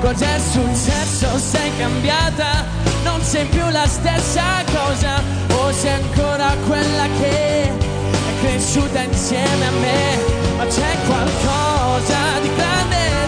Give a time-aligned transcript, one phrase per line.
[0.00, 1.38] Cos'è successo?
[1.38, 2.64] Sei cambiata
[3.04, 5.22] Non sei più la stessa cosa
[5.58, 10.18] O sei ancora quella che È cresciuta insieme a me
[10.56, 13.25] Ma c'è qualcosa di grande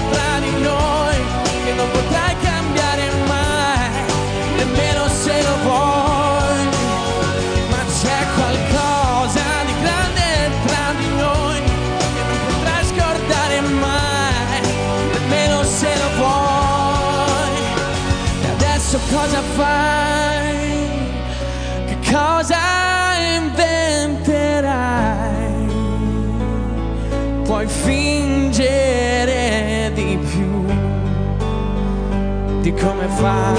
[32.81, 33.55] come fai.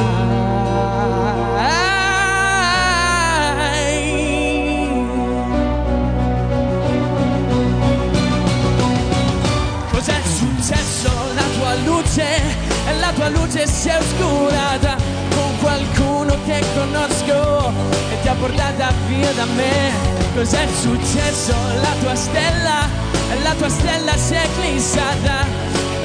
[9.92, 11.12] Cos'è successo?
[11.36, 12.67] La tua luce
[13.00, 14.95] la tua luce si è oscurata
[15.30, 17.72] con qualcuno che conosco
[18.12, 19.92] e ti ha portata via da me.
[20.34, 21.53] Cos'è successo?
[21.81, 22.88] La tua stella
[23.44, 25.45] la tua stella si è eclissata.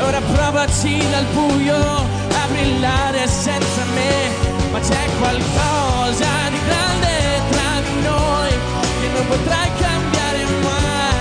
[0.02, 2.13] Ora provaci dal buio
[2.44, 4.52] a brillare senza me.
[4.70, 8.50] Ma c'è qualcosa di grande tra di noi
[9.00, 11.14] che non potrai cambiare mai,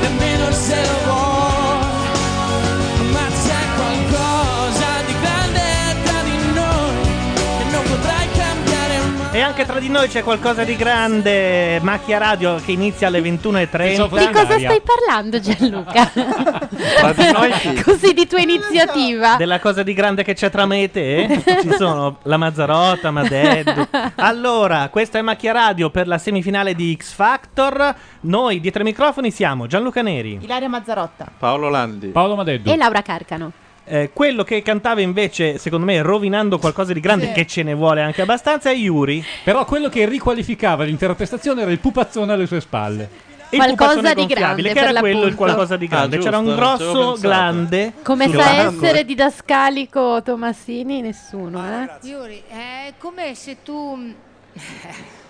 [0.00, 1.92] nemmeno se lo vuoi.
[3.10, 5.62] Ma c'è qualcosa di grande
[6.04, 6.94] tra di noi
[7.58, 9.32] che non potrai cambiare mai.
[9.32, 11.80] E anche tra di noi c'è qualcosa di grande.
[11.80, 14.18] Macchia Radio che inizia alle 21.30.
[14.18, 16.12] Di cosa stai parlando Gianluca?
[16.74, 17.80] Tra di noi chi?
[17.82, 19.36] Così di tua iniziativa.
[19.36, 21.42] Della cosa di grande che c'è tra me e te?
[21.62, 23.86] Ci sono la Mazzarotta, Madeddu.
[24.16, 27.94] Allora, questa è Macchia Radio per la semifinale di X Factor.
[28.20, 30.38] Noi dietro ai microfoni siamo Gianluca Neri.
[30.42, 31.26] Ilaria Mazzarotta.
[31.38, 32.08] Paolo Landi.
[32.08, 32.70] Paolo Madeddu.
[32.70, 33.52] E Laura Carcano.
[33.86, 37.32] Eh, quello che cantava invece, secondo me, rovinando qualcosa di grande, Sì.
[37.32, 39.22] che ce ne vuole anche abbastanza, è Yuri.
[39.44, 43.10] Però quello che riqualificava l'intera prestazione era il pupazzone alle sue spalle.
[43.54, 46.16] Il Qualcosa di grande, che era quello il qualcosa di grande.
[46.16, 47.92] Ah, C'era un giusto, ci avevo grosso glande.
[48.02, 51.00] Come sa essere didascalico Tomassini?
[51.00, 52.06] Nessuno, eh?
[52.06, 54.10] Yuri, è come se tu mm,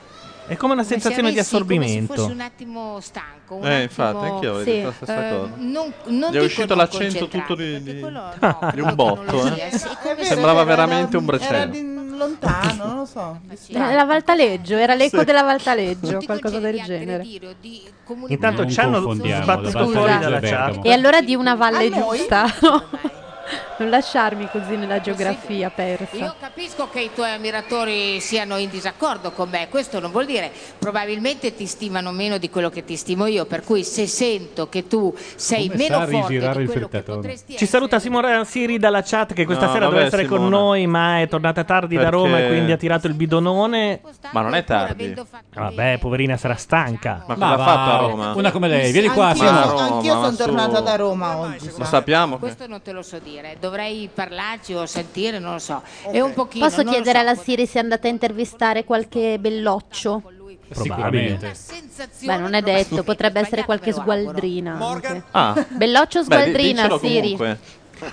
[0.46, 2.14] È come una come se sensazione di avessi- Come se assorbimento.
[2.14, 3.54] fossi un attimo stanco.
[3.54, 4.64] Un Eh, infatti, attimo- anch'io ho Sì.
[4.64, 5.52] detto la stessa Eh, cosa.
[5.56, 9.46] non, non Gli è uscito l'accento tutto di, di- quello no, di un botto.
[9.54, 9.70] eh.
[9.70, 9.88] sì,
[10.20, 11.72] Sembrava veramente era- un brecello.
[12.16, 13.38] Lontano, non lo so.
[13.68, 15.24] La Valtaleggio, era l'eco Sì.
[15.24, 17.14] della Valtaleggio, qualcosa del genere.
[17.14, 20.80] aggredire o di comunicare Intanto ci hanno sbattuto fuori dalla chat.
[20.84, 22.44] E allora di una valle giusta?
[23.76, 26.16] Non lasciarmi così nella geografia persa.
[26.16, 30.50] Io capisco che i tuoi ammiratori siano in disaccordo con me, questo non vuol dire
[30.78, 34.86] probabilmente ti stimano meno di quello che ti stimo io, per cui se sento che
[34.86, 39.02] tu sei Come meno forte di il quello che potresti Ci saluta Simona Siri dalla
[39.02, 40.56] chat che questa No, sera doveva essere con Simona.
[40.56, 44.00] noi ma è tornata tardi da Perché- Roma e quindi ha tirato il bidonone.
[44.30, 45.14] Ma non è tardi.
[45.14, 47.24] fatto Vabbè, poverina sarà stanca.
[47.26, 48.32] Ma Ma cosa ha va, fatto a Roma?
[48.34, 49.70] Una come lei, vieni qua, Anch'io, Ma a Simo.
[49.78, 51.66] Roma, anch'io sono tornata da Roma oggi.
[51.66, 51.84] Lo sa.
[51.84, 52.38] sappiamo.
[52.38, 55.82] Questo non te lo so dire, dovrei parlarci o sentire, non lo so.
[56.10, 60.22] È un pochino Posso chiedere so, alla Siri se è andata a intervistare qualche belloccio?
[60.70, 61.44] Sicuramente.
[61.44, 64.78] una sensazione Beh, non è detto, potrebbe essere qualche sgualdrina.
[64.78, 65.22] anche.
[65.30, 67.20] Ah, Belloccio beh, sgualdrina, dicelo Siri?
[67.20, 67.58] comunque.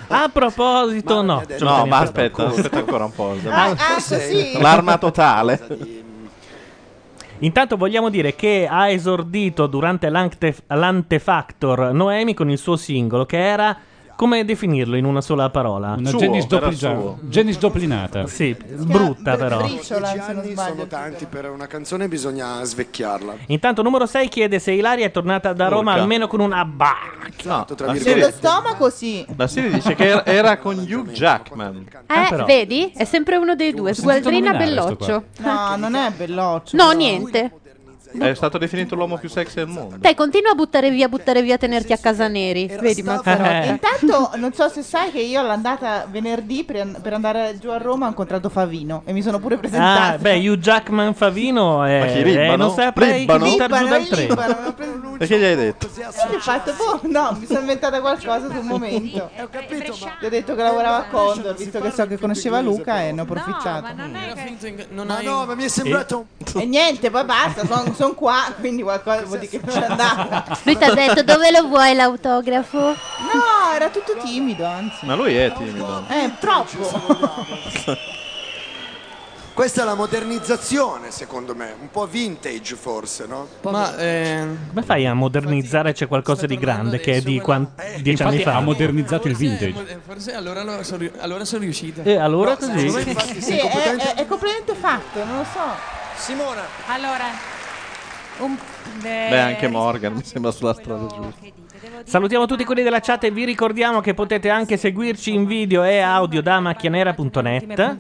[0.08, 1.36] A proposito, no.
[1.36, 3.36] No, teniamo ma aspetta, aspetta ancora un po'.
[3.48, 4.54] Ah, ah, così.
[4.62, 5.60] L'arma totale.
[7.40, 13.40] Intanto vogliamo dire che ha esordito durante l'ante- l'Antefactor Noemi con il suo singolo che
[13.44, 13.76] era
[14.22, 15.96] come definirlo in una sola parola?
[15.98, 17.18] Una era doppli- suo.
[17.24, 18.28] Janis dopplinata.
[18.28, 19.62] Sì, brutta Br- però.
[19.62, 19.80] Non
[20.20, 23.34] anni sono tanti per una canzone, bisogna svecchiarla.
[23.48, 26.02] Intanto numero 6 chiede se Ilaria è tornata da Roma Urca.
[26.04, 26.98] almeno con una ba.
[27.46, 29.26] No, la Sullo stomaco sì.
[29.36, 31.88] la Siri dice che era, era con Hugh Jackman.
[32.06, 32.46] Ah, Eh, però.
[32.46, 32.92] vedi?
[32.96, 35.24] È sempre uno dei due, sgualdrina nominare belloccio.
[35.40, 36.76] No, non è belloccio.
[36.78, 36.98] No, però.
[36.98, 37.52] niente.
[38.20, 39.96] È stato definito l'uomo più sexy del mondo.
[39.98, 42.68] Dai, continua a buttare via, buttare via, tenerti a casa neri.
[42.80, 43.64] Vedi, Mazzarotta.
[43.66, 48.06] Intanto non so se sai che io all'andata venerdì per, per andare giù a Roma
[48.06, 50.14] ho incontrato Favino e mi sono pure presentata.
[50.14, 52.00] Ah, beh, Hugh Jackman Favino è.
[52.00, 52.54] Ma chi, Libano?
[52.54, 53.46] eh, non saprei Libano?
[53.46, 54.34] chi buttar giù dal treno.
[54.34, 55.90] Ho Perché gli hai detto?
[55.98, 59.30] Io ho fatto, boh, no, mi sono inventata qualcosa sul momento.
[59.36, 63.22] Gli ho detto che lavorava a Condor, visto che so che conosceva Luca e ne
[63.22, 63.88] ho approfittato.
[64.94, 69.22] Ma no, ma mi è sembrato un E niente, poi basta, sono qua, quindi qualcosa
[69.24, 70.58] vuol dire che non c'è andata.
[70.64, 72.80] Lui ti ha detto dove lo vuoi l'autografo?
[72.80, 75.06] No, era tutto timido, anzi.
[75.06, 76.04] Ma lui è timido.
[76.10, 78.00] Eh, troppo.
[79.54, 83.48] Questa è la modernizzazione, secondo me, un po' vintage forse, no?
[83.64, 85.92] Ma eh, Come fai a modernizzare?
[85.94, 87.70] C'è qualcosa di grande che è di quan-
[88.00, 88.56] dieci anni fa.
[88.56, 89.86] ha modernizzato il vintage.
[89.88, 92.02] eh, forse allora, lo- sono, ri- allora sono riuscito.
[92.04, 92.90] E allora No, così?
[93.42, 94.14] Sì, è, completamente...
[94.14, 95.60] è- è completamente fatto, non lo so.
[96.16, 97.26] Simona, Allora,
[98.42, 98.58] un,
[99.02, 101.60] Beh, anche Morgan mi sembra sulla strada giusta.
[102.04, 106.00] Salutiamo tutti quelli della chat e vi ricordiamo che potete anche seguirci in video e
[106.00, 107.98] audio da macchianera.net.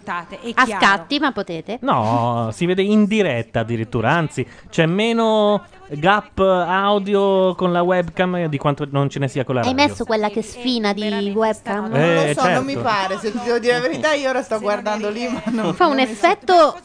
[0.55, 1.77] A scatti, ma potete.
[1.81, 8.57] No, si vede in diretta addirittura, anzi c'è meno gap audio con la webcam di
[8.57, 9.85] quanto non ce ne sia con la Hai radio.
[9.85, 11.89] messo quella che sfina di webcam?
[11.89, 12.49] Non Eh, lo so, certo.
[12.49, 15.41] non mi pare, se ti devo dire la verità, io ora sto guardando lì, ma
[15.51, 16.77] non Fa un non effetto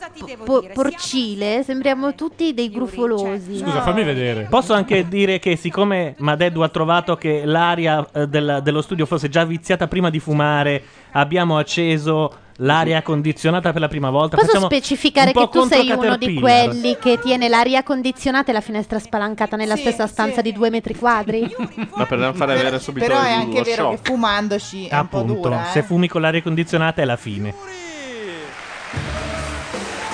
[0.44, 3.58] po- porcile, sembriamo tutti dei gruffolosi.
[3.58, 4.46] Scusa, fammi vedere.
[4.50, 9.28] Posso anche dire che siccome Madeddu ha trovato che l'aria eh, del- dello studio fosse
[9.28, 10.82] già viziata prima di fumare,
[11.20, 14.36] abbiamo acceso l'aria condizionata per la prima volta.
[14.36, 18.60] Posso Facciamo specificare che tu sei uno di quelli che tiene l'aria condizionata e la
[18.62, 20.12] finestra spalancata nella Sì, stessa sì.
[20.12, 21.46] stanza di due metri quadri?
[21.94, 24.02] Ma per non fare avere subito Però è il- anche lo vero shock.
[24.02, 25.64] che fumandoci è un po' Appunto, dura.
[25.70, 25.82] se eh.
[25.82, 27.54] fumi con l'aria condizionata è la fine.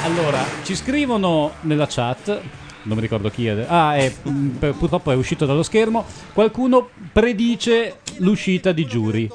[0.04, 2.40] Allora, ci scrivono nella chat.
[2.84, 3.64] Non mi ricordo chi è.
[3.68, 6.04] Ah, è, mm, purtroppo è uscito dallo schermo.
[6.32, 9.30] Qualcuno predice l'uscita di Giuri.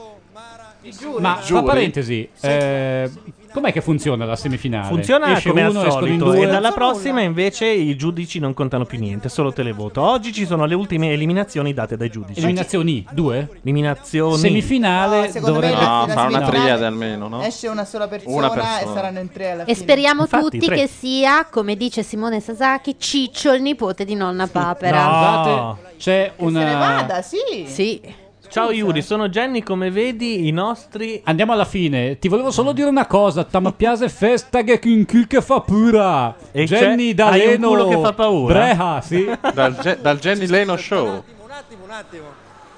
[1.20, 1.64] Ma tra Giuri?
[1.66, 3.10] parentesi, eh,
[3.52, 4.88] com'è che funziona la semifinale?
[4.88, 6.44] Funziona Esce come al uno, escono in solito due.
[6.44, 10.02] e dalla prossima invece i giudici non contano più niente, solo televoto.
[10.02, 12.40] Oggi ci sono le ultime eliminazioni date dai giudici.
[12.40, 13.06] Eliminazioni?
[13.12, 13.50] Due?
[13.64, 14.38] Eliminazioni.
[14.38, 15.76] Semifinale No, dovrebbe...
[15.76, 17.42] No, fa una triade almeno, no?
[17.44, 18.80] Esce una sola persona, Una persona.
[18.80, 19.78] e saranno in tre alla E fine.
[19.78, 20.76] speriamo Infatti, tutti tre.
[20.76, 25.04] che sia, come dice Simone Sasaki, Ciccio il nipote di nonna Papera.
[25.06, 25.78] No.
[25.78, 26.78] Scusate, c'è Se ne una...
[26.78, 27.66] vada, sì.
[27.66, 28.26] Sì.
[28.50, 31.22] Ciao Yuri, sono Jenny, come vedi i nostri...
[31.26, 32.18] Andiamo alla fine.
[32.18, 33.44] Ti volevo solo dire una cosa.
[33.44, 36.34] Tama piace festa che in cul che fa pura.
[36.52, 37.68] E Jenny c'è- hai un D'Aleno.
[37.68, 38.54] culo che fa paura?
[38.54, 39.30] Breha, sì.
[39.54, 41.24] Dal, Ge- dal Jenny Leno Show.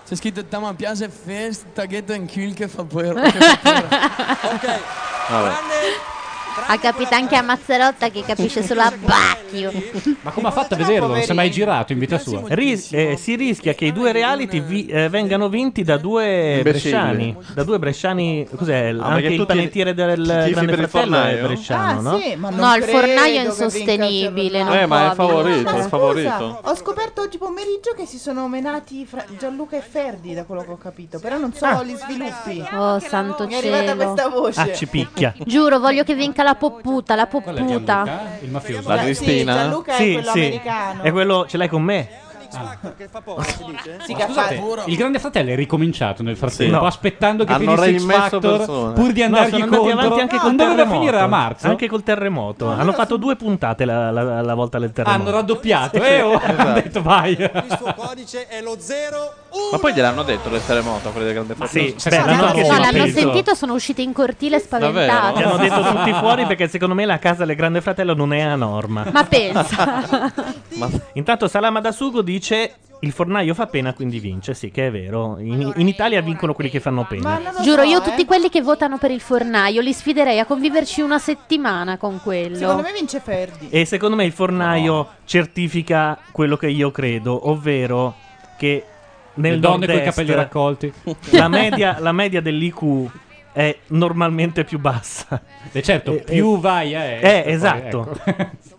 [0.08, 3.06] C'è scritto Tama piace festa che in kill che fa poi.
[3.14, 3.30] Vabbè.
[5.30, 5.62] Ha
[6.80, 9.72] capito anche a Mazzarotta che capisce solo a Bacchio.
[10.22, 11.08] Ma come ha fatto a vederlo?
[11.08, 12.42] Non si è mai girato in vita sua.
[12.48, 16.62] Ris- eh, si rischia che i due reality vi- eh, vengano vinti da due Imbecilli.
[16.64, 17.38] bresciani.
[17.54, 18.48] Da due bresciani.
[18.56, 18.90] Cos'è?
[18.98, 21.48] Ah, Anche perché il tu ti- panettiere del tifi Grande per il Fratello è fornaio?
[21.48, 22.20] bresciano, Ah, no?
[22.20, 24.64] sì, ma non No, il credo fornaio è che vinca insostenibile.
[24.64, 25.70] Non Eh, ma è favorito, vincere.
[25.70, 26.60] è Scusa, favorito.
[26.64, 30.72] ho scoperto oggi pomeriggio che si sono menati fra Gianluca e Ferdi, da quello che
[30.72, 31.20] ho capito.
[31.20, 31.84] Però non so Ah.
[31.84, 32.64] gli sviluppi.
[32.74, 33.96] Oh, santo Mi è arrivata cielo.
[34.12, 34.60] questa voce.
[34.62, 35.34] Ah, ci picchia.
[35.46, 38.22] Giuro, voglio che vinca la popputa, la Qual è popputa.
[38.42, 38.90] Il mafioso.
[38.90, 39.54] La Sì, Cristina?
[39.54, 40.40] Gianluca è Sì, quello sì.
[40.40, 41.04] americano.
[41.04, 42.08] È quello, ce l'hai con me?
[42.50, 46.80] Sì, che ha Scusate, fatto- il Grande Fratello è ricominciato nel frattempo, Sì.
[46.80, 46.86] No.
[46.88, 48.94] aspettando che Hanno finisse X reimmesso Factor persone.
[48.94, 50.00] pur di No, andargli sono andati contro.
[50.00, 51.00] avanti anche Ah, col non doveva terremoto.
[51.00, 51.68] finire a marzo?
[51.68, 52.68] Anche col terremoto.
[52.70, 55.22] Hanno fatto due puntate la, la- la volta del terremoto.
[55.22, 56.22] Hanno raddoppiato, eh?
[56.22, 57.38] Oh, hanno detto vai.
[59.72, 61.90] Ma poi gliel'hanno detto del terremoto, quelli del Grande Ma Fratello?
[61.90, 63.56] sì, Sì, beh, l'hanno anche no, sentito.
[63.56, 65.08] sono usciti in cortile spaventati.
[65.08, 65.38] Davvero?
[65.38, 68.42] Ti hanno detto tutti fuori perché secondo me la casa del Grande Fratello non è
[68.42, 69.06] a norma.
[69.12, 70.32] Ma pensa.
[71.14, 75.38] Intanto Salama da Sugo dice il fornaio fa pena quindi vince, sì che è vero.
[75.40, 77.40] In, in Italia vincono quelli che fanno pena.
[77.62, 78.04] Giuro, io eh.
[78.04, 82.56] tutti quelli che votano per il fornaio li sfiderei a conviverci una settimana con quello.
[82.56, 83.70] Secondo me vince Ferdi.
[83.70, 88.16] E secondo me il fornaio certifica quello che io credo, ovvero
[88.58, 88.84] che
[89.36, 90.94] nel Le donne con i nord-est capelli raccolti.
[91.32, 93.10] la media, la media dell'IQ
[93.54, 95.42] è normalmente più bassa.
[95.72, 98.18] E certo, Eh, più vai a est, Eh, poi, esatto.
[98.26, 98.50] ecco.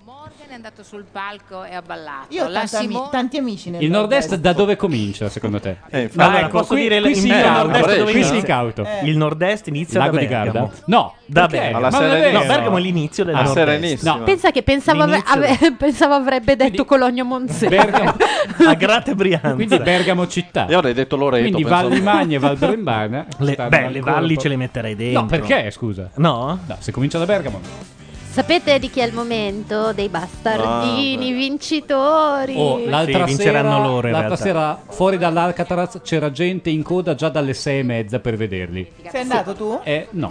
[0.60, 2.26] Andato sul palco e ha ballato.
[2.28, 5.58] Io ho La tanti, ami- Simone- tanti amici nel Il nord-est da dove comincia, secondo
[5.58, 5.76] te?
[5.88, 6.20] Eh, infatti.
[6.20, 8.42] Allora, ecco, posso qui- dire qui il il nord-est dove qui si inizia?
[8.42, 8.84] cauto.
[8.84, 9.06] Eh.
[9.08, 10.52] Il nord-est inizia Lago da di Bergamo.
[10.66, 10.82] Garda?
[10.84, 11.46] No, Da?
[11.46, 11.76] Bergamo.
[11.78, 12.38] Alla Serenissima.
[12.40, 12.46] No.
[12.46, 14.02] Bergamo è l'inizio del Ah, nord-est.
[14.04, 17.68] No, Pensa che pensavo, ave- ave- pensavo avrebbe detto Quindi- Cologno Monzese.
[17.68, 18.14] Bergamo,
[18.68, 19.54] a Grate Brianza.
[19.54, 20.66] quindi Bergamo città.
[20.68, 21.42] Io avrei detto Loreto.
[21.48, 21.88] Quindi pensavo.
[21.88, 25.22] Valli Magna e Val Brembana Le, beh, le valli ce le metterei dentro.
[25.22, 26.10] No, perché, scusa?
[26.16, 26.58] No?
[26.66, 27.98] No, se comincia da Bergamo.
[28.32, 29.92] Sapete di chi è il momento?
[29.92, 32.54] Dei bastardini Ah, vincitori.
[32.56, 34.36] Oh, l'altra, Sì, sera, vinceranno loro, in l'altra realtà.
[34.36, 38.88] sera fuori dall'Alcatraz c'era gente in coda già dalle sei e mezza per vederli.
[39.10, 39.80] Sei andato tu?
[39.82, 40.28] Eh, no.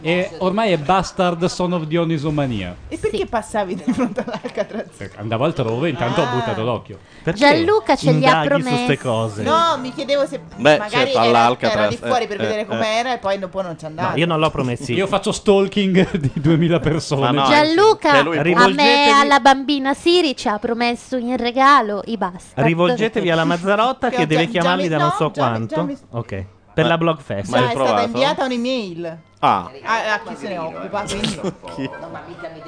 [0.00, 2.76] e ormai è Bastard Son of Dionisomania.
[2.88, 5.10] E perché passavi di fronte all'Alcatraz?
[5.16, 6.24] Andavo altrove, intanto Ah.
[6.32, 6.98] ho buttato l'occhio.
[7.32, 8.84] Gianluca ce li ha promessi.
[8.84, 9.42] ste cose?
[9.42, 12.66] No, mi chiedevo se Beh, magari certo, era, era di fuori per eh, vedere eh,
[12.66, 14.10] com'era e poi dopo non ci andavi.
[14.12, 14.92] No, io non l'ho promessi.
[14.94, 17.42] Io faccio stalking di 2000 persone.
[17.46, 22.66] Gianluca, a me Rivolgetevi- e alla bambina Siri ci ha promesso in regalo i bastard.
[22.66, 25.46] Rivolgetevi alla Mazzarotta che Che deve già- chiamarli già da mi- non no, so già
[25.48, 25.74] quanto.
[25.74, 26.44] già mi- Ok.
[26.82, 27.50] Per la Blog Fest.
[27.50, 29.70] Già è stata inviata un'email Ah.
[29.84, 31.02] a, a chi se ne occupa.
[31.08, 31.40] Quindi.
[31.74, 31.90] Chi?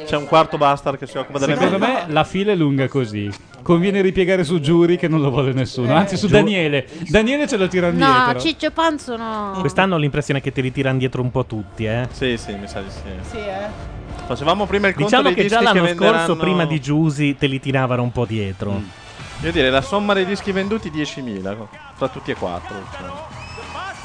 [0.05, 2.07] C'è un quarto bastard che si occupa delle Secondo mail.
[2.07, 3.31] me la fila è lunga così.
[3.63, 5.95] Conviene ripiegare su Giuri che non lo vuole nessuno.
[5.95, 6.87] Anzi, su Giu- Daniele.
[7.09, 8.41] Daniele ce lo tira No, indietro.
[8.41, 9.57] Ciccio Panzo no.
[9.61, 12.09] Quest'anno ho l'impressione che ti ritirano dietro un po' tutti, eh.
[12.13, 13.01] Sì, sì, mi sa di sì.
[13.31, 13.99] Sì, eh.
[14.27, 16.81] Facevamo prima il conto Diciamo dei che già dischi l'anno che scorso, venderanno- prima di
[16.81, 18.73] Giusy, te li tiravano un po' dietro.
[18.73, 19.45] Mm.
[19.45, 21.57] Io direi la somma dei dischi venduti 10.000
[21.95, 22.77] fra tutti e quattro.
[22.97, 23.40] cioè.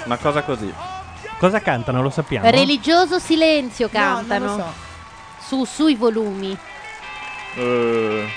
[0.06, 0.72] Una cosa così.
[1.40, 2.02] Cosa cantano?
[2.02, 2.50] Lo sappiamo?
[2.50, 4.46] Religioso silenzio No, non cantano.
[4.46, 4.74] lo so.
[5.40, 6.58] Su, sui volumi.
[7.56, 8.28] Eh,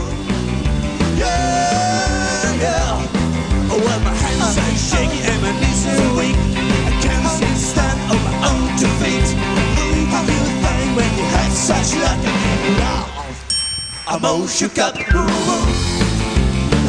[4.56, 9.28] Hands shaky and my knees are weak, I can't stand on my own two feet.
[10.10, 12.18] How do you think when you have such luck?
[14.08, 14.96] I'm all shook up.
[14.96, 15.20] Ooh,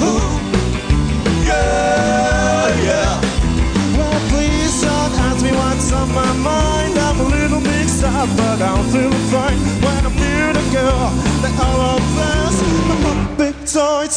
[0.06, 0.40] ooh.
[1.46, 3.22] Yeah, yeah.
[3.98, 6.98] Well, please don't ask me what's on my mind.
[6.98, 11.12] I'm a little mixed up, but I'm feeling fine when I'm near the girl
[11.44, 12.56] that all of us.
[12.92, 14.08] I'm a big toy,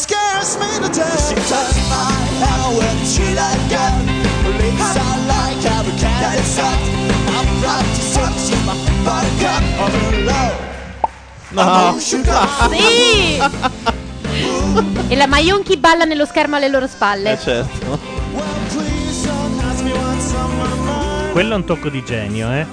[0.43, 1.29] scares me to death.
[1.29, 2.11] She touched my
[2.41, 3.85] hair when she let go.
[4.57, 6.85] Lips are like avocado soft.
[7.35, 9.63] I'm proud to touch you, my buttercup.
[9.79, 10.57] I'm in love.
[12.01, 12.47] Sugar.
[12.75, 13.39] Sì!
[15.07, 17.31] e la Maionchi balla nello schermo alle loro spalle.
[17.31, 17.99] Eh certo.
[21.31, 22.65] Quello è un tocco di genio, eh.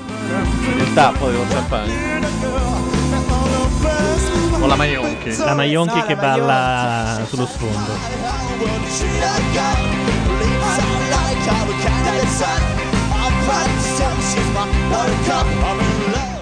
[0.78, 3.01] Il tappo dello champagne.
[4.62, 5.36] O la Maionchi.
[5.38, 7.98] La Maionchi che balla sullo sfondo.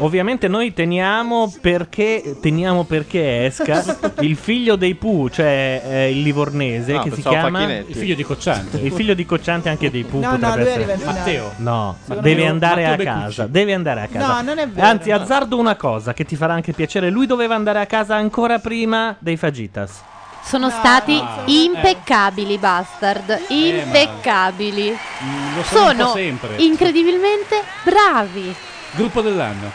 [0.02, 3.84] Ovviamente noi teniamo perché teniamo perché esca
[4.20, 7.90] il figlio dei Pooh, cioè eh, il livornese Ah, che si chiama Facchinetti.
[7.90, 8.78] Il figlio di Cocciante.
[8.78, 11.04] Il figlio di Cocciante anche dei Pooh No, no, potrebbe lui essere.
[11.04, 11.52] Matteo.
[11.56, 13.50] No, Secondo deve andare a Matteo casa, Beccucci.
[13.50, 14.26] deve andare a casa.
[14.26, 14.86] No, non è vero.
[14.86, 17.10] Anzi, azzardo una cosa che ti farà anche piacere.
[17.10, 20.02] Lui doveva andare a casa ancora prima dei Fajitas.
[20.42, 23.44] Sono stati impeccabili, bastard.
[23.48, 24.98] Impeccabili.
[25.22, 26.56] Mm, Lo sono, sempre.
[26.56, 28.54] incredibilmente bravi.
[28.92, 29.70] Gruppo dell'anno.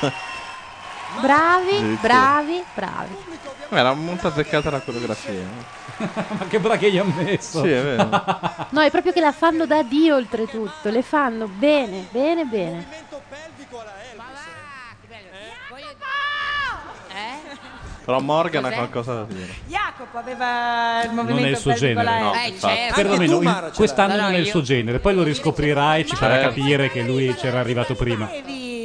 [1.20, 3.16] Bravi, bravi, bravi.
[3.68, 5.32] Beh, Era molto azzeccata la coreografia.
[5.32, 5.46] eh.
[6.38, 7.62] Ma che bra che gli ha messo.
[7.62, 8.08] Sì, è vero.
[8.70, 10.90] No, è proprio che la fanno da Dio oltretutto.
[10.90, 12.86] Le fanno bene, bene, bene.
[18.08, 19.54] Però Morgan ha qualcosa da dire.
[19.66, 22.20] Jacopo aveva il movimento Non è il suo genere.
[22.20, 22.46] No, eh.
[22.46, 22.94] Eh, certo.
[22.94, 24.98] Perlomeno tu, Mara, quest'anno non No, è no, il suo genere.
[24.98, 26.48] Poi lo riscoprirai e ci farà Certo.
[26.48, 28.26] capire che lui c'era arrivato prima.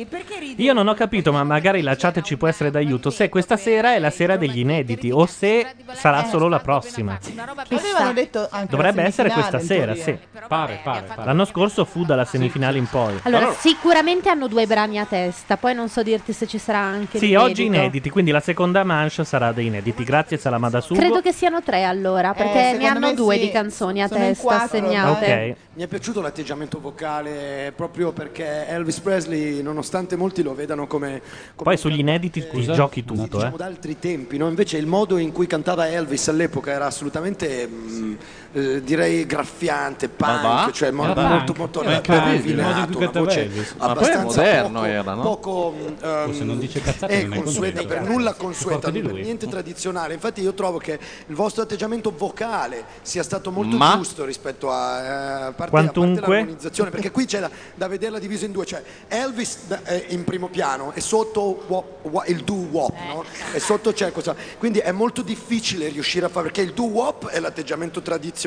[0.04, 0.64] Ridi, Perché ridi?
[0.64, 3.10] Io non ho capito, ma magari la chat ci può essere d'aiuto.
[3.10, 7.18] Se questa sera è la sera degli inediti o se sarà solo la prossima.
[7.70, 10.18] Avevano detto anche Dovrebbe la essere questa sera, sì.
[10.48, 11.26] Pare, pare, pare.
[11.26, 13.20] L'anno scorso fu dalla semifinale in poi.
[13.24, 15.58] Allora, sicuramente hanno due brani a testa.
[15.58, 17.50] Poi non so dirti se ci sarà anche Sì, l'inedito.
[17.50, 20.04] oggi inediti, quindi la seconda manche sarà dei inediti.
[20.04, 21.00] Grazie Salamada Sugo.
[21.00, 23.42] Credo che siano tre allora, perché ne secondo hanno me due sì.
[23.42, 25.26] di canzoni a Sono in testa quattro, assegnate.
[25.26, 25.56] Ok.
[25.76, 31.22] Mi è piaciuto l'atteggiamento vocale proprio perché Elvis Presley, nonostante molti lo vedano come,
[31.56, 33.58] come Poi sugli inediti ti giochi tutto, diciamo eh.
[33.58, 34.48] da altri tempi, no?
[34.48, 38.14] invece il modo in cui cantava Elvis all'epoca era assolutamente mm,
[38.54, 41.58] eh, direi graffiante, punk, cioè molto punk?
[41.58, 45.22] molto Era molto raffinato, una voce è abbastanza moderno poco, era, no?
[45.24, 45.76] poco
[46.60, 48.04] dice cazzate è non è consueta, contento.
[48.04, 50.14] per nulla consueta, per niente tradizionale.
[50.14, 53.96] Infatti io trovo che il vostro atteggiamento vocale sia stato molto Ma?
[53.98, 56.22] giusto rispetto a, eh, parte, a parte Quantunque.
[56.22, 60.24] l'armonizzazione, perché qui c'è da, da vederla diviso in due, cioè Elvis da- eh, in
[60.24, 63.24] primo piano e sotto wop- wa- il doo wop, no?
[63.52, 64.36] E sotto c'è cosa.
[64.60, 68.42] Quindi è molto difficile riuscire a fare perché il doo wop è l'atteggiamento tradizionale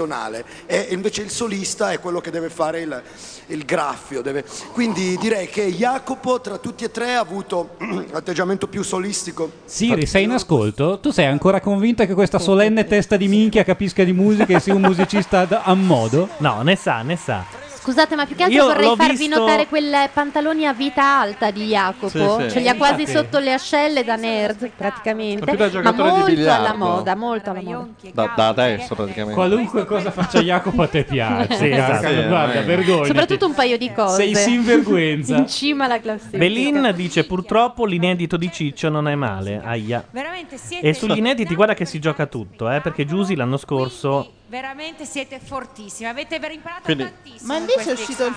[0.67, 3.03] e invece il solista è quello che deve fare il,
[3.47, 4.21] il graffio.
[4.23, 7.77] deve- Quindi direi che Jacopo tra tutti e tre ha avuto
[8.11, 9.51] l'atteggiamento più solistico.
[9.65, 10.99] Siri, sei in ascolto?
[11.01, 14.75] Tu sei ancora convinta che questa solenne testa di minchia capisca di musica e sia
[14.75, 16.29] un musicista a modo?
[16.39, 17.66] No, ne sa, ne sa.
[17.87, 21.21] Scusate, ma più che altro Io vorrei l'ho farvi visto- notare quei pantaloni a vita
[21.21, 22.09] alta di Jacopo.
[22.09, 22.51] Sì, sì.
[22.51, 23.17] Ce li ha quasi Infatti.
[23.17, 25.45] sotto le ascelle da nerd, praticamente.
[25.45, 26.65] Più da Ma giocatore di molto biliardo.
[26.67, 27.89] alla moda, molto alla moda.
[28.13, 29.35] Da, da adesso praticamente.
[29.35, 31.55] Qualunque cosa faccia Jacopo a te piace.
[31.57, 32.27] Sì, esatto.
[32.27, 33.05] Guarda, vergogna.
[33.07, 34.17] Soprattutto un paio di cose.
[34.17, 35.37] Sei sinvergüenza.
[35.39, 36.39] In cima alla classifica.
[36.39, 39.63] Belin dice purtroppo l'inedito di Ciccio non è male.
[39.65, 40.05] Aia.
[40.11, 44.33] Veramente siete E sugli inediti guarda che si gioca tutto, eh, perché Giusy l'anno scorso
[44.49, 47.53] Veramente siete fortissimi, avete imparato Quindi- tantissimo.
[47.53, 48.37] Ma in invece è uscito il,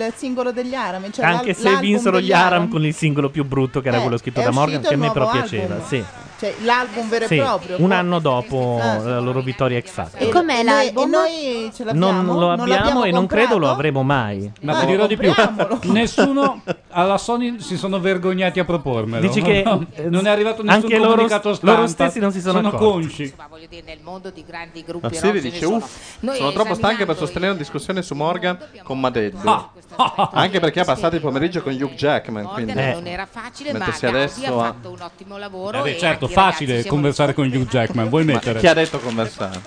[0.00, 1.10] il singolo degli Aram.
[1.10, 4.00] Cioè anche l'al- se vinsero gli Aram con il singolo più brutto che era Eh,
[4.02, 5.86] quello scritto da Morgan che a me però nuovo piaceva, album.
[5.88, 6.04] sì.
[6.38, 7.76] Cioè l'album vero Sì, e proprio.
[7.80, 8.98] un anno dopo Ah.
[8.98, 10.20] la loro vittoria X Factor.
[10.22, 11.04] E- com'è e noi- l'album?
[11.04, 12.22] E noi ce l'abbiamo.
[12.22, 14.50] Non lo abbiamo e non credo lo avremo mai.
[14.60, 15.32] Ma Ah, ti dirò di più,
[15.92, 19.26] nessuno alla Sony si sono vergognati a propormelo.
[19.26, 21.74] Dici che No, non è arrivato nessun anche loro- comunicato stampa.
[21.76, 22.76] loro stessi non si sono accorti.
[22.84, 23.34] consci.
[23.36, 25.76] Ma voglio dire, nel mondo di grandi gruppi Ma rock Siri ce ne dice sono.
[25.76, 29.38] uff, Noi sono troppo stanca per sostenere una discussione su Morgan con Madeddu.
[29.98, 30.30] Ah.
[30.34, 32.44] Anche perché ha passato il pomeriggio con Hugh Jackman.
[32.52, 32.92] Quindi Eh.
[32.92, 35.84] non era facile, ma adesso ha fatto un ottimo lavoro.
[35.84, 38.08] Eh e certo, ragazzi facile siamo conversare con Hugh Jackman.
[38.08, 38.58] Vuoi Ma mettere?
[38.60, 39.60] chi ha detto conversare?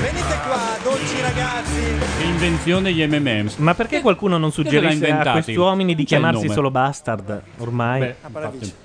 [0.00, 1.80] Venite qua, dolci ragazzi.
[2.18, 3.56] Che invenzione gli MMMs.
[3.56, 8.00] Ma perché qualcuno non suggerisce a questi uomini di C'è il chiamarsi solo Bastard ormai?
[8.00, 8.14] Beh,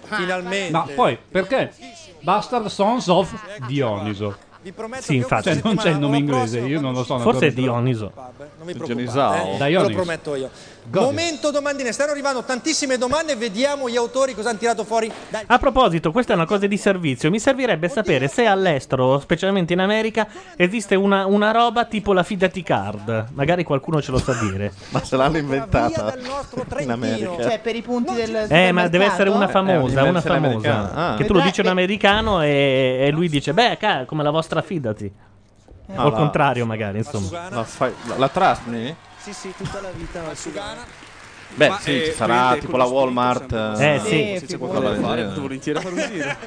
[0.09, 0.15] Ah.
[0.15, 0.71] Finalmente.
[0.71, 1.73] Ma poi, perché?
[2.21, 3.33] Bastard Sons of
[3.67, 4.37] Dioniso.
[4.61, 5.43] Vi prometto Sì, infatti.
[5.53, 7.17] Cioè, non c'è il nome inglese, io non lo so.
[7.19, 7.51] Forse è.
[7.51, 8.11] Dioniso.
[8.15, 9.31] Non Dionisao.
[9.31, 9.67] preoccupate, eh?
[9.69, 9.87] Dionis.
[9.87, 10.49] Ve lo prometto io.
[10.89, 11.05] Godis.
[11.09, 15.11] Momento domandine, stanno arrivando tantissime domande, vediamo gli autori cosa hanno tirato fuori.
[15.29, 15.43] Dai.
[15.45, 17.29] A proposito, questa è una cosa di servizio.
[17.29, 22.63] Mi servirebbe sapere se all'estero, specialmente in America, esiste una, una roba tipo la Fidati
[22.63, 23.27] Card.
[23.33, 24.71] Magari qualcuno ce lo sa dire.
[24.91, 26.93] Ma se l'hanno inventata Via del nostro in Trentino.
[26.93, 27.43] America.
[27.43, 30.93] Cioè per i punti del Eh, ma deve essere una Eh, famosa, una un'invenzione famosa.
[30.93, 31.15] Ah.
[31.17, 34.23] Che tu lo Vedrai- dici a un americano e, e lui dice, beh, ca- come
[34.23, 35.11] la vostra Fidati.
[35.95, 37.49] Ah, o il la- contrario, magari, insomma.
[37.49, 38.95] La, fai- la, la trust me?
[39.27, 40.21] Sì, sì, tutta la vita.
[40.21, 40.85] la Sugana.
[41.53, 43.51] Beh, Ma, sì, eh, ci sarà tipo la Walmart.
[43.77, 44.55] Eh, eh, sì.
[44.57, 45.23] Qualcosa da fare,
[45.91, 46.37] uscire.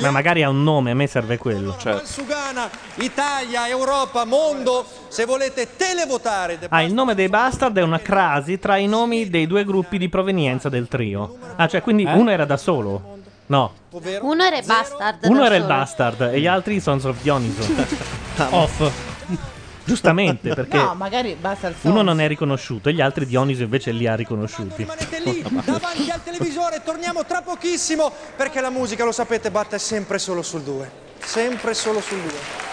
[0.00, 1.76] Ma magari ha un nome, a me serve quello.
[1.76, 2.06] Certo.
[2.06, 6.60] Sugana, Italia, Europa, mondo, se volete televotare.
[6.68, 10.08] Ah, il nome dei Bastard è una crasi tra i nomi dei due gruppi di
[10.08, 11.38] provenienza del trio.
[11.56, 12.12] Ah, cioè, quindi Eh?
[12.12, 13.18] uno era da solo?
[13.46, 13.72] No?
[14.20, 15.24] Uno era il Bastard.
[15.24, 15.64] uno era il.
[15.64, 17.66] Bastard e gli altri i Sons of Dioniso.
[18.50, 19.56] Off.
[19.88, 23.90] Giustamente, perché No, magari basta il uno non è riconosciuto e gli altri Dioniso invece
[23.90, 24.74] li ha riconosciuti.
[24.76, 30.18] Rimanete lì davanti al televisore, torniamo tra pochissimo perché la musica, lo sapete, batte sempre
[30.18, 30.90] solo sul 2.
[31.18, 32.66] Sempre solo sul 2.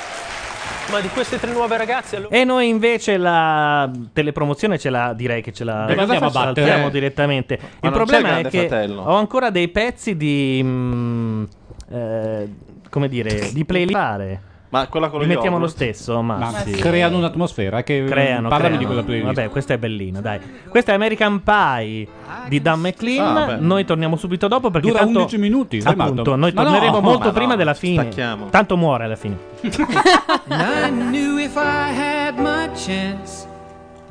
[0.92, 2.36] Ma di queste tre nuove ragazze allora...
[2.36, 6.68] E noi invece la telepromozione ce la direi che ce la andiamo a battere?
[6.68, 7.58] saltiamo direttamente.
[7.60, 9.02] non Il problema è Grande che Fratello.
[9.02, 11.44] ho ancora dei pezzi di mm,
[11.90, 12.50] eh,
[12.90, 14.54] come dire, di playlist.
[14.76, 16.72] Ma quella con Li mettiamo lo stesso, ma, Ma sì.
[16.72, 18.78] creano un'atmosfera che Creano, parlami creano.
[18.78, 19.34] di quella playlist.
[19.34, 20.40] Vabbè, questa è bellina, dai.
[20.68, 22.08] Questa è American Pie
[22.50, 23.38] di Dan McLean.
[23.38, 27.00] Ah, noi torniamo subito dopo perché Dura tanto 11 minuti, Appunto, noi Ma no, torneremo
[27.00, 28.02] molto no, prima della fine.
[28.02, 28.50] stacchiamo.
[28.50, 29.38] Tanto muore alla fine.
[29.64, 33.48] I knew if I had my chance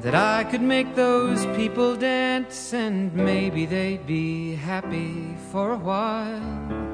[0.00, 6.93] that I could make those people dance and maybe they'd be happy for a while.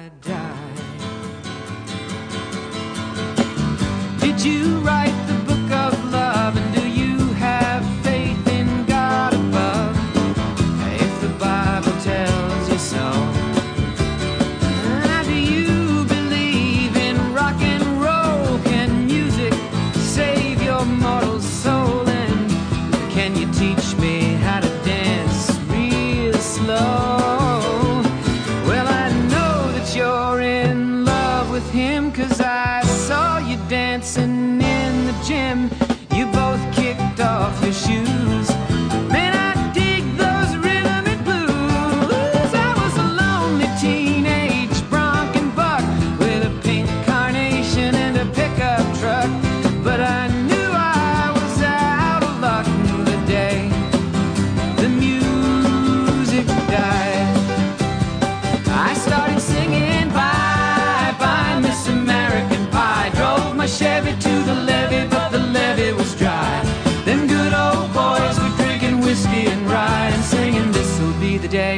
[0.21, 0.71] die.
[4.19, 6.70] Did you write the book of love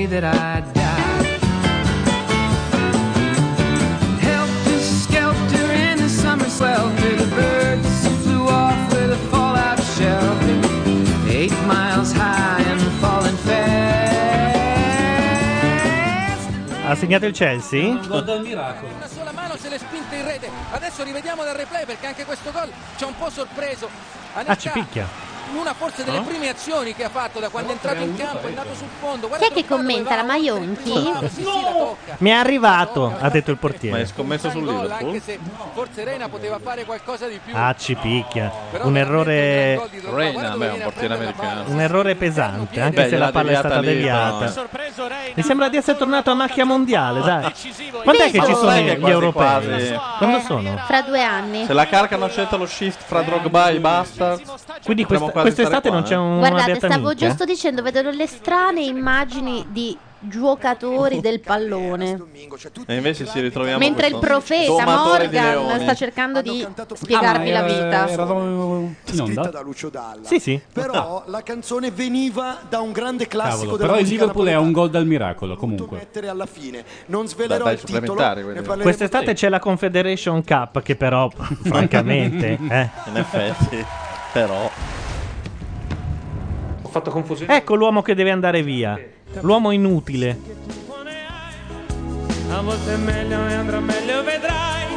[0.00, 1.38] Day that I die.
[4.20, 10.60] Helter skelter in the summer swelter, the birds flew off with a fallout shelter.
[11.28, 13.68] Eight miles high and falling fast.
[16.86, 17.98] Ha segnato il Chelsea?
[18.06, 18.92] Gol dal miracolo.
[18.94, 20.50] Una sola mano se l'è spinta in rete.
[20.72, 23.88] Adesso rivediamo dal replay perché anche questo gol ci ha un po' sorpreso.
[24.34, 25.29] Ah, ci picchia.
[25.52, 26.24] Una forse delle No?
[26.24, 29.28] prime azioni che ha fatto da quando è entrato in campo, è andato sul fondo.
[29.28, 30.14] Chi è che commenta?
[30.16, 30.92] La Maionchi?
[32.18, 33.96] Mi è arrivato, ha detto il portiere.
[33.96, 35.20] Ma hai scommesso sul Liverpool?
[35.24, 35.38] se
[35.74, 37.54] forse Reina poteva fare qualcosa di più.
[37.56, 38.50] Ah, ci picchia.
[38.82, 39.80] Un errore.
[40.12, 41.62] Reina, beh, è un portiere americano.
[41.66, 44.68] Un errore pesante, anche Beh, se la palla è stata deviata lì, deviata.
[45.34, 47.52] Mi sembra di essere tornato a macchia mondiale, dai.
[48.02, 49.98] Quando è che ci sono gli europei?
[50.18, 50.76] Quando Eh, sono?
[50.86, 51.64] Fra due anni.
[51.64, 54.38] Se la carcano accetta lo shift fra Drogba e basta.
[54.84, 56.16] Quindi questa- quest'estate qua, non c'è eh.
[56.16, 57.28] un- Guardate, stavo minchia?
[57.28, 62.22] giusto dicendo, vedo le strane immagini di giocatori del pallone.
[62.86, 68.08] E invece ci ritroviamo Mentre il profeta Morgan sta cercando di spiegarvi la vita.
[69.04, 70.24] scritta da Lucio Dalla.
[70.26, 70.60] Sì, sì.
[70.72, 74.72] Però la canzone veniva da un grande classico Cavolo, della però il Liverpool è un
[74.72, 75.98] gol dal miracolo comunque.
[75.98, 76.84] mettere alla fine.
[77.06, 78.78] Non svelerò Dai, il titolo.
[78.82, 81.30] Quest'estate c'è la Confederation Cup, che però,
[81.64, 82.90] francamente, eh.
[83.06, 83.84] In effetti,
[84.32, 84.70] però.
[86.90, 87.56] Ho fatto confusione.
[87.56, 88.98] Ecco l'uomo che deve andare via.
[89.42, 90.36] L'uomo inutile.
[92.50, 94.88] A volte è meglio e andrà meglio, vedrai.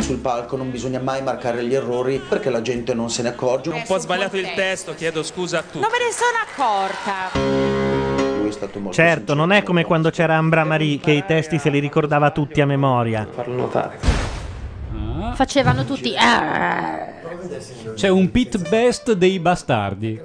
[0.00, 3.70] Sul palco non bisogna mai marcare gli errori perché la gente non se ne accorge.
[3.70, 5.78] Un po' sbagliato il testo, chiedo scusa a tutti.
[5.80, 8.36] Non me ne sono accorta.
[8.38, 11.58] Lui è stato molto Certo, non è come quando c'era Ambra Marie che i testi
[11.58, 13.26] se li ricordava tutti a memoria.
[13.32, 13.98] Farlo notare.
[15.36, 16.14] Facevano tutti.
[16.18, 17.18] "Ah".
[17.94, 20.20] C'è un pit best dei bastardi.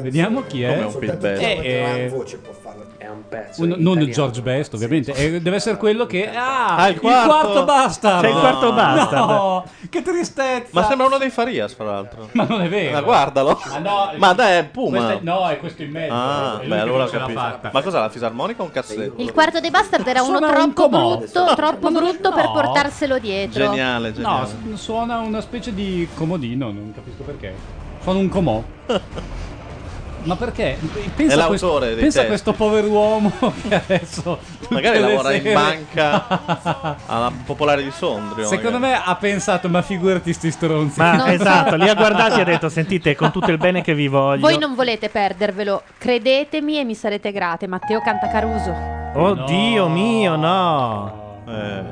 [0.00, 0.74] Vediamo chi è.
[0.74, 1.42] Come un pit best?
[1.42, 2.12] Eh, eh,
[3.02, 3.62] È un pezzo.
[3.62, 4.12] un- non italiano.
[4.12, 5.12] George Best, ovviamente.
[5.12, 6.30] Eh, deve essere quello che.
[6.32, 7.64] Ah, Ah, il quarto.
[7.64, 8.22] bastard.
[8.24, 9.28] C'è il quarto bastard.
[9.28, 10.68] No, che tristezza.
[10.70, 12.28] Ma sembra uno dei Farias, fra l'altro.
[12.32, 12.92] Ma non è vero.
[12.92, 13.60] Ma guardalo.
[13.72, 14.96] Ah, no, Ma dai, è Puma.
[14.98, 16.12] Questo è- no, è questo in mezzo.
[16.14, 17.40] Ah, beh, allora ho capito.
[17.72, 19.14] Ma cos'è la fisarmonica o un cassetto?
[19.20, 21.16] Il quarto dei bastard era uno Suona un troppo comò.
[21.16, 22.52] brutto, troppo brutto per no.
[22.52, 23.64] portarselo dietro.
[23.64, 24.48] Geniale, geniale.
[24.62, 27.54] No, suona una specie di comodino, non capisco perché.
[28.02, 28.62] Suona un comò.
[30.24, 30.78] Ma perché?
[31.16, 32.26] Pensa, È a questo, l'autore dei pensa a testi.
[32.28, 33.32] questo pover'uomo
[33.68, 34.38] che adesso.
[34.68, 38.46] Magari le lavora in sere- banca alla Popolare di Sondrio.
[38.46, 39.00] Secondo magari.
[39.02, 40.98] me ha pensato, ma figurati sti stronzi.
[41.00, 44.08] Ma esatto, li ha guardati e ha detto: Sentite, con tutto il bene che vi
[44.08, 44.40] voglio.
[44.40, 47.66] Voi non volete perdervelo, credetemi e mi sarete grate.
[47.66, 48.72] Matteo canta Caruso.
[49.14, 51.42] Oddio mio, no.
[51.46, 51.82] Eh,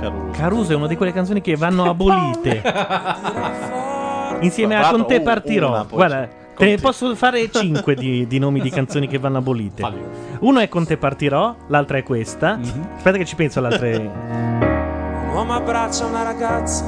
[0.00, 0.30] Caruso.
[0.32, 2.62] Caruso è una di quelle canzoni che vanno abolite.
[4.40, 5.84] Insieme a Con te partirò.
[5.88, 6.42] Guarda.
[6.56, 9.82] Te posso fare cinque di, di nomi di canzoni che vanno abolite.
[10.40, 12.58] Uno è Con te partirò, l'altra è questa.
[12.96, 13.86] Aspetta che ci penso all'altra.
[13.88, 16.84] è- Un uomo abbraccia una ragazza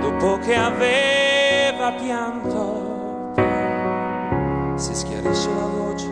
[0.00, 2.82] dopo che aveva pianto.
[4.76, 6.06] Si schiarisce la voce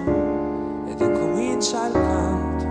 [0.89, 2.65] ed incomincia il canto.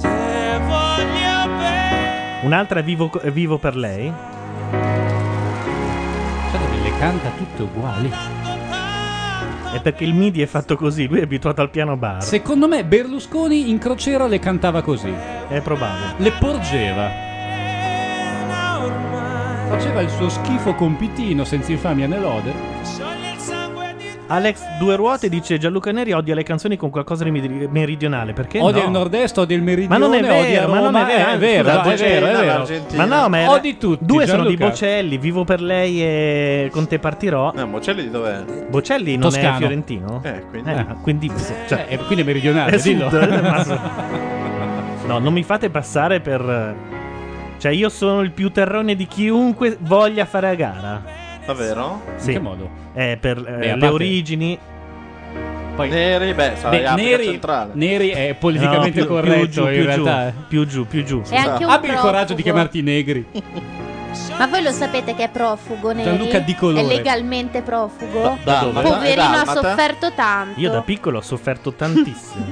[0.00, 2.40] Te voglio bene.
[2.42, 4.12] Un'altra è vivo, è vivo per lei.
[6.50, 8.10] Cioè, le canta tutte uguali.
[9.74, 12.22] È perché il MIDI è fatto così, lui è abituato al piano bar.
[12.22, 15.12] Secondo me Berlusconi in crociera le cantava così.
[15.48, 16.14] È probabile.
[16.18, 17.32] Le porgeva.
[19.76, 23.13] faceva il suo schifo compitino senza infamia né lode.
[24.26, 28.32] Alex Due Ruote dice Gianluca Neri odia le canzoni con qualcosa di meri- meridionale.
[28.32, 28.86] Perché Odia no?
[28.86, 31.02] il nord-est, odia il meridione, Ma non è odia vero, ma non Roma.
[31.02, 32.66] è vero, Eh, è vero, scusa, è vero, è vero.
[32.94, 34.68] Ma no, ma era- Odi tutti, Due sono di Gianluca.
[34.70, 37.52] Bocelli, vivo per lei e con te partirò.
[37.54, 38.42] Eh, Bocelli di dov'è?
[38.70, 39.56] Bocelli non è Toscano.
[39.58, 40.20] fiorentino?
[40.24, 41.32] Eh, quindi- Eh, quindi,
[41.68, 43.10] cioè, Eh, quindi è meridionale, è dillo.
[43.10, 43.80] sud, eh, ma-
[45.06, 46.74] no, non mi fate passare per.
[47.58, 51.02] Cioè, io sono il più terrone di chiunque voglia fare a gara.
[51.46, 52.02] Davvero?
[52.16, 52.32] Sì.
[52.32, 52.70] che modo?
[52.94, 54.58] Eh, per eh, Beh, le parte- origini.
[55.76, 57.70] Poi- Neri, beh, sarà Beh, Neri, centrale.
[57.74, 60.22] Neri è politicamente No, più- più corretto giù, in più realtà.
[60.22, 60.32] giù, eh.
[60.48, 61.22] più giù, più giù.
[61.28, 62.34] È anche un Abbi il coraggio profugo.
[62.34, 63.26] di chiamarti negri.
[64.38, 66.04] Ma voi lo sapete che è profugo, Neri?
[66.16, 66.80] Gianluca Di Colore.
[66.82, 68.38] È legalmente profugo?
[68.44, 68.88] Da- dalmata?
[68.88, 70.60] Poverino ha sofferto tanto.
[70.60, 72.44] Io da piccolo ho sofferto tantissimo.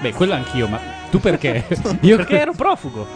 [0.00, 1.64] Beh, quello anch'io, ma tu perché?
[2.00, 3.06] Io Perché ero profugo.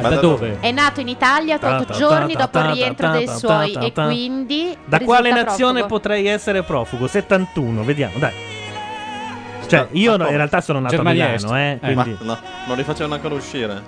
[0.00, 0.58] Ma da dove?
[0.60, 3.34] È nato in Italia Ta- otto ta- giorni ta- dopo il rientro ta- dei ta-
[3.36, 5.86] suoi ta- e quindi Da quale nazione profugo.
[6.00, 7.06] potrei essere profugo?
[7.06, 8.32] 71, vediamo, dai.
[9.66, 11.78] Cioè, io Ma no- in realtà sono nato Germania a Milano, Est.
[11.82, 13.82] eh, Ma quindi- no, non li facevano ancora uscire.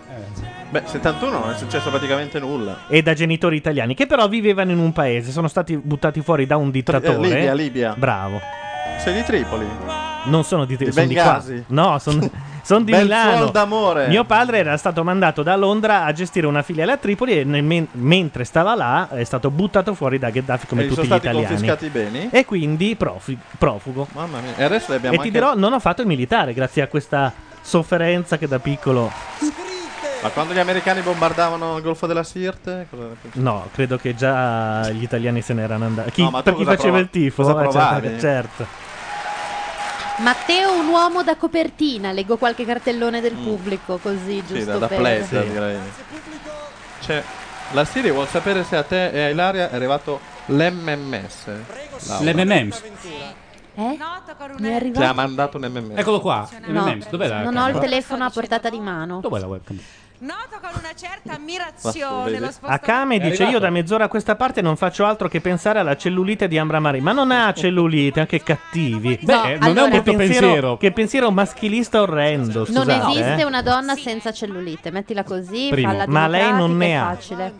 [0.70, 2.80] Beh, 71 non è successo praticamente nulla.
[2.88, 6.56] e da genitori italiani, che però vivevano in un paese, sono stati buttati fuori da
[6.56, 7.12] un dittatore.
[7.28, 7.94] eh, Libia, Libia.
[7.96, 8.40] Bravo.
[8.98, 9.66] Sei di Tripoli?
[10.24, 11.42] Non sono di, Di sono di qua.
[11.68, 12.28] No, sono,
[12.68, 13.36] sono di Bel Milano.
[13.38, 14.08] suol d'amore.
[14.08, 17.62] Mio padre era stato mandato da Londra a gestire una filiale a Tripoli e nel
[17.64, 21.14] men- mentre stava là è stato buttato fuori da Gheddafi come e gli tutti sono
[21.16, 21.46] gli stati italiani.
[21.54, 22.28] confiscati i beni?
[22.30, 24.06] E quindi profi- profugo.
[24.12, 24.54] Mamma mia.
[24.56, 26.88] E adesso li abbiamo E ti anche- dirò, non ho fatto il militare grazie a
[26.88, 29.10] questa sofferenza che da piccolo.
[30.20, 32.86] Ma quando gli americani bombardavano il Golfo della Sirte?
[32.90, 33.04] Cosa...
[33.34, 36.10] No, credo che già gli italiani se ne erano andati.
[36.10, 37.42] Chi, No, ma tu per chi cosa faceva prova- il tifo?
[37.44, 38.06] cosa eh, provavi?
[38.08, 38.66] certo, certo.
[40.18, 42.12] Matteo, un uomo da copertina.
[42.12, 44.58] Leggo qualche cartellone del pubblico, così, giusto Mm.
[44.58, 44.98] Sì, da, da per...
[44.98, 45.78] plezza, direi.
[47.00, 47.22] C'è...
[47.72, 51.46] La Siri vuol sapere se a te e a Ilaria è arrivato l'MMS.
[52.06, 52.32] Laura.
[52.32, 52.82] L'MMS.
[53.74, 53.82] Eh?
[53.82, 53.96] Mi è
[54.56, 55.14] Ti ha arrivato?
[55.14, 55.98] mandato un MMS.
[55.98, 56.48] Eccolo qua.
[56.66, 57.08] No, MMS.
[57.10, 59.20] Dov'è la non ho il telefono a portata di mano.
[59.20, 59.78] Dov'è la webcam?
[60.20, 63.28] Noto con una certa ammirazione lo Akame spostamento.
[63.28, 66.58] dice: Io da mezz'ora a questa parte non faccio altro che pensare alla cellulite di
[66.58, 67.00] Ambra Marie.
[67.00, 69.16] Ma non ha cellulite, anche cattivi.
[69.22, 70.76] Beh, No, non è un allora- brutto pensiero.
[70.76, 72.66] Che pensiero maschilista orrendo.
[72.68, 73.44] Non Scusate, esiste eh.
[73.44, 74.90] una donna senza cellulite.
[74.90, 75.88] Mettila così, Primo.
[75.92, 77.04] falla Ma lei non ne ha.
[77.14, 77.54] facile.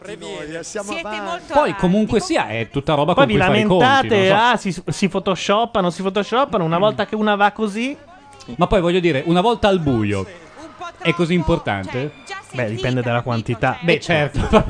[1.53, 3.85] Poi comunque sia, è tutta roba Poi con vi cui fare i conti.
[3.85, 4.45] lamentate, non so.
[4.45, 6.65] ah, si, si photoshoppano, si photoshoppano.
[6.65, 7.97] Una volta che una va così.
[8.57, 10.27] Ma poi voglio dire, una volta al buio
[11.03, 12.13] è così importante?
[12.53, 13.79] Beh, dipende dalla quantità.
[13.83, 14.65] Beh, certo.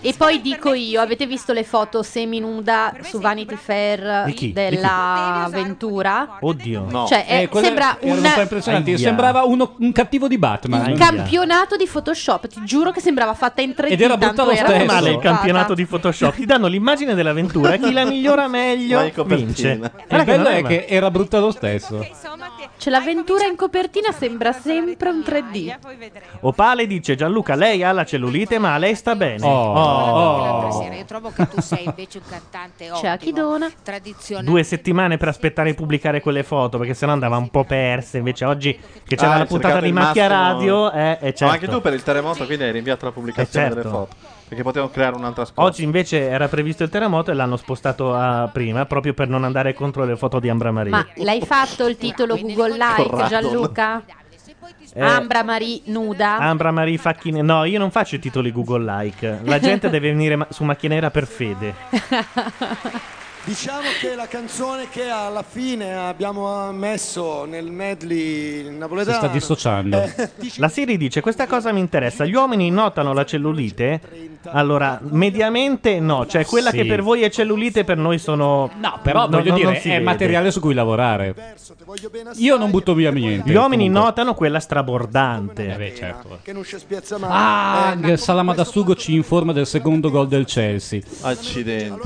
[0.00, 4.46] E poi dico io, avete visto le foto seminuda su Vanity Fair Di chi?
[4.46, 6.38] Di della Ventura?
[6.40, 7.06] Oddio.
[7.06, 8.90] Cioè, è- Eh, quelle sembra erano un- un impressionanti.
[8.90, 8.98] Aia.
[8.98, 10.90] Sembrava uno- un cattivo di Batman.
[10.90, 13.92] Il campionato di Photoshop, ti giuro che sembrava fatta in 3D.
[13.92, 14.84] Ed era brutta tanto lo era stesso.
[14.86, 16.34] male il campionato di Photoshop.
[16.34, 17.76] Ti danno l'immagine dell'avventura.
[17.76, 19.68] Chi la migliora meglio vince.
[19.72, 19.78] Il
[20.08, 20.76] Guarda bello non è male.
[20.78, 22.06] che era brutta lo stesso.
[22.80, 25.76] Cioè, l'avventura in copertina sembra sempre un 3D.
[26.40, 29.44] Opale dice: Gianluca, lei ha la cellulite, ma a lei sta bene.
[29.44, 29.72] Oh.
[29.74, 30.70] Oh.
[30.80, 33.70] Sera, Io trovo che tu sei invece un cantante C'è a chi ottimo, dona.
[33.82, 34.46] tradizionale.
[34.46, 38.16] Due settimane per aspettare di pubblicare quelle foto, perché sennò andava un po' perse.
[38.16, 38.72] Invece oggi
[39.04, 40.48] che c'era Ah, la puntata cercato di il Macchia massimo-
[40.88, 41.44] Radio, eh, eh, certo.
[41.44, 43.88] Ma anche tu per il terremoto, quindi hai rinviato la pubblicazione Eh, certo.
[43.88, 44.16] delle foto.
[44.50, 45.62] Perché potevano creare un'altra scossa.
[45.62, 49.74] Oggi invece era previsto il terremoto e l'hanno spostato a prima, proprio per non andare
[49.74, 50.90] contro le foto di Ambra Maria.
[50.90, 53.28] Ma l'hai fatto il titolo Google Like.
[53.28, 54.02] Gianluca?
[54.92, 56.38] Eh, Ambra Marie nuda.
[56.38, 57.42] Ambra Marie Facchine.
[57.42, 59.38] No, io non faccio i titoli Google Like.
[59.44, 61.74] La gente deve venire ma- su Macchia Nera per fede.
[63.50, 70.08] Diciamo che la canzone che alla fine abbiamo messo nel medley Si napoletano sta dissociando.
[70.58, 72.24] La Siri dice: Questa cosa mi interessa.
[72.24, 74.38] Gli uomini notano la cellulite?
[74.52, 76.26] Allora, mediamente no.
[76.28, 76.76] Cioè, quella Sì.
[76.76, 78.70] che per voi è cellulite, per noi sono.
[78.78, 80.04] No, però no- voglio dire, si è vede.
[80.04, 81.34] materiale su cui lavorare.
[82.36, 83.50] Io non butto via niente.
[83.50, 84.04] Gli uomini comunque.
[84.10, 85.72] notano quella strabordante.
[85.72, 86.38] Eh beh, certo.
[86.42, 87.30] che non ci spiazza mai.
[87.32, 91.00] Ah, Eh, Salamadassugo ci informa del secondo gol del Chelsea.
[91.22, 92.00] Accidenti.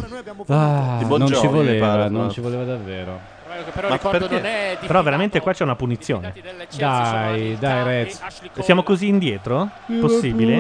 [0.46, 2.30] Ah, Di non Bongiovi, ci voleva, pare, non no?
[2.30, 3.32] ci voleva davvero.
[3.72, 4.40] Però Ma perché?
[4.40, 6.32] non Però veramente qua c'è una punizione.
[6.76, 8.20] Dai, dai, Rez.
[8.60, 9.68] Siamo così indietro?
[10.00, 10.56] Possibile?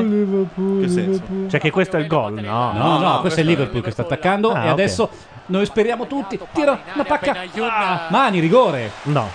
[0.80, 1.22] Che senso?
[1.48, 2.34] Cioè che questo è il gol?
[2.34, 4.72] No, No, no, questo è il Liverpool che sta attaccando Ah, e ok.
[4.72, 5.10] adesso
[5.46, 6.38] noi speriamo tutti.
[6.52, 7.34] Tira una pacca.
[7.62, 8.90] Ah, mani, rigore.
[9.04, 9.28] No.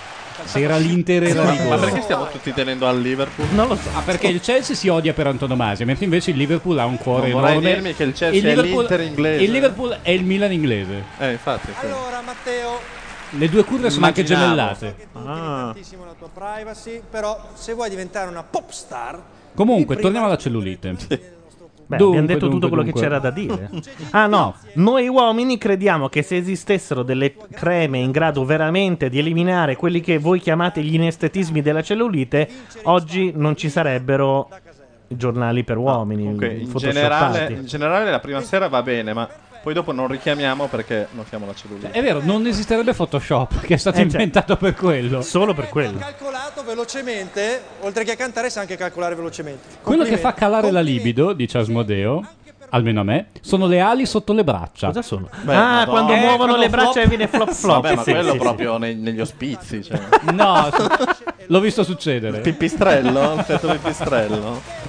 [0.44, 1.78] Se era l'Inter era Ma rigore.
[1.80, 3.48] perché stiamo tutti tenendo al Liverpool?
[3.52, 3.88] Non lo so.
[3.94, 7.30] Ah, perché il Chelsea si odia per antonomasia, mentre invece il Liverpool ha un cuore
[7.30, 7.72] Non vorrei enorme.
[7.74, 9.42] dirmi che il Chelsea è Liverpool- l'Inter inglese.
[9.44, 11.04] Il Liverpool è il Milan inglese.
[11.18, 11.72] Eh, infatti.
[11.78, 11.86] sì.
[11.86, 12.80] Allora, Matteo,
[13.32, 14.96] Le due curve sono anche gemellate.
[15.12, 15.70] Ah.
[15.72, 19.22] tantissimo la tua privacy, però se vuoi diventare una pop star,
[19.54, 20.96] Comunque, torniamo alla cellulite.
[21.90, 23.00] Beh, Dunque, abbiamo detto tutto dunque, quello dunque.
[23.00, 23.68] che c'era da dire.
[24.10, 29.74] Ah no, noi uomini crediamo che se esistessero delle creme in grado veramente di eliminare
[29.74, 32.48] quelli che voi chiamate gli inestetismi della cellulite,
[32.84, 34.48] oggi non ci sarebbero
[35.08, 36.22] giornali per uomini.
[36.22, 39.28] Comunque, in generale, in generale la prima sera va bene, ma
[39.62, 41.90] poi dopo non richiamiamo perché non siamo la cellulite.
[41.90, 45.20] È vero, non esisterebbe Photoshop, che è stato Eh, cioè, inventato per quello.
[45.22, 45.98] Solo per quello.
[45.98, 49.68] calcolato velocemente, oltre che a cantare sa anche calcolare velocemente.
[49.82, 52.24] Quello che fa calare la libido, dice Asmodeo,
[52.72, 54.86] almeno a me, sono le ali sotto le braccia.
[54.88, 55.28] Cosa sono?
[55.42, 55.86] Beh, ah, Madonna.
[55.86, 57.82] quando Eh, muovono quando le braccia flop- e viene flop flop.
[57.82, 59.82] Vabbè, ma Sì, quello sì, proprio nei- negli ospizi.
[59.82, 59.98] Cioè.
[60.32, 60.68] No,
[61.46, 62.36] l'ho visto succedere.
[62.36, 63.34] Il pipistrello?
[63.46, 64.88] Il pipistrello?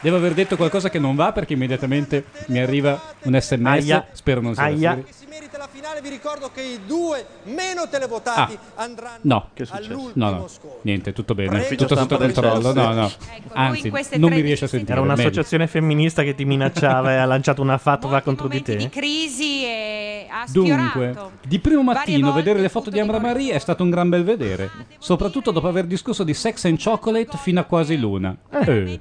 [0.00, 3.66] Devo aver detto qualcosa che non va perché immediatamente mi arriva un sms.
[3.66, 4.06] Aia.
[4.12, 4.98] Spero non sia Aia.
[5.40, 8.82] Merita la finale, vi ricordo che i due meno televotati Ah.
[8.82, 10.10] andranno No, successo?
[10.12, 10.46] no, no,
[10.82, 11.60] niente, tutto bene.
[11.60, 12.74] Ufficio Tutto sotto stampa del controllo.
[12.74, 13.06] No, no.
[13.06, 14.92] Ecco, Anzi, non mi riesce a sentire.
[14.92, 15.14] Era meglio.
[15.14, 18.88] un'associazione femminista che ti minacciava e ha lanciato una fatwa contro di di te.
[18.90, 21.32] crisi e ha Dunque, sfiorato.
[21.46, 24.70] di primo mattino vedere le foto di Ambra Marie è stato un gran bel vedere,
[24.98, 28.36] soprattutto dopo aver discusso di sex and chocolate fino a quasi l'una.
[28.50, 29.00] Eh.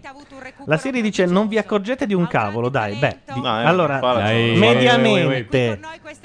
[0.66, 2.96] La serie dice non vi accorgete di un cavolo, dai.
[2.96, 5.80] Beh, di- No, eh, allora, Dai, mediamente,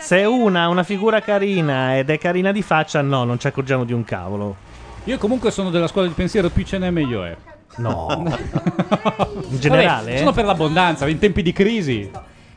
[0.04, 3.84] se una ha una figura carina ed è carina di faccia, no, non ci accorgiamo
[3.84, 4.56] di un cavolo.
[5.04, 7.36] Io comunque sono della scuola di pensiero più ce n'è meglio è.
[7.76, 8.06] No.
[9.50, 10.18] In generale, Vabbè, eh?
[10.18, 12.10] sono per l'abbondanza, in tempi di crisi.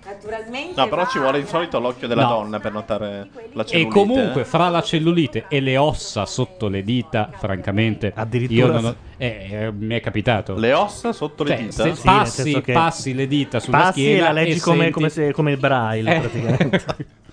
[0.05, 2.29] Naturalmente No, però ci vuole di solito l'occhio della No.
[2.29, 3.89] donna per notare la E cellulite.
[3.99, 4.45] comunque, eh.
[4.45, 9.47] fra la cellulite e le ossa sotto le dita, francamente, Addirittura io non ho- eh,
[9.49, 10.55] eh, mi è capitato.
[10.55, 11.71] Le ossa sotto le Cioè, dita?
[11.71, 14.57] se Sì, nel passi, senso che passi le dita sulla Passi schiena e la leggi
[14.57, 16.19] e come, senti- come, se- come il braille, Eh.
[16.19, 16.85] praticamente.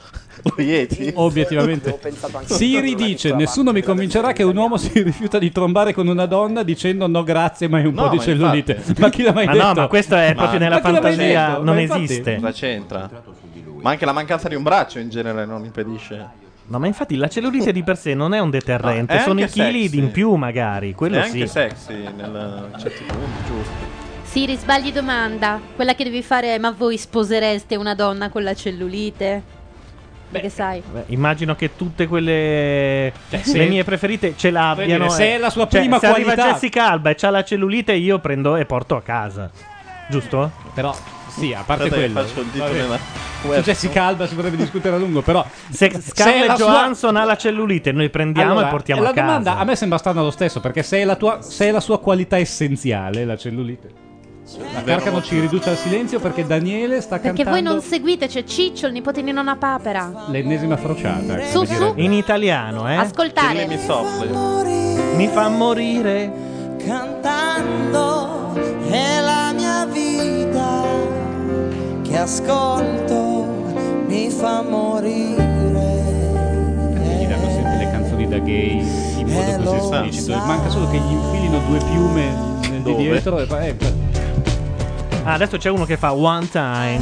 [0.59, 1.13] Yeti?
[1.15, 1.99] Obiettivamente.
[2.45, 6.63] Siri dice: Nessuno mi convincerà che un uomo si rifiuta di trombare con una donna
[6.63, 8.73] dicendo no, grazie, ma è un No, po' di ma cellulite.
[8.73, 9.01] infatti.
[9.01, 9.67] Ma chi l'ha mai Ma detto?
[9.67, 11.63] no, ma questo è Ma- proprio nella ma chi l'ha mai fantasia, detto?
[11.63, 12.35] non Ma infatti- esiste.
[12.37, 13.11] Cosa c'entra?
[13.81, 16.29] Ma anche la mancanza di un braccio in genere non impedisce.
[16.67, 19.39] No, ma infatti la cellulite di per sé non è un deterrente, No, è sono
[19.39, 19.99] i anche chili sexy.
[19.99, 21.47] in più magari, quello è anche sì.
[21.47, 23.73] sexy nel certi punti, giusto.
[24.23, 25.61] Siri, sbagli domanda.
[25.77, 29.43] Quella che devi fare è: ma voi sposereste una donna con la cellulite?
[30.35, 30.83] Perché sai.
[30.93, 35.05] Beh, immagino che tutte quelle Cioè, le se- mie preferite ce l'abbiano.
[35.05, 35.35] dire, se eh.
[35.37, 38.19] è la sua Cioè, prima se arriva qualità- Jessica Alba e c'ha la cellulite, io
[38.19, 39.49] prendo e porto a casa.
[40.09, 40.51] Giusto?
[40.75, 40.93] Però,
[41.29, 42.21] sì, a parte che quello.
[42.21, 42.77] faccio il dito vabbè.
[42.77, 42.99] nella
[43.43, 43.49] Su.
[43.61, 45.45] Jessica Alba si potrebbe discutere a lungo, però.
[45.71, 49.13] Se Scarlett la sua- Johansson ha la cellulite, noi prendiamo Allora, e portiamo la a
[49.13, 49.27] casa.
[49.27, 51.81] domanda a me sembra strana lo stesso, perché se è la, tua, se è la
[51.81, 54.03] sua qualità essenziale, la cellulite.
[54.75, 58.45] La Carcano ci riduce al silenzio perché Daniele sta Perché cantando voi non seguite, c'è
[58.45, 60.27] Ciccio, il nipote di nonna Papera.
[60.29, 61.35] l'ennesima frociata.
[61.37, 61.93] come Su, su.
[61.97, 62.95] In italiano, eh?
[62.97, 63.67] Ascoltare.
[63.67, 63.79] Mi.
[65.17, 66.31] Mi fa morire.
[66.87, 68.53] cantando
[68.91, 70.83] è la mia vita
[72.03, 73.47] che ascolto
[74.07, 75.43] mi fa morire
[77.19, 78.79] Gli danno sempre le canzoni da gay
[79.19, 80.37] in modo così esplicito.
[80.37, 82.29] Manca solo che gli infilino due piume
[82.69, 83.03] nel di Dove?
[83.03, 83.67] dietro e poi.
[83.69, 83.77] eh,
[85.25, 87.01] Ah, adesso c'è uno che fa one time.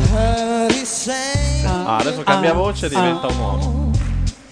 [1.64, 3.90] Ah, adesso cambia voce e diventa un uomo.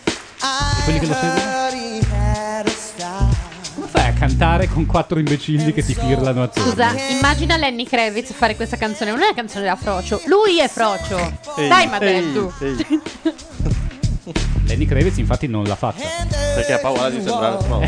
[0.03, 1.59] E quelli che lo seguono?
[3.75, 6.71] Come fai a cantare con quattro imbecilli che ti pirlano attorno?
[6.71, 9.11] Scusa, immagina Lenny Kravitz fare questa canzone.
[9.13, 11.17] Non è una canzone da Frocio, lui è Frocio.
[11.57, 12.53] Ehi, Dai, ma ehi, detto.
[12.61, 13.03] ehi.
[14.67, 16.03] Lenny Kravitz infatti non l'ha fatta.
[16.55, 17.87] Perché ha paura di sembrare uomo.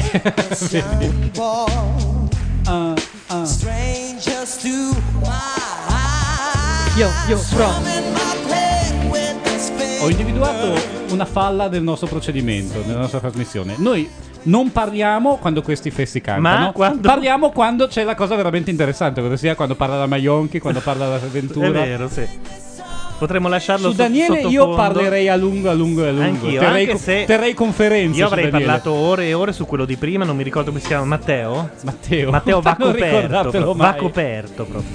[0.71, 1.31] Vedi?
[2.65, 2.95] Ah,
[3.45, 4.69] strangers to
[5.21, 5.63] my
[6.95, 7.39] Yo, yo,
[10.01, 10.75] Ho individuato
[11.09, 13.77] una falla del nostro procedimento, nella nostra trasmissione.
[13.79, 14.07] Noi
[14.45, 19.23] non parliamo quando questi fessi cantano, Ma quando- parliamo quando c'è la cosa veramente interessante,
[19.23, 21.69] ossia quando parla la Maionchi, quando parla la Ventura.
[21.69, 22.29] È vero, sì.
[23.23, 24.75] Potremmo lasciarlo Su Daniele io sottofondo.
[24.75, 26.25] parlerei a lungo, a lungo e a lungo.
[26.25, 28.19] Anch'io, terrei, anche co- se terrei conferenze.
[28.19, 30.89] Io avrei parlato ore e ore su quello di prima, non mi ricordo come si
[30.89, 31.71] chiama, Matteo?
[31.85, 32.31] Matteo.
[32.33, 34.91] Matteo va Non coperto, va coperto proprio.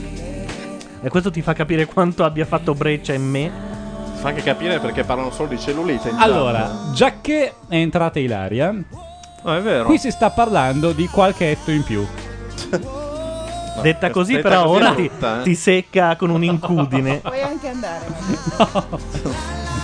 [1.03, 3.49] E questo ti fa capire quanto abbia fatto breccia in me.
[4.15, 6.11] Fa anche capire perché parlano solo di cellulite.
[6.17, 8.73] Allora, già che è entrata Ilaria.
[9.41, 9.85] No, è vero.
[9.85, 12.05] qui si sta parlando di qualche etto in più.
[13.77, 15.43] No, Detta così, detta però, così ora ti, brutta, eh.
[15.43, 17.17] ti secca con un'incudine.
[17.23, 18.05] Puoi anche andare.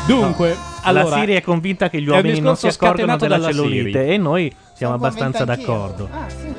[0.06, 3.38] Dunque, allora, la Siri è convinta che gli uomini non si discorso accorgono scatenato della
[3.38, 4.14] dalla cellulite Siri.
[4.14, 5.66] e noi siamo Sono abbastanza convinta anch'io.
[5.68, 6.10] d'accordo.
[6.12, 6.54] Ah, sì.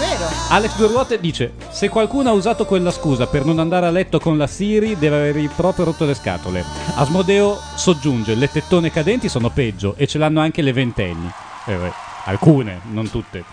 [0.00, 0.24] Vero.
[0.48, 4.18] Alex Due Ruote dice: Se qualcuno ha usato quella scusa per non andare a letto
[4.18, 6.64] con la Siri, deve aver proprio rotto le scatole.
[6.96, 11.30] Asmodeo soggiunge: Le tettone cadenti sono peggio e ce l'hanno anche le ventenni.
[11.66, 11.92] Eh, beh,
[12.24, 13.44] alcune, non tutte.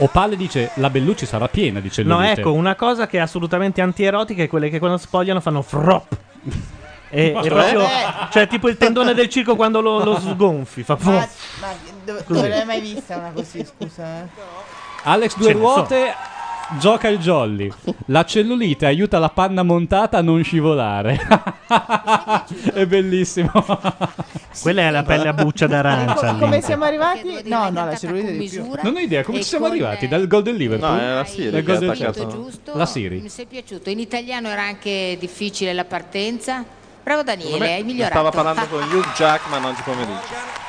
[0.00, 2.22] Opale dice la Bellucci sarà piena di cellulite.
[2.22, 6.16] No, ecco, una cosa che è assolutamente antierotica è quelle che quando spogliano fanno frop.
[7.10, 7.48] E, e cioè?
[7.48, 7.86] proprio, Eh.
[8.30, 11.26] cioè tipo il tendone del circo quando lo, lo sgonfi, fa Ma, ma
[12.04, 14.22] dove, l'hai mai vista una così, scusa?
[14.24, 14.28] eh?
[15.04, 16.14] Alex Ce Due ne Ruote
[16.78, 17.70] gioca il jolly.
[18.06, 21.18] La cellulite aiuta la panna montata a non scivolare.
[22.74, 23.50] è bellissimo.
[24.60, 26.32] Quella è la pelle a buccia d'arancia.
[26.32, 26.38] Lì.
[26.38, 27.42] come siamo arrivati?
[27.44, 28.72] No, no, la cellulite di più.
[28.82, 30.90] Non ho idea come ci siamo arrivati dal gol del Liverpool.
[30.90, 32.20] No, è la Siri Dal che gol ha del attaccato.
[32.20, 32.38] Chelsea.
[32.38, 32.76] giusto?
[32.76, 33.20] La Siri.
[33.20, 33.90] Mi sei piaciuto.
[33.90, 36.64] In italiano era anche difficile la partenza.
[37.02, 38.12] Bravo Daniele, hai migliorato.
[38.12, 40.67] Stava parlando con Hugh Jackman oggi pomeriggio.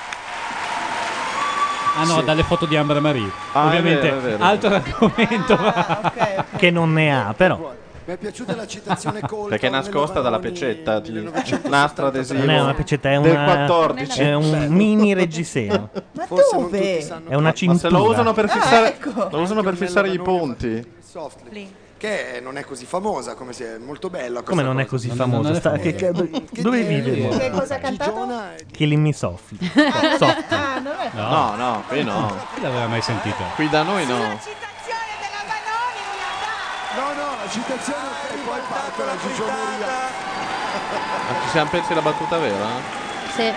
[1.97, 2.23] Ah no, Sì.
[2.25, 3.29] dalle foto di Ambra Marie.
[3.53, 4.43] Ah, è Ovviamente, vero, è vero.
[4.43, 5.55] altro argomento.
[5.55, 6.11] ma-
[6.57, 7.73] Che non ne ha, però.
[8.05, 9.49] Mi è piaciuta la citazione colta.
[9.49, 11.29] Perché è nascosta dalla pecetta di
[11.67, 12.39] nastro adesivo.
[12.39, 14.21] Non è una pecetta, è, del una, 14.
[14.21, 15.89] è un mini reggiseno.
[16.13, 16.97] Ma dove?
[17.27, 17.89] È una Ma se cintura.
[17.97, 19.27] lo usano per Ah, fissare, ecco.
[19.29, 20.83] lo usano per fissare i ponti.
[21.07, 21.71] Softly.
[21.99, 24.41] Che non è così famosa come se è molto bella.
[24.41, 25.53] Come non è così famosa?
[25.53, 26.13] Sta- che- che-
[26.61, 27.27] dove vive?
[27.37, 28.25] Che cosa ha cantato?
[28.71, 29.57] Killing Me Softly.
[29.75, 30.45] Ah, Softly.
[30.55, 31.09] ah, non è.
[31.13, 32.33] No, no, qui no.
[32.55, 33.43] Chi l'aveva mai sentita?
[33.53, 34.17] Qui da noi no.
[34.17, 34.25] No,
[37.13, 39.87] no, la citazione e poi parte la gigioneria.
[41.27, 42.65] Ma ci siamo pensi la battuta vera?
[43.35, 43.51] Sì.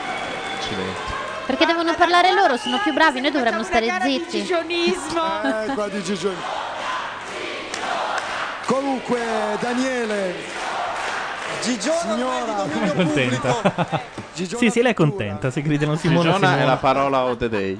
[0.59, 1.01] Accidenti.
[1.47, 4.39] Perché devono parlare loro, sono più bravi, noi dovremmo stare zitti.
[5.69, 6.62] Eh, qua di gigione.
[8.67, 9.19] Comunque,
[9.61, 10.35] Daniele,
[11.61, 14.01] signora, È contenta.
[14.33, 15.51] Sì, sì, lei è contenta.
[15.51, 16.65] Se gridano Simona, Gigiona è Simona.
[16.65, 17.79] la parola of the day.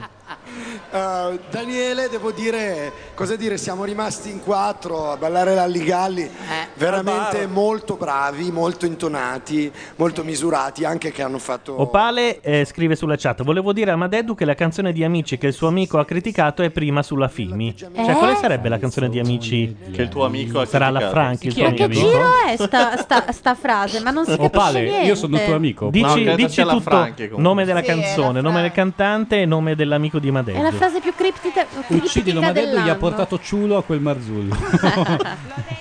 [0.91, 6.31] Eh, Daniele, devo dire, cosa dire, siamo rimasti in quattro a ballare l'Alligalli,
[6.75, 11.81] veramente molto bravi, molto intonati, molto misurati, anche che hanno fatto...
[11.81, 15.49] Opale eh, scrive sulla chat: Volevo dire a Madeddu che la canzone di Amici che
[15.49, 17.77] il suo amico ha criticato è prima sulla Fimi.
[17.77, 18.13] Cioè, Eh?
[18.15, 19.75] quale sarebbe la canzone di Amici?
[19.93, 21.21] Che il tuo amico ha Sarà la criticato.
[21.21, 22.01] Franchi, il tuo è Che amico?
[22.01, 24.01] giro è sta, sta- sta frase?
[24.01, 25.07] Ma non si capisce Opale, niente.
[25.07, 25.85] io sono tuo amico.
[25.87, 29.75] No, Dici, credo dici tutto: Franchi, nome della Sì, canzone, nome del cantante e nome
[29.75, 30.77] dell'amico di È la Madeddu.
[30.77, 32.99] frase più criptica, Uccidilo Madeddu gli ha dell'anno.
[32.99, 34.57] portato ciulo a quel Marzullo.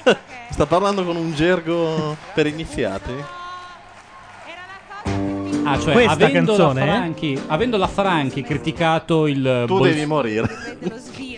[0.51, 3.13] Sta parlando con un gergo per iniziati?
[5.63, 6.89] Ah, cioè, Questa avendo, canzone, la eh?
[6.97, 10.49] Franchi, avendo la Franchi criticato il Tu devi morire.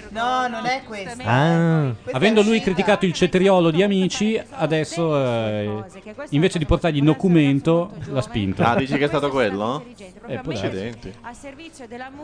[0.10, 1.24] No, non è questa.
[1.24, 5.84] Ah, Avendo lui criticato il cetriolo di amici, adesso eh,
[6.30, 8.64] invece di portargli il documento l'ha spinto.
[8.64, 9.84] Ah, dici che è stato quello?
[10.28, 10.54] Eh, può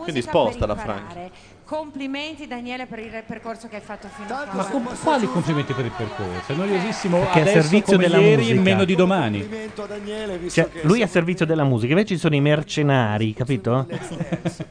[0.04, 1.32] Quindi sposta la imparare.
[1.74, 4.64] Complimenti Daniele per il percorso che hai fatto fino a Ma qua.
[4.72, 6.52] com- quali complimenti per il percorso?
[6.52, 8.62] È noiosissimo Perché è a adesso servizio come della ieri musica.
[8.62, 9.40] meno di domani.
[9.42, 12.34] Complimento a Daniele, visto cioè, che lui è a servizio della musica, invece ci sono
[12.34, 13.86] i mercenari, capito?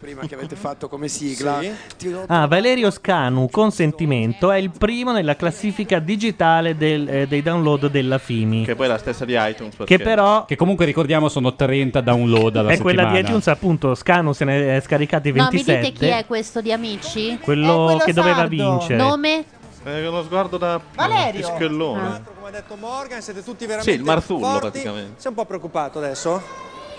[0.01, 1.61] prima che avete fatto come sigla.
[1.97, 7.27] Ti do- Ah, Valerio Scanu con sentimento è il primo nella classifica digitale del- eh,
[7.29, 8.65] dei download della Fimi.
[8.65, 9.77] Che poi è la stessa di iTunes.
[9.77, 13.95] perché- Che però Che comunque ricordiamo sono 30 download alla è quella di iTunes, appunto.
[13.95, 15.81] Scanu se ne è scaricati No, mi 27.
[15.93, 17.39] dite chi è questo di amici?
[17.43, 18.49] Quello, È quello che doveva sardo.
[18.51, 18.97] vincere.
[18.97, 19.45] Nome?
[19.85, 21.41] Eh, uno sguardo da Valerio.
[21.41, 22.23] pischellone.
[22.37, 24.61] Come ha detto Morgan, siete tutti veramente Sì, il Marzullo forti.
[24.61, 25.13] praticamente.
[25.21, 26.43] Sei un po' preoccupato adesso?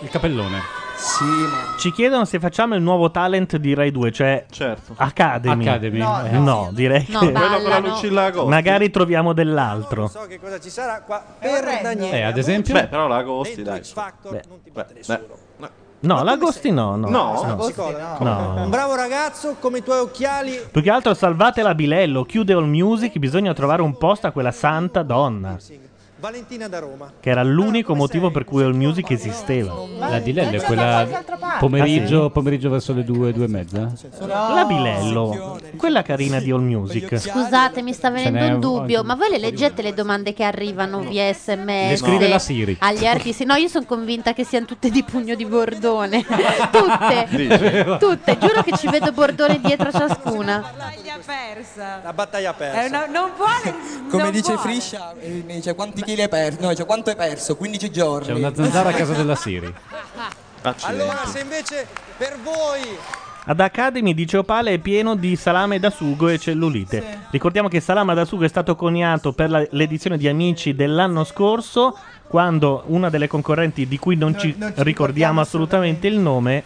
[0.01, 0.61] Il capellone.
[0.95, 4.93] Sì, ma Ci chiedono se facciamo il nuovo talent di Rai 2, cioè Certo.
[4.97, 5.65] Academy.
[5.67, 5.97] Academy.
[5.99, 7.79] No, Eh, no, direi No, che Quello con la.
[7.79, 8.49] Lucilla Agosti.
[8.49, 10.07] magari troviamo Non dell'altro.
[10.07, 11.79] so che cosa ci sarà qua per.
[11.81, 12.17] Daniele.
[12.17, 12.73] Eh, ad esempio?
[12.73, 13.81] Beh, però l'Agosti, dai.
[13.83, 14.43] Factor Beh.
[14.49, 15.17] non ti batte Beh, nessuno.
[15.19, 15.47] beh.
[16.01, 17.09] No, l'Agosti no, no.
[17.09, 17.43] No?
[17.45, 18.17] no.
[18.19, 18.63] No.
[18.63, 20.57] Un bravo ragazzo come i tuoi occhiali.
[20.71, 24.51] Più che altro salvate la Bilello, chiude All Music, bisogna trovare un posto a quella
[24.51, 25.57] santa donna,
[26.19, 27.11] Valentina da Roma.
[27.19, 29.73] che era l'unico motivo per cui All Music esisteva.
[29.97, 31.07] La di Lelle è quella
[31.59, 32.31] pomeriggio, Ah, sì?
[32.31, 33.91] pomeriggio verso le 2, 2 e mezza?
[34.27, 37.17] La Bilello, quella carina di All Music.
[37.17, 40.43] Scusate, mi sta venendo n'è un un- dubbio, ma voi le leggete le domande che
[40.43, 41.89] arrivano via sms?
[41.89, 42.75] Le scrive la Siri.
[42.79, 43.45] Agli artisti?
[43.45, 46.25] No, io sono convinta che siano tutte di pugno di Bordone.
[46.71, 48.37] tutte, tutte.
[48.37, 50.57] Giuro che ci vedo Bordone dietro a ciascuna.
[50.59, 51.99] Battaglia persa.
[52.03, 52.87] La battaglia persa.
[52.87, 53.75] una- non vuole.
[54.09, 54.59] Come non dice vuole.
[54.69, 56.61] Friscia, eh, mi dice quanti chili hai perso?
[56.61, 57.55] No, dice quanto hai perso?
[57.55, 58.27] 15 giorni.
[58.27, 59.71] C'è una zanzara a casa della Siri.
[60.61, 61.01] Accidenti.
[61.01, 61.87] Allora, se invece
[62.17, 62.81] per voi
[63.45, 67.19] Ad Academy dice Opale è pieno di salame da sugo e cellulite.
[67.31, 71.97] Ricordiamo che salame da sugo è stato coniato per la- l'edizione di Amici dell'anno scorso,
[72.27, 76.19] quando una delle concorrenti di cui non, Non- ci non ci ricordiamo ricordiamo assolutamente il
[76.19, 76.63] nome,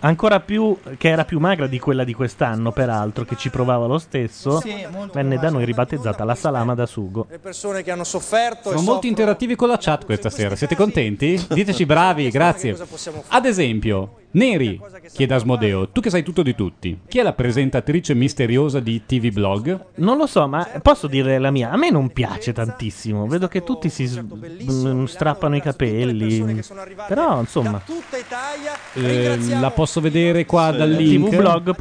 [0.00, 3.98] ancora più che era più magra di quella di quest'anno, peraltro, che ci provava lo
[3.98, 7.26] stesso, Sì, molto venne da noi ribattezzata la salama da sugo.
[7.30, 10.56] le persone che hanno sofferto e Siamo molto soffrono- interattivi con la chat questa sera.
[10.56, 11.40] Siete contenti?
[11.48, 12.76] Diteci bravi, grazie.
[13.28, 14.80] Ad esempio, Neri,
[15.12, 19.32] chiede Asmodeo, tu che sai tutto di tutti, chi è la presentatrice misteriosa di TV
[19.32, 19.86] Blog?
[19.96, 21.70] Non lo so, ma posso dire la mia?
[21.72, 23.26] A me non piace tantissimo.
[23.26, 26.62] Vedo che tutti si s- m- strappano i capelli.
[27.08, 27.82] Però, insomma,
[28.94, 31.28] Eh, la posso vedere qua dal link?
[31.30, 31.74] tvblog.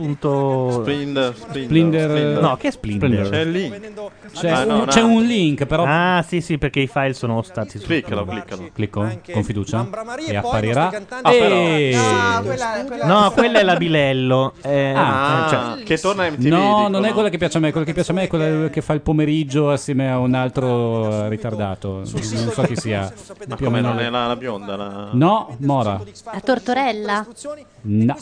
[0.81, 3.29] Splinder, Splinder- No, che è Splinder?
[3.29, 3.91] C'è il link.
[4.33, 4.85] C'è, Ah, no, un, no.
[4.85, 5.83] c'è un link, però.
[5.85, 7.85] Ah, sì, sì, perché i file sono stati su.
[7.85, 8.69] Cliccalo, cliccalo.
[8.73, 9.87] Clicco con fiducia
[10.27, 10.87] e apparirà.
[11.21, 14.53] Ah, però- E- Ah, quella, quella- No, quella è la Bilello.
[14.61, 16.45] Eh, Ah, eh, cioè- che torna a MTV.
[16.47, 16.87] No, dicono.
[16.87, 18.81] non è quella che piace a me, quella che piace a me è quella che
[18.81, 22.01] fa il pomeriggio assieme a un altro eh, ritardato.
[22.03, 23.11] Non so chi sia.
[23.47, 24.75] Ma Più o come meno non è la, la bionda?
[24.75, 25.09] La...
[25.11, 26.01] No, Mora.
[26.31, 27.25] La tortorella?
[27.81, 28.15] No.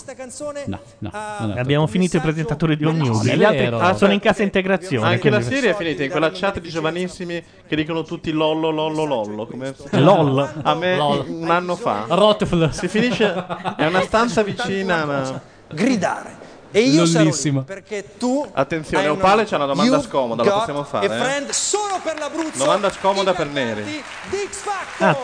[0.65, 1.11] No, no.
[1.39, 5.07] non è Abbiamo finito i presentatori di è Gli altri ah, sono in cassa integrazione.
[5.07, 9.03] Anche la serie è finita in quella chat di giovanissimi che dicono tutti lollo, lollo,
[9.05, 9.47] lollo.
[9.47, 9.73] Come...
[9.91, 10.61] LOL.
[10.61, 11.25] A me LOL.
[11.27, 12.05] un anno fa.
[12.07, 12.71] Rotfl.
[12.71, 13.45] Si finisce.
[13.75, 15.05] È una stanza vicina.
[15.05, 16.45] ma- Gridare.
[16.71, 17.61] E io sarò lì Lollissimo.
[17.63, 21.19] perché tu Attenzione, Opale c'è una domanda scomoda, la possiamo fare, a eh?
[21.19, 22.57] friend solo per l'Abruzzo.
[22.57, 23.83] Domanda scomoda per Neri.
[23.83, 25.07] di X Factor.
[25.07, 25.17] Ah,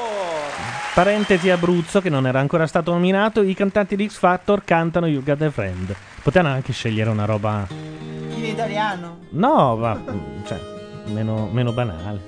[0.93, 3.41] parentesi Abruzzo che non era ancora stato nominato.
[3.41, 5.93] I cantanti di X Factor cantano You Got a Friend.
[6.23, 7.67] Potevano anche scegliere una roba.
[7.69, 9.19] In italiano.
[9.31, 9.99] No, va.
[10.45, 10.59] Cioè,
[11.07, 12.21] meno, meno banale.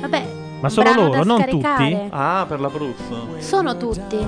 [0.00, 0.26] Vabbè.
[0.60, 1.90] Ma solo brano loro, non scaricare.
[1.90, 2.08] tutti?
[2.12, 3.36] Ah, per l'Abruzzo.
[3.40, 4.26] Sono tutti.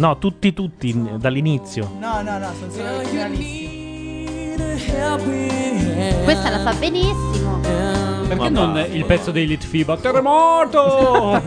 [0.00, 1.90] No, tutti, tutti, n- dall'inizio.
[1.98, 4.54] No, no, no, sono solo i finalisti.
[6.24, 7.60] Questa la fa benissimo.
[8.26, 9.98] Perché non il pezzo dei Litfiba?
[9.98, 11.42] Terremoto!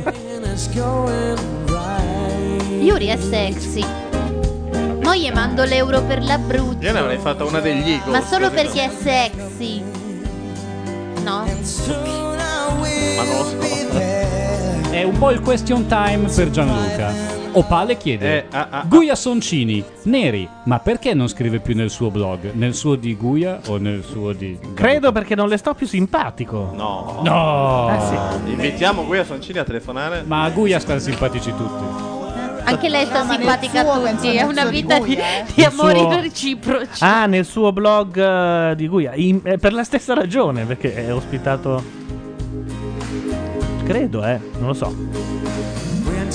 [2.80, 3.84] Yuri è sexy.
[5.02, 6.78] Mo gli mando l'euro per l'Abruzzo.
[6.86, 8.20] Io ne avrei fatta una degli Eagles.
[8.20, 9.82] Ma solo perché è sexy.
[11.24, 11.44] No?
[11.44, 13.98] Ma non lo so.
[14.92, 17.42] È un po' il question time per Gianluca.
[17.54, 22.10] Opale chiede: Eh, ah, ah, Guia Soncini, Neri, ma perché non scrive più nel suo
[22.10, 22.52] blog?
[22.54, 24.58] Nel suo di Guia o nel suo di.
[24.74, 26.72] Credo perché non le sto più simpatico.
[26.76, 27.22] No.
[27.24, 27.96] No!
[27.96, 28.52] Eh sì.
[28.52, 30.24] Invitiamo qui a Soncini a telefonare.
[30.26, 32.12] Ma a Guia stanno simpatici tutti.
[32.66, 34.36] Anche lei sta simpatica a tutti.
[34.36, 35.44] È una di vita di, Guia, eh.
[35.54, 37.04] di Il amori suo- reciproci.
[37.04, 38.18] Ah, nel suo blog
[38.72, 39.12] eh, di Guia.
[39.16, 41.84] In- eh, per la stessa ragione, perché è ospitato.
[43.84, 45.43] Credo, eh, non lo so.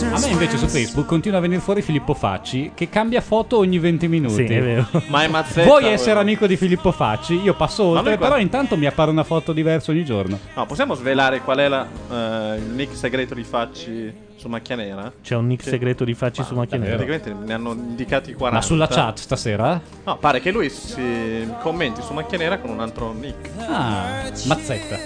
[0.00, 3.78] A me invece su Facebook continua a venire fuori Filippo Facci che cambia foto ogni
[3.78, 4.46] 20 minuti.
[4.46, 4.86] Sì, è vero.
[5.08, 5.66] Ma è mazzetta.
[5.66, 7.34] Vuoi essere amico di Filippo Facci?
[7.40, 10.38] Io passo Ma oltre, qua- però intanto mi appare una foto diversa ogni giorno.
[10.54, 15.12] No, possiamo svelare qual è la, eh, il nick segreto di Facci su Macchia Nera?
[15.20, 15.70] C'è un nick Sì.
[15.70, 16.96] segreto di facci su macchina nera.
[16.96, 18.56] Praticamente ne hanno indicati 40.
[18.60, 19.80] Ma sulla chat stasera?
[20.04, 23.50] No, pare che lui si commenti su Macchia Nera con un altro nick.
[23.68, 24.96] Ah, Mazzetta.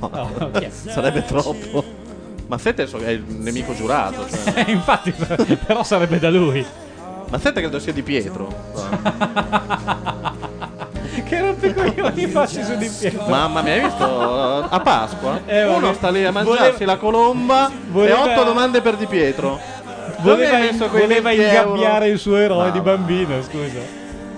[0.00, 0.68] No, ok.
[0.72, 1.84] sarebbe troppo.
[2.48, 4.26] È il suo- è il nemico giurato.
[4.28, 4.64] Cioè.
[4.66, 5.12] Eh, Infatti,
[5.66, 6.64] però sarebbe da lui.
[7.30, 8.48] Mazzetta credo sia di Pietro.
[11.24, 13.26] che rompicoglioni facci su di Pietro.
[13.28, 15.40] Mamma mia, hai visto a Pasqua?
[15.44, 19.06] Eh, Uno sta lì a mangiarsi Voleva- la colomba voleva- e otto domande per Di
[19.06, 19.60] Pietro.
[20.20, 20.58] Voleva,
[20.90, 21.74] voleva 20 euro?
[21.74, 22.70] ingabbiare il suo eroe No.
[22.72, 23.78] di bambino, scusa.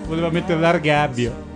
[0.06, 1.48] Voleva mettere l'argabbio.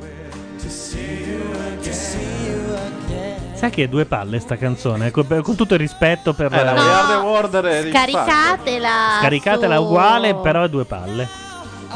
[3.65, 5.11] Sai che è due palle sta canzone?
[5.11, 6.53] Con, con tutto il rispetto per.
[6.53, 6.81] Eh, la No.
[6.83, 8.89] We Are The World è Scaricatela.
[9.21, 11.43] Scaricatela su- uguale, però è due palle.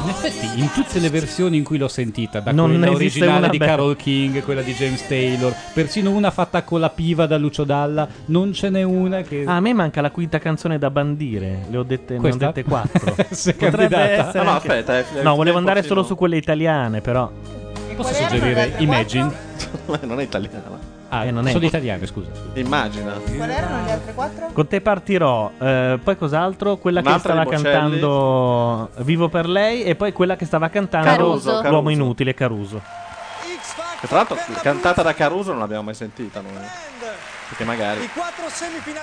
[0.01, 3.37] In effetti, in tutte le versioni in cui l'ho sentita, da Non quella esiste originale
[3.39, 7.25] una di be- Carol King, quella di James Taylor, persino una fatta con la piva
[7.25, 9.43] da Lucio Dalla, non ce n'è una che...
[9.45, 11.65] Ah, a me manca la quinta canzone da bandire.
[11.69, 12.45] Le ho dette, ne ho Questa?
[12.45, 13.13] dette quattro.
[13.29, 14.27] Sei Potrebbe candidata?
[14.29, 17.29] essere Ah, no, anche- aspetta, eh, No, volevo andare solo su quelle italiane, però.
[17.97, 19.29] Posso suggerire Imagine?
[20.03, 20.78] non è italiana.
[21.11, 21.51] Ah, Eh, non è.
[21.51, 22.29] sono italiane, scusa.
[22.33, 22.59] scusa.
[22.59, 23.13] Immagina.
[23.13, 24.49] Quali erano le altre quattro?
[24.53, 25.51] Con te partirò.
[25.59, 26.77] eh, poi cos'altro?
[26.77, 27.73] Quella che Un'altra stava di Bocelli.
[27.73, 29.83] cantando Vivo per lei.
[29.83, 31.49] E poi quella che stava cantando Caruso.
[31.51, 31.89] L'uomo Caruso.
[31.89, 32.81] inutile, Caruso.
[34.01, 36.51] Che tra l'altro cantata da Caruso non l'abbiamo mai sentita noi.
[37.49, 38.07] Perché magari.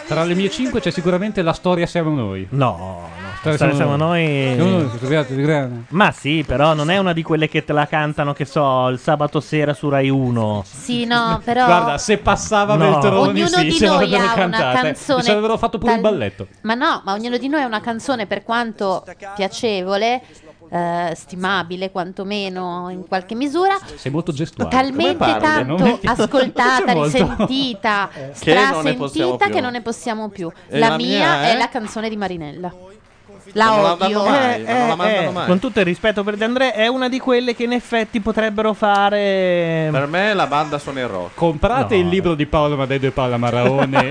[0.07, 2.47] Tra le mie cinque c'è sicuramente La storia siamo noi.
[2.51, 3.09] No, no.
[3.41, 4.53] Storia Storia siamo noi.
[4.55, 5.85] Siamo noi, questo piatto di grana.
[5.89, 8.99] Ma sì, però non è una di quelle che te la cantano, che so, il
[9.01, 10.65] sabato sera su Rai 1.
[10.65, 11.67] Sì, no, però.
[11.67, 12.91] Guarda, se passava No.
[12.91, 14.81] Veltroni, Ognuno sì, di ce noi l'avrebbero ha una cantata.
[14.81, 16.47] canzone Ci avrebbero fatto pure il tal- balletto.
[16.63, 20.23] Ma no, ma ognuno di noi ha una canzone per quanto piacevole,
[20.69, 24.71] eh, stimabile quantomeno in qualche misura, Sei molto gestuale.
[24.71, 25.41] talmente parli?
[25.41, 28.09] Tanto ascoltata, risentita,
[28.39, 29.55] Che non ne possiamo strasentita più.
[29.55, 30.51] che non ne possiamo più.
[30.69, 31.57] E la, la mia mia è è?
[31.59, 32.73] la canzone di Marinella.
[33.53, 34.07] La non la odio.
[34.09, 35.47] danno mai, Eh, non la eh, mandano eh, mai.
[35.47, 38.73] Con tutto il rispetto per De André, è una di quelle che in effetti potrebbero
[38.73, 39.89] fare.
[39.91, 41.35] Per me la banda rock.
[41.35, 44.09] Comprate il libro di Paolo Madeddo e Paola Maraone,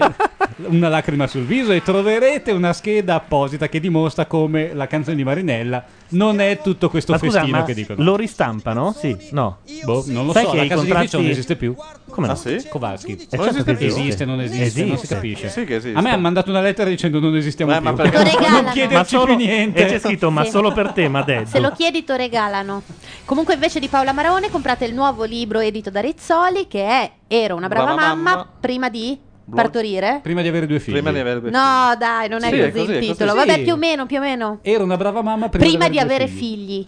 [0.67, 5.23] Una lacrima sul viso, e troverete una scheda apposita che dimostra come la canzone di
[5.25, 5.83] Marinella
[6.15, 8.03] non è tutto questo Ma scusa, festino ma che dicono.
[8.03, 8.93] lo ristampano?
[8.97, 9.57] Sì, no.
[9.83, 11.75] Boh, non lo Sai so, che la i casa contratti- editrice non esiste più.
[12.09, 12.33] Come no?
[12.33, 12.65] Ah, sì?
[12.69, 13.11] Kowalski.
[13.13, 13.99] Eh, certo che esiste.
[13.99, 15.15] esiste, non esiste, non si Esiste.
[15.15, 15.49] capisce.
[15.49, 15.97] Sì che esiste.
[15.97, 18.03] A me ha mandato una lettera dicendo non esistiamo ma più.
[18.03, 18.23] non
[18.63, 19.85] Ma chiederci solo, più niente.
[19.85, 20.51] e c'è scritto, ma Sì.
[20.51, 21.49] solo per te, Madeddu.
[21.49, 22.81] Se lo chiedi te lo regalano.
[23.25, 27.55] Comunque invece di Paola Marone comprate il nuovo libro edito da Rizzoli che è Ero
[27.55, 28.47] una brava, Brava mamma, mamma.
[28.59, 29.17] prima di
[29.47, 29.61] Blog.
[29.61, 30.19] partorire.
[30.23, 30.93] Prima di avere due figli.
[30.95, 33.11] Prima di avere due No, dai, non è Sì, è così così, è il così.
[33.11, 33.31] titolo.
[33.31, 33.37] Sì.
[33.37, 34.59] Vabbè, più o meno, più o meno.
[34.63, 36.65] Era una brava mamma prima, Prima di due avere figli.
[36.77, 36.87] figli.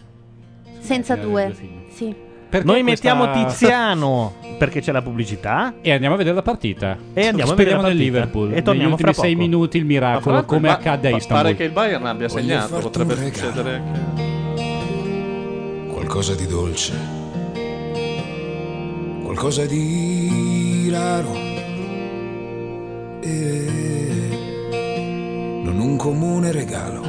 [0.80, 1.60] Senza Prima di avere due.
[1.60, 1.92] due figli.
[2.10, 2.14] Sì.
[2.48, 6.96] Perché Noi questa- mettiamo Tiziano perché c'è la pubblicità E andiamo a vedere la partita.
[7.12, 8.02] E andiamo a Speriamo vedere la partita.
[8.02, 8.52] Liverpool.
[8.54, 9.44] E torniamo fra sei poco.
[9.44, 11.42] minuti il miracolo, fra l'altro come pa- accade a Istanbul.
[11.42, 13.82] Pare che il Bayern abbia Voglio segnato, potrebbe succedere
[14.56, 15.86] che...
[15.92, 16.94] qualcosa di dolce,
[19.22, 21.32] qualcosa di raro
[23.20, 23.66] e
[25.62, 27.02] non un comune regalo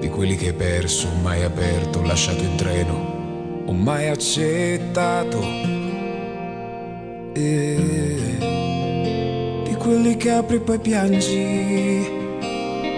[0.00, 5.40] di quelli che hai perso, mai aperto, lasciato in treno o mai accettato
[7.32, 7.76] e
[9.64, 12.02] di quelli che apri e poi piangi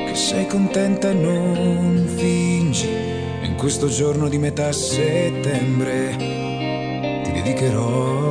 [0.06, 2.88] che sei contenta e non fingi.
[2.88, 8.25] E in questo giorno di metà settembre ti dedicherò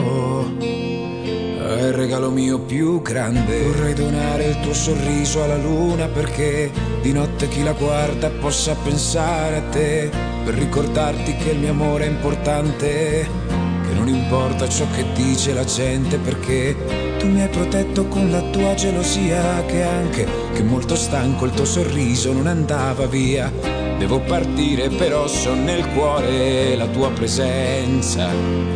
[1.80, 3.64] al regalo mio più grande.
[3.64, 6.72] Vorrei donare il tuo sorriso alla luna perché
[7.02, 10.10] di notte chi la guarda possa pensare a te.
[10.44, 13.65] Per ricordarti che il mio amore è importante.
[13.88, 16.76] Che non importa ciò che dice la gente perché
[17.20, 21.66] tu mi hai protetto con la tua gelosia che anche che molto stanco il tuo
[21.66, 23.52] sorriso non andava via.
[23.98, 28.30] Devo partire però so nel cuore la tua presenza.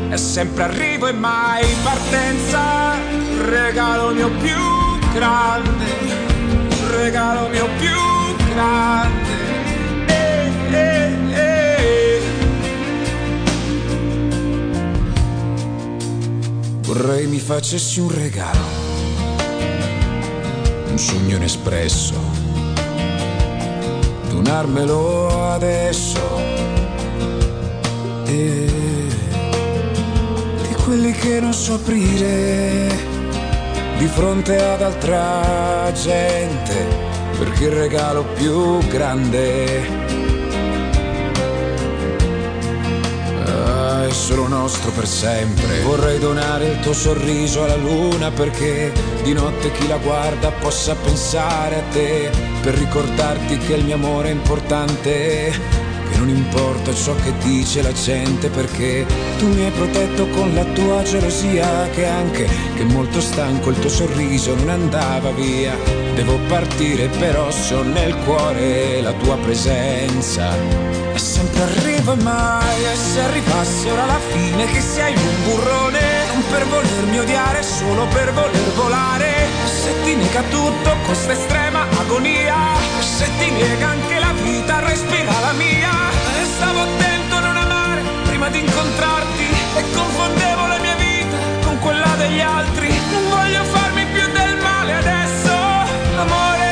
[0.10, 2.96] È sempre arrivo e mai partenza.
[3.50, 4.56] Regalo mio più
[5.14, 5.86] grande.
[6.92, 9.29] Regalo mio più grande.
[16.90, 18.66] Vorrei mi facessi un regalo,
[20.90, 22.16] un sogno inespresso,
[24.30, 26.20] donarmelo adesso.
[28.26, 28.72] E
[30.68, 32.88] di quelli che non so aprire
[34.00, 36.88] di fronte ad altra gente,
[37.38, 39.99] perché il regalo più grande
[44.20, 45.80] solo nostro per sempre.
[45.82, 48.92] Vorrei donare il tuo sorriso alla luna perché
[49.24, 52.30] di notte chi la guarda possa pensare a te,
[52.62, 55.89] per ricordarti che il mio amore è importante.
[56.10, 59.06] Che non importa ciò che dice la gente perché
[59.38, 63.90] tu mi hai protetto con la tua gelosia che anche che molto stanco il tuo
[63.90, 65.76] sorriso non andava via.
[66.16, 70.54] Devo partire però so nel cuore la tua presenza.
[71.14, 76.19] E sempre arrivo e mai e se arrivasse ora la fine che sei un burrone
[76.32, 79.48] non per volermi odiare solo per voler volare.
[79.66, 82.56] Se ti nega tutto questa estrema agonia
[83.02, 85.92] se ti nega anche la vita respira la mia.
[86.56, 92.14] Stavo attento a non amare prima di incontrarti e confondevo la mia vita con quella
[92.18, 92.88] degli altri.
[93.12, 95.54] Non voglio farmi più del male adesso.
[96.18, 96.70] Amore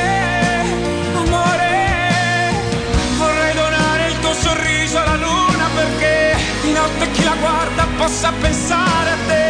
[4.40, 9.47] sorriso alla luna perché di notte chi la guarda possa pensare a te.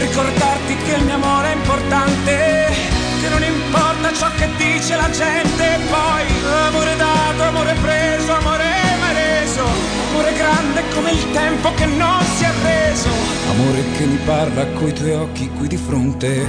[0.00, 2.72] Ricordarti che il mio amore è importante,
[3.20, 5.78] che non importa ciò che dice la gente.
[5.90, 6.24] Poi
[6.68, 8.64] amore dato, amore preso, amore
[8.98, 9.62] mai reso.
[10.10, 13.08] Amore grande come il tempo che non si è reso.
[13.50, 16.46] Amore che mi parla coi tuoi occhi qui di fronte.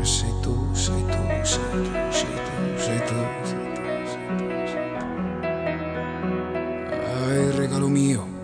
[0.00, 3.14] Sei tu, sei tu, sei tu, sei tu, sei tu,
[3.44, 3.92] sei tu,
[4.64, 5.06] sei tu.
[6.96, 8.37] Ah, il regalo mio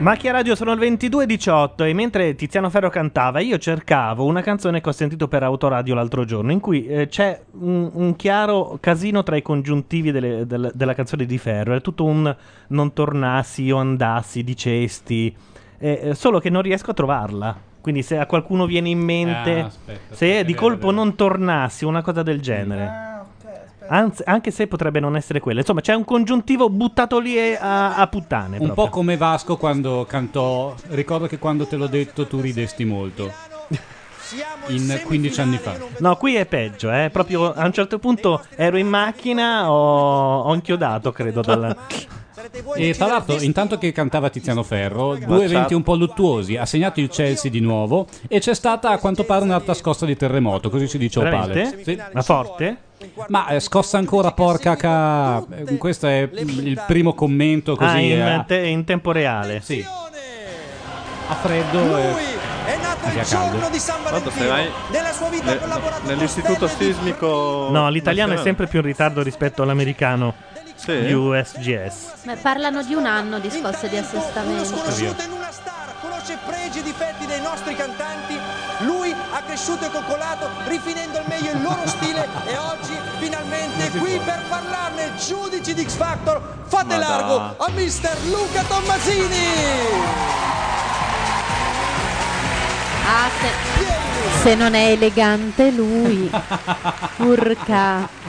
[0.00, 4.88] Macchia Radio sono il 22.18 e mentre Tiziano Ferro cantava io cercavo una canzone che
[4.88, 9.36] ho sentito per Autoradio l'altro giorno in cui eh, c'è un, un chiaro casino tra
[9.36, 12.34] i congiuntivi delle- del- della canzone di Ferro, è tutto un
[12.68, 15.36] non tornassi, io andassi, dicesti,
[15.78, 17.54] eh, eh, solo che non riesco a trovarla.
[17.82, 21.84] Quindi se a qualcuno viene in mente, Ah, aspetta, se aspetta, di colpo non tornassi,
[21.84, 23.09] una cosa del genere.
[23.92, 25.60] Anzi, anche se potrebbe non essere quella.
[25.60, 28.58] Insomma, c'è un congiuntivo buttato lì e- a, a puttane.
[28.58, 28.84] Un proprio.
[28.84, 30.74] po' come Vasco quando cantò.
[30.88, 33.32] Ricordo che quando te l'ho detto tu ridesti molto.
[34.68, 35.76] in 15 anni fa.
[35.98, 37.10] No, qui è peggio, eh.
[37.10, 41.76] Proprio a un certo punto ero in macchina, ho, ho inchiodato, credo, dal...
[42.74, 46.98] E tra l'altro, intanto che cantava Tiziano Ferro, due eventi un po' luttuosi, ha segnato
[46.98, 50.88] il Chelsea di nuovo e c'è stata a quanto pare un'altra scossa di terremoto, così
[50.88, 51.82] ci dice Opale.
[51.84, 52.00] Sì.
[52.12, 52.88] Ma forte?
[53.28, 55.42] Ma eh, scossa ancora porca ca...
[55.54, 57.90] eh, Questo è il primo commento così.
[57.96, 59.60] Ah, in, eh, te- in tempo reale.
[59.62, 59.84] Sì.
[61.28, 62.14] A freddo e
[63.02, 63.58] anche a caldo.
[63.58, 64.68] Guarda, se vai
[65.42, 65.60] ne-
[66.06, 70.34] nell'istituto sismico No, l'italiano è sempre più in ritardo rispetto all'americano.
[70.74, 71.12] Sì?
[71.12, 72.24] USGS.
[72.24, 74.64] Ma parlano di un anno di scosse di assestamento.
[74.64, 78.38] Star, conosce pregi e difetti dei nostri cantanti.
[78.78, 84.18] Lui ha cresciuto e coccolato, rifinendo al meglio il loro stile e oggi finalmente qui
[84.24, 85.12] per parlarne.
[85.16, 89.48] Giudici di X Factor, fate Ma largo a mister Luca Tommasini.
[93.06, 96.30] Ah, se, se non è elegante lui.
[97.16, 98.19] Urca.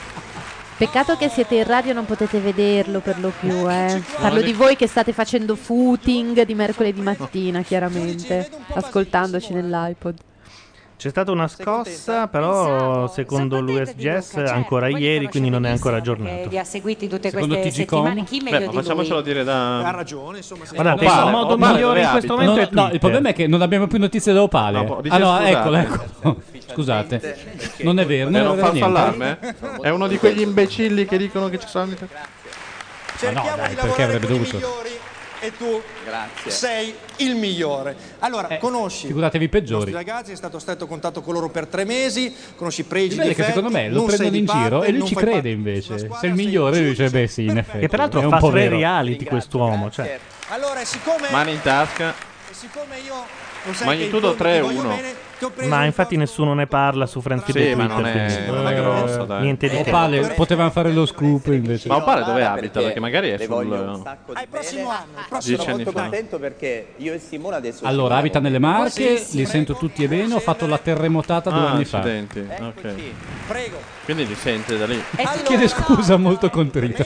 [0.81, 4.01] Peccato che siete in radio e non potete vederlo per lo più, eh.
[4.19, 10.15] Parlo di voi che state facendo footing di mercoledì mattina, chiaramente, ascoltandoci nell'iPod.
[11.01, 16.47] C'è stata una scossa, però secondo l'USGS ancora ieri, quindi non è ancora aggiornato.
[16.47, 18.03] Li ha seguiti tutte Secondo queste TG.com?
[18.03, 18.23] settimane.
[18.23, 19.23] Chi meglio Beh, ma di facciamocelo lui?
[19.23, 19.79] dire da...
[19.79, 20.63] Ha ragione, insomma.
[20.65, 22.49] se- Guardate, Opale, il modo Opale, migliore in dove questo abita?
[22.51, 22.93] momento è no, Twitter.
[22.93, 24.77] il problema è che non abbiamo più notizie da Opale.
[24.77, 25.49] No, po- dice ah no, scusate.
[25.49, 26.41] eccolo, eccolo.
[26.71, 27.37] Scusate.
[27.77, 28.79] Non è vero, È non un è niente.
[28.79, 29.39] farfallarme?
[29.81, 31.85] È uno di quegli imbecilli che dicono che ci sono...
[33.23, 34.59] Ma no, dai, perché avrebbe dovuto?
[35.43, 35.81] E tu
[36.45, 37.95] sei il migliore.
[38.19, 39.91] Allora, conosci Figuratevi i i peggiori.
[39.91, 43.21] ragazzi, è stato a stretto contatto con loro per tre mesi, conosci i pregi e
[43.21, 45.31] è che difetti, secondo me lo prendono di in parte, giro e lui ci crede
[45.31, 45.97] parte- invece.
[45.97, 47.79] Se è il migliore, lui dice: Beh, sì, in effetti.
[47.79, 49.89] Che peraltro è un fa po' tre reality quest'uomo.
[49.89, 50.19] Cioè.
[50.49, 52.13] Allora, siccome Mani in tasca.
[52.51, 53.15] siccome io
[53.85, 54.61] Magnitudo in fondo ti 3-1.
[54.61, 57.85] voglio bene, ti ho preso Ma infatti nessuno ne parla su Franzi Sì, e ma
[57.85, 58.01] Twitter.
[58.03, 59.41] non è- non è grosso, dai.
[59.43, 59.89] Niente di che.
[59.89, 61.87] Opale, potevano fare lo scoop invece.
[61.87, 62.79] Ma Opale dove abita?
[62.81, 64.03] Perché magari è le voglio un sul...
[64.03, 64.65] sacco Ah, di bene.
[64.65, 66.01] Dieci Sono anni molto fa.
[66.01, 70.03] contento perché io e Simona adesso Allora, abita nelle Marche, Sì, sì, li sento tutti
[70.03, 70.33] e bene.
[70.33, 71.97] Ho fatto la terremotata due Ah, anni fa.
[71.99, 72.39] accidenti.
[72.59, 72.93] Ok.
[73.47, 73.77] Prego.
[74.05, 75.01] Quindi li sente da lì.
[75.43, 77.03] Chiede scusa molto contrito.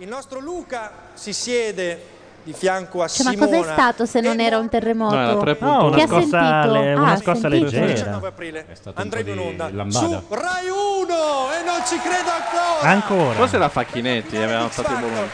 [0.00, 3.56] Il nostro Luca si siede di fianco a Cioè, ma Simona.
[3.58, 5.14] cos'è stato se non era un terremoto?
[5.14, 5.74] No, era tre punti.
[5.74, 7.64] No, una scossa, le- Ah, una ha scossa sentito?
[7.64, 7.86] leggera.
[7.86, 10.06] 19 aprile andremo in onda lambada.
[10.26, 11.14] su Rai 1
[11.52, 12.88] e non ci credo ancora.
[12.90, 13.34] Ancora.
[13.34, 15.28] Forse era Facchinetti, eh, avevano fatto il volume.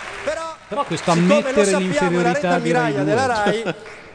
[0.66, 3.62] Però questo Siccome lo ammettere la l'inferiorità di Rai miraglia della 2.
[3.62, 3.74] Rai.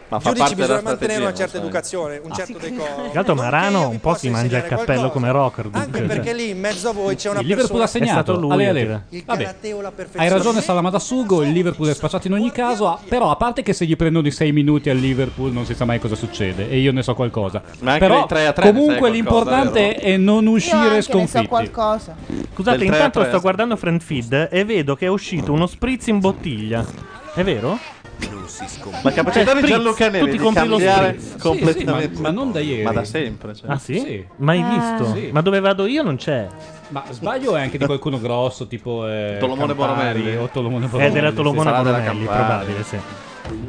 [0.10, 2.84] Ma fa Giudici bisogna mantenere una certa educazione, un certo decoro.
[2.84, 5.70] Tra l'altro Marano un po' si mangia il cappello come rocker.
[5.72, 6.34] Anche perché cioè.
[6.34, 8.40] lì in mezzo a voi c'è una Il Liverpool persona ha segnato.
[8.40, 9.04] Lui Ale, ale.
[9.24, 9.44] Vabbè.
[9.44, 10.26] galateo la perfezione.
[10.26, 13.36] Hai ragione Salama da Sugo, il Liverpool è spacciato in ogni caso, ah, però a
[13.36, 16.16] parte che se gli prendono i 6 minuti al Liverpool non si sa mai cosa
[16.16, 17.62] succede e io ne so qualcosa.
[17.82, 20.00] Ma anche però nei 3 a 3 ne sai comunque qualcosa, l'importante vero?
[20.02, 21.44] è non Io uscire ne sconfitti.
[21.44, 22.16] so qualcosa.
[22.54, 26.84] Scusate, intanto sto guardando Friend Feed e vedo che è uscito uno spritz in bottiglia.
[27.34, 27.78] È vero?
[29.04, 31.42] La capacità di Gianluca Neri tutti di compri lo cambiare spritz.
[31.42, 32.10] completamente.
[32.10, 32.84] Sì, sì, ma- ma non da ieri.
[32.84, 33.56] Ma da sempre.
[33.56, 33.70] Cioè.
[33.70, 34.00] Ah sì?
[34.00, 34.26] Sì.
[34.38, 34.70] Mai Ah.
[34.98, 35.14] visto?
[35.14, 35.30] Sì.
[35.32, 36.48] Ma dove vado io non c'è.
[36.90, 40.36] Ma sbaglio è anche di qualcuno grosso, tipo eh, Tolomone Campari Boromelli.
[40.38, 41.14] o Tolomone È Boromelli.
[41.14, 42.46] della Tolomone sarà della Boromelli, Campari.
[42.66, 42.98] probabile, sì.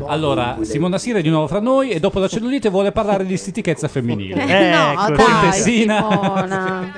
[0.07, 3.37] Allora, Simona Sire è di nuovo fra noi e dopo la cellulite vuole parlare di
[3.37, 4.43] stitichezza femminile.
[4.47, 6.07] Eh, no, ecco, dai, Contessina.
[6.11, 6.93] Simona.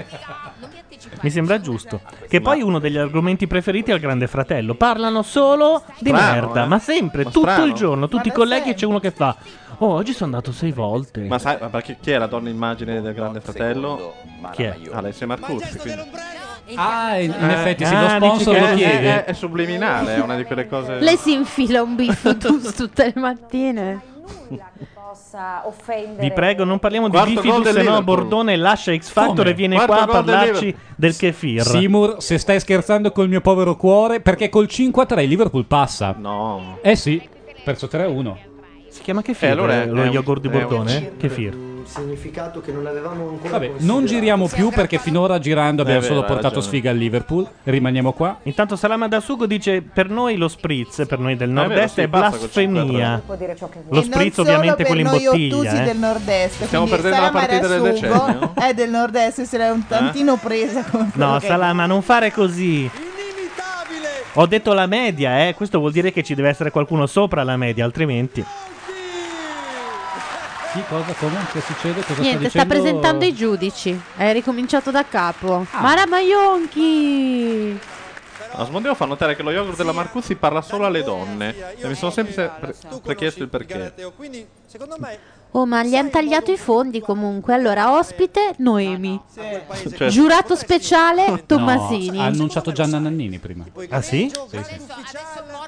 [1.20, 2.00] Mi sembra giusto.
[2.28, 4.74] Che poi uno degli argomenti preferiti è il Grande Fratello.
[4.74, 6.66] Parlano solo di Strano, merda, eh?
[6.66, 7.64] ma sempre, Ma tutto strano.
[7.66, 9.36] il giorno, tutti i colleghi e c'è uno che fa.
[9.78, 11.22] Oh, oggi sono andato sei volte.
[11.22, 14.14] Ma sai, ma perché chi è la donna immagine del Grande Fratello?
[14.52, 14.76] Chi è?
[14.92, 15.78] Alessia Marcuzzi.
[15.78, 16.00] Quindi.
[16.76, 19.08] Ah, in, in Eh, effetti sì, ah, lo dici sponsor che lo è- chiede.
[19.10, 21.00] È, è subliminale, è una di quelle cose.
[21.00, 24.00] Lei si infila un biff tu- tutte le mattine.
[24.94, 26.22] Possa offendere.
[26.28, 28.16] Vi prego, non parliamo di Quarto gol Bifidus, del se no Liverpool.
[28.16, 29.50] Bordone lascia X Factor Come?
[29.50, 30.94] e viene Quarto qua a gol del parlarci Liverpool.
[30.96, 31.62] del kefir.
[31.62, 36.14] Seymour, se stai scherzando col mio povero cuore, perché col 5-3 il Liverpool passa.
[36.18, 36.78] No.
[36.82, 37.20] Eh sì,
[37.64, 38.36] perso 3-1.
[38.88, 41.12] Si chiama kefir, Eh, allora è- lo è un- yogurt di è un- Bordone?
[41.16, 41.70] Kefir.
[41.92, 46.26] Significato che non avevamo ancora Vabbè, non giriamo più perché finora girando abbiamo solo vero,
[46.32, 46.66] portato ragione.
[46.66, 47.46] sfiga al Liverpool.
[47.64, 48.38] Rimaniamo qua.
[48.44, 51.98] Intanto Salama da Sugo dice per noi lo spritz, per noi del è vero, nord-est,
[52.00, 53.22] è passa col blasfemia.
[53.24, 53.96] Può dire ciò che vuole.
[53.96, 55.82] Lo spritz ovviamente quello in bottiglia.
[55.82, 55.84] eh.
[55.84, 56.64] del nord-est.
[56.64, 58.54] Stiamo perdendo la partita del decennio?
[58.54, 62.90] È del nord-est, se l'è un tantino presa con No, Salama, non fare così.
[64.36, 65.54] Ho detto la media, eh.
[65.54, 68.42] Questo vuol dire che ci deve essere qualcuno sopra la media, altrimenti.
[70.72, 71.36] Chi, cosa, come?
[71.52, 72.02] Che succede?
[72.02, 74.00] Cosa Niente, sta sta presentando i giudici.
[74.16, 75.66] È ricominciato da capo.
[75.70, 75.80] Ah.
[75.80, 77.78] Mara Maionchi!
[78.52, 81.76] Asmodeo fa notare che lo yogurt della Marcuzzi parla solo alle donne.
[81.76, 83.92] E mi sono sempre pre- pre- chiesto il perché.
[84.16, 85.18] Quindi, secondo me,
[85.54, 87.52] Oh, ma gli hanno tagliato i fondi comunque.
[87.52, 89.20] Allora, ospite Noemi.
[89.34, 92.16] Cioè- Giurato speciale Tommasini.
[92.16, 93.64] No, ha annunciato Gianna Nannini prima.
[93.90, 94.30] Ah sì?
[94.48, 94.80] Sì, sì.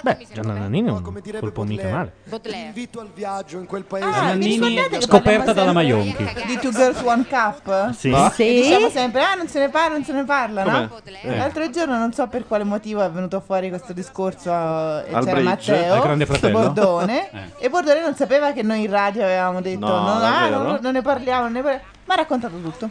[0.01, 1.03] Beh, Gianna Nannini è un
[1.39, 2.13] colpo mica male.
[2.45, 4.07] L'invito al viaggio in quel paese.
[4.07, 6.47] Ah, vi Nannini ricordate che scoperta parliamo dalla sempre Maionchi.
[6.47, 7.93] Di Two Girls One Cup?
[7.93, 8.09] Sì.
[8.11, 10.91] E diciamo sempre, ah non se ne parla, non se ne parla, no?
[11.05, 11.37] Eh.
[11.37, 15.25] L'altro giorno non so per quale motivo è venuto fuori questo discorso eh, e Al
[15.25, 15.73] c'era bridge?
[15.73, 16.59] Matteo, Al Grande Fratello?
[16.59, 17.67] Bordone, Eh.
[17.67, 20.93] e Bordone non sapeva che noi in radio avevamo detto No, non, ah, non, non
[20.93, 22.89] ne parliamo, non ne parliamo, ma ha raccontato tutto.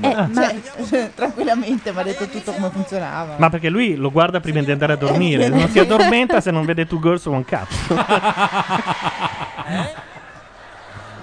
[0.00, 3.34] Eh, Cioè, ma- tranquillamente mi ha detto tutto come funzionava.
[3.38, 6.64] Ma perché lui lo guarda prima di andare a dormire, non si addormenta se non
[6.64, 7.68] vede Two Girls One Cup.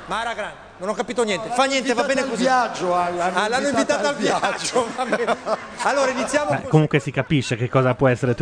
[0.05, 1.47] Ma era grande, non ho capito niente.
[1.53, 2.41] Fa niente, va bene così.
[2.41, 4.85] viaggio, Ah, l'hanno invitata al viaggio.
[5.05, 5.35] bene.
[5.83, 8.35] Allora iniziamo Beh, comunque si capisce che cosa può essere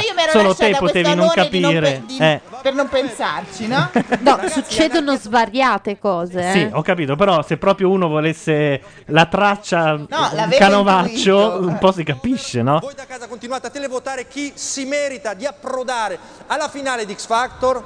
[0.00, 0.02] Cup.
[0.08, 1.80] io mi ero Solo te potevi non di non capire.
[1.80, 3.90] pe- di- Eh, per non pensarci, no?
[4.20, 6.50] No, succedono svariate cose.
[6.50, 6.70] Sì, eh.
[6.72, 11.68] ho capito, però se proprio uno volesse la traccia l'avevo canovaccio, intuito.
[11.68, 12.78] un po' si capisce, no?
[12.80, 16.18] Voi da casa continuate a televotare chi si merita di approdare
[16.48, 17.84] alla finale di X Factor.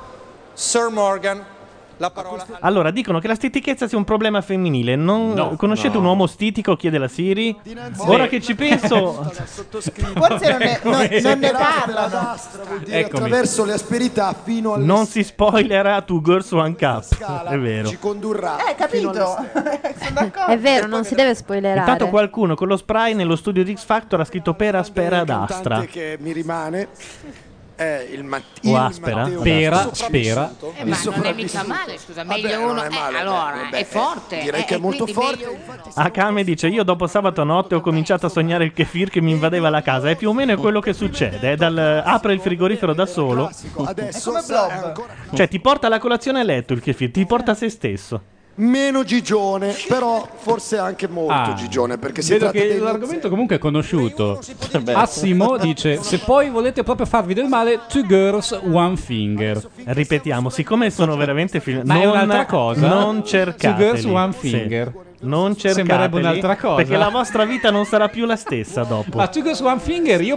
[0.54, 1.42] Sir Morgan,
[2.02, 2.44] la parola.
[2.60, 4.96] Allora, dicono che la stitichezza sia un problema femminile.
[4.96, 6.00] Non No, conoscete no.
[6.00, 6.74] un uomo stitico?
[6.74, 7.56] Chiede la Siri.
[7.98, 12.36] Ora che ci penso, Forse non ne, non- non ne parlano.
[12.66, 13.24] vuol dire Eccomi.
[13.24, 17.46] attraverso le asperità fino alle non si spoilerà Two Girls One Cup.
[17.48, 17.88] È vero.
[17.88, 18.56] ci condurrà.
[18.68, 19.12] Eh, capito?
[19.14, 19.40] Sono
[20.12, 20.52] d'accordo.
[20.52, 21.78] È vero, non si deve spoilerare.
[21.78, 25.30] Intanto qualcuno con lo spray nello studio di X Factor ha scritto per aspera ad
[25.30, 25.80] astra.
[25.82, 26.88] che mi rimane
[27.82, 29.26] è il, Mat- O il aspera?
[29.26, 29.94] Spera, Dastro.
[29.94, 30.54] spera.
[30.76, 32.82] Eh, ma non è mica male, scusa, meglio Vabbè, uno.
[32.82, 34.40] è eh, male, allora, beh, è forte.
[34.40, 35.46] direi eh, che è molto forte.
[35.94, 39.68] Akame dice: Io dopo sabato notte ho cominciato a sognare il kefir che mi invadeva
[39.70, 40.10] la casa.
[40.10, 41.52] E più o meno è quello che succede.
[41.52, 43.50] È dal, apre il frigorifero da solo.
[43.84, 47.54] Adesso come è Cioè, ti porta la colazione a letto il kefir, ti porta a
[47.54, 48.22] se stesso.
[48.56, 51.54] Meno gigione, però forse anche molto Ah.
[51.54, 54.40] gigione perché si Vedo tratta che dei l'argomento comunque è conosciuto.
[54.82, 54.92] Beh.
[54.92, 59.60] Assimo dice: Se poi volete proprio farvi del male, Two Girls, One Finger.
[59.84, 61.82] Ripetiamo, siccome sono veramente film.
[61.84, 62.86] Ma è un'altra cosa?
[62.88, 63.74] Non cercate.
[63.74, 64.92] Two Girls, One Finger.
[65.22, 66.74] Non cercateli, Sembrerebbe un'altra cosa.
[66.74, 69.18] Perché la vostra vita non sarà più la stessa dopo.
[69.18, 70.36] Ma Two Girls, One Finger, io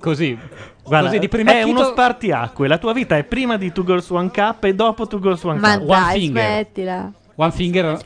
[0.00, 0.36] così.
[0.82, 2.66] Guarda, così di prima è uno acchito- spartiacque.
[2.66, 5.58] La tua vita è prima di Two Girls One Cup e dopo Two Girls One
[5.60, 5.88] Ma Cup.
[5.88, 6.42] One dai, finger.
[6.42, 7.12] smettila.
[7.38, 7.98] One Finger,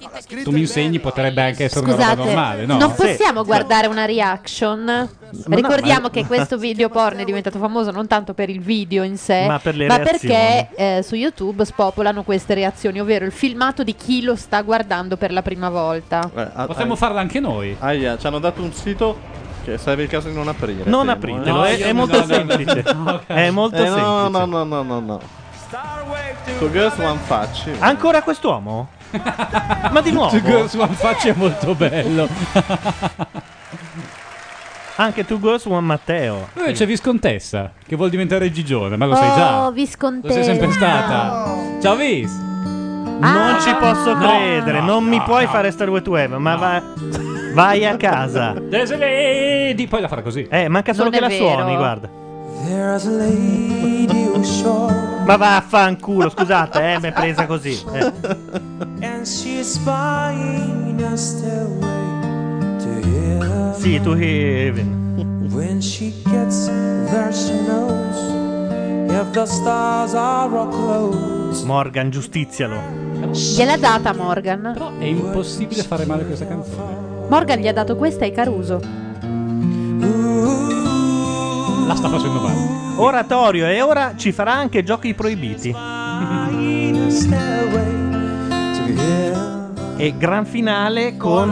[0.43, 2.79] tu mi insegni, potrebbe anche essere una roba Scusate, normale, no?
[2.79, 5.09] non possiamo guardare una reaction?
[5.47, 9.17] Ricordiamo ma- che questo video porno è diventato famoso non tanto per il video in
[9.17, 13.95] sé, Ma per le perché eh, su YouTube spopolano queste reazioni, ovvero il filmato di
[13.95, 16.29] chi lo sta guardando per la prima volta.
[16.35, 17.77] Eh, Potremmo ah, farla anche noi.
[17.79, 19.17] Aia, ci hanno dato un sito
[19.63, 20.83] che sarebbe il caso di non aprire.
[20.91, 21.79] Non temo, apritelo, eh.
[21.79, 22.83] è, è molto semplice.
[23.29, 24.03] È molto Eh, semplice.
[24.03, 25.21] no, no, no, no, no, no.
[26.59, 27.71] Two girls, one facci.
[27.79, 28.99] Ancora quest'uomo?
[29.91, 30.31] Ma di nuovo?
[30.31, 32.29] Two Girls, One Faccia è molto bello.
[34.97, 36.49] Anche Two Girls, One Matteo.
[36.53, 39.65] Poi c'è Viscontessa, che vuol diventare Gigione, ma lo sai già.
[39.67, 40.37] Oh, Viscontessa.
[40.37, 41.55] Lo sei sempre stata.
[41.81, 42.31] Ciao Vis.
[43.21, 45.51] Non ci posso No, credere, no, non mi no, puoi no.
[45.51, 46.83] fare Star Way to Heaven, ma va-
[47.55, 48.53] vai a casa.
[48.59, 49.87] Desiledi.
[49.87, 50.47] Poi la farà così.
[50.51, 51.45] Eh, manca solo Non che è la vero.
[51.59, 52.09] suoni, guarda.
[52.67, 54.93] There's a lady who's short
[55.27, 57.81] Ma vaffanculo, scusate, eh, mi è presa così.
[57.93, 58.13] eh.
[59.03, 61.89] and she's buying a stairway
[62.79, 63.75] to heaven.
[63.79, 65.49] Sì, to Heaven.
[65.53, 68.17] When she gets there, she knows
[69.11, 71.65] if the stars are all closed.
[71.67, 72.79] Morgan, giustizialo.
[73.33, 74.73] Gliel'ha data Morgan.
[74.75, 77.09] Però è impossibile fare male questa canzone.
[77.29, 78.81] Morgan gli ha dato questa ai Caruso.
[81.91, 82.59] La sta facendo male.
[82.99, 85.75] Oratorio e ora ci farà anche giochi proibiti.
[89.97, 91.51] E gran finale con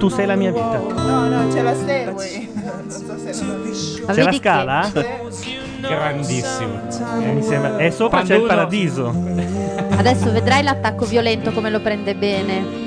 [0.00, 0.78] Tu sei la mia vita.
[0.78, 2.50] No, no, c'è la stairway.
[2.52, 4.90] Non so se Ma C'è la scala?
[5.82, 6.80] Grandissimo.
[7.20, 7.78] Eh, mi sembra.
[7.78, 9.14] E sopra c'è il paradiso.
[9.96, 12.85] Adesso vedrai l'attacco violento come lo prende bene.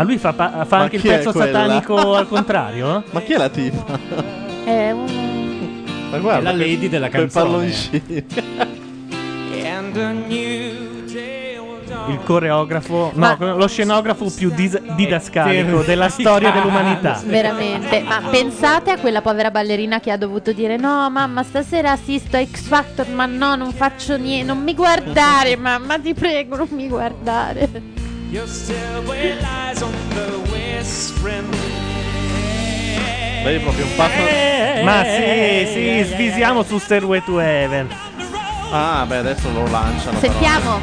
[0.00, 3.04] Ma lui fa, pa- fa anche il pezzo satanico al contrario?
[3.10, 3.84] Ma chi è la tipa?
[4.64, 5.84] È un...
[6.10, 7.70] Ma guarda, È la lady della canzone.
[12.08, 17.20] Il coreografo, Ma- no, lo scenografo più dis- didascalico della storia dell'umanità.
[17.26, 22.38] Veramente, ma pensate a quella povera ballerina che ha dovuto dire no mamma stasera assisto
[22.38, 26.68] a X Factor ma no non faccio niente, non mi guardare mamma ti prego non
[26.70, 28.08] mi guardare.
[33.42, 34.84] È proprio un passo.
[34.84, 37.88] Ma sì, sì, svisiamo su Stairway to Heaven.
[38.70, 40.18] Ah, beh, adesso lo lanciano.
[40.20, 40.32] però.
[40.32, 40.80] Sentiamo.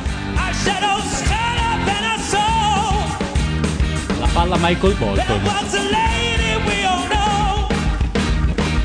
[4.20, 6.27] La palla Michael Bolton.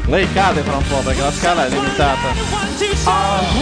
[0.06, 2.28] Lei cade fra un po' perché la scala è limitata.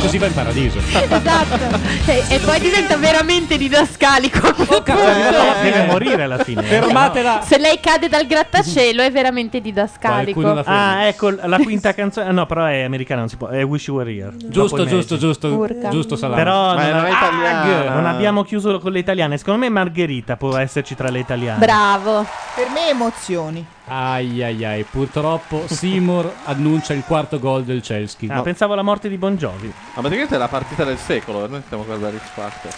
[0.00, 0.78] Così va in paradiso.
[0.82, 1.78] esatto.
[2.06, 4.48] E, e poi diventa veramente didascalico.
[4.48, 6.62] Oh, Deve morire alla fine.
[6.62, 7.42] Fermatela.
[7.42, 10.40] Se lei cade dal grattacielo è veramente didascalico.
[10.64, 12.28] Ah, ecco la quinta canzone.
[12.28, 13.48] ah, No, però è americana, non si può.
[13.48, 14.32] È Wish You Were Here.
[14.36, 15.88] Giusto, giusto, giusto, Urca.
[15.90, 16.42] giusto, Salame.
[16.42, 17.94] Però Ma non, era a- italiana.
[17.94, 19.36] non abbiamo chiuso con le italiane.
[19.38, 21.58] Secondo me Margherita può esserci tra le italiane.
[21.58, 22.26] Bravo.
[22.54, 23.64] Per me emozioni.
[23.92, 28.32] Ai ai ai, purtroppo Seymour annuncia il quarto gol del Chelsea.
[28.32, 29.66] Ah, pensavo alla morte di Bon Jovi.
[29.66, 31.48] Ma praticamente è la partita del secolo.
[31.48, 32.72] Noi stiamo a guardare X Factor.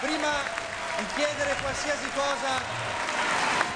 [0.00, 0.28] Prima
[0.98, 2.60] di chiedere qualsiasi cosa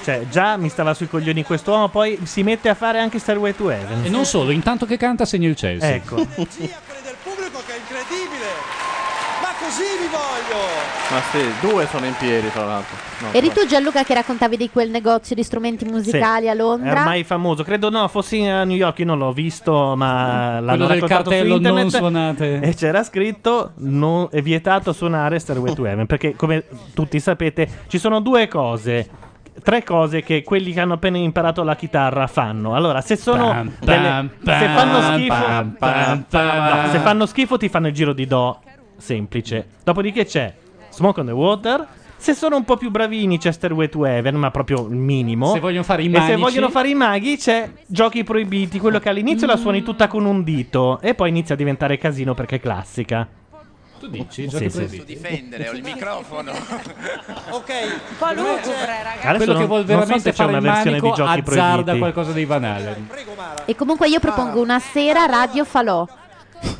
[0.03, 3.69] Cioè, già mi stava sui coglioni quest'uomo, poi si mette a fare anche Stairway to
[3.69, 4.03] Heaven.
[4.03, 5.93] E non solo, intanto che canta segna il Chelsea.
[5.93, 6.15] Ecco.
[6.15, 8.51] pubblico che è incredibile.
[9.41, 10.59] Ma così vi voglio.
[11.09, 13.04] Ma sì, due sono in piedi, tra l'altro.
[13.21, 16.55] No, Eri tu Gianluca che raccontavi di quel negozio di strumenti musicali Sì, a È
[16.55, 16.91] Londra?
[16.99, 20.99] ormai famoso, credo no, fossi a New York, io non l'ho visto, ma l'hanno del
[20.99, 22.59] raccontato su cartello internet non suonate.
[22.61, 27.97] E c'era scritto non, è vietato suonare Stairway to Heaven, perché come tutti sapete ci
[27.99, 29.07] sono due cose,
[29.63, 32.75] tre cose che quelli che hanno appena imparato la chitarra fanno.
[32.75, 36.25] Allora, se sono Pam, delle- pam, se fanno schifo, pam.
[36.29, 38.59] no, se fanno schifo ti fanno il giro di do
[38.97, 39.67] semplice.
[39.83, 40.53] Dopodiché c'è
[40.89, 41.87] Smoke on the Water.
[42.17, 45.53] Se sono un po' più bravini c'è Stairway to Heaven, ma proprio il minimo.
[45.53, 49.09] Se vogliono fare i E se vogliono fare i maghi c'è Giochi proibiti, quello che
[49.09, 52.59] all'inizio la suoni tutta con un dito e poi inizia a diventare casino perché è
[52.59, 53.27] classica.
[53.99, 54.49] Tu dici?
[54.49, 54.81] Sì, sì.
[54.81, 56.51] Posso difendere, ho il microfono.
[57.49, 57.69] ok,
[58.09, 59.27] un po' lugubre, ragazzi.
[59.27, 61.97] Adesso Quello che vuol so veramente se c'è fare una versione di Giochi azzarda proibiti.
[61.99, 63.07] qualcosa di banale.
[63.65, 66.05] E comunque io propongo una sera Radio Falò.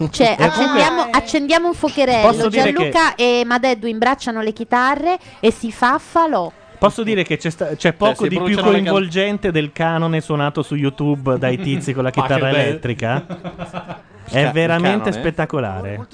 [0.10, 2.48] Cioè, E comunque- accendiamo, accendiamo un fuocherello.
[2.50, 6.52] Gianluca e Madeddu imbracciano le chitarre e si fa falò.
[6.78, 9.72] Posso dire che c'è, sta- c'è poco si di più bruciano le can- coinvolgente del
[9.72, 12.60] canone suonato su YouTube dai tizi con la chitarra Pachelbel.
[12.68, 13.26] elettrica?
[14.30, 15.22] È veramente canone?
[15.22, 16.08] spettacolare.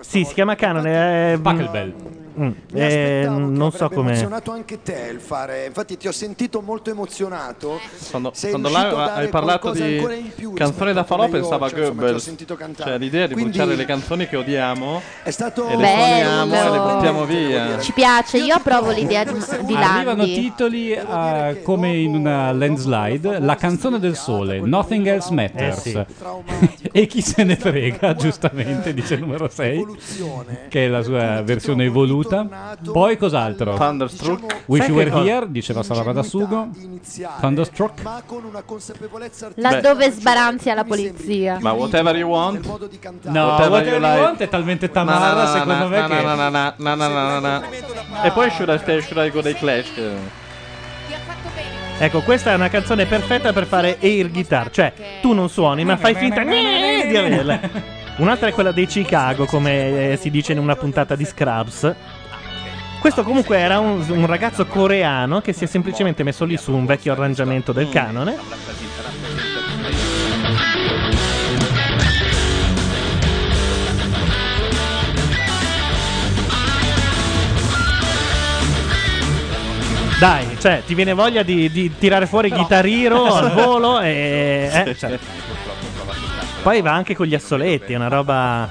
[0.00, 1.34] Sì, si chiama canone.
[1.34, 1.94] È, Pachelbel.
[2.38, 4.10] Mm, eh, non so come.
[4.10, 5.66] emozionato anche te il fare.
[5.66, 7.78] Infatti, ti ho sentito molto emozionato.
[8.10, 10.02] Quando, quando hai parlato di
[10.34, 12.90] più canzoni da io, pensava a cioè, Goebbels sentito cantare.
[12.90, 16.02] cioè l'idea di Quindi- bruciare le canzoni che odiamo È stato e le Bello.
[16.02, 19.32] suoniamo e le buttiamo via Ci piace, io approvo l'idea di,
[19.64, 25.86] di Arrivano titoli eh, come in una landslide, la canzone del sole, Nothing Else Matters.
[25.86, 26.06] Eh
[26.92, 29.86] e chi se ne frega, giustamente, dice il numero 6,
[30.68, 32.76] che è la sua versione evoluta.
[32.92, 33.74] Poi cos'altro?
[33.76, 34.62] Thunderstruck.
[34.66, 35.10] Wish You Were?
[35.10, 36.68] Here, diceva Salama da Sugo.
[37.40, 38.02] Thunderstruck.
[38.02, 41.58] ma con una consapevolezza Laddove sbaranzia la polizia.
[41.60, 44.20] ma Whatever You Want No, Whatever Whatever You You like.
[44.20, 46.74] Want è talmente tamarra, Na, na, na, secondo me,
[48.20, 48.26] che...
[48.26, 50.39] E poi Should I Stay, Should I Go dei Clash che-
[52.02, 54.70] Ecco, questa è una canzone perfetta per fare air guitar.
[54.70, 57.60] Cioè, tu non suoni, ma fai finta di averla.
[58.16, 61.94] Un'altra è quella dei Chicago, come eh, si dice in una puntata di Scrubs.
[63.00, 66.86] Questo comunque era un, un ragazzo coreano che si è semplicemente messo lì su un
[66.86, 68.34] vecchio arrangiamento del canone.
[80.20, 84.70] Dai, cioè, ti viene voglia di, di tirare fuori Guitar Hero al volo e...
[84.70, 85.18] eh, cioè.
[86.62, 88.70] Poi va anche con gli assoletti, è una roba...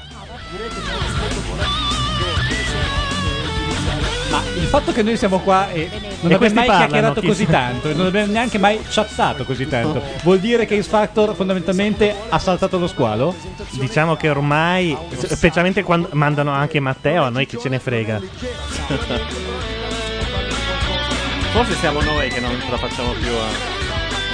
[4.30, 5.90] Ma il fatto che noi siamo qua e
[6.20, 8.80] non E abbiamo mai parlano, chiacchierato chi così si- tanto e non abbiamo neanche mai
[8.88, 13.36] chattato così tanto, vuol dire che X Factor fondamentalmente ha saltato lo squalo?
[13.72, 18.22] Diciamo che ormai, specialmente quando mandano anche Matteo, a noi che ce ne frega.
[21.52, 23.48] Forse siamo noi che non ce la facciamo più a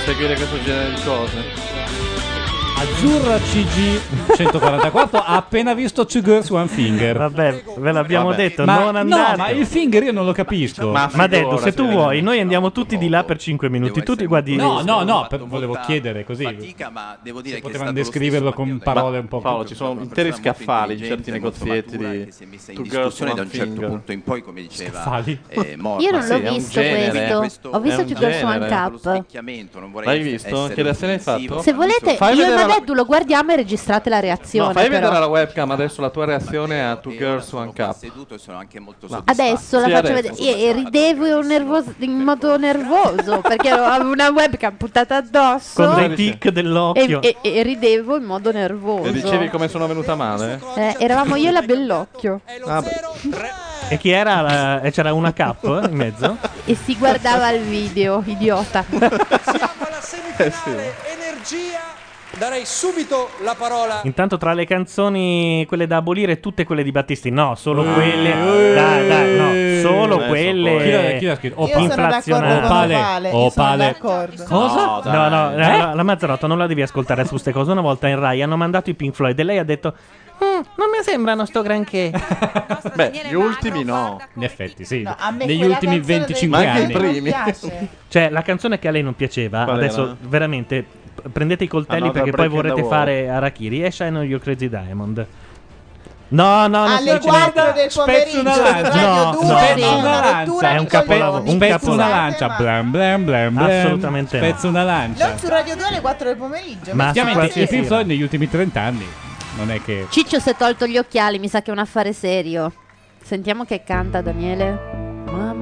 [0.04, 2.05] seguire questo genere di cose.
[2.90, 7.18] Azzurra CG 144 ha appena visto Two Girls One Finger.
[7.18, 8.42] Vabbè, ve l'abbiamo Vabbè.
[8.50, 9.32] detto, ma, non andate.
[9.32, 10.92] No, ma il finger io non lo capisco.
[10.92, 14.04] Ma, detto, se tu vuoi, noi andiamo tutti di là per 5 minuti.
[14.04, 14.56] Tu ti guardi.
[14.56, 16.44] No, no, no, per- volevo chiedere così.
[16.92, 19.76] ma devo dire Se che è potevano descriverlo con parole un po' Paolo, più- ci
[19.76, 23.42] sono interi scaffali in certi negozietti di si è messa in Two Girls discussione da
[23.42, 25.40] One un certo punto in poi, come diceva Scaffali?
[25.48, 26.04] eh, Morma.
[26.04, 26.82] Io non l'ho Sì, visto
[27.40, 27.70] questo.
[27.70, 28.68] Ho visto Two Girls One.
[28.68, 30.04] Cup.
[30.06, 30.70] L'hai visto?
[30.74, 31.62] Che reazione hai fatto?
[31.62, 34.74] Se volete, Fai io e Edu lo guardiamo e registrate la No, reazione.
[34.74, 34.96] fai però.
[34.96, 37.96] vedere alla webcam adesso la tua reazione a Two Girls One Cup.
[37.96, 40.14] Seduto sono anche molto Adesso la Sì, faccio adesso.
[40.14, 40.36] vedere.
[40.38, 45.84] E, e ridevo nervoso- in modo nervoso perché avevo una webcam puntata addosso.
[45.86, 47.22] Con dei tic dell'occhio.
[47.22, 49.08] E, e- e ridevo in modo nervoso.
[49.08, 50.60] E dicevi come sono venuta male?
[50.76, 52.42] Eh, eravamo io e la Bellocchio.
[52.66, 52.84] Ah.
[53.88, 54.42] E chi era?
[54.42, 56.38] la- e c'era una cap in mezzo?
[56.66, 58.84] E si guardava il video, idiota.
[60.38, 60.70] Eh sì.
[60.70, 61.80] Energia,
[62.38, 64.02] darei subito la parola.
[64.04, 67.30] Intanto tra le canzoni, quelle da abolire, tutte quelle di Battisti.
[67.30, 68.32] No, solo Eh, quelle.
[68.34, 70.72] eh, dai, dai, no, solo adesso quelle.
[70.72, 71.62] poi- Chi l'ha- chi l'ha scritto?
[71.62, 72.54] Io sono d'accordo inflazionate.
[72.56, 73.30] con Opale, Opale.
[73.30, 73.52] io Opale.
[73.54, 74.44] sono d'accordo.
[74.44, 74.86] Cosa?
[74.86, 75.78] No, No, no, dai.
[75.80, 77.72] la, la Mazzarotta non la devi ascoltare su queste cose.
[77.72, 79.94] Una volta in Rai hanno mandato i Pink Floyd e lei ha detto:
[80.44, 82.12] "Mm, Non mi sembrano sto granché.
[82.96, 84.20] Beh, gli ultimi no.
[84.36, 85.02] In effetti, sì.
[85.04, 86.92] No, a me Negli quella ultimi canzone 25 Ma anche anni.
[86.92, 87.30] i primi.
[87.30, 87.88] piace.
[88.10, 90.16] Cioè, la canzone che a lei non piaceva, Qual adesso era?
[90.20, 90.86] veramente
[91.32, 95.26] prendete i coltelli Another perché poi vorrete fare Arachiri e Shine on Your Crazy Diamond.
[96.28, 97.80] No, no, non si Alle dice 4 niente.
[97.82, 99.02] del Spezzo pomeriggio una lancia.
[99.02, 100.56] No, 2 no, no.
[100.56, 102.16] una È un capolavoro, un Spezzo una capolavoro.
[102.16, 102.48] lancia.
[102.58, 103.70] Blam, blam, blam, blam.
[103.70, 104.44] Assolutamente no.
[104.46, 105.28] Spezzo una lancia.
[105.28, 106.96] Non su Radio 2 alle 4 del pomeriggio.
[106.96, 107.86] Ma Effettivamente, i Pink.
[107.86, 109.06] Floyd negli ultimi 30 anni.
[109.58, 110.08] Non è che.
[110.10, 112.74] Ciccio si è tolto gli occhiali, mi sa che è un affare serio.
[113.22, 115.24] Sentiamo che canta Daniele.
[115.26, 115.55] Mamma.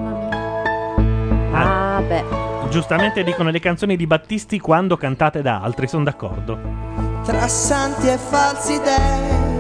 [1.54, 2.24] Ah, beh.
[2.70, 6.58] Giustamente dicono le canzoni di Battisti quando cantate da altri, sono d'accordo.
[7.24, 9.52] Tra santi e falsi dei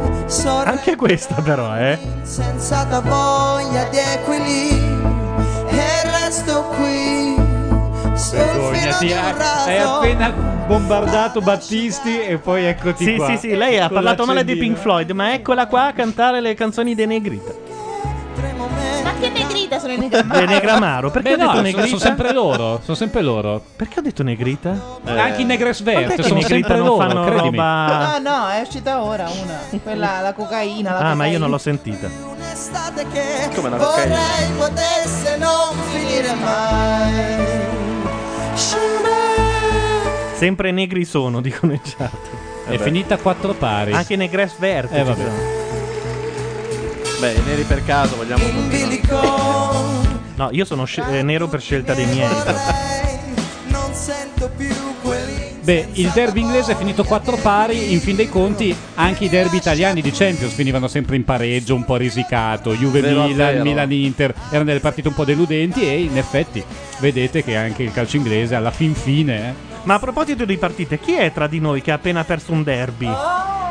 [0.66, 1.98] Anche questa però, eh.
[2.24, 7.36] Sensata voglia di equilibrio E resto qui
[8.32, 10.30] Vergognati, di un hai appena
[10.66, 13.28] bombardato Battisti e poi eccoti Sì, qua.
[13.28, 14.66] sì, sì, lei ha Con parlato male l'accendino.
[14.68, 17.52] Pink Floyd, ma eccola qua a cantare le canzoni dei Negrita.
[19.24, 20.46] Ma che negrita sono i Le negramari?
[20.46, 21.88] Negramaro, perché Beh, ho detto no, sono, Negrita?
[21.88, 22.80] sono sempre loro.
[22.84, 23.64] Sono sempre loro.
[23.76, 24.76] Perché ho detto Negrita?
[25.06, 27.08] Anche i Negres Guarda Vert che sono Negrita sempre non loro.
[27.08, 27.58] fanno credimi.
[27.58, 28.18] roba...
[28.20, 29.80] No, no, è uscita ora una.
[29.82, 30.92] Quella, la cocaina.
[30.92, 31.38] La Ah, ma io cocaina.
[31.40, 32.08] non l'ho sentita.
[32.36, 34.16] Un'estate che Come la cocaina?
[34.16, 37.62] vorrei potesse non finire mai
[40.36, 42.12] Sempre negri sono, dicono in chat.
[42.68, 43.94] È finita a quattro pari.
[43.94, 44.98] Anche Negres Verde.
[45.00, 45.22] Eh, vabbè.
[45.22, 45.63] sono.
[47.24, 49.78] Beh, i neri per caso vogliamo In continuare.
[50.36, 52.28] No, io sono sce- eh, nero per scelta dei miei.
[53.68, 54.68] Non sento più
[55.62, 57.94] Beh, il derby inglese è finito quattro pari.
[57.94, 61.86] In fin dei conti, anche i derby italiani di Champions finivano sempre in pareggio, un
[61.86, 62.74] po' risicato.
[62.74, 63.64] Juve Zero a Milan, zero.
[63.64, 65.88] Milan Inter erano delle partite un po' deludenti.
[65.88, 66.62] E in effetti,
[67.00, 69.48] vedete che anche il calcio inglese alla fin fine.
[69.48, 69.54] eh,
[69.84, 72.64] Ma a proposito di partite, chi è tra di noi che ha appena perso un
[72.64, 73.06] derby?
[73.06, 73.62] segno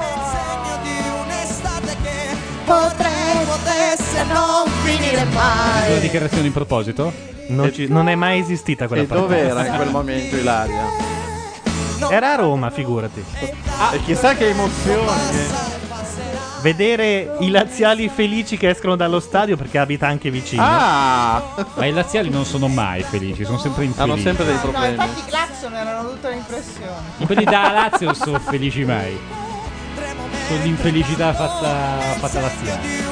[3.63, 7.13] potesse non finire Una mai dichiarazione in proposito?
[7.49, 9.29] Non, ci- non è mai esistita quella E partita.
[9.29, 10.85] dove era in quel momento Ilaria?
[12.11, 13.23] Era a Roma, figurati.
[13.93, 15.07] E chissà che emozioni.
[15.07, 15.71] eh.
[16.63, 20.63] Vedere i laziali felici che escono dallo stadio perché abita anche vicino.
[20.65, 21.43] Ah!
[21.75, 24.11] Ma i laziali non sono mai felici, sono sempre infelici.
[24.13, 24.93] Hanno sempre dei No, problemi.
[24.93, 27.27] infatti i clacson erano tutta l'impressione.
[27.27, 29.19] Quelli da Lazio non sono felici mai.
[30.49, 33.12] Sono l'infelicità fatta, fatta laziale.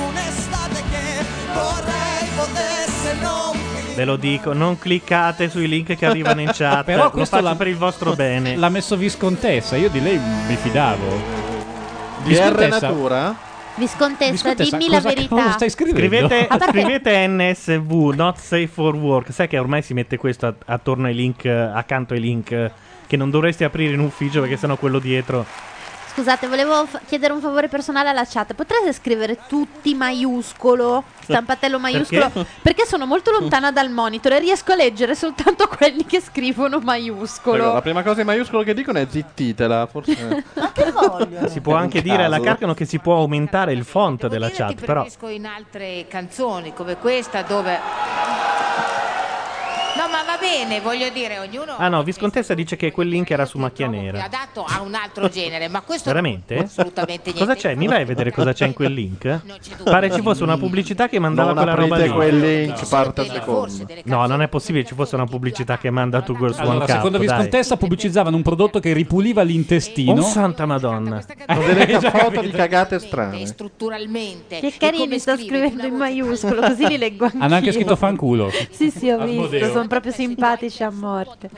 [3.95, 6.85] Ve lo dico, non cliccate sui link che arrivano in chat.
[6.87, 8.57] Però lo questo faccio l'ha- per il vostro bene.
[8.57, 11.07] L'ha messo Viscontessa, io di lei mi fidavo.
[12.23, 13.37] DR Viscontessa- Natura?
[13.75, 15.53] Viscontessa, Viscontessa, dimmi la verità.
[15.53, 16.29] stai scrivendo?
[16.29, 19.33] Scrivete, scrivete NSV, not safe for work.
[19.33, 22.71] Sai che ormai si mette questo a- attorno ai link, accanto ai link,
[23.07, 25.45] che non dovresti aprire in ufficio perché sennò quello dietro.
[26.13, 28.55] Scusate, volevo fa- chiedere un favore personale alla chat.
[28.55, 32.29] Potreste scrivere tutti maiuscolo, stampatello maiuscolo?
[32.31, 32.51] Perché?
[32.61, 37.73] Perché sono molto lontana dal monitor e riesco a leggere soltanto quelli che scrivono maiuscolo.
[37.75, 40.45] La prima cosa in maiuscolo che dicono è zittitela, forse.
[40.55, 41.49] Ma che voglio?
[41.49, 42.41] Si può anche dire alla.
[42.41, 46.73] Carcano che si può aumentare il font della Ti chat, però preferisco in altre canzoni
[46.75, 47.79] come questa dove...
[50.41, 53.89] Bene, voglio dire, ognuno Ah no, Viscontessa dice che quel link era su macchia è
[53.89, 54.25] nera.
[54.25, 56.57] adatto a un altro genere, ma questo Veramente?
[56.59, 57.45] assolutamente niente.
[57.45, 57.75] Cosa c'è?
[57.75, 59.41] Mi vai a vedere cosa c'è in quel link?
[59.85, 62.15] Pare ci fosse una pubblicità che mandava Non quella roba aprite lì.
[62.17, 63.87] quel link, parte al secondo.
[64.05, 66.95] No, non è possibile ci fosse una pubblicità che manda Two Girls Allora, One Cup.
[66.97, 67.27] secondo dai.
[67.27, 70.21] Viscontessa pubblicizzavano un prodotto che ripuliva l'intestino.
[70.21, 71.21] Oh santa madonna.
[71.21, 72.41] Sono delle Già foto capito.
[72.43, 73.47] di cagate strane.
[73.47, 74.61] strutturalmente.
[74.61, 77.41] Che carini, sto scrivendo in maiuscolo, così li leggo anch'io.
[77.43, 78.51] Hanno anche scritto fanculo.
[78.71, 79.73] Sì, sì, ho visto, Asmodeo.
[79.73, 81.51] sono proprio simpatici a morte.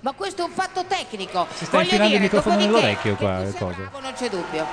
[0.00, 1.46] Ma questo è un fatto tecnico.
[1.52, 3.42] Si sta infilando il microfono nell'orecchio qua.
[3.58, 3.74] coso.
[4.00, 4.66] non c'è dubbio.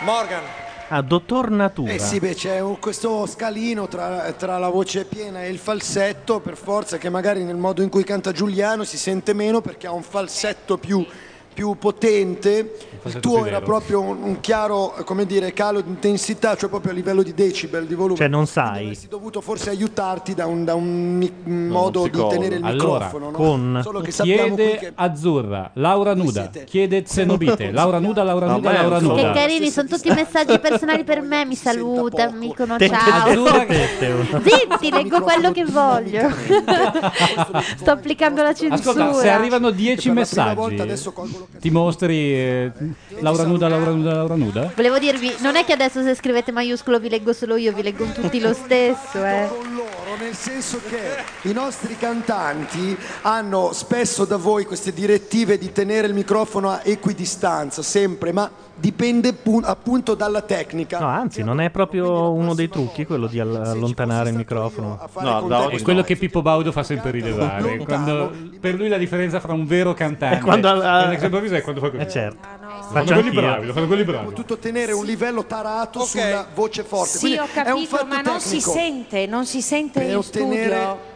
[0.00, 0.42] Morgan.
[0.88, 1.92] Ah, dottor Natura.
[1.92, 6.40] Eh sì, beh, c'è un- questo scalino tra, tra la voce piena e il falsetto,
[6.40, 9.92] per forza che magari nel modo in cui canta Giuliano si sente meno perché ha
[9.92, 11.06] un falsetto più
[11.52, 12.76] più potente.
[13.04, 16.92] Il tu tuo era proprio un, un chiaro, come dire, calo di intensità, cioè proprio
[16.92, 18.16] a livello di decibel, di volume.
[18.16, 18.82] Cioè, non sai.
[18.84, 21.32] Avresti dovuto forse aiutarti da un, da un mi-
[21.68, 23.30] modo di tenere il Allora, microfono.
[23.30, 23.36] no?
[23.36, 28.72] con- Solo che Chiede che Azzurra, Laura Nuda, chiede Zenobite, Laura Nuda, Laura No, Nuda,
[28.72, 29.32] Laura un Che Nuda.
[29.32, 31.44] carini, sono tutti messaggi personali per me.
[31.44, 33.30] Mi saluta, mi dicono ciao.
[33.30, 33.66] Azzurra
[34.42, 36.30] Zitti, leggo quello che voglio.
[37.76, 38.74] Sto applicando la censura.
[39.02, 41.41] Ascolta, se arrivano 10 per la prima messaggi, volta adesso colgo.
[41.60, 42.72] Ti mostri eh,
[43.20, 44.72] Laura Nuda, Laura Nuda, Laura Nuda?
[44.74, 48.04] Volevo dirvi, non è che adesso se scrivete maiuscolo vi leggo solo io, vi leggo
[48.06, 49.48] tutti lo stesso, eh.
[49.48, 55.72] con loro, nel senso che i nostri cantanti hanno spesso da voi queste direttive di
[55.72, 58.50] tenere il microfono a equidistanza, sempre, ma
[58.82, 60.98] dipende pu- appunto dalla tecnica.
[60.98, 64.98] No, anzi, non è proprio uno dei trucchi quello di all- allontanare il microfono.
[65.20, 66.04] No, da È quello no.
[66.04, 67.76] che Pippo Baudo fa sempre rilevare.
[67.78, 71.54] Quando, per lui la differenza fra un vero cantante quando e al- un ex improvviso
[71.54, 72.02] è quando fa così.
[72.02, 72.38] Eh certo.
[72.60, 74.34] Lo Faccio fanno bravi, lo fanno quelli bravi.
[74.34, 77.18] Tutto tenere un livello tarato sulla voce forte.
[77.18, 80.08] Sì, Quindi ho è un capito, fatto ma non si sente, non si sente Per
[80.10, 81.10] in ottenere- studio.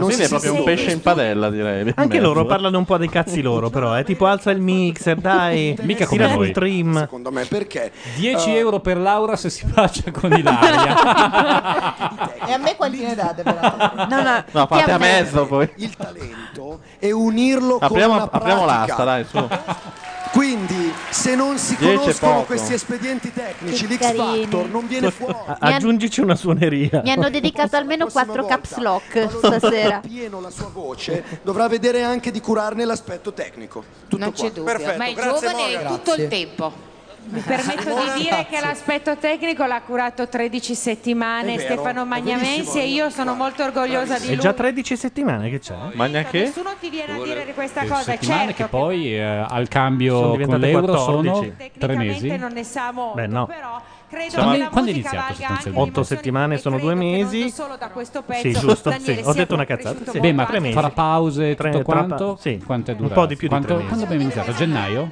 [0.00, 1.92] Tomasini è proprio un pesce in padella, direi.
[1.94, 2.20] Anche Mezzo.
[2.20, 3.92] loro parlano un po' dei cazzi loro, però.
[3.94, 5.76] È tipo alza il mixer, dai.
[5.82, 6.98] Mica come tira il trim.
[6.98, 7.92] Secondo me perché?
[8.16, 12.30] 10 Eh, euro per Laura se si bacia con Ilaria.
[12.44, 13.60] E a me quanti ne date però?
[14.08, 15.68] No, no, No, fate a a me- mezzo poi.
[15.76, 18.86] il talento e unirlo Apriamo, con la apriamo pratica.
[18.86, 19.48] l'asta, dai, su.
[20.32, 22.44] Quindi, se non si 10 è conoscono poco.
[22.46, 24.40] questi espedienti tecnici, Che l'X carini.
[24.42, 25.34] Factor non viene fuori.
[25.58, 27.02] Aggiungici una suoneria.
[27.04, 30.00] Mi hanno dedicato almeno Prossima 4 volta, caps lock stasera.
[30.00, 33.84] pieno la sua voce, dovrà vedere anche di curarne l'aspetto tecnico.
[34.08, 34.44] Tutto Non qua.
[34.44, 36.90] c'è dubbio, ma è giovane tutto il tempo.
[37.24, 42.78] Mi permetto di dire che l'aspetto tecnico l'ha curato 13 settimane È Stefano è Magnamensi
[42.78, 44.38] e io sono molto orgogliosa di È lui.
[44.40, 45.74] già 13 settimane che c'è.
[45.94, 46.40] Magna che?
[46.42, 50.36] Nessuno ti viene a dire di questa cosa, settimane certo che poi eh, al cambio
[50.36, 51.04] con l'euro 14.
[51.04, 52.36] sono tre tecnicamente mesi.
[52.36, 53.46] non ne sa molto, Beh, no.
[53.46, 53.80] però
[54.10, 55.70] credo Quando- che la quando è iniziato valga anche sostanzialmente?
[55.70, 57.50] di 8 emozioni settimane e sono due mesi.
[57.50, 58.90] solo da questo pezzo Sì, giusto.
[58.90, 60.10] Daniele Sì, ho detto una cazzata.
[60.10, 60.20] Sì.
[60.20, 60.74] Beh, ma tre mesi.
[60.74, 62.36] farà pause Tre- tutto tra- quanto?
[62.40, 62.60] sì.
[62.64, 63.20] Quanto è Un durato?
[63.20, 63.86] po' di più di Quanto- tre mesi.
[63.88, 64.50] Quando abbiamo iniziato?
[64.50, 65.10] A gennaio?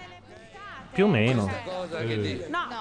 [0.93, 1.49] Più o meno.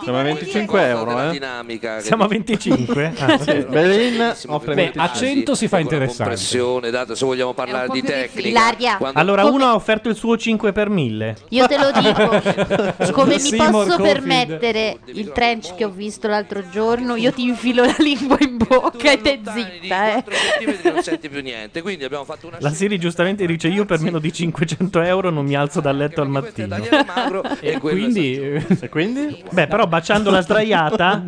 [0.04, 1.32] Siamo a 25 euro, eh?
[1.32, 3.14] dinamica che Siamo a dice- 25?
[3.20, 3.66] Ah, sì.
[3.70, 5.02] Belin offre Beh, 25.
[5.02, 6.24] a 100 si fa interessante.
[6.24, 8.98] compressione, dato se vogliamo parlare di tecnica.
[8.98, 11.36] Quando- Allora, uno ha offerto il suo 5 per 1000.
[11.50, 16.64] io te lo dico, come mi Seymour posso permettere il trench che ho visto l'altro
[16.72, 20.24] giorno, io ti infilo la lingua in bocca e te zitta, eh.
[20.24, 23.86] 4 centimetri non senti più niente, quindi abbiamo fatto una La Siri giustamente dice: Io
[23.86, 26.78] per meno di 500 euro non mi alzo dal letto al mattino.
[27.62, 29.44] E, è quindi eh, E quindi?
[29.50, 31.24] Beh, però baciando la sdraiata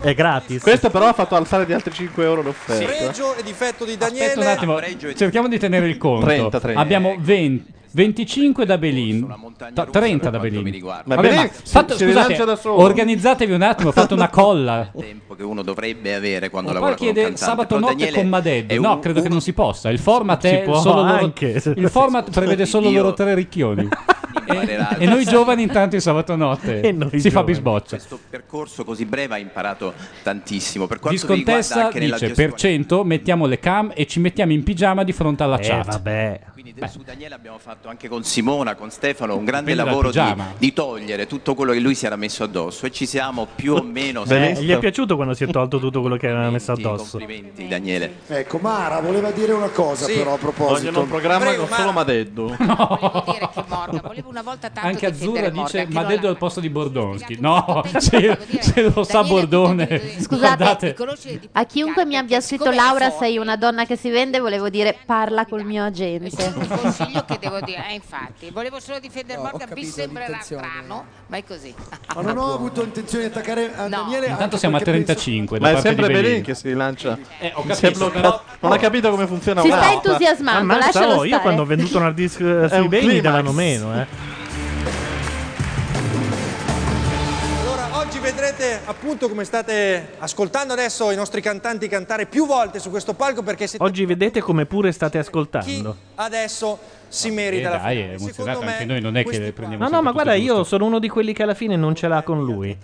[0.00, 0.62] è gratis.
[0.62, 2.84] Questo però ha fatto alzare di altri 5 euro l'offerta.
[2.84, 4.26] Pregio e difetto di Daniele.
[4.26, 6.26] aspetta un attimo, cerchiamo di tenere il conto.
[6.26, 6.80] 30, 30.
[6.80, 9.26] Abbiamo 20 25 da Belin,
[9.72, 10.84] ta- 30 da Belin.
[10.84, 14.90] Ma Vabbè, Belin ma si- fatto- si scusate, organizzatevi un attimo, fate una colla.
[15.00, 17.40] tempo che uno dovrebbe avere quando lavora poi con un cantante.
[17.42, 18.70] sabato notte Daniele con Maded.
[18.70, 19.88] è No, un- credo che non si possa.
[19.88, 21.62] Il format Si è può solo loro, anche.
[21.74, 23.88] Il format prevede solo loro tre ricchioni.
[24.46, 27.46] e, e noi giovani intanto il sabato notte E noi si fa giovani.
[27.46, 27.96] bisboccia.
[27.96, 30.86] questo percorso così breve ha imparato tantissimo.
[30.86, 32.34] Per quanto Discontessa dice gestione.
[32.34, 35.86] per 100 mettiamo le cam e ci mettiamo in pigiama di fronte alla Eh, chat.
[35.86, 36.40] vabbè.
[36.52, 40.42] Quindi su Daniele abbiamo fatto anche con Simona, con Stefano, un grande Dipende lavoro di,
[40.58, 43.82] di togliere tutto quello che lui si era messo addosso e ci siamo più o
[43.82, 47.18] meno Beh, gli è piaciuto quando si è tolto tutto quello che aveva messo addosso.
[47.18, 48.14] Complimenti Daniele.
[48.28, 50.14] Ecco, Mara voleva dire una cosa Sì.
[50.14, 51.00] però a Vogliono proposito.
[51.00, 51.92] un programma Prego, con solo Mara.
[51.92, 52.56] Madeddu.
[52.56, 56.10] Volevo dire che Morgan, volevo una volta tanto Anche Azzurra dice Morgan, che ma non
[56.10, 57.36] detto l'ha- al posto di Bordonski.
[57.40, 60.00] No, se, se lo sa Daniele Bordone.
[60.20, 60.96] Scusate,
[61.52, 64.96] A chiunque mi abbia scritto è Laura sei una donna che si vende, volevo dire
[65.04, 66.52] parla col mio agente.
[66.54, 71.04] un consiglio che devo dire, eh, infatti, volevo solo difendere No, Morgan, mi sembrerà strano,
[71.26, 71.74] ma è così.
[72.14, 74.26] Ma non ho avuto intenzione di attaccare a Daniele.
[74.26, 77.18] Intanto siamo a perché penso- 35 da Ma è sempre Belin che si rilancia.
[77.38, 78.20] Eh, ho Si è capito, bloccato.
[78.20, 81.42] però- Non ha capito come funziona Si sta entusiasmando, Ammazza, lascialo oh, io stare.
[81.42, 84.06] quando ho venduto un hard disk eh, sui un beni mi davano meno, eh.
[87.62, 92.90] Allora, oggi vedrete appunto come state ascoltando adesso i nostri cantanti cantare più volte su
[92.90, 95.96] questo palco perché siete Oggi vedete come pure state chi ascoltando.
[96.16, 96.78] adesso
[97.08, 98.18] si Eh, merita la dai, finale.
[98.18, 100.64] Secondo emozionato me anche noi, non è che le prendiamo No, no, ma guarda, io
[100.64, 102.76] sono uno di quelli che alla fine non ce l'ha con lui.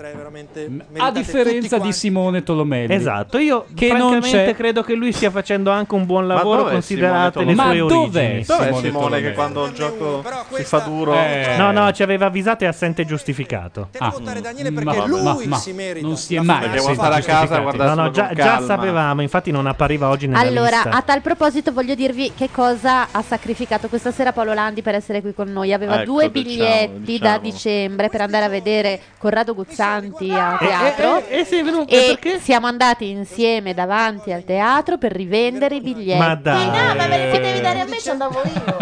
[0.99, 1.93] A differenza di.
[1.93, 2.95] Simone Tolomelli.
[2.95, 4.57] Esatto, io Che non francamente c'è.
[4.57, 7.55] credo che lui stia facendo anche un buon lavoro considerate le sue?
[7.55, 7.89] Ma origini.
[7.89, 8.43] dov'è?
[8.45, 9.23] Dov'è Simone Simone Tolomelli.
[9.23, 11.15] che quando il gioco Però si fa duro...
[11.15, 11.55] Eh.
[11.59, 13.89] No, no, ci aveva avvisato e assente giustificato.
[13.91, 16.07] Devo votare Daniele ma- perché ma- lui ma- si merita.
[16.07, 20.09] non si è mai stare a casa No, no, già, già sapevamo, infatti non appariva
[20.09, 20.91] oggi nella Allora, lista.
[20.91, 24.95] a tal proposito voglio dirvi che cosa ha ha sacrificato questa sera Paolo Landi per
[24.95, 25.73] essere qui con noi.
[25.73, 27.39] Aveva Ecco, due diciamo, biglietti da diciamo.
[27.41, 31.27] dicembre per andare a vedere Corrado Guzzanti a E- teatro.
[31.27, 32.39] e- e sei venuto- E perché?
[32.39, 36.19] siamo andati insieme davanti al teatro per rivendere i biglietti.
[36.19, 36.67] Ma dai.
[36.67, 38.77] No, ma me li potevi dare a me, ci andavo io.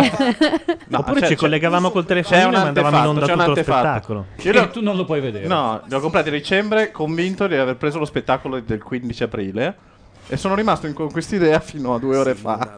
[0.98, 3.59] Oppure c'è- ci collegavamo col un e mandavamo in onda antefatto, c'è un tutto lo
[3.59, 3.86] antefatto.
[3.86, 4.27] spettacolo.
[4.43, 5.47] Io li ho- tu non lo puoi vedere.
[5.47, 9.77] No, li ho comprati a dicembre convinto di aver preso lo spettacolo del 15 aprile.
[10.32, 12.77] E sono rimasto in- con quest'idea fino a due ore fa.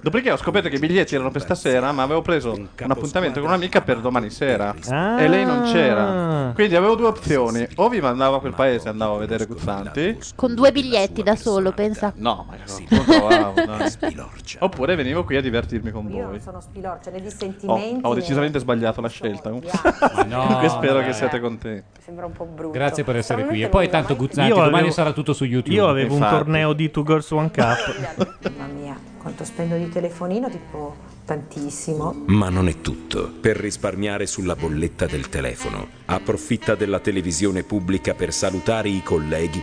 [0.00, 3.48] Dopodiché ho scoperto che i biglietti erano per stasera, ma avevo preso un appuntamento con
[3.48, 4.72] un'amica per domani sera.
[4.90, 5.20] Ah.
[5.20, 6.52] E lei non c'era.
[6.54, 10.18] Quindi avevo due opzioni: o vi mandavo a quel paese e andavo a vedere Guzzanti.
[10.36, 12.12] Con due biglietti da solo, pensa.
[12.16, 12.56] No, ma
[12.88, 13.54] non trovavo.
[14.60, 16.40] Oppure venivo qui a divertirmi con Io non voi.
[16.40, 18.00] sono spilorcia né di Ho, sentimenti.
[18.02, 19.50] ho decisamente sbagliato la scelta.
[19.50, 21.82] no, Comunque spero che siate contenti.
[22.04, 22.70] Sembra un po' brutto.
[22.70, 23.62] Grazie per essere qui.
[23.62, 25.74] E poi tanto Guzzanti, Io domani avevo- sarà tutto su YouTube.
[25.74, 28.38] Io avevo un torneo di Two Girls One Cup.
[28.56, 30.48] Mamma mia, quanto spendo di telefonino?
[30.50, 32.14] Tipo tantissimo.
[32.26, 33.32] Ma non è tutto.
[33.40, 39.62] Per risparmiare sulla bolletta del telefono, approfitta della televisione pubblica per salutare i colleghi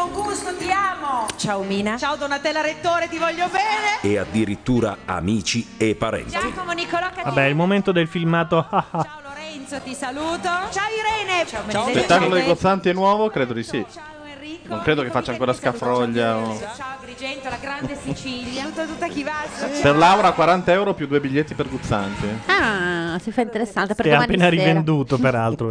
[0.00, 1.26] con gusto, ti amo.
[1.36, 1.98] Ciao Mina.
[1.98, 4.00] Ciao Donatella Rettore, ti voglio bene.
[4.00, 6.30] e addirittura amici e parenti.
[6.30, 7.24] Giacomo Nicolò Cattivo.
[7.24, 8.66] Vabbè, il momento del filmato.
[8.70, 10.48] Ciao Lorenzo, ti saluto.
[10.70, 11.46] Ciao Irene.
[11.46, 13.28] Ciao Lo spettacolo di Gozzanti è nuovo?
[13.28, 13.84] Credo di sì.
[14.70, 16.36] Non credo che faccia ancora scaffroglia.
[16.38, 18.64] o- Ciao Agrigento, la grande Sicilia.
[18.66, 19.32] Tutta, tutta chi va.
[19.82, 22.26] Per Laura 40 euro più due biglietti per Guzzanti.
[22.46, 24.62] Ah, si fa interessante per Che è domani appena sera.
[24.64, 25.68] rivenduto, peraltro.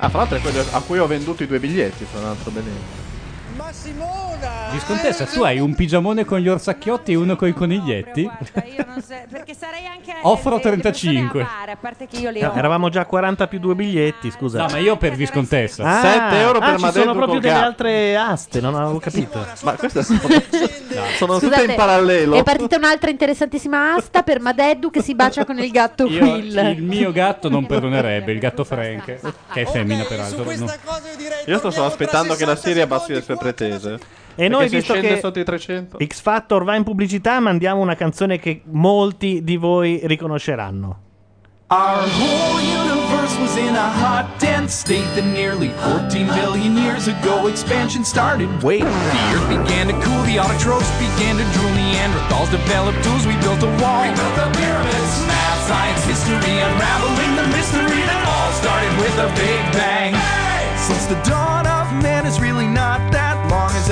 [0.00, 3.16] Ah, fra l'altro è quello a cui ho venduto i due biglietti, fra l'altro benissimo.
[4.70, 8.20] Viscontessa, tu hai un pigiamone con gli orsacchiotti e uno con i coniglietti?
[8.22, 11.40] Io non so, perché sarei anche Offro le- le persone 35.
[11.42, 12.54] avare, a parte che io le No, ho.
[12.54, 14.58] eravamo già a 40 più due biglietti, scusa.
[14.58, 15.84] No, ma io per Viscontessa.
[15.84, 19.44] Ah, 7 euro per ah, ci Madeddu sono proprio delle altre aste, non avevo capito.
[19.62, 20.18] Ma queste sono,
[21.16, 22.36] sono tutte Scusate, in parallelo.
[22.36, 26.74] È partita un'altra interessantissima asta per Madeddu che si bacia con il gatto Io, Will.
[26.76, 29.04] il mio gatto non perdonerebbe, il gatto Frank,
[29.52, 30.44] che è femmina peraltro.
[30.44, 30.66] no.
[31.46, 33.77] Io sto solo aspettando che la Siria abbassi le sue pretese.
[34.34, 35.98] E noi, Perché se visto scende che sotto i 300.
[36.04, 41.06] X Factor va in pubblicità, mandiamo una canzone che molti di voi riconosceranno.
[41.70, 47.46] Our whole universe was in a hot, dense state that nearly 14 billion years ago
[47.46, 48.48] expansion started.
[48.62, 53.36] Wait, the earth began to cool, the autotrophs began to drool, Neanderthals developed tools, we
[53.44, 54.00] built a wall.
[54.00, 59.28] We built the pyramids, math, science, history, unraveling the mystery that all started with a
[59.36, 60.16] big bang.
[60.80, 63.07] Since the dawn of man is really not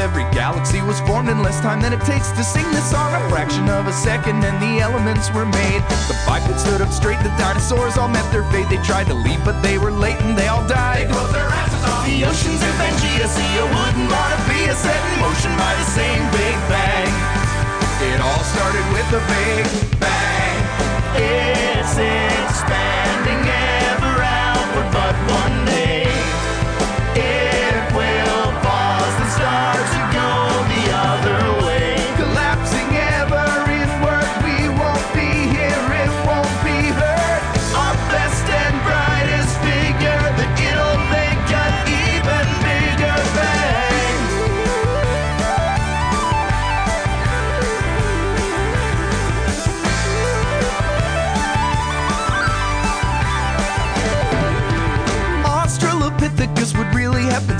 [0.06, 3.10] every galaxy was formed in less time than it takes to sing this song.
[3.18, 5.82] A fraction of a second, and the elements were made.
[6.06, 8.68] The bipeds stood up straight, the dinosaurs all met their fate.
[8.70, 11.08] They tried to leave, but they were late and they all died.
[11.08, 14.06] They closed their asses off the oceans, and Pangea, see a wooden
[14.78, 17.10] set in motion by the same Big Bang.
[18.06, 19.66] It all started with a Big
[19.98, 20.56] Bang.
[21.18, 25.65] It's expanding ever outward, but one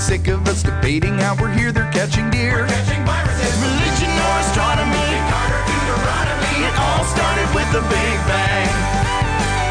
[0.07, 2.65] sick of us debating how we're here, they're catching deer.
[2.65, 8.71] catching viruses, Religion or astronomy, Carter, Deuteronomy, it all started with the Big Bang.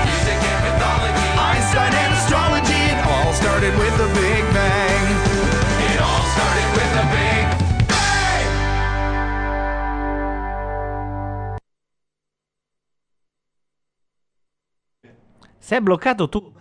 [0.05, 5.05] Music and mythology, Einstein and astrology, it all started with the Big Bang.
[5.89, 7.45] It all started with the Big
[15.59, 16.56] Si è bloccato tutto.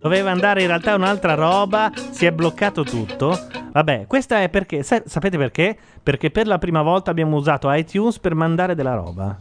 [0.00, 3.38] Doveva andare in realtà un'altra roba, si è bloccato tutto.
[3.72, 5.76] Vabbè, questa è perché, sa- sapete perché?
[6.02, 9.38] Perché per la prima volta abbiamo usato iTunes per mandare della roba.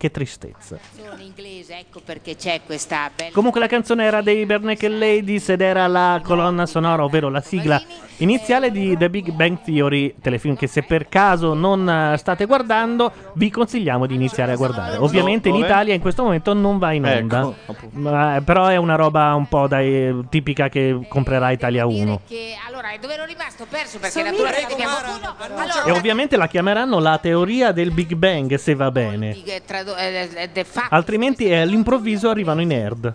[0.00, 0.78] Che tristezza.
[0.96, 5.60] in inglese, ecco perché c'è questa bella Comunque la canzone era dei Bernacle Ladies ed
[5.60, 7.78] era la colonna sonora, ovvero la sigla
[8.16, 13.12] iniziale di The Big Bang Theory, telefilm che se per caso non eh, state guardando
[13.34, 14.96] vi consigliamo di iniziare a guardare.
[14.96, 15.56] Ovviamente in?
[15.56, 17.54] Italia in questo momento non va in onda, Ecco,
[17.92, 22.22] ma- eh, però è una roba un po' dai- tipica che comprerà Italia 1.
[22.26, 27.18] che allora dove ero rimasto perso perché naturalmente abbiamo allora E ovviamente la chiameranno la
[27.18, 29.36] teoria del Big Bang se va bene.
[29.44, 29.62] eh,
[29.96, 33.12] eh, eh, Altrimenti eh, all'improvviso arrivano i nerd.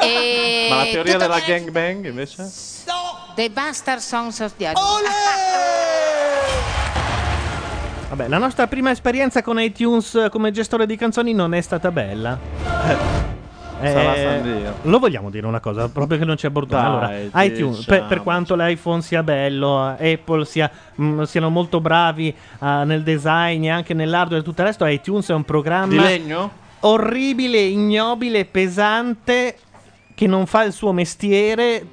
[0.00, 1.46] e Ma la teoria tutto della bene.
[1.46, 2.50] gangbang invece?
[3.34, 4.72] The Bastard Songs of the
[8.08, 13.39] Vabbè, la nostra prima esperienza con iTunes come gestore di canzoni non è stata bella.
[13.80, 16.82] Eh, lo vogliamo dire una cosa, proprio che non c'è Bordone.
[16.82, 22.84] Allora, iTunes, per, per quanto l'iPhone sia bello, Apple sia, mh, siano molto bravi ah,
[22.84, 26.50] nel design e anche nell'hardware e tutto il resto, iTunes è un programma Di legno?
[26.80, 29.56] orribile, ignobile, pesante,
[30.14, 31.84] che non fa il suo mestiere,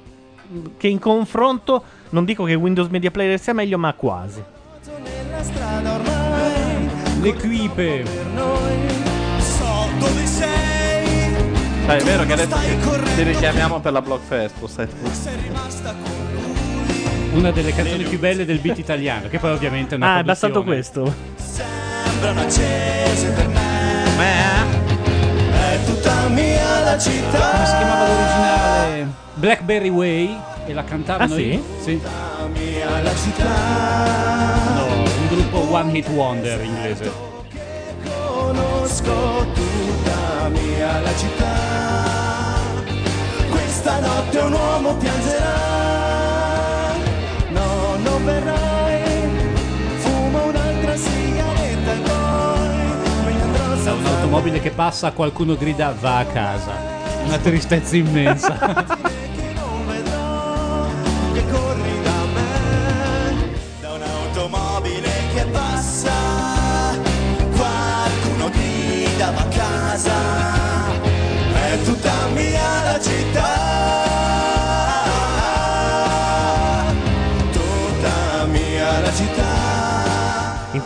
[0.76, 4.42] che in confronto, non dico che Windows Media Player sia meglio, ma quasi.
[7.20, 8.04] L'equipe.
[9.40, 10.67] So dove sei.
[11.88, 12.54] Dai, è vero che adesso
[13.16, 15.10] ti, richiamiamo per la Blockfest, lo sai tu.
[17.32, 20.22] Una delle canzoni più belle del beat italiano, che poi ovviamente è una Ah, è
[20.22, 21.14] bastato produzione.
[21.14, 21.14] questo.
[21.42, 23.56] Sembrano accese per me.
[25.50, 27.50] È tutta mia la città.
[27.52, 29.06] Come si chiamava l'originale?
[29.34, 31.42] Blackberry Way e la cantavano Ah, sì?
[31.54, 32.00] i- sì.
[32.52, 33.48] Mia la città.
[34.74, 37.10] No, un gruppo One Hit Wonder inglese.
[38.04, 41.67] Conosco tutta mia la città.
[43.88, 45.54] Questa notte un uomo piangerà.
[47.52, 49.02] No, non verrai.
[49.96, 51.98] Fumo un'altra sigaretta e
[53.22, 56.72] poi ne andrò Da senza un'automobile che passa, qualcuno grida va a casa.
[57.24, 59.16] Una tristezza immensa.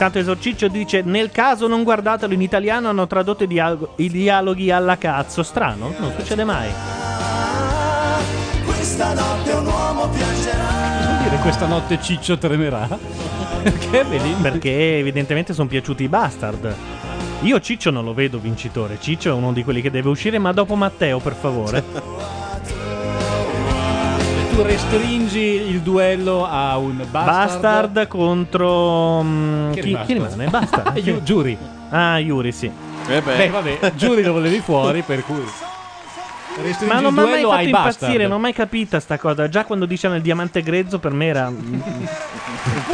[0.05, 4.73] Intanto Esorciccio dice: Nel caso non guardatelo in italiano, hanno tradotto i, dialogo- i dialoghi
[4.73, 5.45] alla cazzo.
[5.45, 6.69] Strano, non succede mai.
[8.65, 10.65] Questa notte un uomo piangerà.
[11.07, 12.89] Vuol dire questa notte Ciccio tremerà?
[13.63, 14.35] Perché vedi?
[14.43, 16.75] Perché evidentemente sono piaciuti i bastard.
[17.43, 18.99] Io Ciccio non lo vedo vincitore.
[19.01, 22.41] Ciccio è uno di quelli che deve uscire, ma dopo Matteo, per favore.
[24.55, 27.61] Tu restringi il duello a un bastard.
[27.63, 29.23] Bastard contro.
[29.23, 30.47] mm, Chi chi, rimane?
[30.49, 30.97] Bastard.
[31.03, 31.57] Yu- Giuri.
[31.89, 32.71] Ah, Yuri, sì.
[33.07, 35.43] Beh, vabbè, Giuri lo volevi fuori, per cui.
[36.63, 38.21] Restringi Ma non mi ha mai fatto impazzire, bastard.
[38.21, 39.49] non ho mai capita sta cosa.
[39.49, 41.51] Già quando dicevano il diamante grezzo, per me era.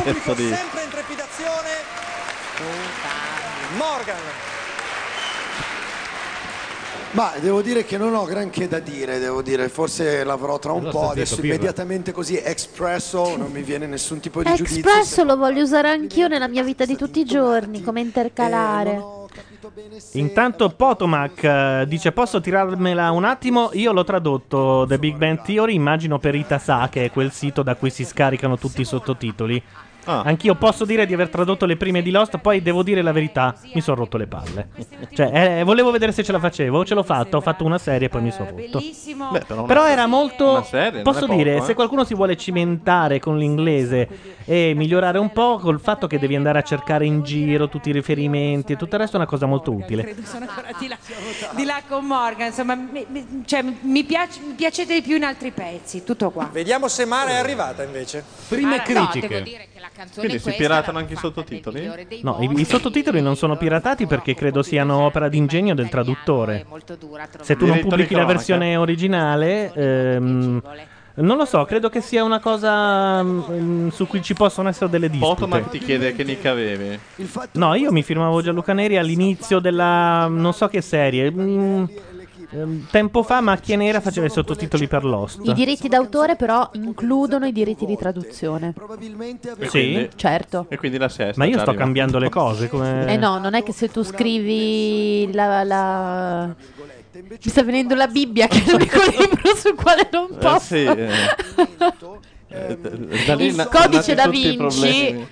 [0.05, 0.47] Pezzo di...
[0.47, 1.71] Sempre in trepidazione.
[3.77, 4.48] Morgan.
[7.13, 10.89] Ma devo dire che non ho granché da dire, devo dire, forse l'avrò tra un
[10.91, 11.55] po', adesso Pirla?
[11.55, 14.79] immediatamente così espresso, non mi viene nessun tipo di giudizio.
[14.79, 19.17] Expresso lo voglio usare anch'io nella mia vita di tutti i giorni, come intercalare.
[20.13, 23.71] Intanto Potomac eh, dice: Posso tirarmela un attimo?
[23.73, 27.75] Io l'ho tradotto The Big Bang Theory, immagino per Itasa, che è quel sito da
[27.75, 29.63] cui si scaricano tutti i sottotitoli.
[30.09, 30.23] Ah.
[30.25, 33.55] Anch'io posso dire di aver tradotto le prime di Lost, poi devo dire la verità,
[33.75, 34.69] mi sono rotto le palle.
[35.13, 38.07] Cioè, eh, volevo vedere se ce la facevo, ce l'ho fatta, ho fatto una serie
[38.07, 38.79] e poi mi sono rotto.
[38.79, 39.29] Bellissimo.
[39.31, 40.63] Beh, però, Però era molto.
[40.63, 41.61] serie, posso poco, dire, eh.
[41.61, 44.09] se qualcuno si vuole cimentare con l'inglese
[44.47, 47.93] e migliorare un po', col fatto che devi andare a cercare in giro tutti i
[47.93, 50.03] riferimenti e tutto il resto è una cosa molto utile.
[50.05, 50.97] Credo sono ancora di là,
[51.55, 52.47] di là con Morgan.
[52.47, 56.03] Insomma, mi, mi- cioè, mi, piace- mi piacete di più in altri pezzi.
[56.03, 56.49] Tutto qua.
[56.51, 58.25] Vediamo se Mara è arrivata invece.
[58.49, 59.29] Prime no, critiche.
[59.29, 59.45] devo
[60.15, 61.91] Quindi si piratano anche i sottotitoli?
[62.23, 66.67] No, i, i sottotitoli non sono piratati perché credo siano opera d'ingegno del traduttore.
[67.41, 68.33] Se tu non Diritto di pubblichi la cronaca.
[68.33, 70.63] versione originale, ehm,
[71.15, 75.11] non lo so, credo che sia una cosa mm, su cui ci possono essere delle
[75.11, 75.79] Potomac dispute.
[75.79, 76.99] ti chiede che nick avevi.
[77.53, 81.31] No, io mi firmavo Gianluca Neri all'inizio della non so che serie.
[81.31, 81.85] mm,
[82.51, 85.41] ehm, tempo fa Macchia Nera faceva i sottotitoli per Lost.
[85.45, 88.75] I diritti d'autore però includono i diritti di traduzione.
[89.59, 89.69] E Sì?
[89.71, 90.67] quindi- Certo.
[90.69, 91.35] E quindi la sesta.
[91.37, 91.85] Ma io già sto arriva.
[91.85, 92.69] cambiando le cose.
[92.69, 93.07] Come...
[93.13, 95.63] Eh no, non è che se tu scrivi la...
[95.65, 96.55] la-
[97.13, 100.61] Mi sta venendo la Bibbia che è l'unico libro sul quale non Eh, posso.
[100.61, 101.09] sì, eh.
[102.51, 105.27] Eh, d- da lì Il na- codice da nati tutti i Vinci problemi.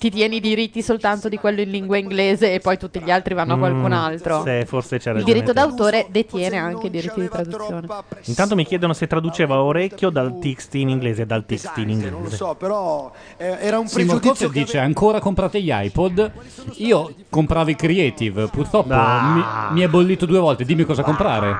[0.00, 3.34] Ti tieni i diritti soltanto di quello in lingua inglese e poi tutti gli altri
[3.34, 4.42] vanno a qualcun Mm, altro.
[4.46, 5.60] sì, forse c'è Il ragione diritto te.
[5.60, 7.86] d'autore detiene anche i diritti di traduzione.
[8.24, 12.16] Intanto mi chiedono se traduceva orecchio dal TXT in inglese dal TXT in Non lo
[12.16, 12.36] inglese.
[12.36, 16.32] so, però eh, era un Simon pregiudizio Cotter dice ancora comprate gli iPod
[16.76, 21.54] io compravo i Creative purtroppo mi, mi è bollito due volte dimmi cosa comprare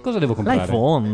[0.00, 1.08] cosa devo comprare L'iPhone.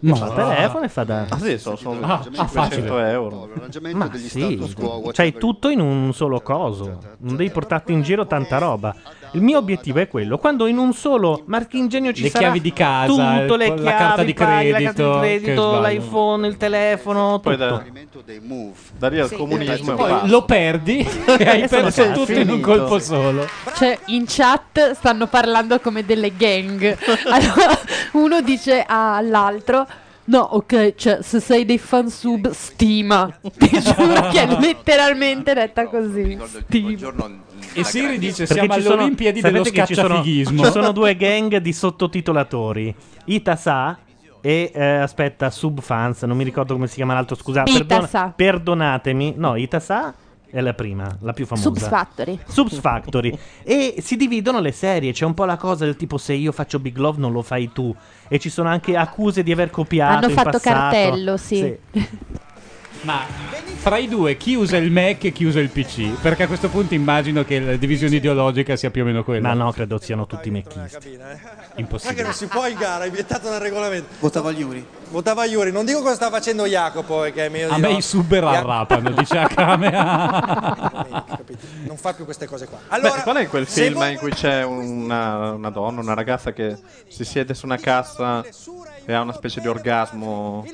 [0.00, 1.26] Ma Fa telefono e fa da.
[1.28, 3.10] Ah sì, sono, sono Ah, ah, 500 facile.
[3.10, 3.48] euro.
[3.94, 4.58] Ma sì,
[5.12, 6.98] c'hai tutto in un solo coso.
[7.18, 8.94] Non devi portarti in giro tanta roba.
[9.34, 10.36] Il mio obiettivo è quello.
[10.36, 13.06] Quando in un solo marchingegno ci Le sarà chiavi di casa,
[13.40, 17.40] tutto, le la chiavi, carta di paghi, la carta credito, di credito, l'iPhone, il telefono,
[17.42, 17.66] Poi tutto.
[17.66, 17.82] da,
[18.98, 19.36] da lì al Sì.
[19.36, 20.98] comunismo Poi un lo perdi
[21.38, 22.60] e hai perso tutto in un Finito.
[22.68, 23.46] colpo solo.
[23.74, 26.96] Cioè, in chat stanno parlando come delle gang.
[27.30, 27.78] Allora,
[28.12, 29.86] uno dice all'altro.
[30.24, 33.28] No, ok, cioè, se sei dei fan sub, stima.
[33.58, 36.38] Ti giuro che è letteralmente detta così.
[36.68, 37.40] Stima.
[37.74, 40.64] E Siri dice Perché siamo ci alle sono- Olimpiadi dello che ci sono, scacciafighismo.
[40.64, 42.94] ci sono due gang di sottotitolatori.
[43.26, 43.98] Itasa
[44.40, 48.32] e eh, aspetta, Subfans, non mi ricordo come si chiama l'altro, scusate, Itasa.
[48.34, 49.34] perdonatemi.
[49.36, 50.14] No, Itasa
[50.50, 51.68] è la prima, la più famosa.
[51.68, 52.38] Subs Factory.
[52.46, 53.38] Subs Factory.
[53.62, 55.12] e si dividono le serie.
[55.12, 57.70] C'è un po' la cosa del tipo: se io faccio Big Love, non lo fai
[57.72, 57.94] tu.
[58.28, 60.16] E ci sono anche accuse di aver copiato.
[60.18, 60.74] Hanno in fatto passato.
[60.78, 61.76] cartello, sì.
[63.02, 63.20] Ma
[63.82, 66.20] fra i due chi usa il Mac e chi usa il PC?
[66.20, 69.48] Perché a questo punto immagino che la divisione ideologica sia più o meno quella.
[69.48, 71.16] Ma no, credo siano tutti mecchisti.
[71.16, 71.40] Perché
[71.76, 72.22] Impossibile.
[72.22, 74.06] non si può in gara, è vietato nel regolamento.
[74.20, 74.86] Votava Iuri.
[75.10, 77.98] Votava Iuri, non dico cosa sta facendo Jacopo, che è meglio A di me no.
[77.98, 80.90] i super arrapano, dice a camera.
[81.84, 82.78] Non fa più queste cose qua.
[82.78, 86.52] Beh, Allora, qual è quel film voi- in cui c'è una, una donna, una ragazza
[86.52, 88.42] che si siede su una cassa
[89.04, 90.64] e ha una specie di orgasmo?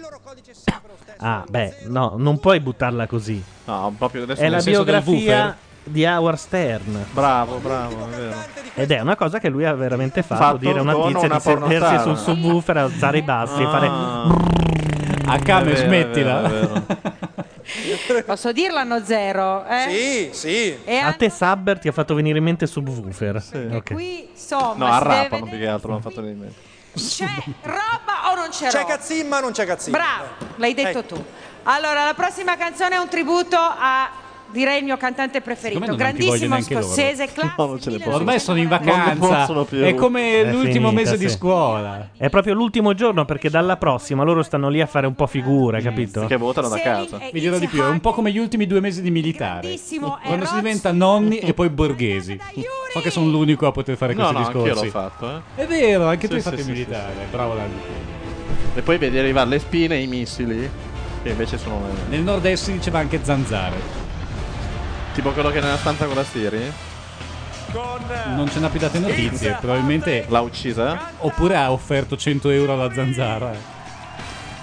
[1.21, 3.43] Ah, beh, no, non puoi buttarla così.
[3.65, 7.05] No, proprio adesso È nel la senso del biografia di Howard Stern.
[7.13, 8.37] Bravo, bravo, è vero.
[8.75, 11.27] Ed è una cosa che lui ha veramente fatto, Fatto dire a una con tizia
[11.27, 13.71] una di sedersi sul subwoofer, alzare i bassi e Ah.
[13.71, 13.87] fare...
[15.27, 16.43] A È vero, smettila.
[16.45, 16.83] è vero,
[18.19, 19.65] è Posso dirlo hanno zero?
[19.67, 19.85] Eh?
[19.91, 20.79] Sì, sì.
[20.85, 23.43] E A te Sabber ti ha fatto venire in mente subwoofer.
[23.73, 23.93] Ok.
[23.93, 26.67] qui, insomma, No, si arrapano deve- più che altro, l'hanno fatto venire in mente.
[26.95, 27.27] C'è
[27.63, 28.08] roba
[28.49, 28.95] non c'è, C'è roba?
[28.97, 29.93] cazzin ma non c'è cazzin.
[29.93, 30.25] Bravo,
[30.57, 31.25] l'hai detto tu.
[31.65, 34.09] Allora, la prossima canzone è un tributo a
[34.51, 38.17] direi il mio cantante preferito, grandissimo scozzese, classe No, non ce le posso.
[38.17, 39.45] Ormai sono in vacanza.
[39.69, 41.37] È come È l'ultimo finita, mese di sì.
[41.37, 42.09] scuola.
[42.17, 45.79] È proprio l'ultimo giorno perché dalla prossima loro stanno lì a fare un po' figura,
[45.83, 46.25] capito?
[46.25, 47.19] Che votano da casa.
[47.19, 49.79] lì- Vi dirò di più, è un po' come gli ultimi due mesi di militare.
[50.25, 52.41] Quando si diventa nonni e poi borghesi.
[52.95, 54.85] So che sono l'unico a poter fare No, questi no, discorsi.
[54.87, 55.63] l'ho fatto, eh.
[55.63, 57.13] È vero, anche Sì, tu hai sì, fatto il sì, militare.
[57.31, 58.18] Bravo Lando.
[58.79, 60.71] E poi vedi arrivare le spine e i missili,
[61.25, 61.85] che invece sono...
[61.89, 63.75] eh, Nel nord-est si diceva anche zanzare.
[65.15, 66.73] Tipo quello che è nella stanza con la Siri?
[68.37, 69.57] Non ce n'ha più date notizie.
[69.61, 71.11] Probabilmente L'ha uccisa?
[71.19, 73.51] Oppure ha offerto 100 euro alla zanzara.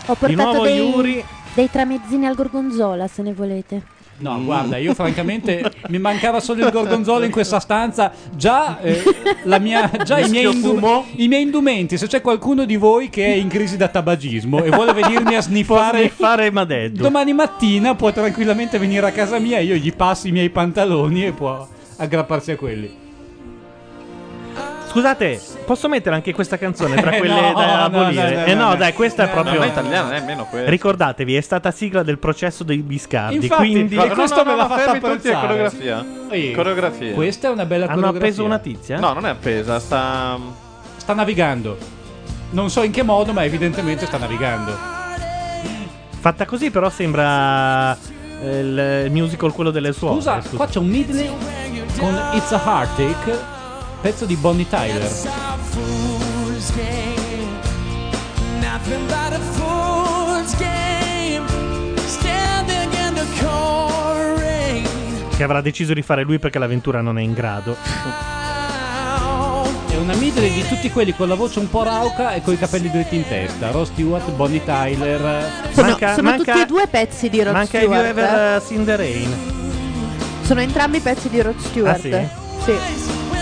[0.06, 1.26] Ho portato nuovo dei, Yuri.
[1.54, 3.84] dei tramezzini al gorgonzola, se ne volete.
[4.18, 8.12] No, guarda, io francamente mi mancava solo il gorgonzola in questa stanza.
[8.36, 9.04] Già, eh,
[9.44, 11.98] la mia, già i, miei indum- i miei indumenti.
[11.98, 15.42] Se c'è qualcuno di voi che è in crisi da tabagismo e vuole venirmi a
[15.44, 17.02] sniffare, fare Madeddu.
[17.02, 19.60] domani mattina può tranquillamente venire a casa mia.
[19.60, 21.68] Io gli passo i miei pantaloni e può
[21.98, 23.05] aggrapparsi a quelli.
[24.96, 28.30] Scusate, posso mettere anche questa canzone tra Eh, quelle no, da no, abolire?
[28.30, 28.76] no, no, eh no, no.
[28.76, 29.54] dai, questa è No, proprio.
[29.56, 30.70] non è italiana, nemmeno questa.
[30.70, 33.36] Ricordatevi, è stata sigla del processo dei Biscardi.
[33.36, 35.48] Infatti, quindi e questo me l'ha fatta fermi tutti, è apprezzare.
[35.48, 36.06] coreografia.
[36.32, 36.52] Sì.
[36.56, 37.14] Coreografia.
[37.14, 38.28] Questa è una bella hanno coreografia.
[38.30, 39.00] appeso una tizia?
[39.00, 40.38] No, non è appesa, sta...
[40.96, 41.78] Sta navigando.
[42.52, 44.72] Non so in che modo, ma evidentemente sta navigando.
[46.20, 47.96] Fatta così, però sembra
[48.42, 50.16] eh, il, musical quello delle suore.
[50.16, 51.30] Scusa, qua c'è un medley
[52.00, 53.54] con It's a Heartache,
[54.06, 55.12] pezzo di Bonnie Tyler.
[65.36, 67.76] Che avrà deciso di fare lui perché l'avventura non è in grado.
[69.88, 72.60] È una medley di tutti quelli con la voce un po' rauca e con i
[72.60, 73.72] capelli dritti in testa.
[73.72, 75.72] Ross Stewart, Bonnie Tyler.
[75.72, 78.18] Sono, Manca- sono manca- tutti e due pezzi di Rod Manca Have You Stewart.
[78.20, 78.56] Ever eh.
[78.58, 79.36] uh, Seen the Rain?
[80.44, 81.96] Sono entrambi pezzi di Rod Stewart.
[81.96, 82.44] Ah, sì?
[82.64, 82.72] Sì.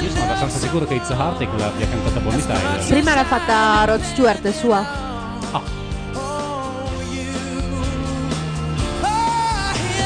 [0.04, 2.86] Io sono abbastanza sicuro che It's a Heartache l'abbia cantata Bonnie Tyler.
[2.88, 4.86] Prima l'ha fatta Rod Stewart, è sua.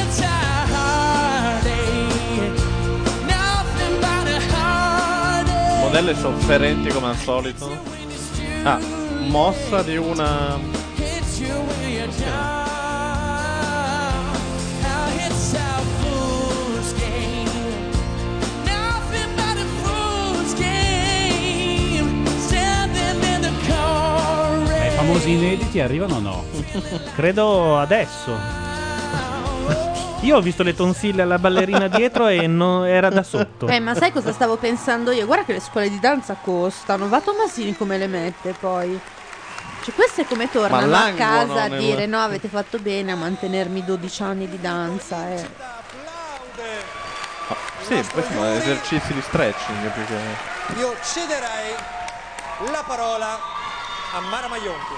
[0.00, 2.52] It's a heartache.
[3.26, 5.80] Nothing but a heartache.
[5.82, 7.96] Modelle sofferenti come al solito.
[8.62, 8.78] Ah,
[9.26, 10.76] mossa di una...
[25.08, 26.44] famosi inediti arrivano o no?
[27.14, 28.36] Credo adesso.
[30.20, 33.68] Io ho visto le tonsille alla ballerina dietro e no- era da sotto.
[33.68, 35.24] Eh, ma sai cosa stavo pensando io?
[35.24, 37.08] Guarda che le scuole di danza costano.
[37.08, 39.00] Va Tomasini come le mette poi.
[39.82, 43.84] Cioè, queste come tornano a languono casa a dire no, avete fatto bene a mantenermi
[43.84, 45.30] 12 anni di danza.
[45.30, 45.46] Eh.
[47.80, 50.78] Sì, poi sono esercizi di stretching più che...
[50.78, 51.72] Io cederei
[52.70, 53.57] la parola
[54.12, 54.94] a Mara Maionchi.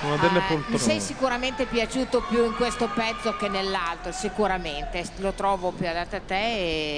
[0.00, 1.00] Sono delle Eh, mi sei poltrone.
[1.00, 5.04] sicuramente piaciuto più in questo pezzo che nell'altro, sicuramente.
[5.18, 6.34] Lo trovo più adatto a te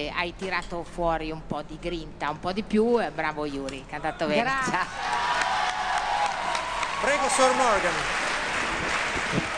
[0.06, 2.98] e hai tirato fuori un po' di grinta, un po' di più.
[3.00, 4.50] E bravo Yuri, cantato bene.
[7.02, 7.92] Prego, Sir Morgan.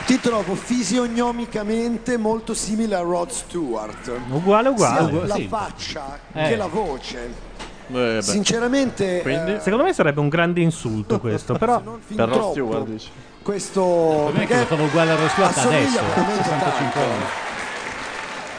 [0.06, 4.10] Ti trovo fisionomicamente molto simile a Rod Stewart.
[4.30, 5.10] Uguale, uguale.
[5.10, 5.48] Sia la sì.
[5.48, 6.48] faccia Eh.
[6.48, 7.45] che la voce.
[7.92, 8.22] Eh.
[8.22, 11.80] Sinceramente, eh, Secondo me sarebbe un grande insulto questo, però...
[11.80, 12.50] Per troppo.
[12.50, 13.08] Stewart, dici.
[13.42, 17.24] questo me è che lo trovo uguale a Rod Stewart adesso, a veramente 65 anni.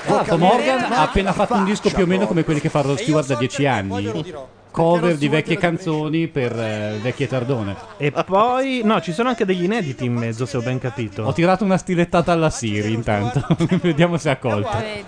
[0.03, 2.81] Tra l'altro Morgan ha appena fatto un disco più o meno come quelli che fa
[2.81, 4.33] Rod Stewart da 10 anni.
[4.71, 7.75] Cover di vecchie canzoni per eh, vecchie tardone.
[7.97, 8.81] E poi...
[8.83, 11.23] No, ci sono anche degli inediti in mezzo, se ho ben capito.
[11.23, 13.43] Ho tirato una stilettata alla Siri intanto.
[13.81, 14.77] Vediamo se ha colto.
[14.77, 15.03] È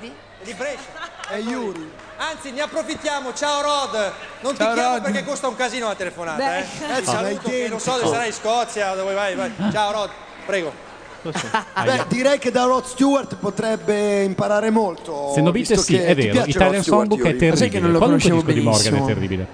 [1.37, 2.08] Yuri.
[2.21, 3.33] Anzi, ne approfittiamo.
[3.33, 4.11] Ciao Rod.
[4.41, 5.01] Non Ciao, ti chiamo Rod.
[5.03, 6.37] perché costa un casino la telefonata.
[6.37, 6.57] Beh.
[6.57, 6.61] Eh.
[6.61, 9.51] Eh, Ti sì, saluto, che non so dove sarai in Scozia, dove vai, vai.
[9.71, 10.09] Ciao Rod,
[10.45, 10.87] prego.
[11.21, 15.31] Beh, direi che da Rod Stewart potrebbe imparare molto.
[15.33, 16.43] Cenobite visto sì, che è vero.
[16.45, 17.97] Italian Songbook è terribile.
[17.97, 19.47] Qualunque disco di Morgan è terribile.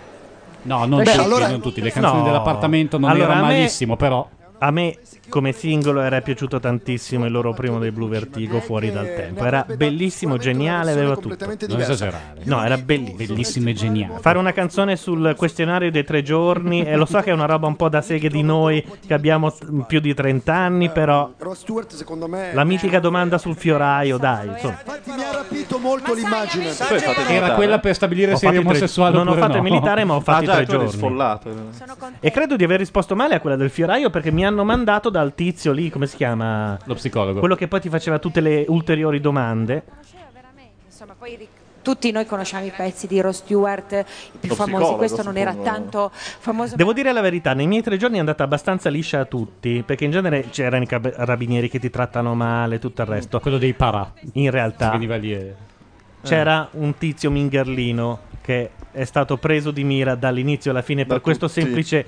[0.63, 1.81] No, non Beh, tutti, allora- non tutti.
[1.81, 2.23] Le canzoni No.
[2.25, 4.27] dell'appartamento non Allora, erano a me- malissimo, però.
[4.57, 4.97] A me
[5.29, 9.43] come singolo era piaciuto tantissimo il loro primo dei Blue Vertigo fuori dal tempo.
[9.45, 11.45] Era bellissimo, geniale, aveva tutto.
[11.67, 12.41] Non esagerare.
[12.43, 13.17] No, era bellissimo.
[13.17, 14.19] Bellissimo e geniale.
[14.19, 17.67] Fare una canzone sul questionario dei tre giorni, e lo so che è una roba
[17.67, 19.53] un po' da seghe di noi che abbiamo
[19.87, 21.31] più di 30 anni, però
[22.27, 22.53] me.
[22.53, 24.77] la mitica domanda sul fioraio, dai, insomma.
[24.79, 26.71] Infatti, mi ha rapito molto l'immagine.
[27.27, 30.15] Era quella per stabilire se eri fatto i omosessuale Non ho fatto il militare, ma
[30.15, 30.89] ho fatto Ah, i già, tre giorni.
[30.91, 31.49] sfollato.
[32.19, 35.33] E credo di aver risposto male a quella del fioraio perché mi hanno mandato dal
[35.33, 36.77] tizio lì, come si chiama?
[36.83, 37.39] Lo psicologo.
[37.39, 39.83] Quello che poi ti faceva tutte le ulteriori domande.
[40.85, 41.49] Insomma, poi ric-
[41.81, 44.93] tutti noi conosciamo i pezzi di Rod Stewart, i più Lo famosi.
[44.95, 46.75] Questo non era tanto famoso.
[46.75, 50.03] Devo dire la verità, nei miei tre giorni è andata abbastanza liscia a tutti, perché
[50.03, 53.39] in genere c'erano i cab- carabinieri che ti trattano male, tutto il resto.
[53.39, 54.11] Quello dei parà.
[54.33, 55.55] In realtà Veniva lì e-
[56.23, 61.47] c'era un tizio mingerlino che è stato preso di mira dall'inizio alla fine per questo
[61.47, 61.61] tutti.
[61.61, 62.05] semplice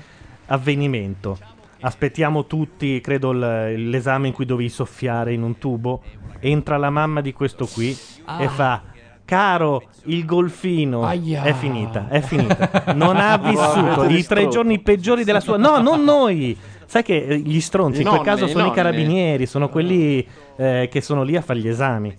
[0.47, 1.37] avvenimento.
[1.79, 6.01] Aspettiamo tutti, credo, l- l'esame in cui dovevi soffiare in un tubo.
[6.39, 7.95] Entra la mamma di questo qui
[8.25, 8.41] Ah.
[8.41, 8.81] e fa:
[9.25, 11.43] Caro, il golfino Aia.
[11.43, 12.93] è finita, è finita.
[12.95, 15.57] Non ha vissuto i tre giorni peggiori della sua.
[15.57, 16.57] No, non noi.
[16.85, 18.75] Sai che eh, gli stronzi in quel nonni, caso sono i nonni.
[18.75, 20.25] carabinieri, sono quelli
[20.55, 22.15] eh, che sono lì a fare gli esami.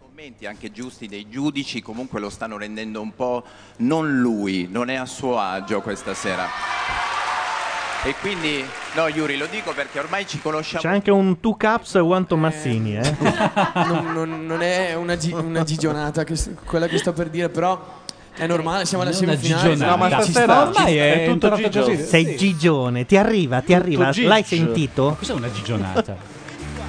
[0.00, 3.44] commenti anche giusti dei giudici comunque lo stanno rendendo un po'
[3.78, 6.46] non lui, non è a suo agio questa sera.
[8.04, 8.64] E quindi,
[8.94, 10.82] no Yuri, lo dico perché ormai ci conosciamo.
[10.82, 13.14] C'è anche un two cups one Tomassini, eh.
[13.86, 16.34] non, non- non è una, gi- una gigionata che
[16.64, 18.00] quella che sto per dire, però
[18.34, 19.70] è normale, siamo alla semifinale.
[19.74, 19.90] gigionata.
[19.90, 20.62] No, ma Ci stasera sta.
[20.80, 21.80] ormai è È tutto gigio.
[21.84, 21.96] così.
[22.04, 24.10] Sei gigione, ti arriva, ti arriva.
[24.10, 24.26] gig.
[24.26, 25.14] L'hai sentito?
[25.18, 26.16] Cos'è una gigionata?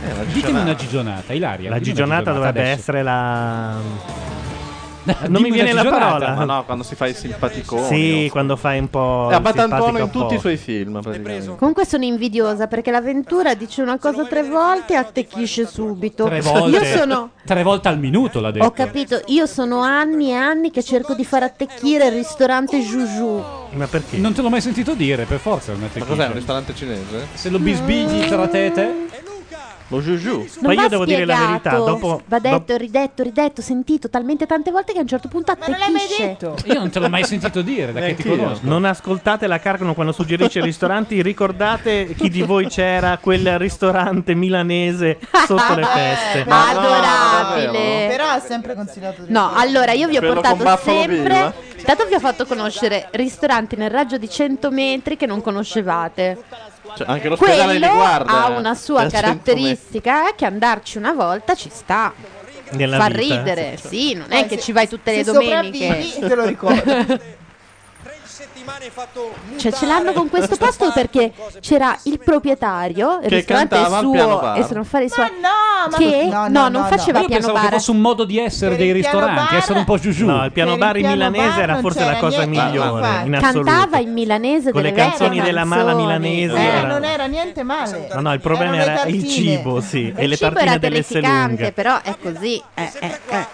[0.03, 1.69] una Ditemi una gigionata, Ilaria.
[1.69, 2.79] La una gigionata dovrebbe adesso.
[2.79, 3.75] essere la.
[5.27, 6.33] non mi viene la parola.
[6.33, 7.87] Ma no, quando si fa i simpaticoni.
[7.87, 9.29] Sì, quando fai un po'.
[9.31, 11.01] È il Batantuono in tutti i suoi film.
[11.57, 16.25] Comunque sono invidiosa perché l'avventura dice una cosa tre volte e attecchisce subito.
[16.25, 16.77] Tre volte.
[16.77, 17.31] Io sono.
[17.45, 18.65] Tre volte al minuto l'ha detto.
[18.65, 23.43] Ho capito, io sono anni e anni che cerco di far attecchire il ristorante Juju.
[23.71, 24.17] Ma perché?
[24.17, 25.73] Non te l'ho mai sentito dire, per forza.
[25.73, 27.27] Ma cos'è un ristorante cinese?
[27.33, 29.31] Se lo bisbigli tra te e te.
[30.01, 30.37] Lo.
[30.37, 31.69] Non Ma io va devo dire la verità.
[31.71, 31.85] spiegato.
[31.85, 32.21] Dopo.
[32.25, 36.37] Va detto, ridetto, ridetto, sentito talmente tante volte che a un certo punto attecchisce.
[36.65, 38.59] Io non te l'ho mai sentito dire, da che ti conosco.
[38.63, 41.21] Non ascoltate la Carcano quando suggerisce i ristoranti.
[41.21, 46.45] Ricordate chi di voi c'era quel ristorante milanese sotto le feste.
[46.47, 48.07] Adorabile.
[48.09, 51.17] Però ha sempre consigliato di No, allora io vi ho Quello portato sempre.
[51.17, 51.53] Bill.
[51.79, 56.37] Intanto vi ho fatto conoscere ristoranti nel raggio di 100 metri che non conoscevate.
[56.95, 58.43] Cioè, anche l'ospedale Quello di guarda.
[58.43, 62.13] ha una sua è a 100 caratteristica che andarci una volta ci sta.
[62.71, 63.35] Nella Fa vita.
[63.35, 65.85] ridere, sì, non è Eh, che ci vai tutte le se domeniche.
[65.85, 67.19] sopravvivi, te lo ricordo.
[69.57, 74.03] Cioè ce l'hanno con questo posto perché c'era il proprietario, il Che ristorante cantava al
[74.03, 74.57] suo piano bar.
[74.57, 77.19] e se non fare i suoi no, ma che no, no, no, non no, faceva
[77.19, 77.73] Io piano pensavo che bar.
[77.73, 80.25] fosse un modo di essere Per dei ristoranti, bar- essere un po' giù giù.
[80.25, 82.43] No, il piano Per bar in piano milanese bar era non forse c'era la cosa
[82.43, 82.61] niente.
[82.67, 83.27] migliore Infatti.
[83.27, 83.69] in assoluto.
[83.71, 86.03] Cantava in milanese Con le delle canzoni della mala canzoni.
[86.05, 88.07] milanese Eh, era- non era niente male.
[88.13, 89.29] No, no, il problema Erano le era il tartine.
[89.29, 91.71] cibo, sì, e Il le cibo tartine era delle terrificante, selunghe.
[91.71, 92.63] però è così.
[92.73, 93.47] eh, eh, eh.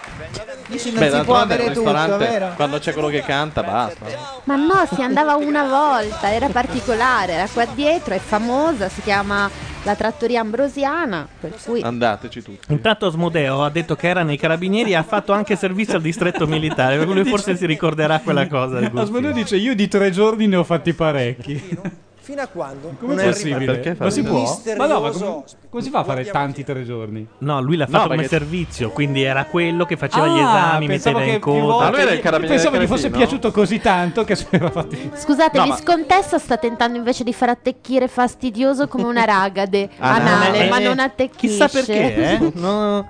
[0.70, 2.54] Dici non Beh, si può avere tutto, vero?
[2.56, 4.06] quando c'è quello che canta, basta.
[4.44, 9.50] Ma no, si andava una volta, era particolare, era qua dietro, è famosa, si chiama
[9.84, 12.72] la trattoria ambrosiana, per cui Andateci tutti.
[12.72, 16.46] Intanto Asmodeo ha detto che era nei carabinieri e ha fatto anche servizio al distretto
[16.46, 18.78] militare, per cui lui forse si ricorderà quella cosa.
[18.94, 21.78] Asmodeo dice io di tre giorni ne ho fatti parecchi.
[22.30, 22.94] Fino a quando?
[23.00, 23.96] Come non è possibile?
[23.98, 24.62] Ma si può?
[24.78, 27.28] Ma no, ma come, come si fa a fare tanti tre giorni?
[27.40, 30.68] No, lui l'ha No, fatto come perché- servizio, quindi era quello che faceva gli Ah,
[30.68, 31.90] esami, pensavo metteva in che più coda.
[31.90, 35.10] volte- Pensavo gli fosse piaciuto così tanto che si era fatti.
[35.16, 40.30] Scusate, No, ma- Viscontessa sta tentando invece di far attecchire fastidioso come una ragade Anale.
[40.30, 41.66] anale, ma Eh, non attecchisce.
[41.66, 42.52] Chissà perché, eh?
[42.60, 43.08] No.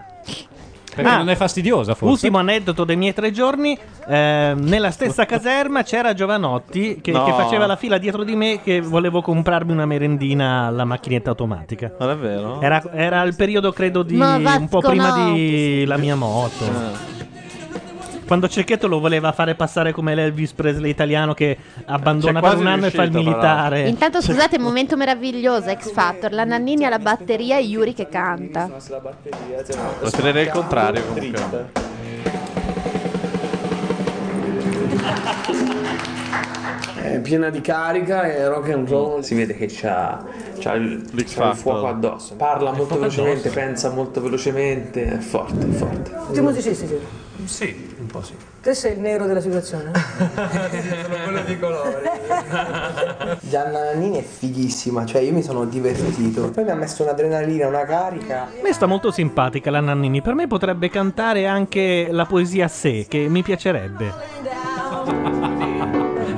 [1.02, 2.14] Perché Ah, non è fastidiosa forse.
[2.14, 3.78] Ultimo aneddoto dei miei tre giorni,
[4.08, 7.24] eh, nella stessa caserma c'era Giovanotti che, No.
[7.24, 11.92] che faceva la fila dietro di me che volevo comprarmi una merendina alla macchinetta automatica.
[11.98, 12.60] Ma davvero?
[12.62, 15.34] Era, era il periodo credo di Ma un po' prima no.
[15.34, 17.18] di la mia moto.
[18.30, 22.68] Quando Cecchetto lo voleva fare passare come l'Elvis Presley italiano che abbandona C'è per un
[22.68, 23.88] anno e fa il militare.
[23.88, 28.70] Intanto scusate, momento meraviglioso, X Factor, la Nannini alla batteria e Yuri che canta.
[30.00, 31.72] Preferirei il contrario comunque.
[37.02, 39.22] È piena di carica e rock and roll.
[39.22, 40.24] Si vede che c'ha,
[40.60, 41.04] c'ha il,
[41.34, 42.36] c'ha il fuoco addosso.
[42.36, 43.56] Parla molto velocemente, addosso.
[43.56, 46.12] pensa molto velocemente, è forte, è forte.
[46.28, 47.28] Tutti musicisti, sì.
[47.50, 48.36] Sì, un po' sì.
[48.62, 49.92] Te sei il nero della situazione?
[50.18, 53.38] Sono quello di colore.
[53.42, 56.52] Gianna Nannini è fighissima, cioè io mi sono divertito.
[56.52, 58.44] Poi mi ha messo un'adrenalina, una carica.
[58.44, 60.22] A me sta molto simpatica la Nannini.
[60.22, 64.14] Per me potrebbe cantare anche la poesia a sé, che mi piacerebbe.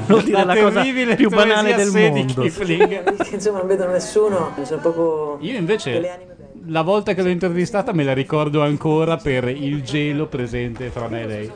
[0.07, 0.81] Devo dire la, cosa
[1.15, 2.43] più banale del mondo.
[2.43, 5.37] Insomma, non vedono nessuno, sono proprio...
[5.41, 6.30] Io invece
[6.67, 11.21] la volta che l'ho intervistata me la ricordo ancora per il gelo presente fra me
[11.23, 11.51] e lei.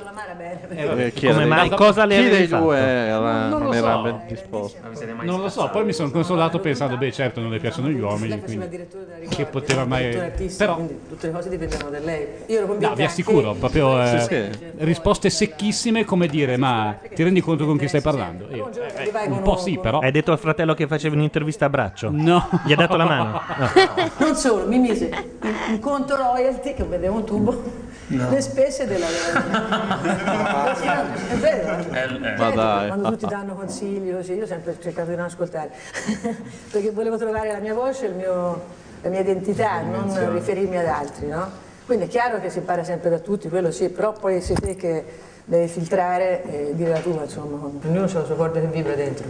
[0.68, 1.70] Eh, chi Come era- mai?
[1.70, 2.64] Cosa le chi dei fatto?
[2.64, 4.02] due era, Non non, lo era so.
[4.02, 4.78] ben disposto?
[5.22, 8.40] Non lo so, poi mi sono consolato pensando, beh certo non le piacciono gli uomini,
[8.42, 8.88] quindi
[9.30, 10.18] che poteva mai...
[10.58, 12.28] Però, tutte le cose dipendevano da lei.
[12.48, 14.50] Io ero no, vi assicuro, proprio eh, Sì, sì.
[14.78, 18.48] risposte secchissime come dire, ma ti rendi conto con chi stai parlando?
[18.52, 20.00] Io, eh, eh, un po' sì, però...
[20.00, 22.10] Hai detto al fratello che facevi un'intervista a braccio?
[22.12, 22.50] No.
[22.66, 23.42] Gli ha dato la mano?
[23.96, 24.26] No.
[24.26, 25.26] Non solo, mi mise in,
[25.70, 27.64] in conto royalty, che vedevo un tubo,
[28.08, 29.06] le spese della...
[31.30, 31.68] È vero?
[31.68, 32.88] Ma Certo, dai.
[32.88, 35.72] Quando tutti danno consigli così, io ho sempre cercato di non ascoltare,
[36.72, 41.28] perché volevo trovare la mia voce, il mio- la mia identità, non riferirmi ad altri,
[41.28, 41.64] no?
[41.86, 44.76] Quindi è chiaro che si impara sempre da tutti, quello sì, però poi sei te
[44.76, 45.06] che
[45.46, 49.28] devi filtrare e dire la tua, insomma, ognuno ha la sua corda che vibra dentro.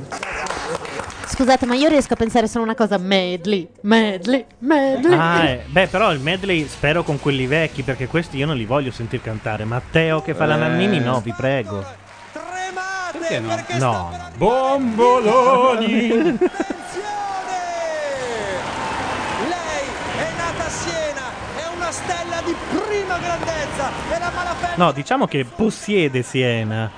[1.36, 5.18] Scusate, ma io riesco a pensare solo una cosa, medley, medley, medley.
[5.18, 5.66] Ah, eh.
[5.68, 9.22] Beh, però il medley spero con quelli vecchi, perché questi io non li voglio sentir
[9.22, 9.66] cantare.
[9.66, 10.60] Matteo che fa la Eh.
[10.60, 11.84] Nannini, no, vi prego.
[13.20, 13.92] Perché no?
[13.92, 14.30] No, no.
[14.38, 16.08] Bomboloni!
[16.08, 16.38] Lei
[20.16, 21.22] è nata a Siena,
[21.58, 26.90] è una stella di prima grandezza e la malafede No, diciamo che possiede Siena.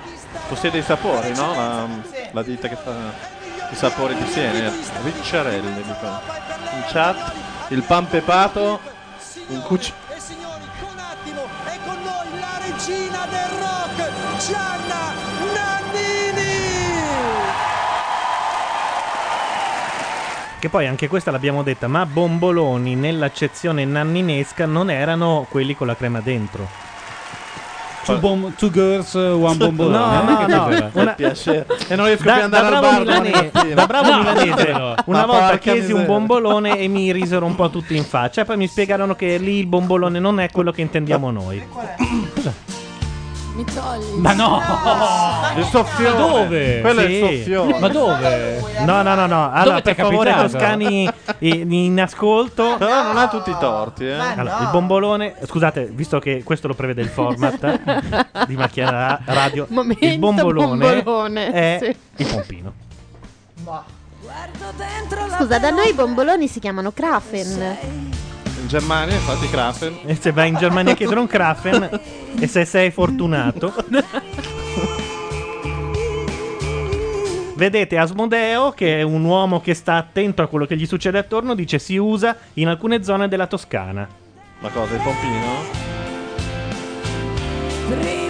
[0.48, 1.56] Possiede i sapori, no?
[1.56, 1.88] La,
[2.34, 3.36] la ditta che fa
[3.70, 4.72] i sapori di Siena.
[5.04, 6.22] Ricciarelli, dicono.
[6.74, 7.34] In chat,
[7.70, 8.80] il pan pepato,
[9.48, 9.94] un cucci...
[10.10, 14.12] e signori, con attimo è con noi la regina del rock,
[14.48, 15.14] Gianna
[15.54, 16.66] Nannini!
[20.60, 25.96] Che poi anche questa l'abbiamo detta, ma bomboloni nell'accezione nanninesca non erano quelli con la
[25.96, 26.87] crema dentro.
[28.06, 29.98] Two, bom- two girls, uh, one bombolone.
[29.98, 30.64] No, Eh, no, che no.
[30.64, 30.90] cos'era?
[30.94, 31.66] Una- piacere.
[31.90, 33.76] E non riesco Da- più ad andare da al bravo bar domani milane- mattina.
[33.76, 34.96] da bravo No, milanese, no.
[35.06, 36.06] una Ma volta chiesi un miseria.
[36.06, 38.42] bombolone e mi risero un po' tutti in faccia.
[38.42, 41.62] E poi mi spiegarono che lì il bombolone non è quello che intendiamo noi.
[43.58, 44.20] Mi togli.
[44.20, 44.62] Ma no!
[45.58, 46.10] Il soffione.
[46.16, 46.82] Ma dove?
[46.82, 47.12] Quello è Sì.
[47.14, 47.80] il soffione.
[47.80, 48.64] Ma dove?
[48.86, 49.52] No, no, no, no.
[49.52, 50.52] Allora, Dove ti è per favore, capitato?
[50.52, 51.10] toscani
[51.40, 52.76] in, in ascolto.
[52.78, 54.14] Però non ha tutti i torti, eh.
[54.14, 59.66] Allora, il bombolone, scusate, visto che questo lo prevede il format di macchina ra- radio,
[59.70, 61.96] Momento il bombolone, bombolone, è sì.
[62.24, 62.74] il pompino.
[65.36, 68.07] Scusa, da noi i bomboloni si chiamano Krafen.
[68.68, 70.00] In Germania, infatti, Krafen.
[70.04, 72.02] E se vai in Germania a chiedere un Krafen
[72.38, 73.74] e se sei fortunato.
[77.56, 81.56] Vedete Asmodeo, che è un uomo che sta attento a quello che gli succede attorno,
[81.56, 84.06] dice si usa in alcune zone della Toscana.
[84.60, 85.86] Ma cosa, il pompino?
[87.88, 88.27] Prima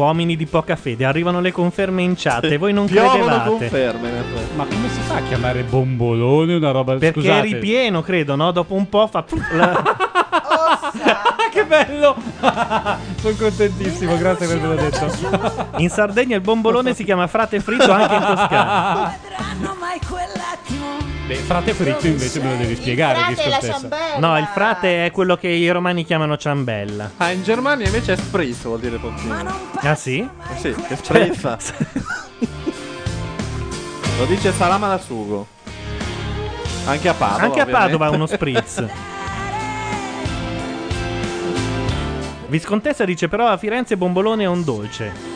[0.00, 3.48] Uomini di poca fede, arrivano le conferme in chat e voi non Piovono credevate.
[3.50, 4.08] conferme.
[4.08, 4.56] in effetti.
[4.56, 7.38] Ma come si fa a chiamare bombolone una roba Perché Scusate.
[7.38, 8.50] è ripieno, credo, no?
[8.50, 9.24] Dopo un po' fa...
[9.52, 9.82] la-
[11.52, 12.16] che bello!
[13.20, 15.68] Sono contentissimo, grazie per averlo detto.
[15.76, 19.18] In Sardegna il bombolone si chiama frate fritto anche in Toscana.
[21.30, 24.18] Beh, frate fritto invece me lo devi spiegare, Frate è la ciambella.
[24.18, 27.12] No, il frate è quello che i romani chiamano ciambella.
[27.18, 29.54] Ah, in Germania invece è spritz, vuol dire pochino.
[29.76, 30.18] Ah sì?
[30.18, 31.56] Eh sì, che sprizza.
[34.18, 35.46] Lo dice Salama da sugo.
[36.86, 37.42] Anche a Padova.
[37.44, 38.16] Anche a Padova ovviamente.
[38.16, 38.84] uno spritz.
[42.48, 45.29] Viscontessa dice però a Firenze bombolone è un dolce.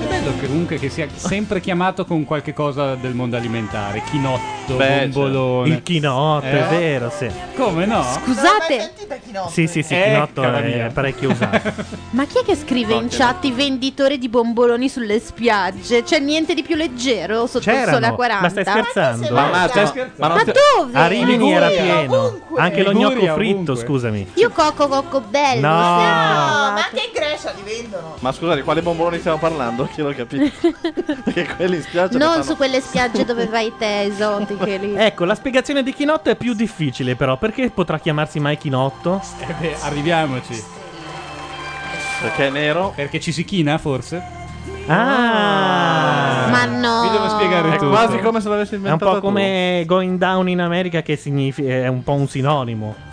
[0.00, 4.02] È bello che comunque che sia sempre chiamato con qualche cosa del mondo alimentare.
[4.10, 5.68] Chinotto, Beh, bombolone.
[5.68, 6.50] Il chinotto, Eh?
[6.66, 7.28] è vero, sì.
[7.56, 8.02] Come no?
[8.02, 8.92] Scusate,
[9.50, 10.90] Sì, sì, sì, Eccola chinotto è mia.
[10.92, 11.72] parecchio usato.
[12.10, 16.02] ma chi è che scrive in chat i venditori di bomboloni sulle spiagge?
[16.02, 18.40] C'è niente di più leggero sotto il sole a C'erano, 40?
[18.42, 19.34] ma stai scherzando?
[19.34, 20.34] Ma, ma, Stai scherzando?
[20.34, 20.98] ma Ma dove?
[20.98, 22.40] A Rimini era pieno.
[22.56, 23.76] Anche lo gnocco fritto, ovunque.
[23.76, 24.26] scusami.
[24.34, 25.66] Io cocco cocco bello.
[25.66, 25.74] No.
[25.74, 28.14] No, ma anche in Grecia li vendono.
[28.20, 29.88] Ma scusate, di quale bomboloni stiamo parlando?
[29.94, 30.50] Che l'ho capito.
[31.24, 34.94] Perché quelli in spiaggia Non fanno- su quelle spiagge dove vai te esotiche lì.
[34.96, 39.20] Ecco, la spiegazione di chinotto è più difficile però, perché potrà chiamarsi mai chinotto?
[39.40, 40.62] Eh beh, arriviamoci.
[42.20, 42.92] Perché è nero?
[42.94, 44.22] Perché ci si china, forse?
[44.86, 46.48] Ah!
[46.50, 47.02] Ma no.
[47.04, 47.90] Mi devo spiegare È tutto.
[47.90, 51.68] quasi come se l'avessi È un inventato po' come going down in America che significa
[51.68, 53.08] è un po' un sinonimo.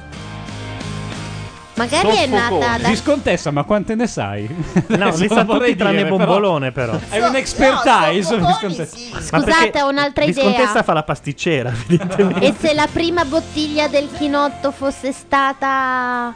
[1.77, 2.89] Magari è nata da...
[2.89, 4.47] Viscontessa, ma quante ne sai?
[4.87, 6.97] No, li non sa tutti tranne però- bombolone però.
[7.09, 8.97] È un expertise, Viscontessa.
[9.11, 10.83] Ma Scusate, ho un'altra Viscontessa idea.
[10.83, 12.45] fa la pasticcera, evidentemente.
[12.45, 16.33] E se la prima bottiglia del chinotto fosse stata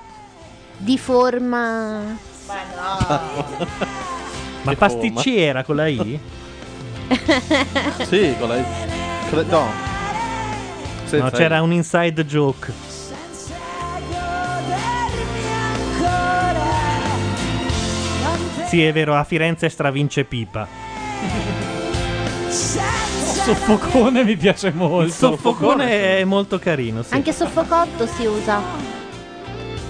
[0.78, 2.18] di forma...
[4.64, 6.20] Ma pasticcera con la I?
[8.08, 9.72] Sì, con la la- No.
[11.06, 12.72] Senza No, c'era un inside joke.
[18.72, 20.66] Sì, è vero, a Firenze stravince pipa.
[22.48, 25.04] Soffocone mi piace molto.
[25.08, 27.14] Il soffocone è molto carino, sì.
[27.14, 28.62] Anche soffocotto si usa.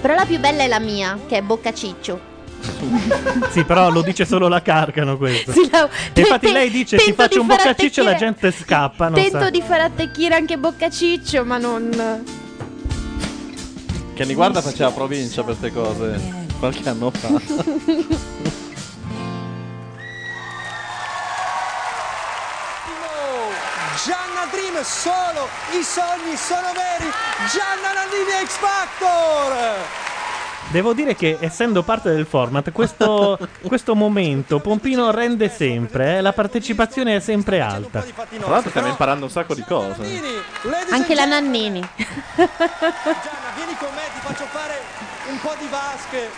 [0.02, 2.30] Però la più bella è la mia, che è boccaciccio.
[3.52, 5.52] Sì, però lo dice solo la Carcano questo.
[5.52, 8.50] Sì, la- E infatti te- lei dice ti faccio di un boccaciccio e la gente
[8.52, 9.50] scappa, non Tento sa.
[9.52, 12.24] di far attecchire anche boccaciccio, ma non...
[14.16, 16.20] Che mi guarda faceva provincia per queste cose
[16.58, 17.30] qualche anno fa.
[24.00, 25.48] Gianna Dream, solo
[25.78, 27.12] i sogni sono veri.
[27.52, 29.76] Gianna Nannini X Factor.
[30.70, 33.38] Devo dire che essendo parte del format, questo,
[33.68, 38.00] questo momento Pompino rende sempre, eh, la partecipazione è sempre alta.
[38.02, 40.22] Tra l'altro stiamo imparando un sacco di cose.
[40.92, 41.86] Anche la Nannini.
[42.36, 44.80] Vieni con me, ti faccio fare
[45.30, 46.30] un po' di vasche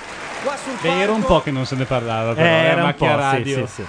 [0.44, 1.36] qua sul Beh, era un palco.
[1.36, 2.48] po' che non se ne parlava, però.
[2.48, 3.68] Eh, era era un po', sì, radio.
[3.68, 3.86] sì, sì.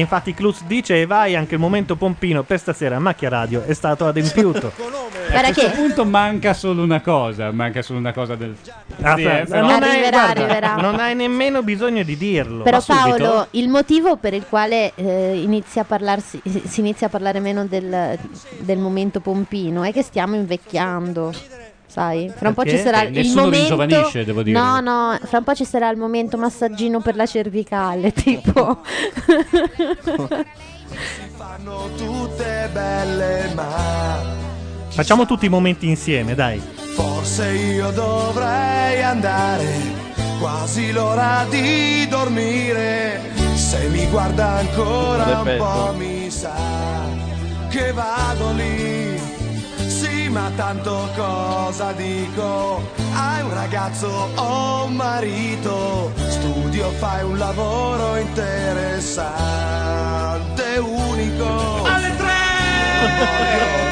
[0.00, 4.06] Infatti Cluz dice e vai anche il momento Pompino per stasera Macchia Radio è stato
[4.06, 4.72] adempiuto.
[5.30, 8.56] A questo punto manca solo una cosa, manca solo una cosa del...
[9.02, 10.74] Ah, Sì, eh, però- non, hai, Arriverà, guarda, arriverà.
[10.76, 12.62] non hai nemmeno bisogno di dirlo.
[12.62, 12.80] Però?
[12.84, 17.66] Paolo, il motivo per il quale eh, inizia a parlarsi, si inizia a parlare meno
[17.66, 18.18] del,
[18.60, 21.32] del momento pompino è che stiamo invecchiando.
[21.90, 23.58] Sai, fra un po' ci sarà Eh, il nessuno momento.
[23.76, 24.58] ringiovanisce, devo dire.
[24.58, 28.82] No, no, fra un po' ci sarà il momento massaggino per la cervicale, tipo.
[31.36, 34.36] Fanno tutte belle, ma
[34.90, 36.60] Facciamo tutti i momenti insieme, dai.
[36.94, 39.66] forse io dovrei andare.
[40.40, 43.20] Quasi l'ora di dormire.
[43.54, 46.52] Se mi guarda ancora un po', mi sa
[47.70, 49.07] che vado lì.
[50.38, 52.80] Ma tanto cosa dico?
[53.12, 56.12] Hai un ragazzo o un marito?
[56.28, 61.82] Studio, fai un lavoro interessante, unico.
[61.82, 62.36] Alle tre!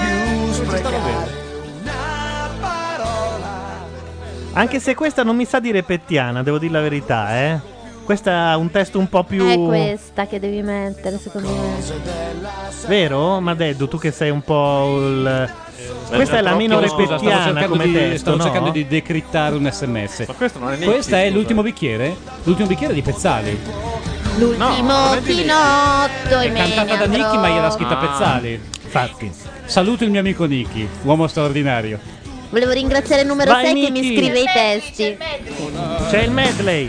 [0.06, 0.94] più sprecare
[1.82, 3.48] una parola.
[4.52, 7.58] Anche se questa non mi sa di repettiana, devo dire la verità, eh.
[8.04, 9.48] Questa ha un testo un po' più.
[9.48, 11.82] È questa che devi mettere, secondo me.
[12.86, 13.40] Vero?
[13.40, 15.64] Ma Deddu, tu che sei un po' il.
[16.08, 18.42] Questa è la meno repettiana cercando come di- testo, Stavo no?
[18.44, 20.24] cercando di decrittare un sms.
[20.28, 22.16] Ma questo non è Questo è l'ultimo bicchiere?
[22.44, 23.58] L'ultimo bicchiere di Pezzali.
[24.38, 27.70] L'ultimo chinotto È e cantata da ne Nicky, ma gliel'ha andrò.
[27.72, 28.60] scritta Pezzali.
[28.84, 29.32] Infatti.
[29.64, 31.98] Saluto il mio amico Nicky, uomo straordinario.
[32.50, 34.16] Volevo ringraziare il numero Vai, 6 che mi Nicky.
[34.16, 35.16] scrive i testi.
[36.10, 36.88] C'è il medley.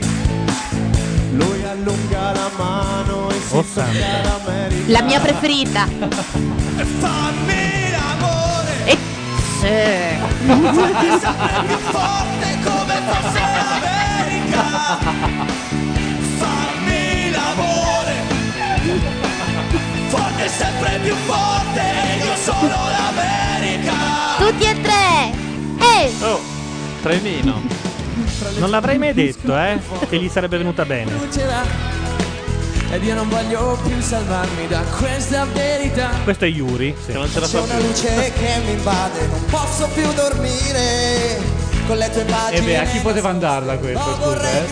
[1.32, 4.30] Lui allunga la mano e si Oh, soffia santa.
[4.46, 4.92] l'America.
[4.92, 5.88] La mia preferita.
[7.00, 7.67] Fammi.
[8.90, 10.18] E
[11.66, 14.66] più forte come fosse l'America.
[16.38, 18.16] Fammi l'amore
[20.08, 21.82] Forte sempre più forte
[22.24, 23.94] Io sono l'America
[24.38, 25.32] Tutti e tre!
[25.80, 26.16] Ehi!
[26.22, 26.40] Oh,
[27.02, 27.62] trenino.
[28.58, 29.80] Non l'avrei mai detto, eh?
[30.10, 31.12] Che gli sarebbe venuta bene.
[32.90, 36.96] Ed io non voglio più salvarmi da questa verità Questo è Yuri.
[37.06, 37.12] Sì.
[37.12, 41.38] C'è una luce che mi invade Non posso più dormire
[41.86, 44.66] Con le tue E pagine beh, a chi poteva andarla questo, scusa, eh?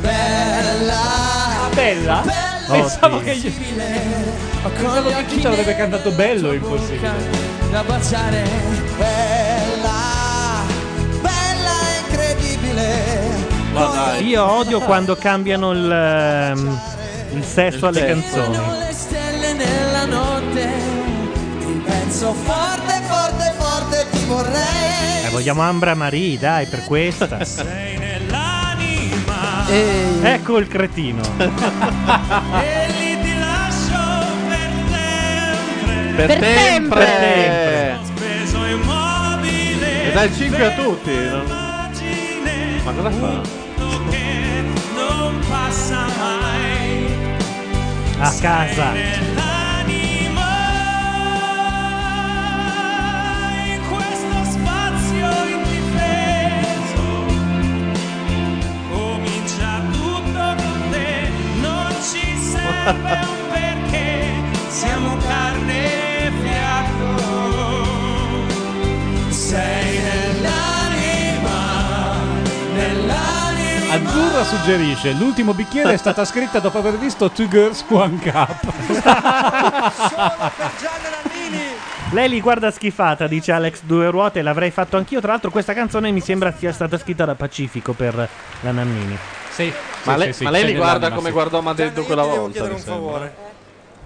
[0.00, 1.00] Bella
[1.74, 2.24] Bella?
[2.68, 3.52] Pensavo che gli...
[4.62, 7.10] Pensavo che chi ci avrebbe cantato bello impossibile.
[7.70, 8.79] da baciare
[13.70, 16.80] incredibile Io odio quando cambiano il, ehm,
[17.34, 18.56] il sesso alle canzoni.
[18.56, 20.68] le stelle nella notte
[21.58, 27.44] Ti penso forte, forte, forte Ti vorrei Eh, vogliamo Ambra Marie, dai, per questa.
[27.44, 29.66] Sei nell'anima
[30.22, 31.22] Ecco il cretino.
[32.60, 37.06] E lì ti lascio per sempre Per Per sempre.
[37.06, 37.98] sempre.
[38.02, 41.12] Speso immobile E dai il 5 a tutti.
[42.84, 43.59] Ma cosa fa?
[48.22, 48.92] A casa.
[48.92, 50.48] Nell'anima
[53.64, 54.44] in questo
[74.20, 78.70] Azzurra suggerisce: l'ultimo bicchiere è stata scritta dopo aver visto Two Girls One Cup.
[82.12, 85.20] Lei li guarda schifata, dice Alex Due Ruote, l'avrei fatto anch'io.
[85.20, 88.28] Tra l'altro questa canzone mi sembra sia stata scritta da Pacifico per
[88.60, 89.16] la Nannini.
[89.48, 89.72] Sì.
[90.02, 92.50] Ma lei, ma lei li guarda come guardò Madeddu quella volta.
[92.50, 93.02] chiedere mi un sembra.
[93.02, 93.34] favore.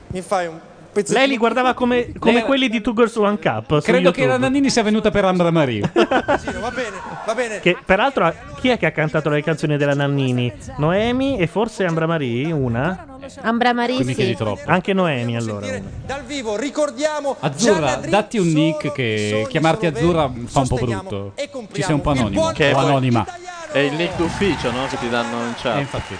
[0.06, 0.60] Mi fai un
[0.94, 3.80] pezzettino Lei li guardava come, come Lei- quelli di Two Girls One Cup.
[3.80, 4.38] su Credo che la.
[4.38, 5.80] Nannini sia venuta per Ambra Marie.
[5.92, 6.96] va bene,
[7.26, 7.60] va bene.
[7.60, 10.52] Che peraltro chi è che ha cantato le canzoni della Nannini?
[10.78, 13.06] Noemi e forse Ambra Marie, una?
[13.42, 14.36] Ambra Marie sì.
[14.66, 15.66] Anche Noemi allora.
[16.06, 16.56] dal vivo.
[16.56, 21.32] Ricordiamo Azzurra, datti un nick che chiamarti Azzurra fa un po' brutto.
[21.72, 22.52] Ci sei un po' anonimo.
[22.52, 23.26] Che o poi- anonima.
[23.72, 24.86] È il nick d'ufficio, no?
[24.86, 25.76] Che ti danno in chat.
[25.76, 26.16] Eh, infatti.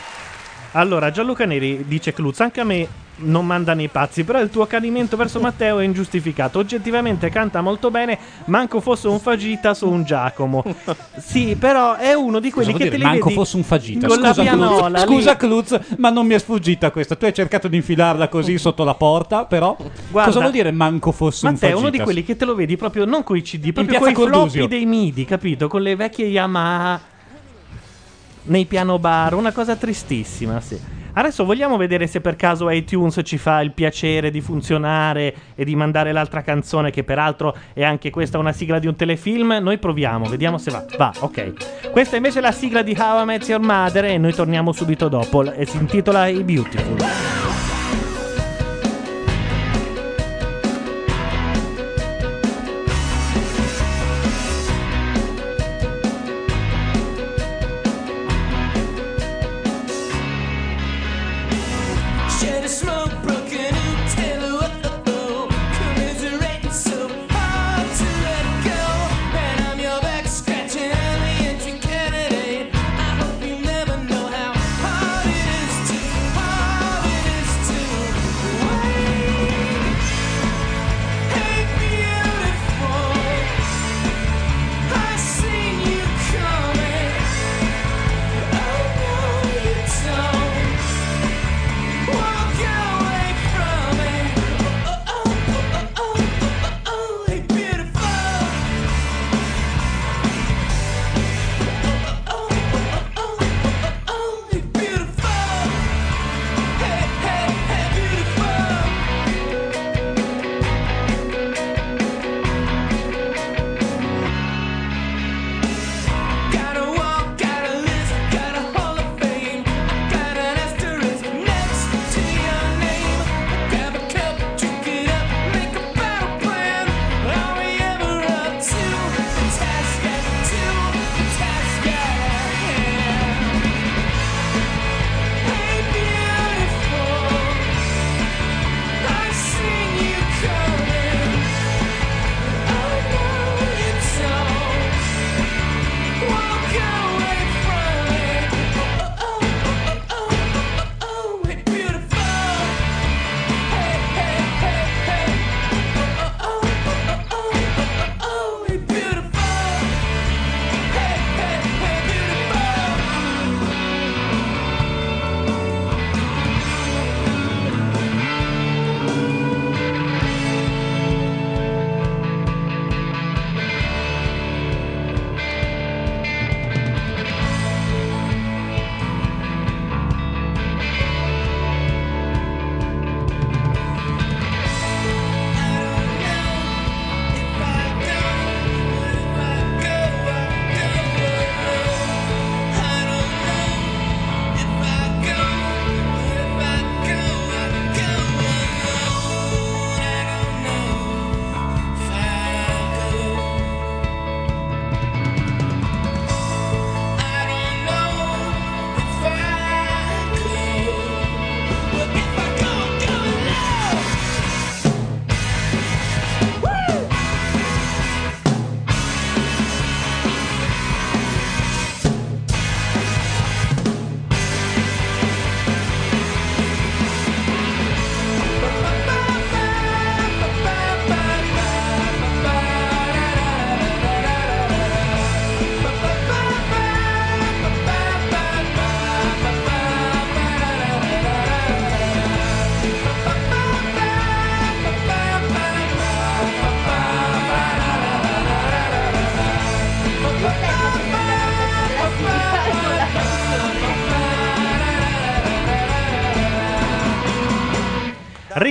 [0.73, 4.63] Allora, Gianluca Neri dice Cluz, anche a me non manda nei pazzi, però il tuo
[4.65, 6.59] accanimento verso Matteo è ingiustificato.
[6.59, 10.65] Oggettivamente canta molto bene, manco fosse un Fagita su un Giacomo.
[11.17, 12.97] Sì, però è uno di quelli Cosa che vuol te dire?
[12.99, 14.07] li Manco vedi fosse un fagita.
[14.09, 15.15] con la Scusa, pianola Cluz, lì.
[15.15, 17.15] scusa Cluz, ma non mi è sfuggita questa.
[17.17, 19.77] Tu hai cercato di infilarla così sotto la porta, però
[20.11, 22.55] Guarda, cosa vuol dire manco fosse un Matteo è uno di quelli che te lo
[22.55, 24.51] vedi proprio non coi CD, proprio coi Cordusio.
[24.51, 25.69] floppy dei MIDI, capito?
[25.69, 27.01] Con le vecchie Yamaha
[28.45, 30.79] nei piano bar, una cosa tristissima, sì.
[31.15, 35.77] Adesso vogliamo vedere se per caso iTunes ci fa il piacere di funzionare e di
[35.77, 39.59] mandare l'altra canzone, che peraltro è anche questa una sigla di un telefilm.
[39.61, 40.85] Noi proviamo, vediamo se va.
[40.99, 41.91] Va, ok.
[41.91, 45.09] Questa invece è la sigla di How I Met Your Mother e noi torniamo subito
[45.09, 45.53] dopo.
[45.53, 47.54] E si intitola I Beautiful.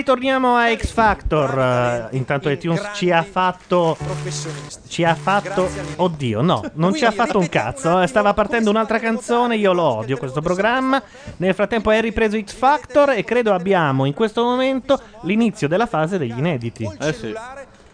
[0.03, 2.09] Ritorniamo a X Factor.
[2.11, 3.97] Intanto iTunes ci ha fatto.
[4.85, 5.69] Ci ha fatto.
[5.95, 8.05] Oddio, no, non ci ha fatto un cazzo.
[8.05, 9.55] Stava partendo un'altra canzone.
[9.55, 11.01] Io lo odio questo programma.
[11.37, 16.17] Nel frattempo è ripreso X Factor e credo abbiamo in questo momento l'inizio della fase
[16.17, 16.83] degli inediti.
[16.99, 17.33] Eh sì.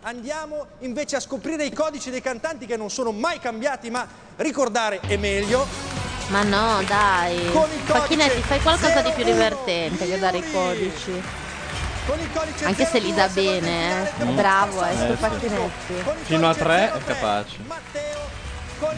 [0.01, 4.03] Andiamo invece a scoprire i codici dei cantanti che non sono mai cambiati, ma
[4.37, 5.63] ricordare è meglio.
[6.29, 7.51] Ma no, dai.
[7.51, 11.38] Con il codice Facchinetti, fai qualcosa di più divertente che dare i codici.
[12.63, 14.23] Anche se li dà bene, eh.
[14.25, 14.35] Mm.
[14.35, 15.17] Bravo, eh, sto sì.
[15.17, 15.93] Facchinetti.
[16.23, 17.57] Fino a tre è capace.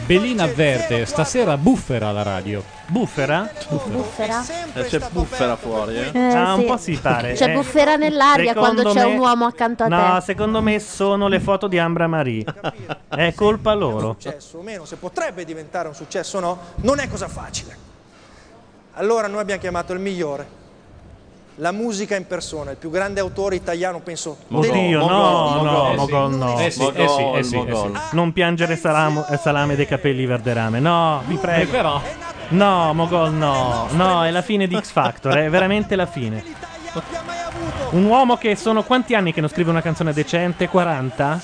[0.06, 2.62] Belina avverte, stasera buffera la radio.
[2.86, 3.50] Buffera?
[3.68, 4.44] Buffera?
[4.74, 6.10] Eh, c'è buffera fuori, eh.
[6.12, 6.66] Eh, ah, un sì.
[6.66, 7.32] po' si pare.
[7.32, 10.20] C'è Eh, buffera nell'aria secondo quando c'è me- un uomo accanto a No, te.
[10.22, 12.44] secondo me sono le foto di Ambra Marie.
[13.08, 14.16] È colpa loro.
[14.20, 17.76] successo o meno, se potrebbe diventare un successo o no, non è cosa facile.
[18.94, 20.46] Allora noi abbiamo chiamato il migliore,
[21.56, 24.38] la musica in persona, il più grande autore italiano, penso.
[24.50, 26.58] Oddio, no, no, Mogol no.
[26.58, 27.92] Eh sì, eh sì, eh sì, eh sì.
[28.12, 30.80] Non piangere salamo- eh, salame dei capelli verderame.
[30.80, 31.62] No, vi prego.
[31.62, 32.00] Eh, però.
[32.48, 33.86] No, Mogol no.
[33.92, 36.42] No, è la fine di X Factor, è veramente la fine.
[37.90, 40.68] Un uomo che sono quanti anni che non scrive una canzone decente?
[40.68, 41.40] 40?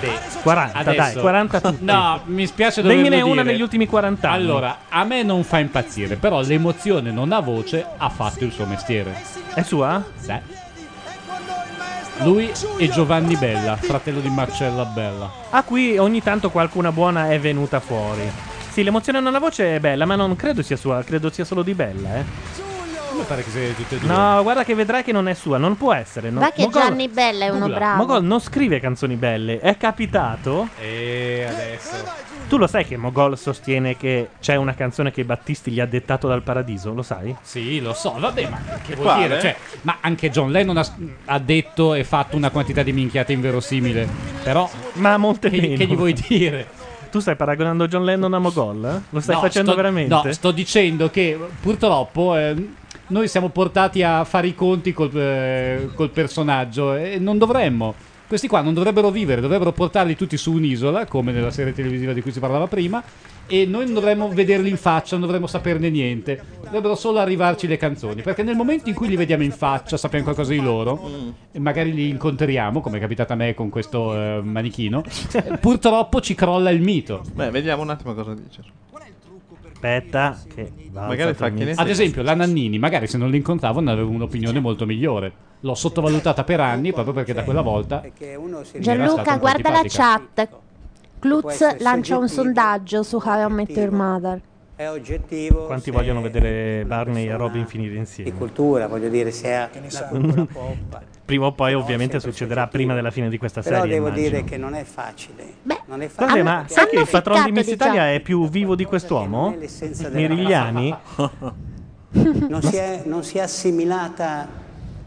[0.00, 1.84] Beh, 40, dai, Adesso- 40 tutti.
[1.84, 3.52] No, mi spiace doverlo Dammene una dire.
[3.52, 4.42] negli ultimi 40 anni.
[4.44, 8.64] Allora, a me non fa impazzire, però l'emozione non ha voce, ha fatto il suo
[8.66, 9.14] mestiere.
[9.54, 10.02] È sua?
[10.18, 10.34] Sì.
[12.22, 15.30] Lui e Giovanni Bella, fratello di Marcella Bella.
[15.50, 18.28] Ah, qui ogni tanto qualcuna buona è venuta fuori.
[18.72, 21.74] Sì, l'emozione nella voce è bella, ma non credo sia sua, credo sia solo di
[21.74, 22.24] bella, eh.
[23.18, 24.08] Mi pare che sia tutte e due.
[24.08, 26.30] No, guarda che vedrai che non è sua, non può essere.
[26.30, 26.40] No.
[26.40, 27.96] Va che Mogol- Gianni Bella è uno bravo.
[27.96, 30.68] Mogol non scrive canzoni belle, è capitato?
[30.80, 32.26] E adesso.
[32.48, 36.28] Tu lo sai che Mogol sostiene che c'è una canzone che Battisti gli ha dettato
[36.28, 37.34] dal paradiso, lo sai?
[37.42, 39.26] Sì, lo so, vabbè, ma che vuol quale?
[39.26, 39.40] dire?
[39.40, 40.86] Cioè, ma anche John Lennon ha,
[41.26, 44.08] ha detto e fatto una quantità di minchiate inverosimile.
[44.42, 44.68] Però.
[44.94, 45.76] Ma molte che, meno.
[45.76, 46.66] che gli vuoi dire?
[47.10, 48.84] Tu stai paragonando John Lennon a Mogol?
[48.84, 49.00] eh?
[49.10, 50.14] Lo stai No, facendo sto- veramente?
[50.14, 52.54] No, sto dicendo che purtroppo eh,
[53.08, 57.94] noi siamo portati a fare i conti col, eh, col personaggio e non dovremmo.
[58.26, 62.20] Questi qua non dovrebbero vivere, dovrebbero portarli tutti su un'isola, come nella serie televisiva di
[62.20, 63.02] cui si parlava prima,
[63.46, 66.38] e noi non dovremmo vederli in faccia, non dovremmo saperne niente.
[66.62, 70.24] Dovrebbero solo arrivarci le canzoni, perché nel momento in cui li vediamo in faccia, sappiamo
[70.24, 71.10] qualcosa di loro,
[71.50, 75.02] e magari li incontriamo, come è capitato a me con questo eh, manichino,
[75.58, 77.22] purtroppo ci crolla il mito.
[77.32, 78.60] Beh, vediamo un attimo cosa dice.
[79.78, 81.72] Aspetta, che va Magari fa che ne.
[81.72, 85.46] Ad esempio, la Nannini, magari se non l'incontravo ne avevo un'opinione molto migliore.
[85.60, 88.02] L'ho sottovalutata per anni proprio perché da quella volta.
[88.78, 90.48] Gianluca, guarda la chat.
[91.20, 94.40] Klutz lancia un sondaggio su How I Met Your Mother.
[94.74, 95.66] È oggettivo.
[95.66, 98.30] Quanti vogliono vedere Barney e Robin finire insieme?
[98.30, 101.02] Di cultura, voglio dire, se ha la cultura pop.
[101.28, 104.28] Prima o poi ovviamente succederà prima della fine di questa Però serie, devo immagino.
[104.30, 105.44] dire che non è facile.
[105.84, 106.42] non è Vabbè, facile.
[106.42, 108.16] ma sai che il patron di Miss ficcato, Italia diciamo.
[108.16, 109.54] è più vivo di quest'uomo?
[110.10, 110.96] Mirigliani?
[112.48, 114.48] non, si è, non si è assimilata.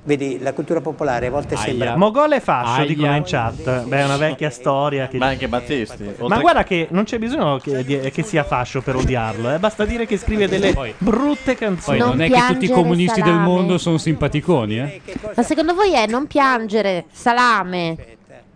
[0.03, 1.95] Vedi, la cultura popolare a volte sembra.
[1.95, 2.87] Mogol è fascio, Aia.
[2.87, 3.83] dicono in chat.
[3.83, 5.07] Beh, è una vecchia storia.
[5.07, 5.17] Che...
[5.17, 6.03] Ma anche Battisti.
[6.03, 9.59] Ma oltre- guarda che non c'è bisogno che, che sia fascio per odiarlo, eh.
[9.59, 11.97] basta dire che scrive delle Poi- brutte Poi canzoni.
[11.99, 13.47] non, è che tutti i comunisti del salame.
[13.47, 15.01] mondo sono simpaticoni, eh?
[15.35, 17.95] Ma secondo voi è non piangere, salame,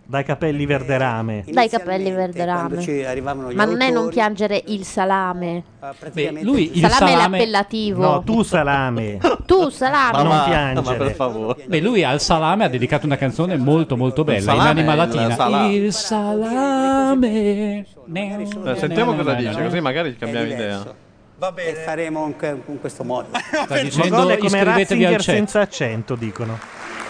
[0.08, 1.44] Dai capelli verderame.
[1.48, 3.24] dai capelli verderame.
[3.54, 5.64] Ma non è non piangere il salame.
[5.98, 8.02] praticamente lui il salame, è l'appellativo.
[8.02, 9.18] No, tu salame.
[9.46, 10.22] Tu salame.
[10.22, 10.80] non piangere.
[10.86, 11.64] ma per favore.
[11.66, 15.34] Beh, lui al salame ha dedicato una canzone molto molto bella, in anima il latina.
[15.34, 15.72] salame.
[15.74, 17.86] Il salame.
[18.12, 20.94] Eh, sentiamo cosa dice, così magari cambiamo idea.
[21.38, 21.70] Va bene.
[21.70, 22.34] E faremo in,
[22.66, 23.28] in questo modo.
[23.32, 26.58] Sta dicendo Mogol è come Ratzinger senza accento, dicono.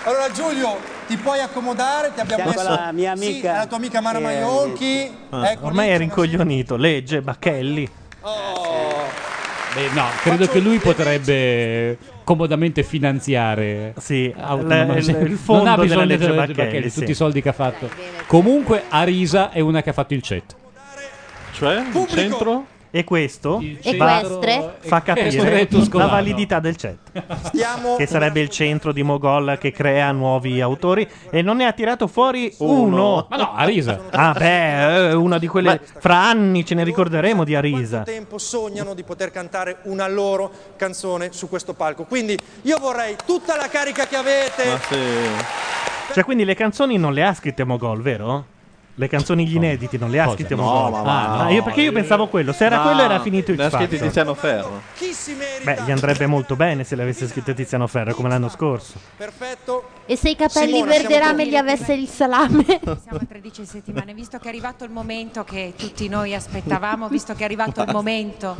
[0.06, 0.78] Allora Giulio,
[1.08, 5.10] ti puoi accomodare, ti abbiamo messo la mia Sì, amica, la tua amica Mara Maionchi.
[5.30, 7.88] Ah, Ecco ormai è rincoglionito, legge, Bacchelli.
[9.74, 15.10] Beh, no, credo che lui potrebbe comodamente finanziare Sì, autonomamente.
[15.10, 16.98] il- il fondo non ha della bisogno legge della Bacchelli, sì.
[17.00, 17.90] tutti i soldi che ha fatto.
[18.28, 20.54] Comunque Arisa è una che ha fatto il chat.
[21.50, 22.66] Cioè, il centro?
[22.90, 24.76] E questo Equestre.
[24.80, 26.98] fa capire la validità del chat.
[27.42, 31.72] Stiamo Che sarebbe il centro di Mogol che crea nuovi autori e non ne ha
[31.72, 33.26] tirato fuori uno.
[33.28, 34.00] Ma no, Arisa.
[34.10, 35.80] Ah, beh, è una di quelle.
[35.98, 38.02] Fra anni ce ne ricorderemo di Arisa.
[38.02, 42.04] tempo sognano di poter cantare una loro canzone su questo palco.
[42.04, 44.80] Quindi io vorrei tutta la carica che avete.
[46.12, 48.54] Cioè, quindi le canzoni non le ha scritte Mogol, vero?
[48.98, 51.50] Le canzoni gli inediti non le ha scritte No, ma va, Ah, no.
[51.50, 52.52] io perché io pensavo quello.
[52.52, 54.06] Se era quello era finito X le ha scritti Factor.
[54.06, 54.80] Tiziano Ferro.
[55.64, 58.94] Beh, gli andrebbe molto bene se le avesse scritte Tiziano Ferro, come l'anno scorso.
[60.06, 62.64] E se i capelli Simona, verde siamo rame tutti- gli avesse il salame?
[62.80, 67.34] Siamo a 13 settimane, visto che è arrivato il momento che tutti noi aspettavamo, visto
[67.34, 68.56] che è arrivato il momento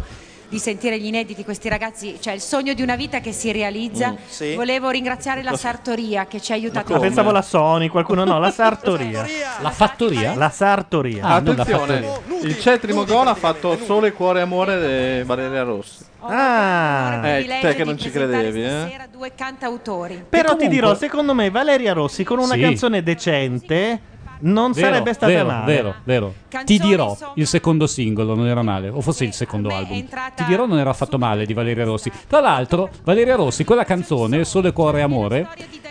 [0.48, 4.10] di sentire gli inediti, questi ragazzi, cioè il sogno di una vita che si realizza.
[4.12, 4.54] Mm, sì.
[4.54, 6.94] Volevo ringraziare la Sartoria che ci ha aiutato.
[6.94, 9.26] Ah, pensavo la Sony, qualcuno no, la Sartoria.
[9.60, 10.34] La fattoria?
[10.34, 11.24] La Sartoria.
[11.24, 12.06] Ah, Attenzione,
[12.42, 16.04] il cetrimo gol ha fatto solo e cuore e amore di Valeria Rossi.
[16.28, 19.04] Ah, Eh, te che non ci credevi, eh?
[19.10, 20.24] Due cantautori.
[20.28, 22.60] Però comunque- ti dirò, secondo me Valeria Rossi con una Sì.
[22.60, 24.00] canzone decente
[24.40, 25.72] non Vero, sarebbe stata vero, male.
[25.74, 26.34] Vero, vero.
[26.64, 30.04] Ti dirò, il secondo singolo non era male, o forse il secondo album.
[30.34, 32.10] Ti dirò non era affatto male di Valeria Rossi.
[32.26, 35.48] Tra l'altro, Valeria Rossi, quella canzone, Sole, Cuore e Amore,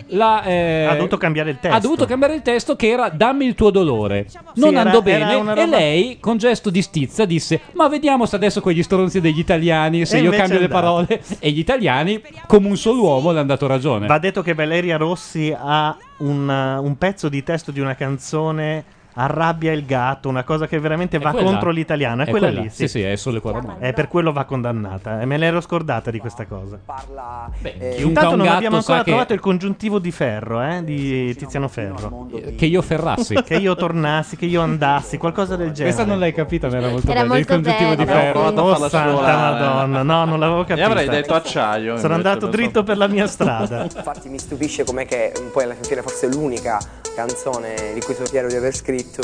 [0.07, 1.77] la, eh, Ha dovuto cambiare il testo.
[1.77, 4.27] ha dovuto cambiare il testo che era Dammi il tuo dolore.
[4.55, 7.87] Non Sì, era- andò era bene una e lei, con gesto di stizza, disse ma
[7.87, 11.21] vediamo se adesso quegli stronzi degli italiani, se E io cambio le parole.
[11.39, 14.07] E gli italiani, come un solo uomo, le hanno dato ragione.
[14.07, 19.71] Va detto che Valeria Rossi ha un, un pezzo di testo di una canzone Arrabbia
[19.71, 21.49] il gatto, una cosa che veramente va quella?
[21.49, 22.23] contro l'italiano.
[22.23, 22.61] È, È quella, quella?
[22.63, 23.75] lì, Sì, sì, è e Amore.
[23.79, 25.21] E per quello va condannata.
[25.21, 26.79] E me l'ero scordata di questa cosa.
[26.81, 30.83] chiunque ha Intanto un non abbiamo ancora sa che- trovato il congiuntivo di ferro, eh,
[30.83, 32.27] di Tiziano Ferro.
[32.57, 33.35] Che io ferrassi.
[33.43, 35.93] che io tornassi, che io andassi, qualcosa del genere.
[35.93, 37.37] Questa non l'hai capita, ma era molto Era bella.
[37.37, 38.19] Il molto congiuntivo di bella.
[38.19, 38.45] ferro.
[38.47, 39.23] A farla scivolare.
[39.25, 40.85] santa madonna, no, non l'avevo capita.
[40.85, 41.97] Io avrei detto acciaio.
[41.97, 42.57] Sono andato lo so.
[42.57, 43.83] dritto per la mia strada.
[43.83, 46.79] Infatti mi stupisce com'è che poi alla fine forse l'unica
[47.15, 49.21] canzone di cui sono fiero di aver scritto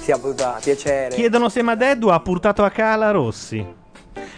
[0.00, 1.14] sia potuta piacere.
[1.14, 3.82] Chiedono se Madeddu ha portato a casa la Rossi.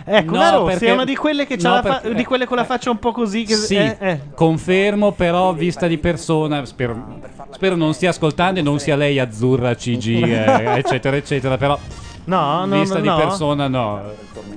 [0.09, 2.15] Ecco, No, la Rossi perché- è una di quelle, che c'ha no, la fa- perché-
[2.15, 3.43] di quelle con la faccia un po' così.
[3.45, 4.21] Che, Sì, eh, eh.
[4.35, 7.19] confermo, però vista di persona, spero,
[7.51, 11.77] spero non stia ascoltando e non sia lei azzurra, CG, eh, eccetera, eccetera, però
[12.25, 13.17] No, no, vista no, di no.
[13.17, 14.01] persona no.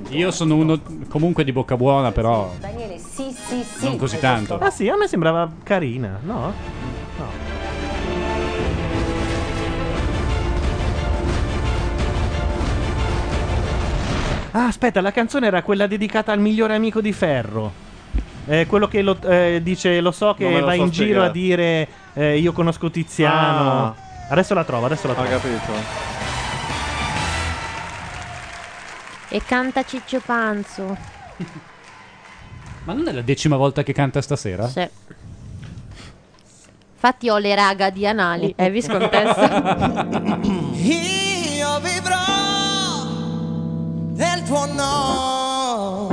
[0.10, 3.86] Io sono uno comunque di bocca buona, però Daniele, sì, sì, sì.
[3.86, 4.58] non così tanto.
[4.60, 6.54] Ah sì, a me sembrava carina, no?
[7.18, 7.59] No.
[14.52, 17.88] Ah, aspetta, la canzone era quella dedicata al migliore amico di Ferro.
[18.48, 20.90] Eh, quello che lo, eh, dice, lo so Non che me lo va so in
[20.90, 21.32] giro a spiegare.
[21.32, 23.84] dire eh, io conosco Tiziano.
[23.86, 23.96] Ah.
[24.32, 25.30] Adesso la trovo, adesso la Ho trovo.
[25.30, 26.08] capito.
[29.30, 30.98] E canta Ciccio Panzo.
[32.86, 34.68] Ma non è la decima volta che canta stasera?
[34.68, 34.88] Sì.
[36.96, 38.52] Infatti ho le raga di anali.
[38.58, 40.08] Eh, vi scontessa?
[40.74, 42.39] Io vivrò
[44.20, 46.10] del tuo no.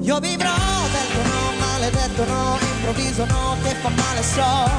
[0.00, 0.56] Io vivrò
[0.96, 4.70] del tuo no, maledetto no, improvviso no, che fa male so.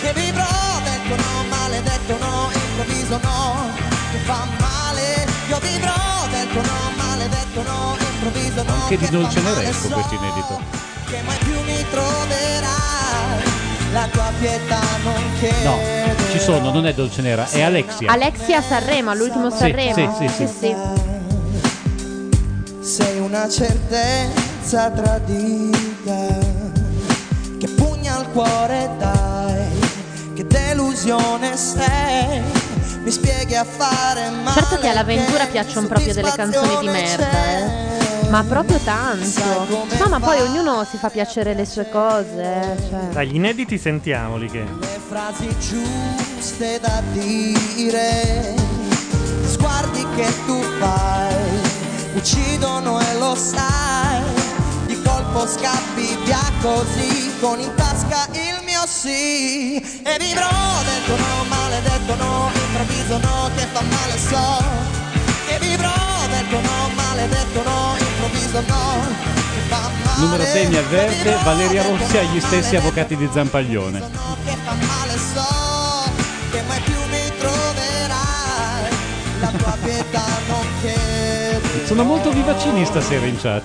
[0.00, 0.46] Che vivrò
[0.84, 3.68] del tuo no, maledetto no, improvviso no,
[4.10, 5.26] che fa male.
[5.48, 5.92] Io vivrò
[6.30, 9.94] del tuo no, maledetto no, improvviso no, Anche di Dolce Neresco so.
[9.94, 10.60] questo inedito.
[11.10, 13.42] Che mai più mi troverai,
[13.92, 15.62] la tua pietà non chiede.
[15.64, 15.76] No,
[16.30, 18.10] ci sono, non è Dolce Nera, è Alexia.
[18.10, 20.16] Alexia Sanremo, all'ultimo Sì, Sanremo.
[20.18, 20.74] sì, sì, sì.
[22.84, 26.38] Sei una certezza tradita
[27.58, 29.80] che pugna al cuore dai,
[30.34, 32.42] che delusione sei,
[33.02, 34.52] mi spieghi a fare male.
[34.52, 38.28] Certo che all'avventura piacciono proprio delle canzoni di merda, eh.
[38.28, 39.86] Ma proprio tanto.
[39.98, 43.08] No, ma poi ognuno si fa piacere le sue cose, eh, cioè.
[43.12, 44.62] Dai, gli inediti sentiamoli che...
[44.62, 48.54] le frasi giuste da dire,
[49.46, 51.63] sguardi che tu fai,
[52.14, 54.22] uccidono e lo sai,
[54.86, 60.48] di colpo scappi via così, con in tasca il mio sì, e vivrò
[60.84, 64.64] del tuo no, maledetto no, improvviso no, che fa male so,
[65.48, 65.92] e vivrò
[66.30, 69.06] del tuo no, maledetto no, improvviso no,
[69.52, 70.20] che fa male.
[70.20, 73.98] Numero 6 mi avverte, Valeria Rossi agli stessi avvocati di Zampaglione.
[74.44, 75.72] che fa male so.
[76.50, 78.92] Che mai più mi troverai.
[79.40, 81.03] La tua pietà non chiede
[81.84, 83.62] Sono molto vivacini stasera in chat.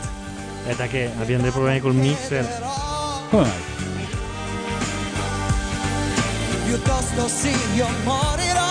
[0.65, 2.45] È da che abbiamo dei problemi col mixer.
[3.29, 3.77] Come mai?
[6.69, 8.61] piuttosto sì io morirò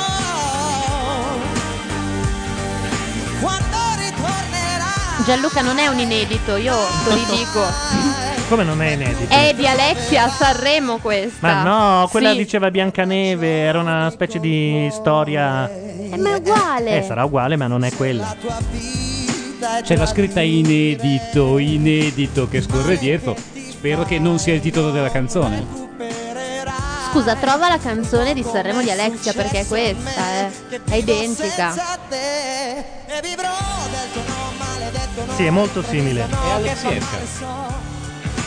[3.41, 7.61] quando ritornerai Gianluca non è un inedito, io te lo dico.
[8.49, 9.35] Come non è inedito?
[9.35, 11.37] È di Alexia a Sanremo questa.
[11.41, 12.37] Ma no, quella Sì.
[12.39, 15.69] diceva Biancaneve, era una specie di storia...
[15.69, 16.99] Eh, ma è uguale.
[16.99, 18.35] Eh, sarà uguale, ma non è quella.
[19.59, 23.36] C'è la scritta inedito, inedito che scorre dietro.
[23.70, 25.66] Spero che non sia il titolo della canzone.
[27.10, 30.51] Scusa, trova la canzone di Sanremo di Alexia perché è questa, eh.
[30.89, 31.74] È identica.
[35.35, 36.28] Sì, è molto simile.
[36.28, 37.16] È Alexiesca.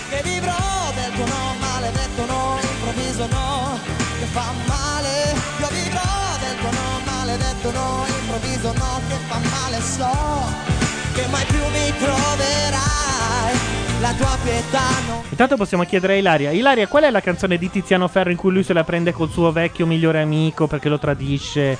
[0.09, 0.55] Che vivrò
[0.95, 3.79] del tuo no, maledetto no, improvviso no,
[4.17, 5.33] che fa male.
[5.59, 9.81] Io vivrò del tuo no, maledetto no, improvviso no, che fa male.
[9.81, 10.70] So
[11.13, 13.55] che mai più mi troverai,
[13.99, 16.51] la tua pietà non Intanto possiamo chiedere a Ilaria.
[16.51, 19.31] Ilaria, qual è la canzone di Tiziano Ferro in cui lui se la prende col
[19.31, 21.77] suo vecchio migliore amico perché lo tradisce?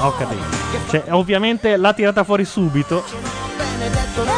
[0.00, 0.42] Ho capito.
[0.90, 3.04] Cioè, ovviamente l'ha tirata fuori subito.
[3.04, 4.31] che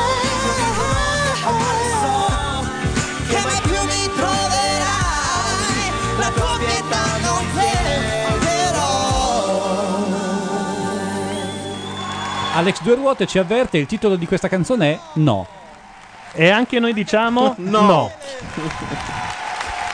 [12.57, 15.47] Alex Due Ruote ci avverte, il titolo di questa canzone è No.
[16.33, 18.11] E anche noi diciamo no.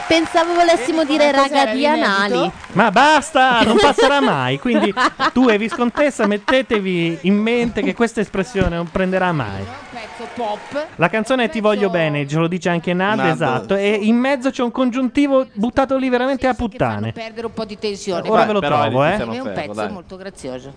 [0.07, 2.51] Pensavo volessimo dire raga di anali.
[2.73, 4.59] Ma basta, non passerà mai.
[4.59, 4.93] Quindi
[5.33, 9.65] tu e Viscontessa mettetevi in mente che questa espressione non prenderà mai.
[9.91, 10.87] pezzo pop.
[10.97, 13.27] La canzone è Ti voglio bene, ce lo dice anche Nad, Nad.
[13.29, 13.75] esatto.
[13.77, 17.13] E in mezzo c'è un congiuntivo buttato lì veramente a puttane.
[17.13, 18.29] Perdere un po' di tensione.
[18.29, 19.17] Ora ve lo trovo, eh.
[19.17, 20.73] È un pezzo molto grazioso.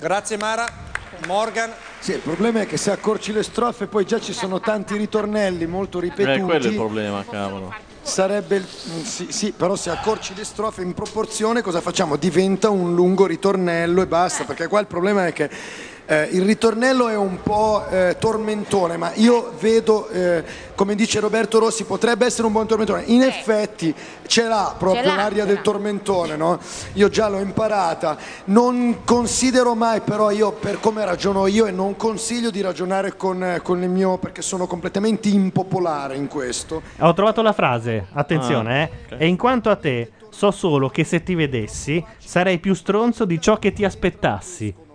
[0.00, 0.64] Grazie Mara.
[1.26, 1.72] Morgan.
[1.98, 5.66] Sì, il problema è che se accorci le strofe poi già ci sono tanti ritornelli
[5.66, 6.38] molto ripetuti.
[6.38, 7.74] Eh, quello è il problema, cavolo.
[8.02, 12.16] Sarebbe il- mm, sì, sì, però se accorci le strofe in proporzione cosa facciamo?
[12.16, 15.50] Diventa un lungo ritornello e basta, perché qua il problema è che
[16.10, 20.42] eh, il ritornello è un po' eh, tormentone, ma io vedo, eh,
[20.74, 23.02] come dice Roberto Rossi, potrebbe essere un buon tormentone.
[23.08, 23.94] In effetti
[24.26, 26.58] ce l'ha proprio Ce l'ha, l'aria del tormentone, no?
[26.94, 28.16] Io già l'ho imparata.
[28.44, 33.44] Non considero mai, però, io per come ragiono io e non consiglio di ragionare con,
[33.44, 36.80] eh, con il mio, perché sono completamente impopolare in questo.
[37.00, 39.14] Ho trovato la frase, attenzione, Ah, eh.
[39.14, 39.20] ok.
[39.20, 43.38] E in quanto a te, so solo che se ti vedessi sarei più stronzo di
[43.38, 44.86] ciò che ti aspettassi.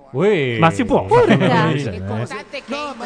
[0.59, 1.71] Ma si può fare una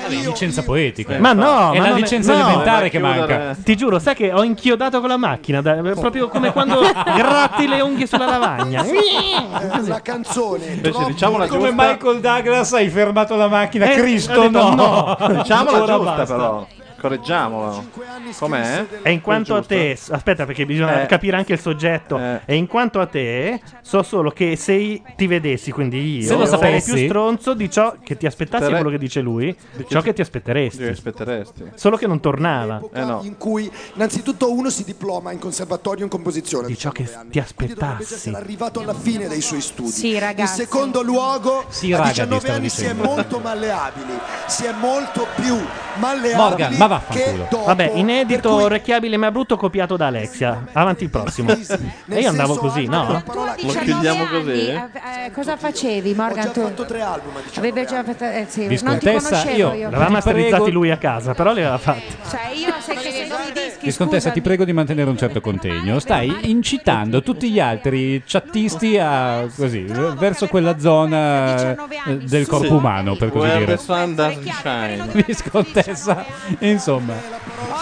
[0.10, 1.18] licenza poetica.
[1.20, 2.40] Ma no, è ma la non licenza no.
[2.48, 3.56] elementare che manca.
[3.64, 6.80] Ti giuro, sai che ho inchiodato con la macchina, da- proprio come quando
[7.16, 8.84] gratti le unghie sulla lavagna.
[8.84, 10.66] Eh, La canzone.
[10.66, 11.84] Invece diciamo la Come giusta.
[11.92, 13.86] Michael Douglas hai fermato la macchina.
[13.92, 15.18] Eh, Cristo, detto no.
[15.30, 16.36] Diciamola Ora giusta basta.
[16.36, 16.68] però.
[17.00, 17.84] Correggiamola.
[18.40, 18.86] Com'è?
[19.04, 21.06] E in quanto a te, aspetta perché bisogna Eh.
[21.06, 22.20] capire anche il soggetto.
[22.46, 26.46] E in quanto a te, so solo che se ti vedessi, quindi io, Se lo
[26.46, 29.56] sarei più stronzo di ciò che ti aspettassi, Tere- quello che dice lui,
[29.88, 30.78] ciò che ti aspetteresti.
[30.78, 31.64] Ti aspetteresti.
[31.76, 32.82] Solo che non tornava.
[32.94, 33.22] Eh no.
[33.24, 36.68] in cui innanzitutto uno si diploma in conservatorio in composizione.
[36.68, 38.14] Di ciò che ti Dovrebbe aspettassi.
[38.14, 39.90] essere arrivato alla fine dei suoi studi.
[39.92, 40.62] Sì, ragazzi.
[40.62, 43.04] In secondo luogo, Sì, a ragazzi, 19 stavo anni si è dicendo.
[43.04, 44.14] molto malleabili,
[44.48, 45.56] si è molto più
[46.00, 47.48] malleabili Morgan, ma vaffanculo.
[47.66, 50.66] Vabbè, inedito, orecchiabile ma brutto copiato da Alexia.
[50.72, 51.52] Avanti il prossimo.
[51.52, 53.08] e io andavo così, no?
[53.08, 54.90] A 19 anni, eh,
[55.26, 56.52] eh, cosa facevi Morgan?
[56.52, 56.62] tu?
[56.62, 59.74] fatto tre album a 19 Avevi già fatto, eh, sì, non ti Viscontessa, conoscevo io
[59.74, 59.90] io.
[59.90, 62.16] l'aveva masterizzati lui a casa, però li aveva fatti.
[62.30, 66.00] Cioè io sai che sento i dischi, Viscontessa, ti prego di mantenere un certo contegno.
[66.00, 71.72] Stai incitando tutti gli altri chattisti a così, verso quella zona
[72.06, 73.66] eh, del corpo umano, per così dire.
[73.66, 75.24] the sun doesn't shine.
[75.26, 76.26] Viscontessa,
[76.78, 77.14] insomma,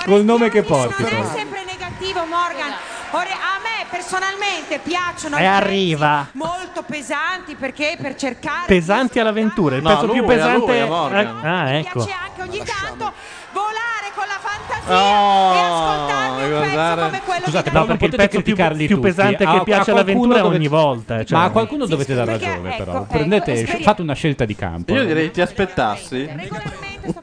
[0.06, 1.04] col nome che porti.
[1.04, 2.74] Non è sempre negativo Morgan.
[3.12, 6.28] Ora, a me personalmente piacciono E arriva.
[6.34, 10.58] molto pesanti perché per cercare Pesanti all'avventure, il No, pezzo lui, più a pesante.
[10.72, 11.46] lui, a Morgan.
[11.46, 12.04] Ah, mi ecco.
[12.04, 13.14] piace anche ogni tanto
[13.54, 14.40] volare con la
[14.88, 19.00] Oh, e ascoltarmi un pezzo come quello Scusate, No, perché il pezzo più, più tutti.
[19.00, 21.24] pesante A- che a piace qualcuno all'avventura dovete- ogni volta.
[21.26, 23.04] cioè- Ma a qualcuno dovete dare ragione, però.
[23.06, 24.94] Prendete, fate una scelta di campo.
[24.94, 26.30] Io direi ti aspettassi.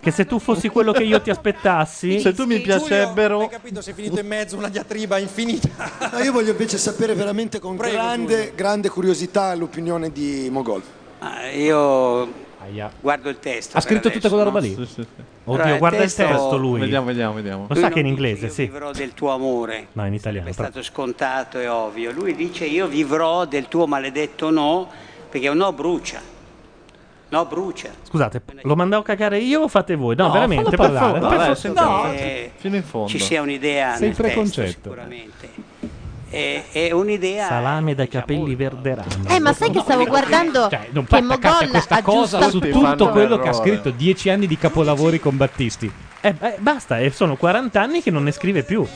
[0.01, 2.21] Che se tu fossi quello che io ti aspettassi.
[2.21, 3.41] Se tu mi piacebbero.
[3.41, 3.81] Hai capito?
[3.81, 5.69] Sei finito in mezzo a una diatriba infinita.
[6.13, 10.83] No, io voglio invece sapere veramente con grande, grande curiosità l'opinione di Mogol.
[11.19, 11.49] Ah,
[12.73, 13.77] io guardo il testo.
[13.77, 14.87] Ha scritto per tutta quella roba adesso, lì?
[14.97, 15.07] no?
[15.45, 16.81] Oddio, Però guarda il testo lui.
[16.81, 17.63] Vediamo, vediamo, vediamo.
[17.69, 18.63] Lo Lui sa che in dice, inglese, io sì.
[18.65, 19.89] vivrò del tuo amore.
[19.93, 20.49] No, in italiano.
[20.49, 22.13] È stato scontato e ovvio.
[22.13, 24.89] Lui dice io vivrò del tuo maledetto no,
[25.29, 26.21] perché un no brucia.
[27.31, 27.89] No brucia.
[28.03, 30.15] Scusate, lo mandavo a cagare io o fate voi?
[30.15, 31.13] No, No, veramente, per parlare.
[31.19, 31.73] per No, favore.
[31.73, 32.13] No.
[32.13, 33.09] eh, Fino in fondo.
[33.09, 34.63] Ci sia un'idea Sei nel preconcetto.
[34.65, 35.49] testo, sicuramente.
[36.33, 39.29] È, è un'idea Salame dai capelli verderanno.
[39.29, 43.39] Eh, ma sai che stavo guardando Cioè, non che Mogol questa cosa su tutto quello
[43.39, 45.93] che ha scritto dieci anni di capolavori con Battisti.
[46.23, 48.87] Eh, beh, basta, e sono 40 anni che non ne scrive più.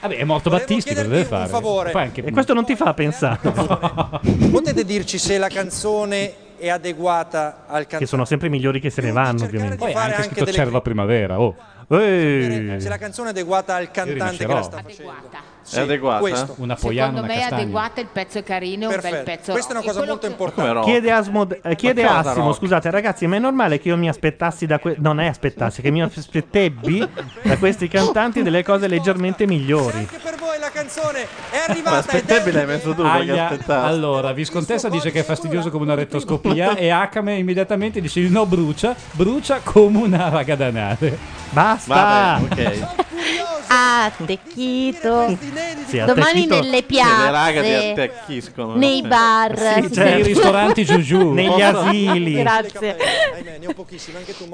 [0.00, 1.48] Vabbè, è morto Battisti, cosa deve fare?
[1.48, 1.92] favore.
[1.92, 3.38] Anche- E questo non ti fa pensare.
[4.50, 8.06] Potete dirci se la canzone è adeguata al che cantante?
[8.06, 9.76] sono sempre i migliori che se ne vanno, ovviamente.
[9.76, 11.40] Poi ha anche scritto Cerva Primavera.
[11.40, 11.54] Oh.
[11.88, 12.80] Ehi.
[12.80, 15.54] se la canzone è adeguata al cantante che la sta facendo.
[15.66, 16.54] Sì, questo.
[16.58, 19.24] Una Secondo me è adeguata, il pezzo è carino, è un bel Perfetto.
[19.24, 19.52] pezzo.
[19.52, 20.80] Questa è una cosa molto che- importante.
[20.82, 22.56] Chiede, Asmo- eh, chiede Assimo, rock?
[22.58, 25.90] scusate ragazzi, ma è normale che io mi aspettassi da que- non è aspettassi, che
[25.90, 27.08] mi aspettebbi
[27.42, 30.08] da questi cantanti delle cose leggermente migliori.
[30.22, 33.88] Per voi la canzone è arrivata ed è aspettabile l'hai messo tu perché aspettavi.
[33.88, 38.94] Allora, Viscontessa dice che è fastidioso come una rettoscopia e Akame immediatamente dice no brucia,
[39.12, 41.18] brucia come una raga danare.
[41.50, 42.38] Basta!
[42.40, 42.86] Vabbè, ok.
[43.68, 45.36] Ah, Attecchito.
[45.86, 48.74] Sì, Domani nelle Che le raghe ti piazze, attecchiscono.
[48.76, 50.00] nei bar, Sì, certo.
[50.00, 51.32] Nei ristoranti Giugiù.
[51.34, 52.34] Negli asili.
[52.34, 52.96] Grazie.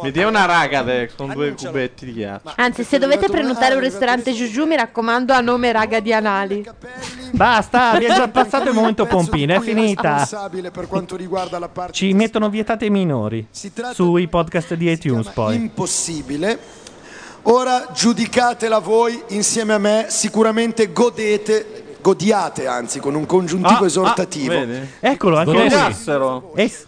[0.03, 0.85] Mi dia una raga
[1.17, 2.53] con due cubetti di ghiaccio.
[2.57, 6.65] Anzi, se dovete prenotare un ristorante Giugiù, mi raccomando a nome raga di anali.
[7.33, 10.19] Basta, vi è già passato il momento pompino, è finita.
[10.19, 13.47] responsabile per quanto riguarda la parte Ci mettono vietate minori
[13.93, 15.55] sui podcast di iTunes poi.
[15.57, 16.81] impossibile.
[17.45, 24.55] Ora giudicatela voi insieme a me, sicuramente godete, godiate anzi con un congiuntivo Ah, esortativo.
[24.55, 24.67] ah?
[25.01, 26.11] Eccolo, anche Godessi.
[26.13, 26.41] lui.
[26.55, 26.87] Es-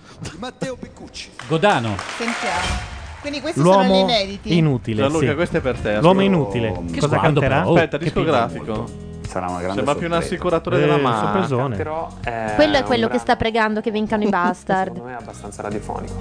[1.49, 1.97] Godano.
[2.17, 2.93] Sentiamo.
[3.21, 4.57] Quindi questi sono gli L'uomo inediti.
[4.57, 5.03] inutile.
[5.03, 5.35] Gianluca, sì.
[5.35, 6.01] questo è per te.
[6.01, 6.73] L'uomo inutile.
[6.93, 7.61] Che Cosa canterà?
[7.63, 7.75] però.
[7.75, 8.85] Aspetta, Che discografico.
[9.29, 11.21] Sarà una grande Sembra più un assicuratore della Eh, marca.
[11.33, 11.77] sorpresone.
[11.77, 14.93] Però è Quello è quello che sta pregando che vincano i bastard.
[14.93, 16.15] Secondo me è abbastanza radiofonico.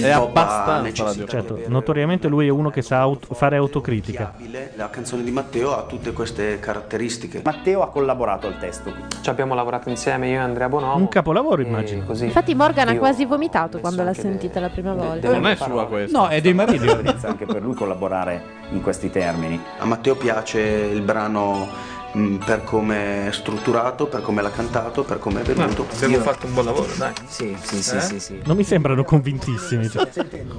[0.00, 1.26] È abbastanza radio.
[1.26, 4.34] Certo, notoriamente lui è uno che sa aut- fare autocritica.
[4.76, 7.40] La canzone di Matteo ha tutte queste caratteristiche.
[7.44, 8.92] Matteo ha collaborato al testo.
[9.20, 10.96] Ci abbiamo lavorato insieme io e Andrea Bonomo.
[10.96, 12.04] Un capolavoro, immagino.
[12.04, 12.24] Così.
[12.24, 15.30] Infatti Morgan ha quasi vomitato quando l'ha sentita la prima volta.
[15.30, 16.18] Non è sua questa.
[16.18, 17.00] No, è dei Maridio.
[17.22, 19.60] anche per lui collaborare in questi termini.
[19.78, 21.68] A Matteo piace il brano
[22.12, 25.86] mh, per come è strutturato, per come l'ha cantato, per come è venuto.
[25.94, 27.12] abbiamo Io- fatto un buon lavoro, dai.
[27.26, 28.40] Sì, sì, sì, sì, sì.
[28.44, 29.88] Non mi sembrano convintissimi.
[29.88, 30.08] cioè.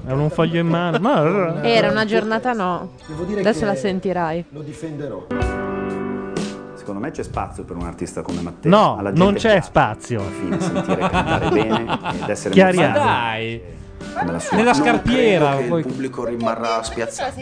[0.07, 0.97] Hanno un foglio in mano.
[0.99, 1.61] Ma...
[1.63, 2.93] Era una giornata no.
[3.07, 4.45] Devo dire Adesso che la sentirai.
[4.49, 5.27] Lo difenderò.
[6.75, 8.69] Secondo me c'è spazio per un artista come Matteo.
[8.69, 10.19] No, Alla gente non c'è piace spazio.
[10.19, 12.97] alla fine sentire cantare bene ed essere Chiariamo.
[12.99, 13.61] Ma dai.
[14.51, 15.45] Nella Non scarpiera.
[15.47, 17.33] credo che poi- il pubblico rimarrà spiazzato.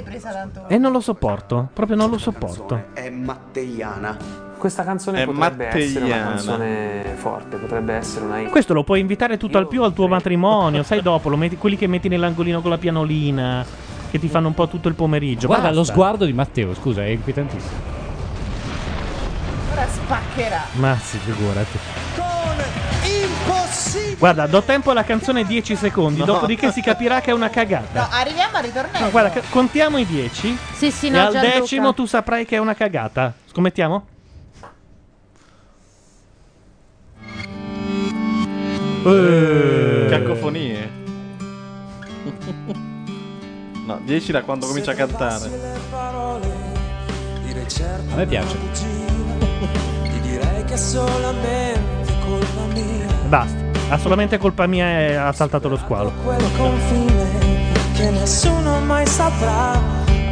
[0.68, 1.70] E non lo sopporto.
[1.74, 2.84] Proprio non lo sopporto.
[2.94, 4.18] È matteiana.
[4.58, 6.30] Questa canzone È potrebbe essere una matteiana.
[6.36, 8.44] canzone forte, potrebbe essere una.
[8.50, 10.84] Questo lo puoi invitare tutto al più al tuo matrimonio.
[10.84, 13.66] Sai dopo, lo metti- quelli che metti nell'angolino con la pianolina.
[14.12, 15.48] Che ti fanno un po' tutto il pomeriggio.
[15.48, 15.94] Guarda lo Basta.
[15.94, 17.90] sguardo di Matteo, scusa, è inquietantissimo.
[19.72, 20.62] Ora spaccherà.
[20.74, 21.78] Ma sì, figurati.
[24.18, 26.24] Guarda, do tempo alla canzone 10 secondi.
[26.24, 28.10] Dopodiché si capirà che è una No, cagata.
[28.12, 29.06] arriviamo al ritornello.
[29.06, 30.58] No, guarda, ca- contiamo i 10.
[30.74, 31.60] Sì, sì, e no, al Gianluca.
[31.60, 33.34] decimo tu saprai che è una cagata.
[33.50, 34.06] Scommettiamo?
[39.06, 40.06] Eh.
[40.10, 40.90] Cacofonie.
[43.84, 45.50] No, 10 da quando comincia a cantare.
[48.12, 48.56] A me piace.
[50.04, 51.80] Ti direi che è solamente
[53.28, 53.60] Basta.
[53.90, 56.12] Ha solamente colpa mia e ha saltato lo squalo.
[56.24, 57.26] quel confine
[57.94, 59.80] che nessuno mai saprà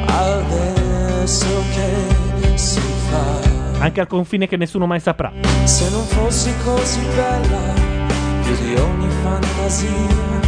[0.06, 5.32] adesso che si fa Anche al confine che nessuno mai saprà.
[5.64, 7.58] se non fossi così bella
[8.44, 9.88] più di ogni fantasia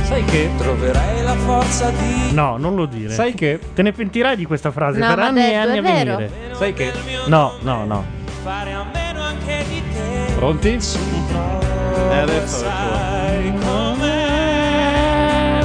[0.04, 3.14] Sai che troverei la forza di No, non lo dire.
[3.14, 5.80] Sai che Te ne pentirai di questa frase No, per anni e detto, anni è
[5.80, 6.16] a vero.
[6.18, 6.32] venire.
[6.56, 6.92] Sai che
[7.28, 8.04] No, no, no.
[8.44, 9.11] fare a te
[10.42, 10.70] Pronti?
[10.70, 12.68] E adesso è suo.
[12.68, 15.60] sai com'è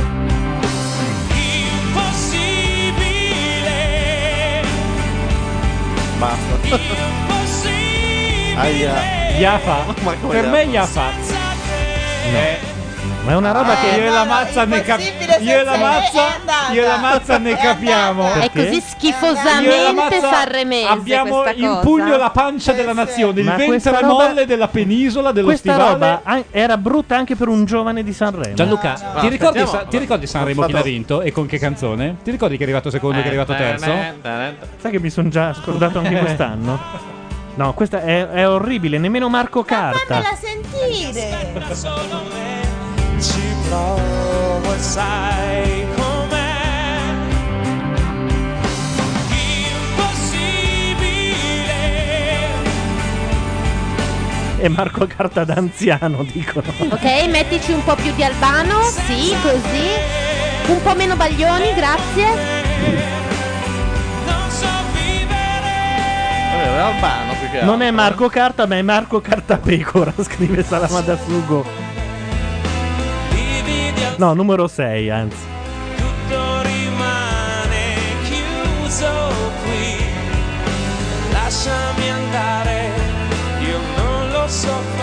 [2.36, 3.80] impossibile
[6.18, 6.76] Basta.
[6.76, 8.94] impossibile Aia.
[9.38, 9.76] Iafa.
[10.02, 11.04] Ma come Per me Iafa?
[11.04, 11.54] Iafa.
[12.34, 12.75] Eh,
[13.26, 14.06] Ma è una roba io che.
[14.06, 15.40] e la mazza ne capiamo.
[15.40, 16.26] Io e la mazza,
[16.72, 18.32] io e la mazza ne capiamo.
[18.34, 24.04] È così Io schifosamente sanremese Abbiamo in pugno la pancia della nazione, il Ma ventre
[24.04, 26.20] molle della penisola, dello Questa stivale.
[26.22, 28.54] roba era brutta anche per un giovane di Sanremo.
[28.54, 32.18] Gianluca, ti, ricordi, ti Sanremo chi l'ha vinto e con che canzone?
[32.22, 33.92] Ti ricordi che è arrivato secondo e che è arrivato terzo?
[34.76, 36.78] Sai che mi sono già scordato anche quest'anno?
[37.56, 40.20] No, questa è, è orribile, nemmeno Marco Carta.
[40.20, 41.34] Fammela sentire.
[43.20, 46.54] Ci provo e sai com'è
[51.26, 51.84] impossibile
[54.58, 56.72] E Marco Carta da anziano, dicono.
[56.78, 59.88] Ok, mettici un po' più di Albano, sì, così.
[60.68, 62.26] Un po' meno Baglioni, grazie.
[64.24, 65.74] non so vivere
[66.52, 67.70] Vabbè, è albano più che altro.
[67.70, 71.85] Non è Marco Carta, ma è Marco Cartapecora, scrive Salamada Sugo.
[74.18, 75.36] No, numero 6, anzi.
[75.96, 79.10] Tutto rimane chiuso
[79.62, 80.04] qui.
[81.32, 82.90] Lasciami andare,
[83.60, 84.95] io non lo so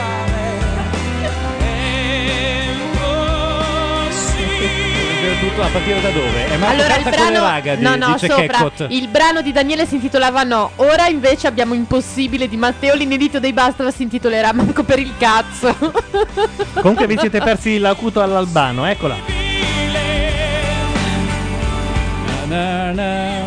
[5.34, 5.50] impossibile.
[5.50, 6.48] Tutto a partire da dove?
[6.48, 8.46] È Marco Allora il brano raga di, No, no, dice sopra.
[8.46, 8.86] Kekkot.
[8.90, 10.72] Il brano di Daniele si intitolava No.
[10.78, 15.76] Ora invece abbiamo Impossibile di Matteo, l'inedito dei Basta si intitolerà Manco per il cazzo.
[16.80, 19.16] Comunque vi siete persi l'acuto all'albano, eccola.
[22.48, 23.42] Na, na,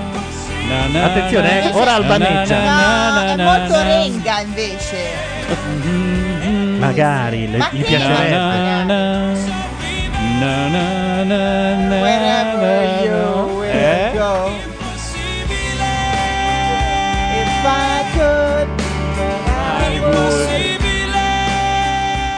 [0.69, 2.59] na, na, Attenzione, eh, na, ora na, albaneggia.
[2.59, 3.83] na, na, No, na, è na, molto na.
[3.85, 4.97] renga invece.
[6.79, 9.56] Magari, le- Ma gli piacerebbe.
[10.41, 14.13] Na, na, na, na, Wherever you will Eh?
[14.13, 14.51] go.
[17.33, 18.69] If I could,
[19.49, 20.45] I would.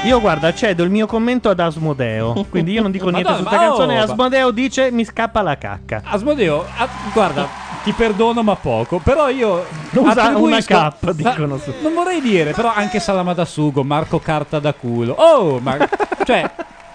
[0.06, 2.46] Io guarda, cedo il mio commento ad Asmodeo.
[2.48, 4.00] Quindi io non dico niente su Madonna, questa ma canzone.
[4.00, 6.02] oh, Asmodeo dice mi scappa la cacca.
[6.04, 7.48] Asmodeo, ah, guarda,
[7.82, 11.72] ti perdono ma poco, però io Usa attribuisco- una K, dicono su.
[11.82, 15.14] Non vorrei dire, però anche Salama da Sugo, Marco Carta da culo.
[15.14, 15.76] Oh, ma
[16.24, 16.48] cioè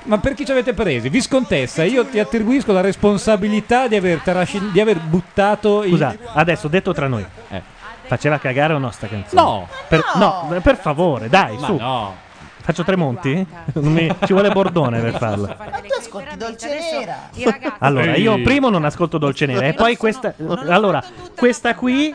[0.04, 1.10] ma per chi ci avete presi?
[1.10, 6.68] Viscontessa, io ti attribuisco la responsabilità di aver, trascin- di aver buttato il Scusa, adesso
[6.68, 7.26] detto tra noi.
[8.06, 9.42] Faceva cagare o no sta canzone?
[9.42, 9.68] No.
[9.88, 11.76] Per, no, per favore, dai, Ma su.
[11.78, 12.16] no.
[12.64, 13.46] Faccio tre monti?
[13.74, 15.48] Non mi- ci vuole Bordone per farlo.
[15.48, 17.30] Ma tu ascolti Dolce Nera.
[17.80, 20.34] Allora, io primo non ascolto Dolce Nera e poi questa.
[20.68, 21.04] Allora,
[21.36, 22.14] questa qui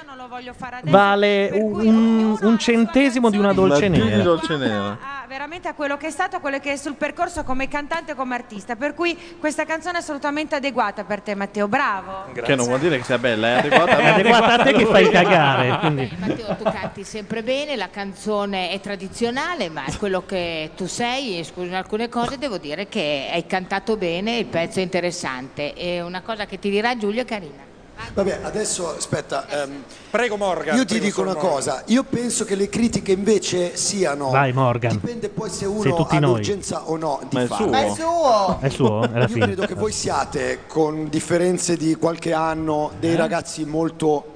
[0.85, 4.23] vale un, un centesimo di una Dolce P di Nera.
[4.23, 4.98] Dolce Nera.
[5.01, 8.12] Ah, veramente a quello che è stato, a quello che è sul percorso come cantante
[8.12, 8.77] e come artista.
[8.77, 11.69] Per cui questa canzone è assolutamente adeguata per te, Matteo.
[11.69, 12.32] Bravo.
[12.32, 15.10] Che non vuol dire che sia bella, è adeguata, È adeguata a te che fai
[15.10, 15.78] cagare.
[15.78, 16.10] Quindi.
[16.19, 21.43] Matteo, tu canti sempre bene, la canzone è tradizionale, ma è quello che tu sei.
[21.44, 25.74] Scusa, in alcune cose devo dire che hai cantato bene, il pezzo è interessante.
[25.74, 27.68] E una cosa che ti dirà Giulio è carina.
[28.15, 29.47] Vabbè, adesso aspetta.
[29.49, 30.77] ehm, Prego Morgan.
[30.77, 31.51] io ti dico una Morgan.
[31.51, 34.31] cosa, io penso che le critiche invece siano...
[34.31, 34.93] Vai, Morgan.
[34.93, 37.66] Dipende poi se uno ha l'urgenza o no di Ma è farlo.
[37.66, 37.70] suo.
[37.70, 38.59] Ma è suo.
[38.61, 39.03] È suo?
[39.12, 43.16] È Io credo che voi siate, con differenze di qualche anno, dei Eh?
[43.16, 44.35] ragazzi molto...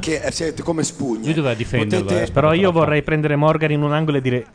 [0.00, 1.24] che eh, siete come spugne.
[1.24, 2.04] Lui doveva difenderlo.
[2.06, 2.32] Potete- eh.
[2.32, 4.46] Però io vorrei prendere Morgan in un angolo e dire: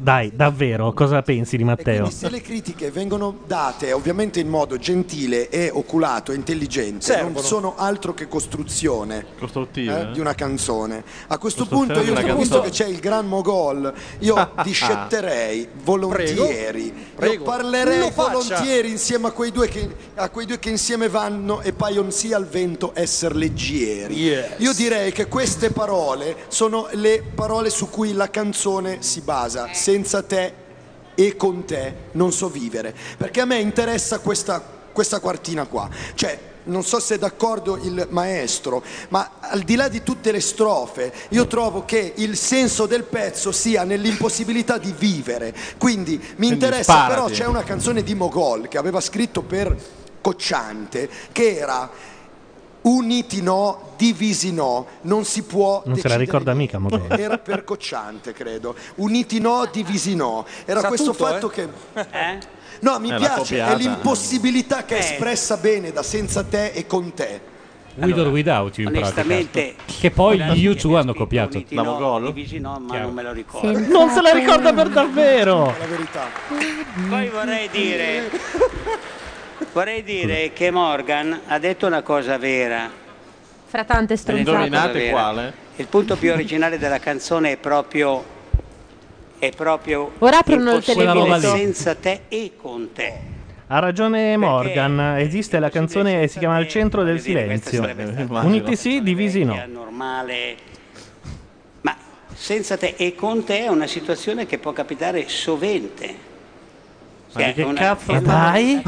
[0.00, 2.04] Dai, davvero, cosa pensi di Matteo?
[2.04, 7.34] Quindi se le critiche vengono date ovviamente in modo gentile e oculato, intelligente, Servono.
[7.34, 9.26] non sono altro che costruzione
[9.74, 11.04] eh, di una canzone.
[11.26, 12.62] A questo punto io, visto canzone.
[12.62, 16.94] che c'è il gran mogol, io discetterei volentieri.
[17.14, 17.32] Prego.
[17.34, 21.74] Io parlerei volentieri insieme a quei, due che, a quei due che insieme vanno e
[21.74, 24.14] paiono sia al vento essere leggeri.
[24.14, 24.52] Yes.
[24.60, 29.68] Io direi che queste parole sono le parole su cui la canzone si basa.
[29.90, 30.52] Senza te
[31.16, 32.94] e con te non so vivere.
[33.16, 34.62] Perché a me interessa questa,
[34.92, 35.88] questa quartina qua.
[36.14, 40.38] Cioè, non so se è d'accordo il maestro, ma al di là di tutte le
[40.38, 45.52] strofe, io trovo che il senso del pezzo sia nell'impossibilità di vivere.
[45.76, 47.12] Quindi mi interessa, sparati.
[47.12, 49.76] però c'è una canzone di Mogol che aveva scritto per
[50.20, 51.90] Cocciante che era
[52.82, 57.06] Uniti no, divisi no, non si può Non se la ricorda mica, Mogol.
[57.18, 58.74] era per Cocciante, credo.
[58.96, 60.46] Uniti no, divisi no.
[60.64, 61.54] Era Sa questo tutto, fatto eh?
[61.54, 61.68] che.
[62.10, 62.38] Eh?
[62.80, 65.04] No, mi È piace, è l'impossibilità che è Eh.
[65.12, 67.48] espressa bene da senza te e con te.
[67.96, 70.00] With or without you in onestamente, pratica.
[70.00, 71.56] Che poi gli che U2 hanno copiato.
[71.58, 72.32] Uniti La no, Mogol?
[72.32, 73.04] divisi no, ma Chiaro.
[73.06, 73.78] non me lo ricordo.
[73.78, 75.66] Non se la ricorda per davvero.
[75.78, 76.26] La verità.
[77.08, 78.30] Poi vorrei dire,
[79.72, 82.90] vorrei dire che Morgan ha detto una cosa vera.
[83.66, 84.50] Fra tante stronzate.
[84.50, 85.52] Indovinate quale?
[85.76, 88.38] Il punto più originale della canzone è proprio
[89.38, 91.40] è proprio Ora aprono il televisore.
[91.40, 93.38] senza te e con te.
[93.68, 97.88] Ha ragione Morgan, esiste la canzone e si chiama Il centro del silenzio.
[98.28, 99.54] Uniti sì, divisi no.
[99.54, 100.56] È normale.
[101.82, 101.96] Ma
[102.34, 106.28] senza te e con te è una situazione che può capitare sovente.
[107.32, 108.82] Ma di che una- cazzo era mai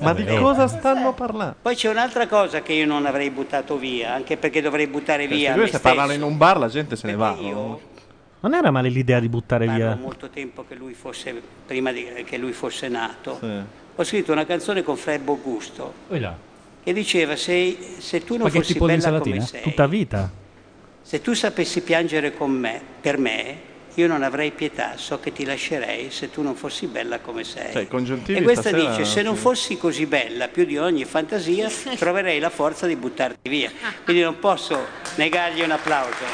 [0.00, 1.56] Ma di cosa stanno parlando?
[1.62, 5.50] Poi c'è un'altra cosa che io non avrei buttato via, anche perché dovrei buttare via
[5.50, 6.24] se me lui se parlano stesso.
[6.24, 7.30] in un bar la gente se ne va.
[7.32, 7.80] Perché io
[8.40, 9.94] Non era male l'idea di buttare via.
[10.00, 13.60] molto tempo che lui fosse, prima di, che lui fosse nato, Sì.
[13.96, 14.96] ho scritto una canzone con
[16.08, 16.34] Poi là.
[16.82, 19.36] che diceva se, se tu non fossi bella insalatina?
[19.36, 20.30] come sei, Tutta vita.
[21.02, 23.56] se tu sapessi piangere con me, per me,
[23.94, 27.72] io non avrei pietà, so che ti lascerei se tu non fossi bella come sei.
[27.72, 27.86] Cioè,
[28.26, 32.50] e questa stasera- dice, se non fossi così bella, più di ogni fantasia, troverei la
[32.50, 33.70] forza di buttarti via.
[34.04, 34.78] Quindi non posso
[35.16, 36.24] negargli un applauso.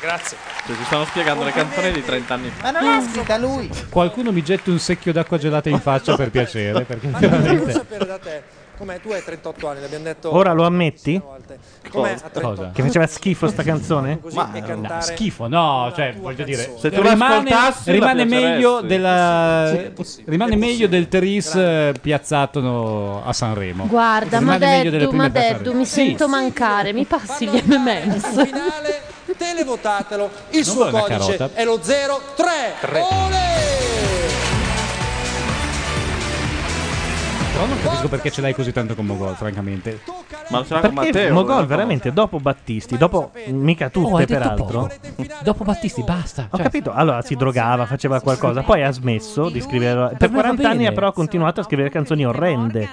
[0.00, 0.36] Grazie.
[0.66, 2.70] Cioè, ci stanno spiegando le canzoni di 30 anni fa.
[2.70, 3.70] Ma non l'ha scritta lui.
[3.88, 7.70] Qualcuno mi getti un secchio d'acqua gelata in faccia per piacere, perché Ma non voglio
[7.70, 8.42] sapere da te.
[8.76, 9.00] Com'è?
[9.00, 10.34] Tu hai 38 anni, l'abbiamo detto.
[10.34, 11.20] Ora lo ammetti?
[11.44, 12.70] A 38 Cosa?
[12.72, 14.20] Che faceva schifo sta canzone?
[14.32, 18.86] Ma no, schifo, no, cioè voglio dire, Se tu rimane, l'ascoltassi, la rimane meglio piaceresti.
[18.86, 19.92] della
[20.24, 23.86] rimane meglio del Tris eh, piazzato no, a Sanremo.
[23.86, 25.78] Guarda, ma rimane meglio delle Deddu, prime ma da Deddu, Sanremo.
[25.78, 25.92] mi Sì.
[25.92, 28.48] sento mancare, mi passi gli MM's.
[29.36, 30.30] televotatelo.
[30.50, 31.50] Il Non suo vuoi una codice carota?
[31.60, 33.73] è lo 03.
[37.54, 40.00] Però non capisco perché ce l'hai così tanto con Mogol, francamente.
[40.48, 41.32] Ma lo sarà Perché con Matteo?
[41.34, 44.90] Mogol veramente dopo Battisti, dopo mica tutte Oh, hai detto peraltro.
[45.42, 46.48] Dopo Battisti basta.
[46.50, 46.64] Ho cioè.
[46.64, 50.16] capito, allora si drogava, faceva qualcosa, poi ha smesso di scrivere.
[50.18, 52.88] Per me va 40 anni ha però continuato a scrivere canzoni orrende.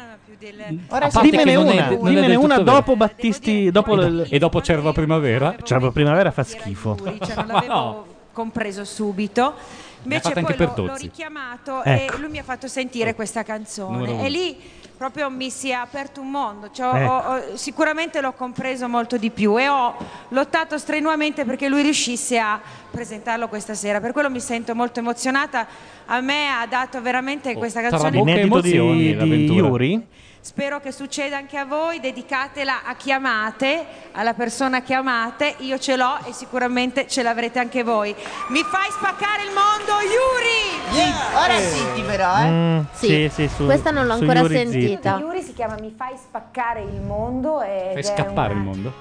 [0.89, 4.91] A parte Dimmene una, dimmene del una dopo Battisti, dopo E, il- e dopo Cervo
[4.91, 5.55] Primavera?
[5.63, 6.97] Cervo Primavera fa schifo.
[7.19, 9.53] Cioè, non l'avevo compreso subito.
[10.03, 11.01] Invece poi anche l'ho, per l'ho Tozzi.
[11.03, 12.15] richiamato Ecco.
[12.15, 14.57] e lui mi ha fatto sentire questa canzone e lì
[14.97, 16.69] proprio mi si è aperto un mondo.
[16.71, 17.11] Cioè, Ecco.
[17.11, 19.95] ho- ho- sicuramente l'ho compreso molto di più e ho
[20.29, 23.99] lottato strenuamente perché lui riuscisse a presentarlo questa sera.
[23.99, 25.65] Per quello mi sento molto emozionata.
[26.05, 28.11] A me ha dato veramente questa canzone.
[28.11, 29.67] L'inedito di, emozioni, di l'avventura.
[29.67, 30.07] Yuri?
[30.43, 35.77] Spero che succeda anche a voi, dedicatela a chi amate, alla persona che amate, io
[35.77, 38.13] ce l'ho e sicuramente ce l'avrete anche voi.
[38.47, 41.13] Mi fai spaccare il mondo, Yuri!
[41.35, 42.49] Ora zitti però, eh.
[42.49, 45.17] Mm, Sì, sì, sì, su- questa non l'ho ancora Yuri sentita.
[45.19, 48.93] Yuri si chiama Mi fai spaccare il mondo ed Fai scappare una, il mondo.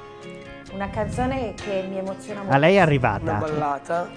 [0.72, 2.54] una canzone che mi emoziona molto.
[2.54, 3.32] A lei è Una arrivata.
[3.32, 4.10] ballata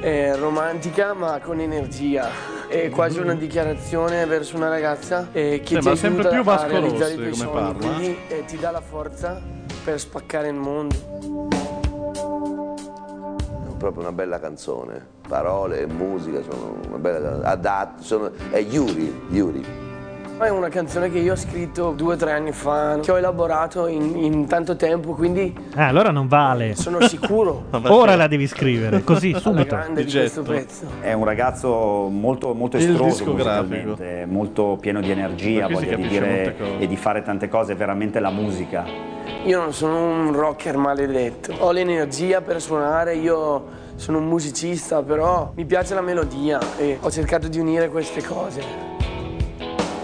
[0.00, 2.28] eh, romanzica ma con energia.
[2.68, 6.64] È quasi una dichiarazione verso una ragazza eh, che Sembra ti sempre aiuta più Vasco
[6.64, 7.86] a realizzare i tuoi come sogni, parla.
[7.86, 9.40] quindi eh, ti dà la forza
[9.84, 10.94] per spaccare il mondo.
[13.68, 19.26] È proprio una bella canzone, parole e musica sono una bella adatte, sono, è Yuri,
[19.28, 19.90] Yuri.
[20.38, 23.86] È una canzone che io ho scritto due o tre anni fa, che ho elaborato
[23.86, 26.74] in, in tanto tempo, quindi Ah, allora non vale.
[26.74, 27.66] sono sicuro.
[27.86, 29.76] Ora la devi scrivere, così subito.
[29.76, 30.84] grande di questo pezzo.
[31.00, 33.24] È un ragazzo molto, molto estroso
[34.26, 38.30] molto pieno di energia, si voglia di dire e di fare tante cose, veramente la
[38.30, 38.84] musica.
[39.44, 45.52] Io non sono un rocker maledetto, ho l'energia per suonare, io sono un musicista, però
[45.54, 48.91] mi piace la melodia e ho cercato di unire queste cose.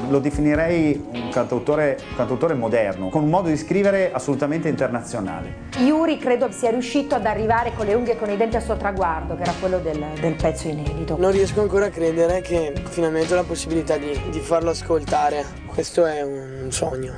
[0.09, 5.67] Lo definirei un cantautore, un cantautore moderno, con un modo di scrivere assolutamente internazionale.
[5.81, 8.77] Yuri credo sia riuscito ad arrivare con le unghie e con i denti al suo
[8.79, 11.17] traguardo, che era quello del, del pezzo inedito.
[11.19, 15.45] Non riesco ancora a credere che finalmente ho la possibilità di, di farlo ascoltare.
[15.67, 17.13] Questo è un sogno.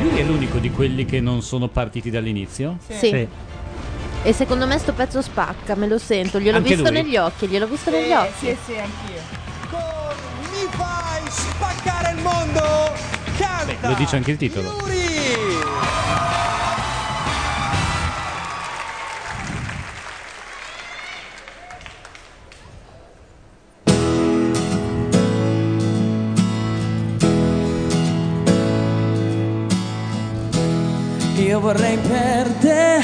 [0.00, 2.78] Lui è l'unico di quelli che non sono partiti dall'inizio?
[2.88, 3.28] Sì.
[4.22, 7.02] E secondo me sto pezzo spacca, me lo sento, gliel'ho Anche visto lui?
[7.02, 8.30] negli occhi, gliel'ho visto negli Sì, occhi.
[8.46, 9.38] sì, sì, anch'io.
[12.22, 12.92] Mondo!
[13.36, 13.88] Canta!
[13.88, 14.68] Lo dice anche il titolo.
[14.68, 14.98] Yuri!
[31.36, 33.00] Io vorrei per te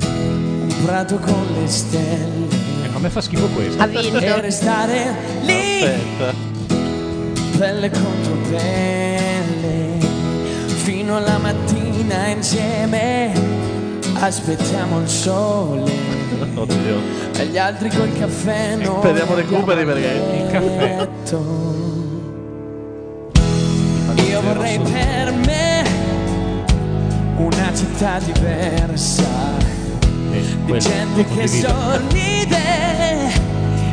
[0.00, 3.82] un prato con le stelle Ecco, a me fa schifo questo.
[3.82, 4.18] Ha vinto.
[4.18, 6.53] e restare lì Aspetta.
[7.58, 9.98] Pelle contro pelle
[10.66, 13.32] fino alla mattina insieme
[14.14, 15.92] aspettiamo il sole
[16.54, 17.00] Oddio.
[17.36, 21.08] e gli altri col caffè noi Speriamo recuperi perché Il caffè.
[24.28, 25.84] Io vorrei per me
[27.36, 29.22] una città diversa
[30.32, 32.62] Eh, di gente che sorride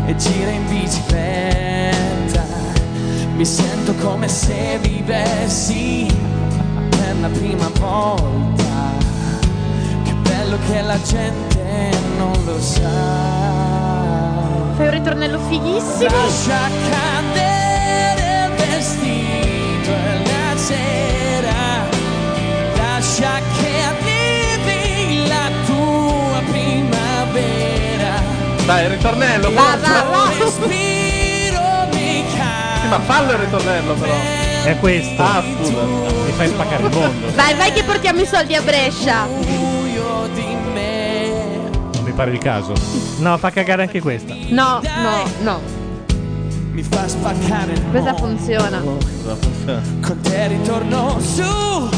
[0.08, 1.71] e gira in bicicletta.
[3.42, 6.06] Mi sento come se vivessi
[6.92, 8.92] per la prima volta.
[10.04, 11.90] Che bello che la gente
[12.20, 12.88] non lo sa.
[14.76, 16.12] Fai un ritornello fighissimo.
[16.12, 21.90] Lascia cadere il vestito e la sera,
[22.76, 28.22] lascia che arrivi la tua primavera.
[28.68, 30.04] Dai, il ritornello, Va, forza.
[30.04, 30.30] va,
[32.92, 34.14] ma fallo il ritornello però.
[34.66, 35.22] È questo.
[35.22, 35.82] Ah, scusa.
[35.82, 37.28] Mi fai spaccare il mondo.
[37.36, 39.26] Vai, vai che portiamo i soldi a Brescia.
[39.28, 41.32] buio di me.
[41.94, 42.74] Non mi pare il caso.
[43.20, 44.36] No, fa cagare anche questa.
[44.50, 45.60] No, no, no.
[46.74, 48.28] Mi fa spaccare il Questa mondo.
[48.28, 48.82] funziona.
[50.02, 51.90] Con te ritorno su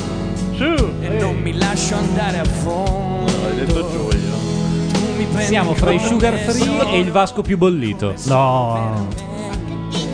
[0.55, 0.93] Su.
[1.01, 3.31] e non mi lascio andare a fondo.
[3.47, 5.41] Hai detto Giulio.
[5.41, 8.13] Siamo fra i sugar free e il Vasco più bollito.
[8.25, 9.07] No.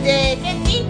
[0.02, 0.38] Che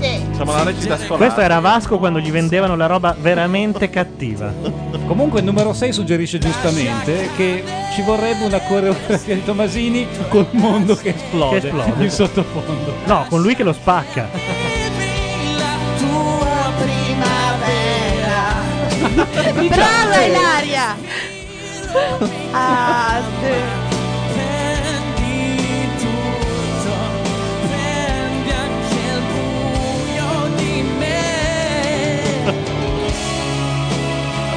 [0.01, 1.17] Siamo alla recita scolastica.
[1.17, 4.53] Questo era Vasco quando gli vendevano la roba veramente cattiva.
[5.07, 7.63] Comunque il numero 6 suggerisce giustamente che
[7.95, 12.05] ci vorrebbe una coreografia di Tomasini col mondo che esplode, Che esplode.
[12.05, 12.95] in sottofondo.
[13.05, 14.29] No, con lui che lo spacca.
[19.69, 20.97] Brava Ilaria!
[22.53, 23.80] Ah, sì.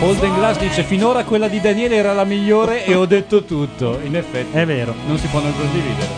[0.04, 4.00] Golden Glass dice finora quella di Daniele era la migliore e ho detto tutto.
[4.04, 4.94] In effetti È vero.
[5.08, 6.10] non si può non condividere.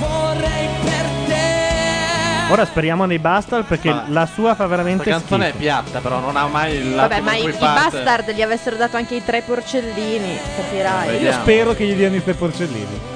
[0.00, 2.52] Vorrei per te.
[2.52, 5.62] Ora speriamo nei Bastard perché Ma- la sua fa veramente Questa canzone è schifo.
[5.62, 8.96] piatta, però non ha mai il lato Vabbè, ma i, i bastard gli avessero dato
[8.96, 11.22] anche i tre porcellini, capirai.
[11.22, 13.11] Io spero che gli diano i tre porcellini.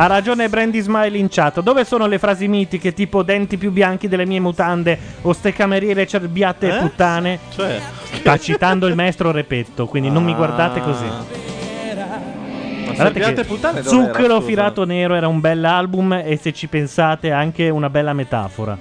[0.00, 1.60] Ha ragione Brandy Smile in chat.
[1.60, 6.06] Dove sono le frasi mitiche tipo denti più bianchi delle mie mutande o ste cameriere
[6.06, 6.78] cerbiatte e Eh?
[6.78, 7.38] puttane?
[7.52, 7.80] Cioè,
[8.12, 11.04] Sta citando il maestro Repetto, quindi non mi guardate così.
[12.84, 14.46] Guardate Serpiate che Puttane dov'era, Zucchero scusa?
[14.46, 18.78] Filato Nero era un bel album e se ci pensate anche una bella metafora.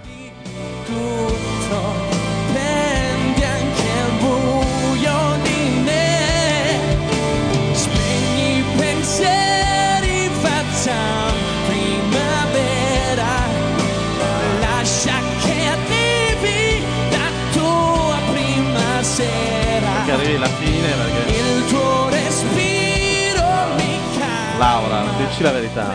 [24.58, 25.94] Laura, dici la verità.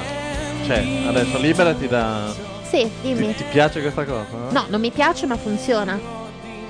[0.65, 2.33] Cioè, adesso liberati da.
[2.63, 3.35] Sì, dimmi.
[3.35, 4.25] Ti piace questa cosa?
[4.51, 5.99] No, non mi piace, ma funziona.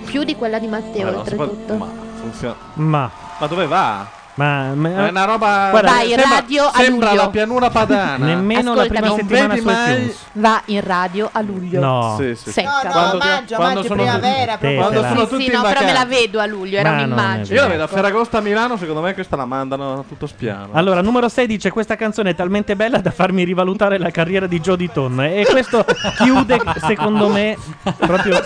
[0.04, 1.74] Più di quella di Matteo, può- oltretutto.
[1.74, 1.88] Ma
[2.18, 2.56] funziona.
[2.74, 4.06] Ma, Ma dove va?
[4.35, 5.69] Ma, ma- È una roba.
[5.70, 7.23] Guarda, Vai, sembra, radio a sembra luglio.
[7.23, 8.25] la pianura padana.
[8.27, 10.17] nemmeno la prima settimana su mai- iTunes.
[10.33, 11.81] Va in radio a luglio.
[11.81, 12.17] No.
[12.19, 12.51] Sì, sì.
[12.51, 12.70] Secca.
[12.70, 14.57] No, no, Quando- maggio, quando maggio, sono- primavera.
[14.57, 15.99] Te, Quando la- sono Sì, tutti sì, in no, però me vacanza.
[15.99, 17.55] la vedo a luglio, era Ma non è un'immagine.
[17.57, 20.69] Io la vedo a Ferragosto a Milano, secondo me questa la mandano a tutto spiano.
[20.73, 24.61] Allora, numero 6 dice questa canzone è talmente bella da farmi rivalutare la carriera di
[24.61, 25.85] Jody Tonne e questo
[26.17, 27.57] chiude secondo me
[27.99, 28.41] proprio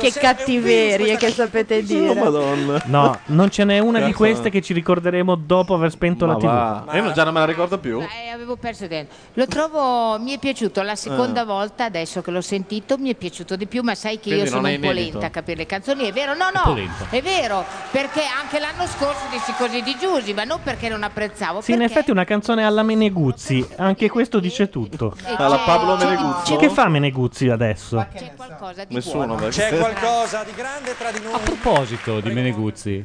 [0.00, 2.14] Che cattiverie che sapete dire.
[2.14, 2.80] Madonna.
[2.86, 4.16] No, non ce n'è una di Cazzo.
[4.30, 6.44] Queste che ci ricorderemo dopo aver spento Ma la TV.
[6.46, 6.96] va.
[6.96, 8.00] Io non- già non me la ricordo più.
[8.00, 9.14] Eh, avevo perso dentro.
[9.34, 11.44] Lo trovo, mi è piaciuto la seconda Ah.
[11.44, 14.46] volta, adesso che l'ho sentito, mi è piaciuto di più, ma sai che Quindi io
[14.46, 15.10] sono è un po' inedito.
[15.12, 16.34] lenta a capire le canzoni, è vero?
[16.34, 17.06] No, no, lenta.
[17.10, 21.60] è vero, perché anche l'anno scorso dissi così di Giusy, ma non perché non apprezzavo,
[21.60, 25.14] Sì, in effetti è una canzone alla Meneguzzi, anche questo dice tutto.
[25.24, 26.56] e Alla Pablo Meneguzzi.
[26.56, 28.04] Che fa Meneguzzi adesso?
[28.14, 29.26] C'è qualcosa di Nessuno.
[29.36, 29.48] buono.
[29.48, 31.40] C'è qualcosa di grande tra di A noi.
[31.40, 33.04] proposito di Meneguzzi,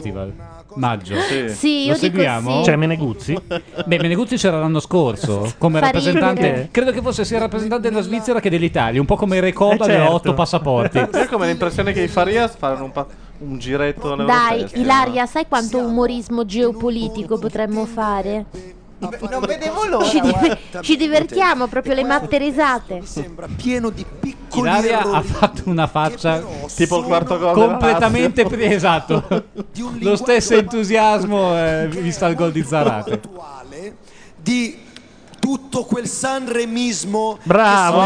[0.00, 0.32] Eurofestival,
[0.74, 1.14] maggio.
[1.20, 1.48] Sì.
[1.48, 2.62] Sì, io Lo seguiamo?
[2.62, 2.70] sì.
[2.70, 3.36] C'è Meneguzzi?
[3.84, 6.68] Beh, Meneguzzi c'era l'anno scorso come Fa rappresentante.
[6.70, 9.92] Credo che fosse sia rappresentante della Svizzera che dell'Italia, un po' come Recoba Eh, certo.
[9.92, 10.98] aveva otto passaporti.
[11.12, 13.06] Io come l'impressione che i Farias faranno un, pa-
[13.38, 14.66] un giretto Dai.
[14.74, 18.46] Ilaria, sai quanto umorismo geopolitico potremmo fare?
[19.00, 20.04] Non vedevo l'ora.
[20.04, 23.00] Ci, diver- ci divertiamo, proprio le matte risate.
[23.04, 26.42] Sembra pieno di piccoli Ilaria ha fatto una faccia
[26.74, 29.24] Tipo il quarto gol completamente pre- esatto.
[29.72, 33.20] Di un Lo stesso entusiasmo eh, vista il gol di Zarate.
[34.36, 34.88] di
[35.38, 38.00] tutto quel sanremismo Bravo,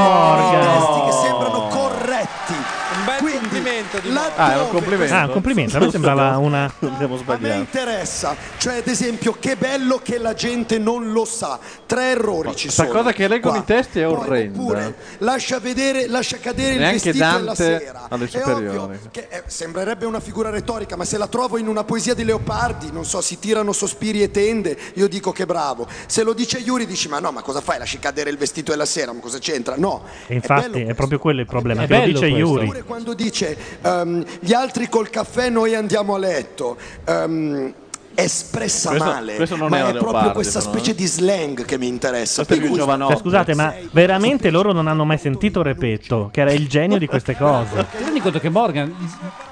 [0.51, 2.55] che sono che sembrano corretti
[2.97, 5.15] Un bel Quindi, complimento di laddove- Ah, è un complimento.
[5.15, 6.73] Ah, un complimento, a me sembrava una...
[6.81, 7.59] Abbiamo A me sbagliato.
[7.59, 11.59] interessa, cioè ad esempio che bello che la gente non lo sa.
[11.87, 12.97] Tre errori ci Sta sono.
[12.99, 14.61] cosa che leggono i testi è Poi, orrenda.
[14.61, 18.07] Oppure lascia vedere, lascia cadere Neanche il vestito e la Dante sera.
[18.09, 18.99] alle È superiori.
[19.11, 22.91] che eh, sembrerebbe una figura retorica, ma se la trovo in una poesia di Leopardi,
[22.93, 25.87] non so, si tirano sospiri e tende, io dico che bravo.
[26.07, 27.79] Se lo dice Yuri dici "Ma no, ma cosa fai?
[27.79, 30.03] Lasci cadere il vestito e la sera, ma cosa c'entra?" No.
[30.27, 32.37] E infatti bello è proprio quello il problema, È che lo dice questo.
[32.37, 32.83] Yuri.
[32.87, 36.77] Quando dice ehm, gli altri col caffè noi andiamo a letto.
[37.05, 37.75] ehm,
[38.17, 40.95] espressa Questo- male, questo non ma è è, Leopardi, proprio questa però, specie eh.
[40.95, 42.45] di slang che mi interessa.
[42.45, 47.07] Cioè, scusate, ma veramente loro non hanno mai sentito Repetto, che era il genio di
[47.09, 47.87] queste cose.
[48.25, 48.95] Conto che Morgan,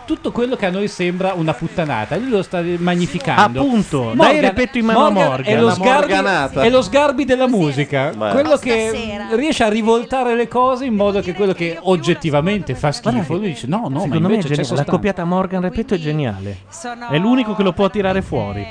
[0.06, 3.60] tutto quello che a noi sembra una puttanata, lui lo sta magnificando.
[3.60, 5.44] Appunto, dai Repetto in mano a Morgan.
[5.44, 8.30] È lo, sgarbi, è lo sgarbi della musica, Beh.
[8.30, 9.36] quello che stasera.
[9.36, 13.66] riesce a rivoltare le cose in modo che quello che oggettivamente fa schifo, lui dice
[13.66, 14.76] no, no, ma Secondo me è invece c'è geniale.
[14.86, 16.56] la coppiata Morgan Repetto è geniale.
[17.10, 18.66] È l'unico che lo può tirare fuori.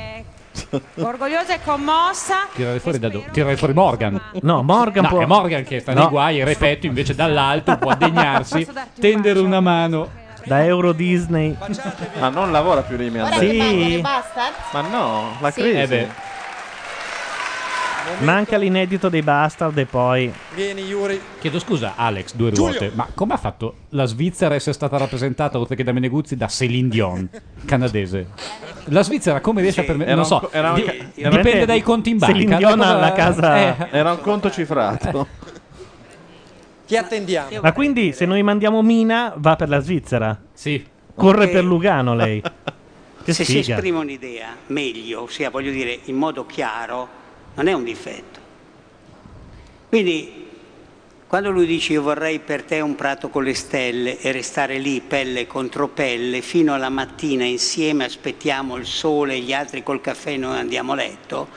[0.96, 2.48] orgogliosa e commossa.
[2.54, 3.30] Tirare fuori da dove?
[3.32, 4.22] Tirare fuori Morgan.
[4.42, 5.20] No, Morgan No, può...
[5.22, 6.02] è Morgan che sta No.
[6.02, 8.68] nei guai e Repetto invece dall'alto può degnarsi,
[9.00, 10.20] tendere una mano.
[10.44, 11.56] Da Euro Disney.
[12.20, 13.40] Ma non lavora più Rimi Ora Andrea.
[13.42, 13.52] che Sì.
[13.62, 14.54] rimangono i bastard?
[14.74, 15.62] Ma no, la Sì.
[15.62, 15.78] crisi.
[15.78, 16.08] Eh beh.
[18.20, 20.32] Manca l'inedito dei Bastard e poi...
[20.56, 21.22] Vieni Yuri.
[21.40, 25.58] Chiedo scusa, Alex, due ruote, ma come ha fatto la Svizzera a essere stata rappresentata,
[25.60, 27.30] oltre che da Meneguzzi, da Céline Dion,
[27.66, 28.28] canadese?
[28.86, 30.16] La Svizzera come riesce a permettere...
[30.16, 32.58] Non so, un- di- dipende dai conti in banca.
[32.60, 35.28] Cosa- alla casa- Eh, Era un conto cifrato.
[36.86, 37.60] Chi attendiamo?
[37.62, 40.38] Ma quindi se noi mandiamo Mina va per la Svizzera?
[40.54, 40.86] Sì.
[41.16, 41.52] Corre Ok.
[41.52, 42.42] per Lugano lei.
[43.24, 43.76] Che Se si sfiga.
[43.76, 47.08] esprime un'idea meglio, ossia voglio dire in modo chiaro,
[47.54, 48.40] non è un difetto.
[49.90, 50.41] Quindi
[51.32, 55.00] quando lui dice io vorrei per te un prato con le stelle e restare lì
[55.00, 60.32] pelle contro pelle fino alla mattina insieme aspettiamo il sole e gli altri col caffè
[60.32, 61.48] e noi andiamo a letto,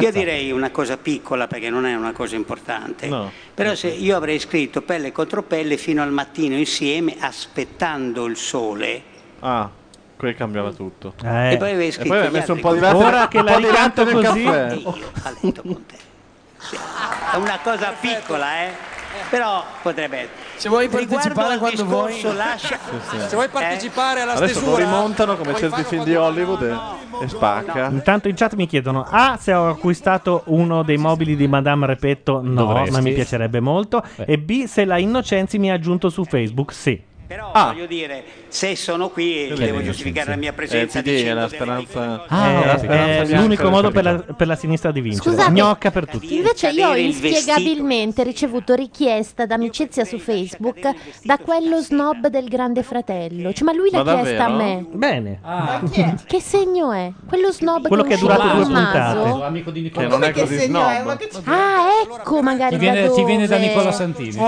[0.00, 3.06] io direi una cosa piccola perché non è una cosa importante.
[3.06, 3.30] No.
[3.54, 9.02] Però se io avrei scritto pelle contro pelle fino al mattino insieme aspettando il sole.
[9.38, 9.70] Ah,
[10.16, 11.14] qui cambiava tutto.
[11.22, 11.52] Eh.
[11.52, 13.38] E poi avevi E scritto poi aveva gli messo un po' di latte, Ora che
[13.38, 14.72] un la po' di latte ricanto nel così- caffè.
[14.72, 15.96] E io a letto con te.
[17.32, 18.90] È una cosa piccola, eh?
[19.30, 20.32] Però potrebbe essere.
[20.56, 22.20] Se vuoi partecipare quando vuoi.
[22.34, 22.78] lascia...
[23.26, 27.28] Se vuoi partecipare alla Adesso lo stesura, rimontano come certi film di Hollywood e, e
[27.28, 27.86] spacca.
[27.88, 32.40] Intanto in chat mi chiedono A se ho acquistato uno dei mobili di Madame Repetto
[32.42, 32.90] No, Dovresti.
[32.90, 37.10] ma mi piacerebbe molto E B se la Innocenzi mi ha aggiunto su Facebook Sì
[37.32, 37.72] Però Ah.
[37.72, 41.10] voglio dire, se sono qui Che devo giustificare sì, la mia Eh, presenza PD è
[41.12, 42.24] dicendo la delle speranza.
[42.28, 45.50] Ah, è la speranza è l'unico modo per la, per la sinistra di vincere Scusate.
[45.50, 50.90] Gnocca per tutti Invece io ho inspiegabilmente ricevuto richiesta d'amicizia su Facebook
[51.22, 53.52] da quello snob del grande fratello.
[53.54, 54.86] Cioè, ma lui l'ha Ma chiesta a me.
[54.92, 55.40] Bene
[56.26, 57.10] Che segno è?
[57.26, 59.42] Quello snob Quello che è durato due puntate.
[59.42, 61.16] amico di Che non è così snob.
[61.44, 63.56] Ah, ecco magari Ti viene- da ti viene da.
[63.56, 64.38] Nicola Santini, sì.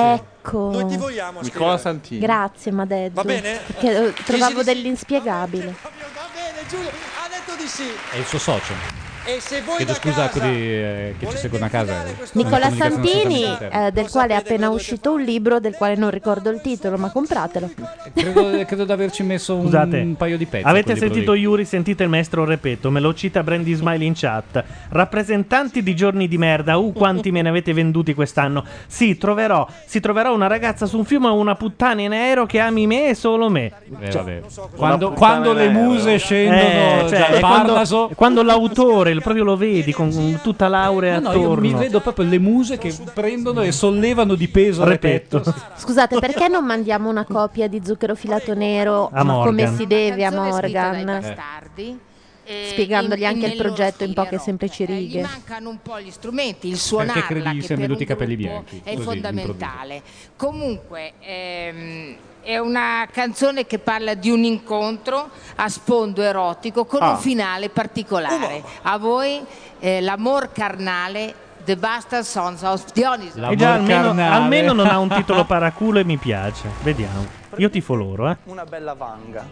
[0.45, 0.71] Ecco.
[0.73, 2.21] Noi ti vogliamo Nicola Santini.
[2.21, 3.15] Grazie, Madeddu.
[3.15, 3.61] Va bene?
[3.67, 5.75] Perché eh, trovavo dell'inspiegabile.
[5.81, 5.91] Va
[6.35, 7.85] bene, Giulio, ha detto di sì.
[8.11, 9.04] È il suo socio.
[9.27, 12.05] E se voi Chiedo scusa a quelli eh, che ci seguono a casa.
[12.05, 12.15] eh.
[12.33, 16.61] Nicola Santini, eh, del quale è appena uscito un libro del quale non ricordo il
[16.61, 17.71] titolo, ma compratelo.
[18.15, 20.67] Credo, credo di averci messo un, Scusate, un paio di pezzi.
[20.67, 21.35] Avete sentito.
[21.35, 24.63] Yuri, sentite il maestro Repeto, me lo cita Brandy Smile in chat.
[24.91, 28.63] Rappresentanti di giorni di merda, uh quanti me ne avete venduti quest'anno.
[28.87, 32.61] Sì, troverò, si troverà una ragazza su un fiume o una puttana in aereo che
[32.61, 33.73] ami me e solo me.
[34.01, 34.43] Eh, Cioè.
[34.77, 40.41] Quando, quando le muse scendono Eh, cioè, quando, quando l'autore, il proprio lo vedi con
[40.43, 41.61] tutta l'aurea No, no, io attorno.
[41.61, 44.85] mi vedo proprio le muse che prendono e sollevano di peso.
[44.85, 45.43] Repetto.
[45.77, 50.25] Scusate, perché non mandiamo una copia di zucchero filato nero A ma come si deve
[50.25, 51.05] a Morgan?
[51.05, 51.99] bastardi.
[52.47, 55.23] eh, Spiegandogli in- anche il progetto in poche semplici Eh, Gli righe.
[55.23, 58.81] mancano un po' gli strumenti, il Perché suonarla credi gli che per venuti capelli bianchi?
[58.85, 60.03] è Così, fondamentale.
[60.37, 67.11] Comunque ehm, è una canzone che parla di un incontro a sfondo erotico con Ah.
[67.11, 68.63] un finale particolare.
[68.83, 69.41] A voi
[69.81, 73.43] eh, l'amor carnale The Bastard Sons of Dionysus.
[73.43, 76.69] E già almeno, almeno non ha un titolo paraculo e mi piace.
[76.83, 77.25] Vediamo.
[77.57, 78.37] Io tifo loro, eh.
[78.45, 79.47] Una bella vanga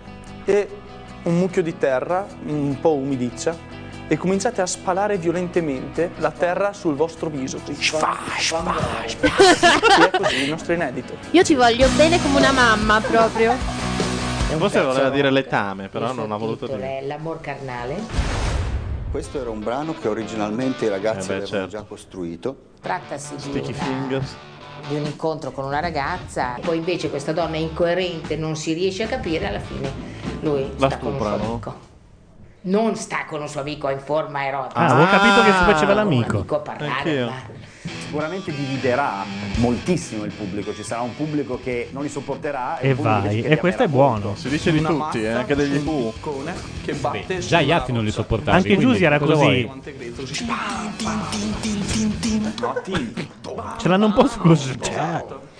[0.45, 0.69] e
[1.23, 3.57] un mucchio di terra, un po' umidiccia,
[4.13, 7.59] e cominciate a spalare violentemente la terra sul vostro viso.
[7.65, 8.75] Così, shfa, shfa,
[9.07, 9.27] shfa.
[10.03, 11.15] E è così il nostro inedito.
[11.31, 13.55] Io ci voglio bene come una mamma proprio.
[14.59, 16.99] Forse voleva dire letame, però non ha voluto dire.
[16.99, 17.97] È l'amor carnale.
[19.11, 21.69] Questo era un brano che originalmente i ragazzi Eh beh, avevano certo.
[21.69, 22.57] già costruito.
[22.83, 24.35] Trattasi di Sticky una- fingers.
[24.89, 29.05] di un incontro con una ragazza, poi invece questa donna è incoerente, non si riesce
[29.05, 29.91] a capire, alla fine
[30.41, 31.91] lui La sta con un suo amico.
[32.65, 34.79] Non sta con un suo amico in forma erotica.
[34.79, 36.37] Ah, avevo capito che si faceva un l'amico.
[36.39, 37.61] amico parlare, ma-
[38.13, 39.25] Sicuramente dividerà
[39.57, 43.57] moltissimo il pubblico, ci sarà un pubblico che non li sopporterà E pubblico vai, e
[43.57, 44.27] questo è buono.
[44.27, 44.41] molto.
[44.41, 46.13] Si dice di tutti, eh, anche degli bu.
[46.13, 48.57] piccone che batte Già sulla gli altri non li sopportavi.
[48.59, 49.71] Anche Giusy era così.
[53.79, 54.79] Ce l'hanno un po' scusi.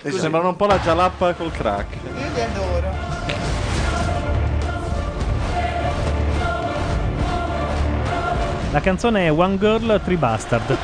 [0.03, 1.95] E sembrano un po' la gialappa col crack.
[2.05, 3.12] Io li adoro.
[8.73, 10.77] La canzone è One Girl, Three Bastard.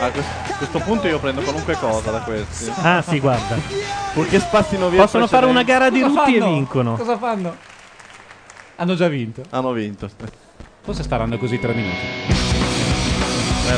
[0.00, 2.70] A quest- a questo punto io prendo qualunque cosa da questi.
[2.82, 3.56] Ah, sì, guarda.
[4.12, 5.00] Purché spazzino via.
[5.02, 6.52] Possono fare una gara di Cosa rutti e fanno?
[6.52, 6.96] vincono.
[6.96, 7.56] Cosa fanno?
[8.76, 9.42] Hanno già vinto.
[9.50, 10.10] Hanno vinto.
[10.82, 11.96] Forse staranno così tre minuti.
[13.70, 13.76] E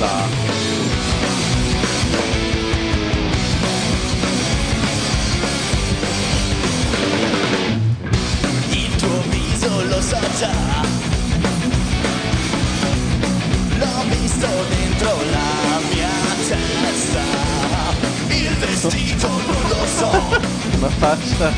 [18.59, 21.53] vestito non lo so Una faccia.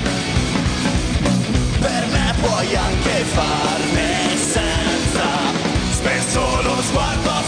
[1.81, 5.27] Per me puoi anche farne senza.
[5.91, 7.43] Spesso lo sguardo ha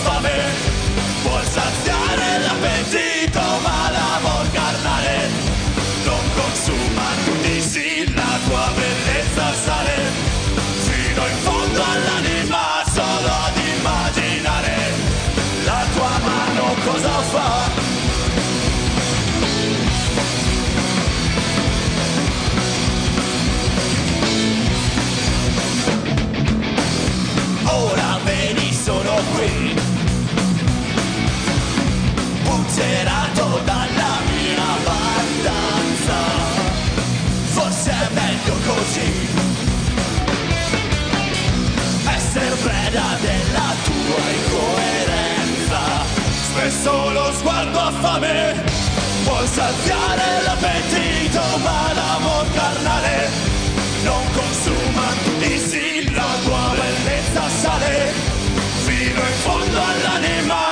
[32.81, 36.19] Butterato dalla mia vantanza
[37.53, 39.29] Forse è meglio così.
[42.09, 45.81] Essere preda della tua incoerenza.
[46.49, 48.65] Spesso lo sguardo ha fame
[49.25, 53.29] Vuol saziare l'appetito Ma l'amor carnale
[54.05, 55.07] non consuma.
[55.37, 58.13] Di sì la tua bellezza sale
[58.87, 60.70] fino in fondo all'anima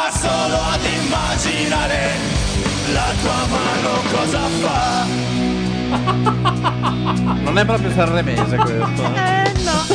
[0.48, 1.98] solo ad immaginare
[2.92, 5.06] la tua mano cosa fa
[7.42, 9.02] Non è proprio sanremese questo.
[9.18, 9.86] Eh no.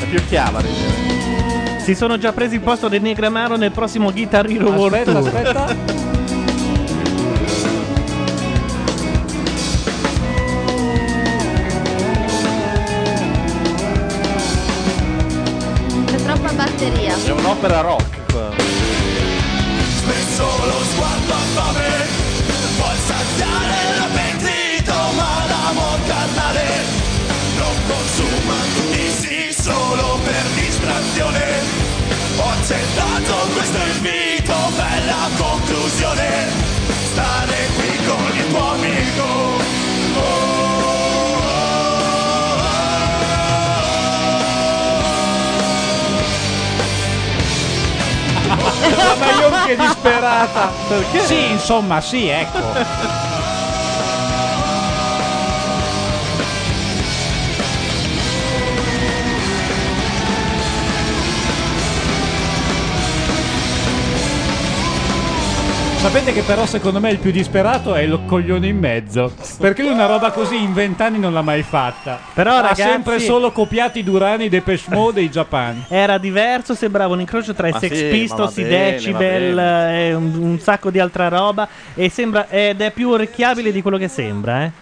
[0.00, 0.66] È più chiavara.
[0.66, 1.80] direi.
[1.80, 5.56] Si sono già presi il posto del Negramaro nel prossimo Guitar Hero World Aspetta, Tour.
[5.58, 6.00] aspetta.
[17.62, 18.04] un'opera rock.
[19.98, 22.06] spesso lo sguardo ha fame
[22.76, 26.66] vuol saziare l'appetito ma l'amor carnale.
[27.56, 28.54] Non consuma
[29.16, 31.60] sì solo per distrazione.
[32.38, 36.48] Ho accettato questo invito bella conclusione.
[37.12, 37.91] Stare qui
[48.90, 50.72] La Maiorca è disperata.
[50.88, 51.20] Perché?
[51.20, 53.30] Sì, insomma, sì, ecco.
[66.02, 69.32] Sapete che però secondo me il più disperato è il coglione in mezzo.
[69.60, 72.18] Perché lui una roba così in vent'anni non l'ha mai fatta.
[72.34, 75.84] Però, ha ragazzi- sempre solo copiato i Durani, i Depeche Mode e i Japan.
[75.86, 80.14] Era diverso, sembrava un incrocio tra i Ma Sex sì, Pistols, i bene, Decibel e
[80.14, 81.68] un, un sacco di altra roba.
[81.94, 84.81] E sembra, ed è più orecchiabile di quello che sembra, eh.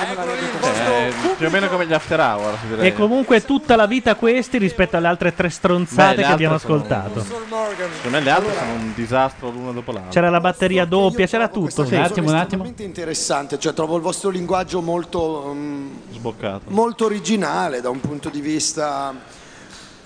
[0.00, 2.56] Eh, più o meno come gli after hour.
[2.68, 2.86] direi.
[2.88, 6.54] E comunque tutta la vita questi rispetto alle altre tre Beh, stronzate le che abbiamo
[6.54, 7.22] altre sono- ascoltato.
[7.22, 10.10] Secondo me le altre sono un disastro l'uno dopo l'altro.
[10.10, 11.84] C'era la batteria doppia, c'era tutto.
[11.84, 11.94] sì.
[11.94, 16.62] È estremamente interessante, cioè trovo il vostro linguaggio molto, mm, Sboccato.
[16.68, 19.14] molto originale da un punto di vista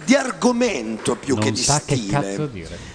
[0.05, 2.39] di argomento più che di stile.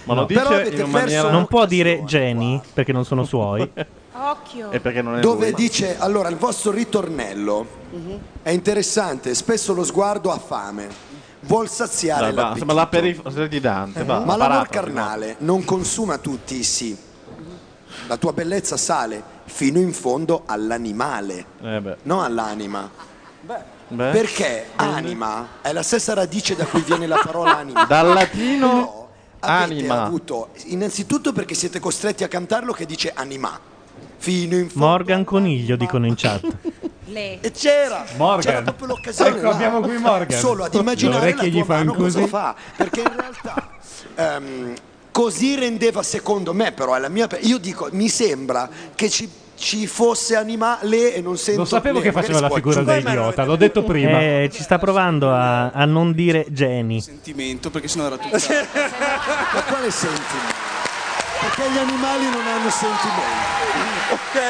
[0.04, 1.30] Ma lo dice in maniera...
[1.30, 3.68] Non può dire Jenny perché non sono suoi.
[4.22, 4.70] Occhio.
[4.70, 5.54] E perché non è Dove lui.
[5.54, 7.66] dice allora il vostro ritornello
[8.42, 10.88] è interessante, spesso lo sguardo ha fame,
[11.40, 12.56] vuol saziare va, l'appetito.
[12.58, 14.04] sembra la periferia di Dante.
[14.04, 16.96] va, Ma l'amor carnale non consuma tutti i sì.
[18.06, 21.96] La tua bellezza sale fino in fondo all'animale, Eh beh.
[22.02, 22.88] non all'anima.
[23.40, 23.78] Beh.
[24.12, 27.84] Perché anima è la stessa radice da cui viene la parola anima.
[27.88, 29.08] Dal latino
[29.40, 30.02] Avete anima.
[30.04, 33.58] avuto innanzitutto perché siete costretti a cantarlo che dice anima.
[34.20, 34.86] Fino in fondo.
[34.86, 36.40] Morgan Coniglio dicono in chat.
[37.12, 38.40] E c'era, Morgan.
[38.40, 39.30] c'era proprio l'occasione.
[39.30, 39.50] Ecco, là.
[39.50, 40.38] abbiamo qui Morgan.
[40.38, 42.30] Solo ad immaginare la gli tua mano cosa così.
[42.30, 42.54] fa.
[42.76, 43.68] Perché in realtà
[44.14, 44.74] ehm,
[45.10, 47.26] così rendeva, secondo me, però è la mia.
[47.40, 51.62] Io dico, mi sembra che ci, ci fosse animale e non sento.
[51.62, 54.20] Lo sapevo le- che faceva la figura da idiota, l'ho detto prima.
[54.20, 57.00] Eh, ci sta provando a, a non dire Jenny.
[57.00, 60.54] sentimento perché sennò era tutto Ma quale sentimento?
[61.40, 63.89] Perché gli animali non hanno sentimento.
[64.32, 64.40] Ok.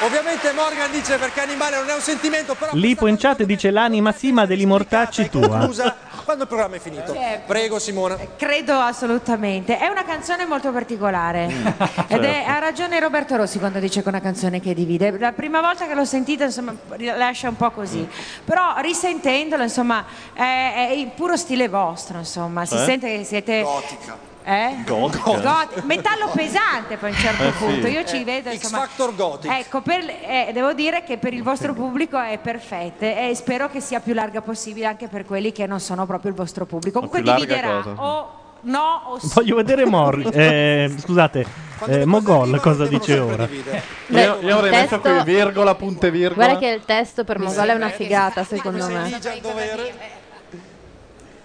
[0.00, 4.12] Ovviamente Morgan dice perché animale non è un sentimento, però Lipo in chat dice l'anima
[4.12, 5.64] sì ma degli mortacci tua.
[5.64, 7.16] scusa, quando il programma è finito.
[7.46, 8.16] Prego Simona.
[8.36, 9.76] Credo assolutamente.
[9.78, 11.48] È una canzone molto particolare.
[11.48, 11.66] Mm.
[12.08, 12.50] Ed è, Certo.
[12.50, 15.18] ha ragione Roberto Rossi quando dice che è una canzone che divide.
[15.18, 16.74] La prima volta che l'ho sentita, insomma,
[17.16, 17.98] lascia un po' così.
[17.98, 18.44] Mm.
[18.44, 22.64] Però risentendolo, insomma, è, è il puro stile vostro, insomma.
[22.66, 22.84] Si Eh?
[22.84, 23.62] sente che siete.
[23.62, 24.27] Gotica.
[24.50, 24.76] Eh?
[24.86, 25.30] Gotica.
[25.40, 27.58] Goti- Metallo pesante poi a un certo Eh, sì.
[27.58, 27.86] punto.
[27.86, 28.78] Io ci Eh, vedo, X insomma.
[28.86, 29.50] Factor Gothic.
[29.52, 33.80] Ecco, per- eh, devo dire che per il vostro pubblico è perfetto e spero che
[33.80, 36.98] sia più larga possibile anche per quelli che non sono proprio il vostro pubblico.
[37.00, 37.92] Comunque dividerà cosa?
[38.02, 39.30] o no o sì.
[39.34, 40.32] Voglio vedere Morgan.
[40.34, 41.46] eh, scusate,
[41.86, 43.46] Eh, Mogol cosa dice ora?
[43.46, 46.46] Beh, io, io avrei messo qui virgola, punte virgola.
[46.46, 49.20] Guarda che il testo per Mogol è una figata, secondo me.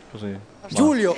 [0.09, 0.51] Così.
[0.67, 1.15] Giulio.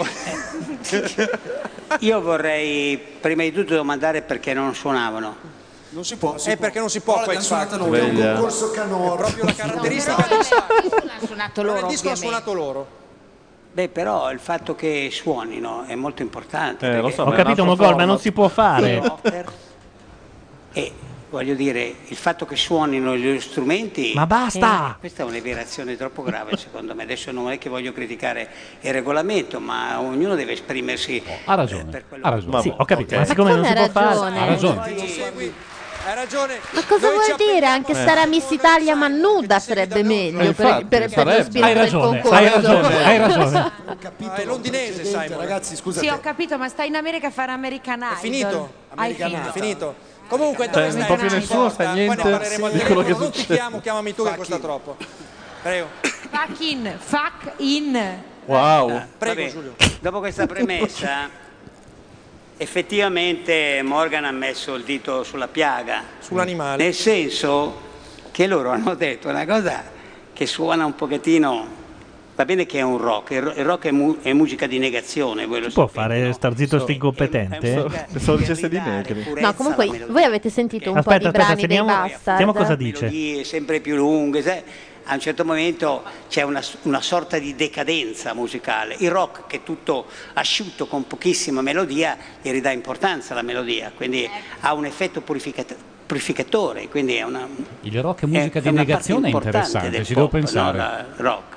[2.00, 5.54] Io vorrei prima di tutto domandare perché non suonavano.
[5.90, 6.36] Non si può.
[6.36, 7.80] È perché non si può qua X Factor.
[7.80, 8.34] noi, è un Sveglia.
[8.34, 9.14] concorso canoro.
[9.14, 11.04] È proprio la caratteristica Factor.
[11.06, 12.18] L'hanno suonato loro, il disco l'ha ovviamente.
[12.18, 12.88] suonato loro.
[13.72, 16.86] Beh, però il fatto che suonino è molto importante.
[16.88, 19.02] Eh, lo perché- so, Ho capito Mogol, ma non si può fare.
[20.74, 20.92] E
[21.30, 24.14] voglio dire, il fatto che suonino gli strumenti.
[24.16, 24.95] Ma basta!
[24.95, 27.04] Eh, questa è un'aberrazione troppo grave, secondo me.
[27.04, 28.48] Adesso non è che voglio criticare
[28.82, 31.22] il regolamento, ma ognuno deve esprimersi.
[31.45, 32.04] Ha ragione.
[32.22, 32.62] Ha ragione.
[32.62, 33.20] Sì, ho capito, Ok.
[33.20, 34.06] ma siccome Ma non si può fare...
[34.08, 34.40] ragione?
[34.40, 34.82] Ha ragione.
[36.08, 36.60] Hai ragione.
[36.70, 37.66] Ma cosa vuol dire?
[37.66, 37.95] Anche Eh.
[37.95, 41.32] stare a Miss Italia ma nuda sarebbe meglio Eh, per, infatti, per, per lo
[41.66, 42.36] Hai ragione, concorso.
[42.36, 43.58] hai ragione, hai ragione.
[43.86, 45.38] Ah, è londinese, Simon.
[45.40, 46.06] Ragazzi, scusate.
[46.06, 48.12] Sì, ho capito, ma stai in America a fare American Idol.
[48.14, 48.74] È finito.
[48.94, 49.95] Hai È finito.
[50.28, 51.18] Comunque, Cioè, dove non stai?
[51.18, 53.10] più Non nessuno, importa, sa poi ne niente parleremo di quello che.
[53.12, 53.54] Non ti succede.
[53.56, 54.98] chiamo, chiamami tu che costa troppo.
[55.62, 55.88] Prego.
[56.02, 58.18] Fuck in, fuck in.
[58.45, 59.02] Wow.
[59.18, 59.54] Vabbè,
[60.00, 61.30] Dopo questa premessa,
[62.58, 66.04] effettivamente Morgan ha messo il dito sulla piaga.
[66.20, 66.84] Sull'animale.
[66.84, 67.82] Nel senso
[68.32, 69.84] che loro hanno detto una cosa
[70.34, 71.75] che suona un pochettino.
[72.36, 74.78] Va bene che è un rock, il ro- il rock è, mu- è musica di
[74.78, 76.34] negazione, voi lo Si può sapete, fare no?
[76.34, 78.08] star zitto sti incompetente?
[78.20, 79.24] Sono dicesse di negri.
[79.40, 83.06] No, comunque voi avete sentito un Aspetta, po' di aspetta, brani sentiamo- sentiamo cosa dice.
[83.06, 84.42] melodie sempre più lunghe.
[84.42, 84.62] sai?
[85.08, 88.96] A un certo momento c'è una, una sorta di decadenza musicale.
[89.00, 94.28] Il rock, che è tutto asciutto con pochissima melodia, gli ridà importanza alla melodia, quindi
[94.62, 96.90] ha un effetto purificat- purificatore.
[96.90, 97.48] Quindi è una,
[97.82, 100.78] Il rock è musica è di una negazione è interessante, ci devo pop, pensare.
[100.78, 100.84] no?
[100.84, 101.55] La rock.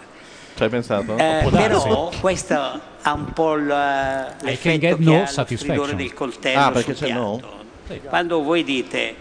[0.59, 1.17] Ci hai pensato?
[1.17, 2.55] Eh, però questo
[3.03, 7.37] ha un po' il- l'effetto che no stridore del coltello Ah, perché sul c'è no?
[7.87, 8.09] piatto.
[8.09, 9.15] Quando voi dite,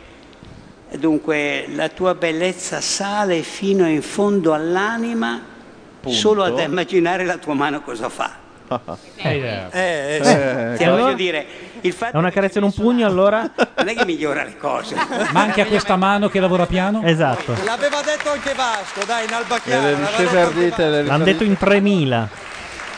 [0.98, 5.40] dunque, la tua bellezza sale fino in fondo all'anima,
[6.00, 6.18] Punto.
[6.18, 8.46] solo ad immaginare la tua mano cosa fa.
[9.18, 9.38] Eh,
[9.72, 13.08] Eh, eh, Cioè, Eh, voglio allora- dire, il fatto È una carezza in un pugno
[13.08, 13.42] allora?
[13.78, 14.96] non è che migliora le cose.
[15.32, 17.02] Ma anche a questa mano che lavora piano?
[17.04, 17.54] Esatto.
[17.64, 19.82] L'aveva detto anche Vasco, dai, in alba chiara.
[19.82, 20.90] le l'aveva discese detto anche ardite.
[20.90, 22.30] le L'hanno detto in 3000.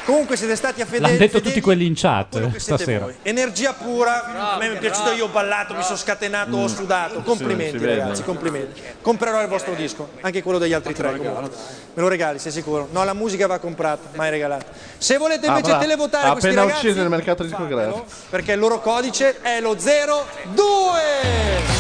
[0.09, 1.03] Comunque siete stati a fedeli.
[1.03, 3.05] L'hanno detto fedeli tutti quelli in chat stasera.
[3.05, 3.15] voi.
[3.21, 7.21] Energia pura, a me mi è piaciuto, io ho ballato, mi sono scatenato, ho sudato.
[7.21, 7.99] Complimenti vede.
[8.01, 8.81] ragazzi, complimenti.
[9.01, 11.15] Comprerò il vostro disco, anche quello degli altri tre.
[11.15, 11.49] comunque.
[11.93, 12.87] Me lo regali, sei sicuro?
[12.91, 14.65] No, la musica va comprata, mai regalata.
[14.97, 15.81] Se volete Ah, invece bravo.
[15.81, 18.05] televotare questi appena ragazzi, ucciso il mercato discografico.
[18.29, 20.63] perché il loro codice è lo 02.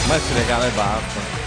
[0.07, 1.38] Ma si regala e basta.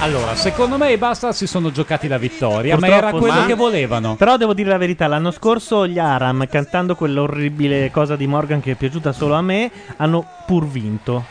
[0.00, 3.46] Allora, secondo me i Bastard si sono giocati la vittoria, ma Purtroppo era quello sì.
[3.48, 4.14] che volevano.
[4.14, 8.72] Però devo dire la verità, l'anno scorso gli Aram, cantando quell'orribile cosa di Morgan che
[8.72, 11.24] è piaciuta solo a me, hanno pur vinto.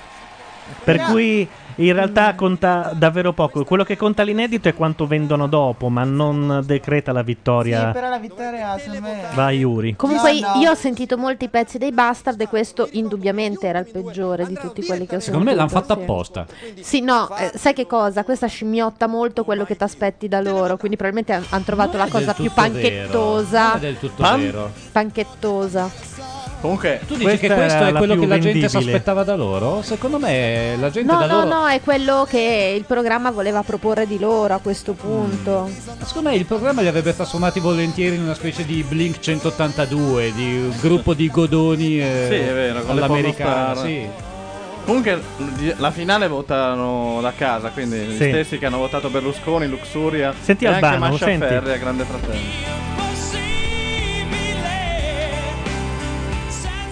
[0.83, 1.47] Per cui
[1.77, 3.63] in realtà conta davvero poco.
[3.63, 7.91] Quello che conta l'inedito è quanto vendono dopo, ma non decreta la Sì, vittoria.
[7.91, 9.23] però la vittoria secondo me...
[9.33, 9.95] Vai Yuri.
[9.95, 10.61] Comunque No, no.
[10.61, 14.83] io ho sentito molti pezzi dei Bastard e questo indubbiamente era il peggiore di tutti
[14.83, 15.21] quelli che ho sentito.
[15.21, 16.01] Secondo me l'hanno fatta sì.
[16.01, 16.45] apposta.
[16.79, 18.23] Sì, no, eh, sai che cosa?
[18.23, 22.33] Questa scimmiotta molto quello che ti aspetti da loro, quindi probabilmente hanno trovato la cosa
[22.33, 23.67] più panchettosa.
[23.67, 24.71] Non è del tutto Pan- vero.
[24.91, 26.36] Panchettosa.
[26.59, 29.81] Comunque, Tu dici che questo è quello che la gente si aspettava da loro?
[29.83, 31.47] Secondo me la gente No, da no, loro...
[31.61, 35.69] no, è quello che il programma voleva proporre di loro a questo punto.
[36.03, 40.57] Secondo me il programma li avrebbe trasformati volentieri in una specie di Blink 182, di
[40.57, 43.75] un gruppo di godoni eh, Sì, è vero, con le all'americana.
[43.81, 44.07] Sì.
[44.83, 45.21] Comunque
[45.75, 48.29] la finale votano da casa, quindi gli Sì.
[48.29, 51.45] stessi che hanno votato Berlusconi, Luxuria Senti e anche Albano, Mascia senti.
[51.45, 52.96] Ferri a Grande Fratello.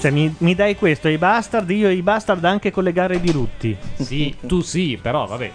[0.06, 3.32] Cioè, mi, mi dai questo, i bastard, io i bastard anche con le gare di
[3.32, 3.76] Rutti.
[3.96, 5.52] Sì, tu sì, però vabbè.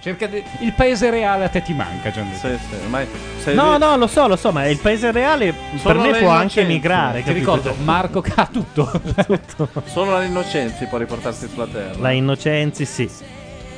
[0.00, 2.38] Cerca di- Il paese reale a te ti manca, Gianluca.
[2.38, 3.06] Sì, sì, ormai
[3.40, 6.18] sei No, lì- no, lo so, lo so, ma il paese reale Solo per me
[6.18, 7.22] può anche migrare.
[7.22, 8.90] Ti ricordo, Marco ha tutto.
[9.86, 12.00] Solo l'innocenza può riportarsi sulla terra.
[12.00, 13.08] La Innocenzi, sì.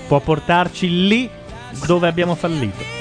[0.09, 1.29] Può portarci lì
[1.85, 3.00] dove abbiamo fallito.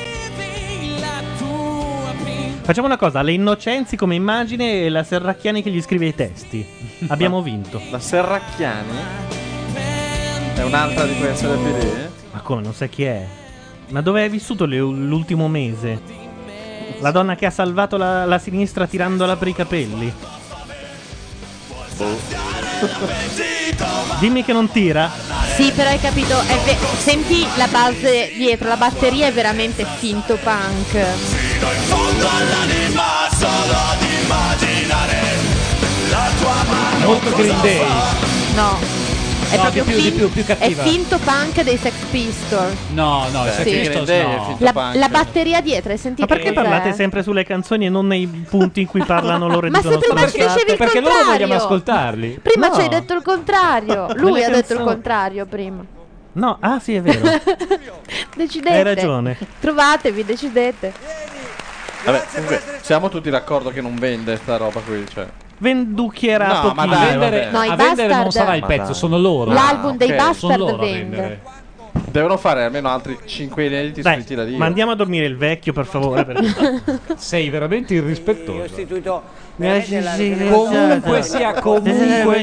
[2.70, 6.64] Facciamo una cosa, le Innocenzi come immagine e la Serracchiani che gli scrive i testi.
[7.08, 7.82] Abbiamo vinto.
[7.90, 8.92] La Serracchiani
[10.54, 11.84] è un'altra di queste del PD?
[11.84, 12.10] eh?
[12.32, 13.26] Ma come, non sai chi è?
[13.88, 16.00] Ma dove hai vissuto le- l'ultimo mese?
[17.00, 20.14] La donna che ha salvato la, la sinistra tirandola per i capelli?
[24.20, 25.10] Dimmi che non tira?
[25.56, 30.36] Sì, però hai capito, è ve- senti la base dietro, la batteria è veramente finto
[30.36, 31.49] punk.
[37.06, 37.80] Molto Green Day.
[38.56, 38.78] No.
[39.50, 42.74] È No, proprio di più, di fin- più, più È finto punk dei Sex Pistols.
[42.94, 43.64] No, no, i Sì.
[43.64, 44.56] Sex Pistols no.
[44.60, 46.28] La, la batteria dietro, hai Ma sentito?
[46.28, 46.54] perché cos'è?
[46.54, 49.98] parlate sempre sulle canzoni e non nei punti in cui parlano loro e Ma se
[49.98, 51.32] prima ci dicevi il Perché loro contrario.
[51.32, 52.40] vogliamo ascoltarli.
[52.44, 52.74] Prima No.
[52.76, 54.08] ci hai detto il contrario.
[54.18, 55.84] Lui ha detto il contrario prima.
[56.34, 57.20] No, ah sì, è vero.
[58.36, 58.76] Decidete.
[58.76, 59.36] Hai ragione.
[59.60, 60.94] Trovatevi, decidete.
[62.06, 65.28] Vabbè, comunque, siamo tutti d'accordo che non vende sta roba qui, cioè.
[65.58, 66.74] Venducchierà No, pochino.
[66.74, 67.50] ma dai, vendere.
[67.52, 68.94] No, i a vendere non Bastard- sarà il Ma pezzo, dai.
[68.96, 69.52] sono loro.
[69.52, 70.10] L'album dei.
[70.10, 71.16] Bastard Sono loro a vende.
[71.18, 71.42] vendere.
[72.10, 74.58] Devono fare almeno altri 5 inediti Dai, scritti da Dio.
[74.58, 76.34] ma andiamo a dormire il vecchio, per favore.
[77.18, 78.64] Sei veramente irrispettoso.
[78.64, 79.22] istituito
[79.58, 82.40] Comunque sia comunque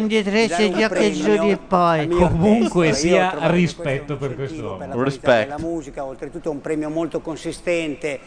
[1.51, 8.21] e poi comunque sia rispetto per questo la musica, oltretutto è un premio molto consistente,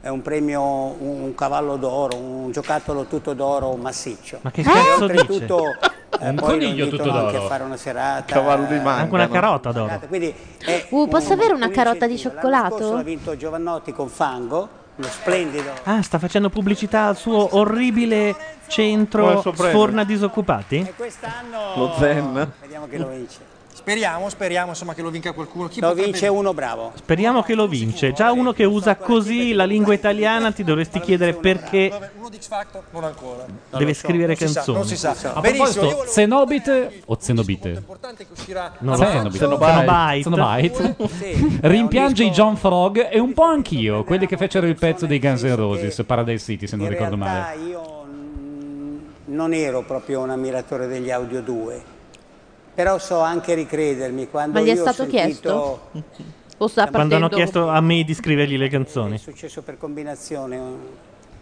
[0.00, 4.38] è un premio, un, un cavallo d'oro, un giocattolo tutto d'oro massiccio.
[4.42, 5.64] Ma che E cazzo oltretutto,
[6.20, 7.44] eh, Un poi coniglio lo tutto invitano anche d'oro.
[7.44, 8.24] a fare una serata.
[8.34, 10.00] Cavallo di manga, Anche una carota d'oro.
[10.08, 12.48] Quindi è Uh, posso avere una un carota di incentivo.
[12.48, 12.96] L'anno cioccolato?
[12.96, 15.70] ha vinto Giovannotti con Fango, uno splendido.
[15.84, 18.34] Ah, sta facendo pubblicità al suo orribile
[18.68, 20.94] centro suo sforna disoccupati?
[21.76, 22.52] Lo Zen.
[22.60, 23.49] Vediamo che lo vince.
[23.80, 25.66] Speriamo, speriamo insomma che lo vinca qualcuno.
[25.68, 26.92] Chi Lo potrebbe- vince uno bravo.
[26.96, 28.12] Speriamo che lo vince.
[28.12, 32.46] Già uno che usa così la lingua italiana ti dovresti chiedere perché Uno di X
[32.48, 32.82] Factor?
[32.90, 33.46] Non ancora.
[33.70, 34.76] deve scrivere canzoni.
[34.76, 35.16] non si sa.
[35.32, 37.82] a proposito Zenobite o Zenobite
[38.80, 39.10] Non lo so.
[39.10, 40.22] Zenobite.
[40.22, 40.22] Zenobite.
[40.22, 40.96] Zenobite.
[41.62, 45.42] rimpiange i John Frog e un po' anch'io quelli che fecero il pezzo dei Guns
[45.42, 48.04] N' Roses Paradise City se non ricordo male io
[49.26, 51.82] non ero proprio un ammiratore degli Audio 2,
[52.74, 55.80] però so anche ricredermi quando Ma gli è stato sentito chiesto?
[56.58, 59.14] O sta Quando hanno chiesto a me di scrivergli le canzoni.
[59.14, 60.60] È successo per combinazione,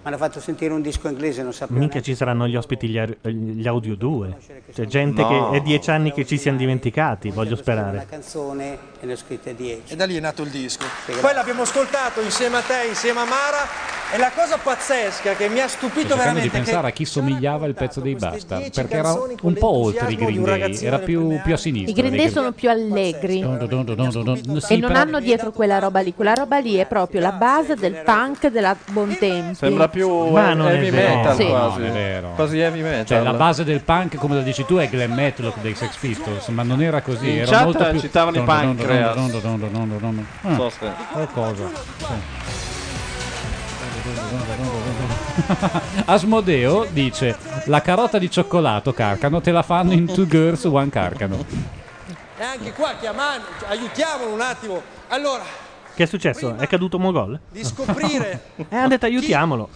[0.00, 3.00] mi hanno fatto sentire un disco inglese, non sapevo Mica ci saranno gli ospiti gli,
[3.30, 4.36] gli audio 2.
[4.72, 5.50] C'è gente No.
[5.50, 8.06] che è dieci anni che ci siamo dimenticati, voglio una sperare.
[8.08, 9.92] canzone e ne ho scritte 10.
[9.92, 10.84] E da lì è nato il disco.
[11.20, 13.96] Poi l'abbiamo ascoltato insieme a te, insieme a Mara.
[14.10, 16.90] E la cosa pazzesca che mi ha sto stupito di veramente è pensare che a
[16.92, 20.78] chi somigliava il pezzo dei Bastard perché era un po' oltre i di Green Day
[20.82, 24.60] era più, più a sinistra I Green Day sono più allegri dun, dun, dun.
[24.62, 26.14] Sì, e non però- hanno dietro quella roba lì.
[26.14, 29.54] Quella roba lì è proprio la base del punk della Bontempi.
[29.54, 31.16] Sembra più Ma non è heavy vero.
[31.16, 31.46] metal Sì.
[31.46, 31.78] quasi.
[31.80, 32.28] No, non è vero.
[32.34, 33.06] Quasi heavy metal.
[33.06, 36.48] Cioè, la base del punk, come lo dici tu, è glam metal dei Sex Pistols,
[36.48, 37.30] ma non era così.
[37.30, 38.00] In era chat molto più...
[38.00, 39.16] citavano i Pancreas.
[39.16, 39.40] Non so
[40.42, 41.64] Ah, se- Qualcosa.
[41.98, 42.04] Sì.
[46.06, 51.44] Asmodeo dice: La carota di cioccolato carcano te la fanno in Two Girls One Carcano.
[52.38, 54.82] E anche qua chiamando, aiutiamolo un attimo.
[55.08, 55.42] Allora,
[55.98, 56.54] Che è successo?
[56.54, 57.40] È caduto Mogol?
[57.50, 59.68] di scoprire Eh, hanno detto aiutiamolo.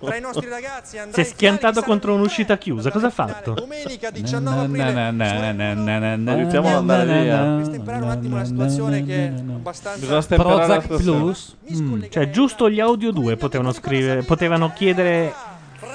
[0.00, 2.90] tra i nostri ragazzi Si è schiantato contro un'uscita chiusa.
[2.90, 3.52] Cosa ha fatto?
[3.52, 6.32] domenica 19 aprile.
[6.32, 7.60] Aiutiamo ad andare via.
[7.70, 11.02] Temperare un attimo la situazione che è abbastanza Bisogna stemperare Prozac.
[11.04, 11.56] Plus.
[11.72, 12.02] Mm.
[12.10, 15.32] Cioè, giusto gli audio 2 potevano scrivere, potevano chiedere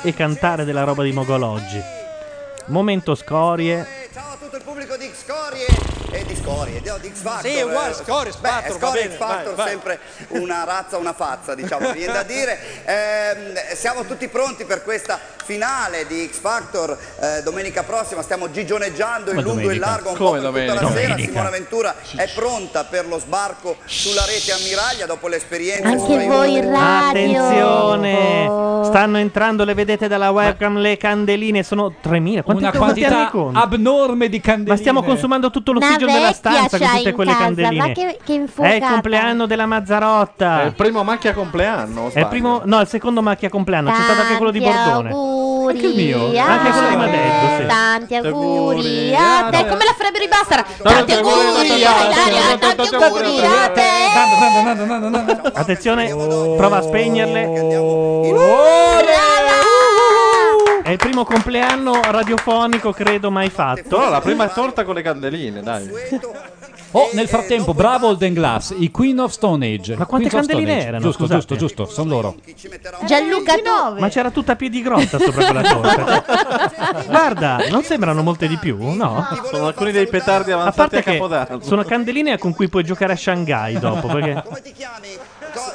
[0.04, 1.82] e cantare della roba di Mogol oggi.
[2.68, 3.86] Momento scorie.
[4.14, 5.85] Ciao a tutto il pubblico di Scorie
[6.46, 7.52] Scorie, X Factor.
[7.52, 9.70] Sì, uguale, eh, Scorie, X beh, Scorie, bene, X Factor, vai, vai.
[9.70, 10.00] sempre
[10.30, 12.60] una razza, una fazza, diciamo, viene da dire.
[12.86, 19.32] Ehm, siamo tutti pronti per questa finale di X Factor eh, domenica prossima, stiamo gigioneggiando
[19.32, 21.16] in lungo e in largo un Come po' per tutta la domenica?
[21.16, 21.28] sera.
[21.30, 26.72] Simona Ventura è pronta per lo sbarco sulla rete ammiraglia dopo l'esperienza Anche voi in
[26.72, 27.10] radio.
[27.10, 28.74] Attenzione!
[28.86, 31.64] Stanno entrando, le vedete dalla webcam, le candeline.
[31.64, 32.44] Sono 3000.
[32.44, 34.70] Quanti, Una quanti quantità abnorme di candeline.
[34.72, 37.76] Ma stiamo consumando tutto l'ossigeno della stanza con tutte quelle casa, candeline.
[37.88, 38.76] ma che- che È infuocata.
[38.76, 40.62] il compleanno della Mazzarotta.
[40.62, 42.12] È il primo macchia compleanno.
[42.14, 43.90] È il primo, no, il secondo macchia compleanno.
[43.92, 45.10] C'è stato anche quello di Bordone.
[45.10, 46.40] auguri Anche il mio?
[46.40, 47.66] Anche quello di Madeddo, sì.
[47.66, 49.66] Tanti auguri a te.
[49.68, 50.66] Come la farebbero i Bastard?
[50.84, 53.94] Tanti auguri a Ilaria, tanti auguri a te.
[55.54, 56.08] Attenzione,
[56.58, 57.42] prova a spegnerle.
[57.42, 57.78] È
[60.96, 63.84] il primo compleanno radiofonico, credo, mai fatto.
[63.90, 65.90] Però la prima torta con le candeline, dai.
[66.92, 69.98] Oh, nel frattempo, bravo Olden Glass, i Queen of Stone Age.
[69.98, 70.88] Ma quante Queens of Stone candeline Age.
[70.88, 71.40] erano, Giusto, scusate?
[71.40, 72.36] giusto, giusto, sono loro.
[73.06, 74.00] Gianluca tu.
[74.00, 77.04] Ma c'era tutta a piedi grotta sopra quella torta.
[77.06, 79.28] Guarda, non sembrano molte di più, no?
[79.52, 81.60] Sono alcuni dei petardi A avanzati parte a che Capodanno.
[81.62, 84.42] sono candeline con cui puoi giocare a Shanghai dopo, perché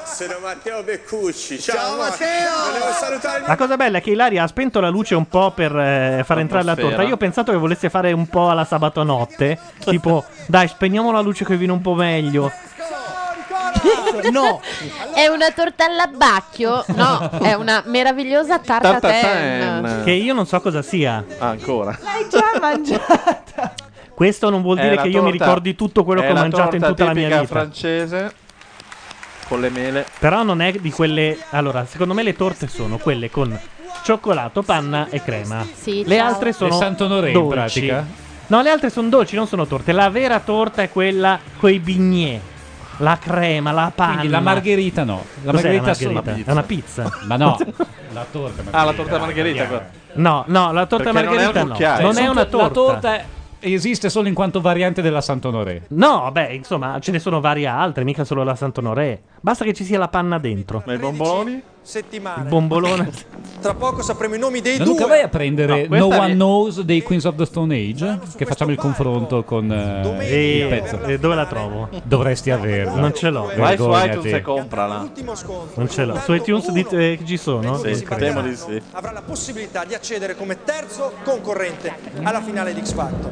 [0.04, 1.58] Sono Matteo Beccucci.
[1.58, 2.50] Ciao, Matteo!
[2.66, 5.74] Volevo salutare la cosa bella è che Ilaria ha spento la luce un po' per
[5.74, 7.02] eh, far entrare la torta.
[7.02, 11.20] Io ho pensato che volesse fare un po' alla sabato notte, tipo dai, spegniamo la
[11.20, 12.52] luce che viene un po' meglio.
[14.30, 14.60] no.
[15.14, 16.84] È una torta all'abbacchio?
[16.88, 20.02] No, è una meravigliosa tarta ten.
[20.04, 21.24] Che io non so cosa sia.
[21.38, 21.96] ancora.
[22.02, 23.72] L'hai già mangiata.
[24.12, 26.30] Questo non vuol È dire la che io mi torta- ricordi tutto quello è che
[26.32, 27.52] ho la mangiato in torta tutta la mia tipica vita.
[27.54, 28.32] francese
[29.50, 30.06] con le mele.
[30.20, 31.36] Però non è di quelle.
[31.50, 33.58] Allora, secondo me le torte sono quelle con
[34.04, 35.66] cioccolato, panna e crema.
[35.74, 36.26] Sì, le ciao.
[36.28, 37.52] altre sono Le Saint-Honoré, in dolci.
[37.86, 38.06] pratica?
[38.46, 39.90] No, le altre sono dolci, non sono torte.
[39.90, 42.40] La vera torta è quella coi bignè.
[42.98, 44.10] La crema, la panna.
[44.12, 45.24] Quindi la margherita no.
[45.42, 46.50] La Cos'è margherita, la margherita?
[46.50, 47.10] È una pizza.
[47.24, 47.58] Ma no,
[48.12, 49.90] la torta Ah, la torta margherita.
[50.14, 52.02] No, no, la torta Perché non è un margherita no.
[52.02, 52.62] Non è una torta.
[52.66, 53.24] La torta
[53.60, 55.82] esiste solo in quanto variante della Saint-Honoré.
[55.88, 59.22] No, beh, insomma, ce ne sono varie altre, mica solo la Santonoré.
[59.42, 60.82] Basta che ci sia la panna dentro.
[60.84, 61.62] Ma i bomboloni?
[61.92, 63.10] Il bombolone.
[63.60, 65.08] Tra poco sapremo i nomi dei Gianluca, due.
[65.10, 68.18] vai a prendere No, questa No One Knows dei Queens of the Stone Age?
[68.36, 71.02] Che facciamo il confronto con eh, E, il pezzo.
[71.04, 71.88] e dove la trovo?
[72.04, 72.94] Dovresti averla.
[73.00, 73.50] Non ce l'ho.
[73.56, 74.08] Vai su Vergognati.
[74.10, 75.10] iTunes e comprala.
[75.74, 76.18] Non ce l'ho.
[76.20, 77.78] Su iTunes dite che ci sono?
[77.78, 78.80] Sì, temo di sì.
[78.92, 83.30] avrà la possibilità di accedere come terzo concorrente alla finale di X Factor.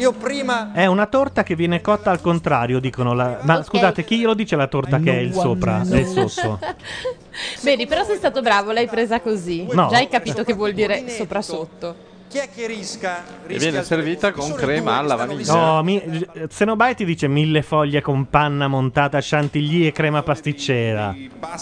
[0.00, 3.12] Io prima È una torta che viene cotta al contrario, dicono.
[3.12, 3.38] La...
[3.42, 6.58] Ma scusate, chi glielo dice la torta che è il sopra e il sotto?
[7.62, 9.66] Vedi, però sei stato bravo, l'hai presa così.
[9.70, 9.88] No.
[9.88, 12.08] Già hai capito che vuol dire sopra sotto.
[12.30, 13.24] Chi è che risca?
[13.44, 15.52] E viene servita con crema alla vaniglia.
[15.52, 16.00] No, mi...
[16.46, 21.12] Xenobai ti dice mille foglie con panna montata, chantilly e crema pasticcera.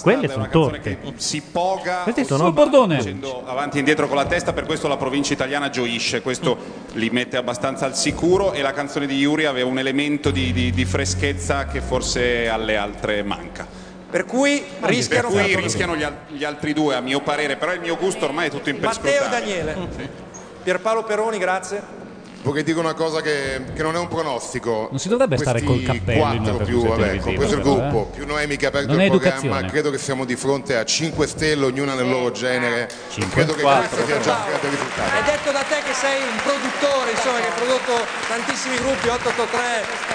[0.03, 0.99] Quelle sono torte.
[1.17, 2.97] si poga Questi sono- si Bordone.
[2.97, 6.57] facendo avanti e indietro con la testa per questo la provincia italiana gioisce questo
[6.93, 10.71] li mette abbastanza al sicuro e la canzone di Yuri aveva un elemento di, di-
[10.71, 13.67] di freschezza che forse alle altre manca
[14.11, 17.73] Per cui rischiano, per cui rischiano gli, al- gli altri due a mio parere però
[17.73, 20.17] il mio gusto ormai è tutto Matteo e imperscrutabile Daniele.
[20.63, 21.97] Pierpaolo Peroni, grazie.
[22.41, 24.89] Vorrei dire una cosa che, che non è un pronostico.
[24.91, 28.17] Non si dovrebbe stare Questi col cappello quattro più, vabbè, compreso il però, gruppo, eh.
[28.17, 29.71] più Noemi che ha aperto Non è il programma, educazione.
[29.71, 32.89] credo che siamo di fronte a 5 stelle, ognuna nel loro genere.
[33.31, 35.15] Credo che Quattro, questo sia già un grande risultato.
[35.15, 37.93] Hai detto da te che sei un produttore, insomma, che hai prodotto
[38.29, 39.61] tantissimi gruppi, 883,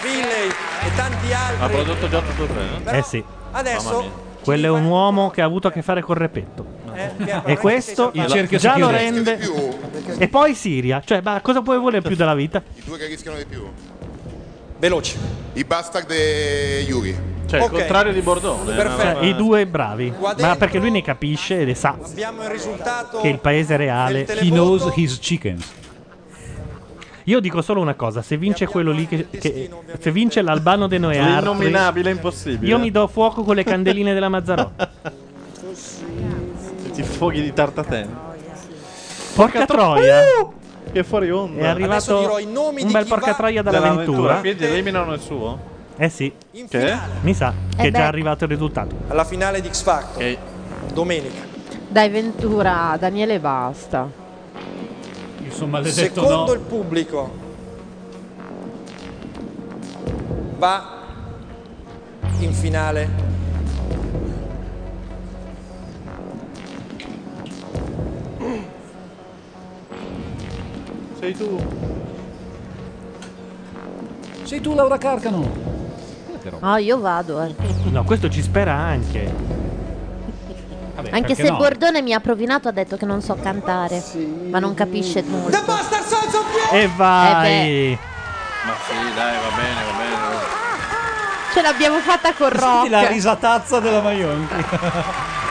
[0.01, 1.63] Villey e tanti altri.
[1.63, 2.97] Ha prodotto già tutto tre?
[2.97, 3.23] Eh sì.
[3.51, 6.72] Adesso Quello è un uomo che ha avuto a che fare col repetto.
[6.93, 9.39] Eh, E questo Il cerchio già lo rende.
[10.17, 11.01] E poi Siria.
[11.03, 12.61] Cioè, ma cosa puoi volere più dalla vita?
[12.75, 13.63] I due che rischiano di più.
[14.79, 15.17] Veloci.
[15.53, 17.31] I bastard e Yuri.
[17.45, 18.75] Cioè, il contrario di Bordone.
[18.75, 20.11] Cioè, I due bravi.
[20.39, 23.19] Ma perché lui ne capisce e le sa abbiamo il risultato.
[23.19, 24.25] che il paese reale.
[24.39, 25.71] He knows his chickens.
[27.25, 30.97] Io dico solo una cosa: se vince quello lì, che, che- se vince l'Albano de
[30.97, 32.69] Noe Artri, L'innominabile impossibile.
[32.69, 34.91] io mi do fuoco con le candeline della Mazzarotta.
[36.93, 38.17] Ti sfoghi di tartaten.
[39.35, 40.21] Porca troia!
[40.41, 40.53] Uh!
[40.91, 41.63] Che fuori onda.
[41.63, 44.39] È arrivato un bel porca troia dall'avventura.
[44.39, 45.71] Quindi eliminano il suo?
[45.97, 46.31] Eh sì.
[46.69, 46.97] Che?
[47.21, 48.95] Mi sa che Eh è già arrivato il risultato.
[49.07, 50.37] Alla finale di X Factor.
[50.93, 51.41] Domenica.
[51.87, 54.21] Dai Ventura, Daniele basta.
[55.65, 56.53] Maledetto Secondo no.
[56.53, 57.31] il pubblico
[60.57, 61.01] va
[62.39, 63.09] in finale
[71.23, 71.57] Sei tu.
[74.43, 75.49] Sei tu Laura Carcano.
[76.59, 77.55] Ah, io vado, eh.
[77.91, 79.33] No, questo ci spera anche.
[81.11, 84.03] Anche se Bordone mi ha provinato, ha detto che non so cantare,
[84.49, 85.57] ma non capisce molto.
[86.73, 87.93] E vai!
[87.93, 87.97] Eh
[88.65, 90.15] Ma sì, dai, va bene, va bene.
[91.53, 93.11] Ce l'abbiamo fatta con Senti la Rock.
[93.13, 94.65] risatazza della Maionchi.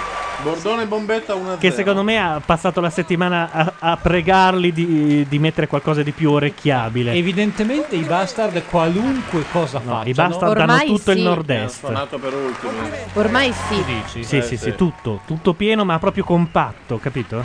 [0.43, 5.39] Bordone Bombetta 1 Che secondo me ha passato la settimana a, a pregarli di, di
[5.39, 7.13] mettere qualcosa di più orecchiabile.
[7.13, 10.03] Evidentemente i bastard qualunque cosa fanno.
[10.05, 11.81] I bastard danno tutto il nord-est.
[11.83, 12.73] Per ultimo.
[13.15, 13.85] Ormai sì.
[13.85, 14.25] dici?
[14.25, 14.65] Sì, Eh, sì, sì.
[14.65, 17.45] sì, tutto, tutto pieno, ma proprio compatto, capito?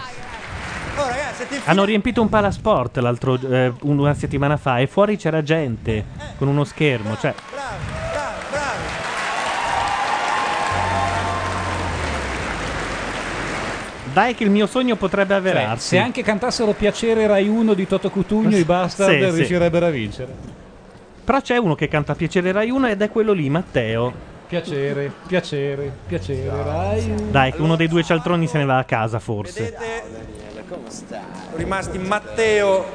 [1.66, 6.06] Hanno riempito un palasport l'altro, eh, una settimana fa e fuori c'era gente
[6.38, 7.34] con uno schermo, cioè
[14.17, 15.87] Dai che il mio sogno potrebbe Cioè, avverarsi.
[15.89, 19.35] se anche cantassero Piacere Rai 1 di Toto Cutugno, i bastard Sì, sì.
[19.35, 20.33] riuscirebbero a vincere.
[21.23, 24.11] Però c'è uno che canta Piacere Rai 1 ed è quello lì, Matteo.
[24.47, 27.29] Piacere, piacere, piacere Rai 1.
[27.29, 29.77] Dai, che uno dei due cialtroni se ne va a casa forse.
[30.65, 31.21] Sono
[31.53, 32.85] rimasti Matteo,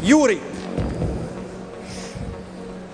[0.00, 0.40] Yuri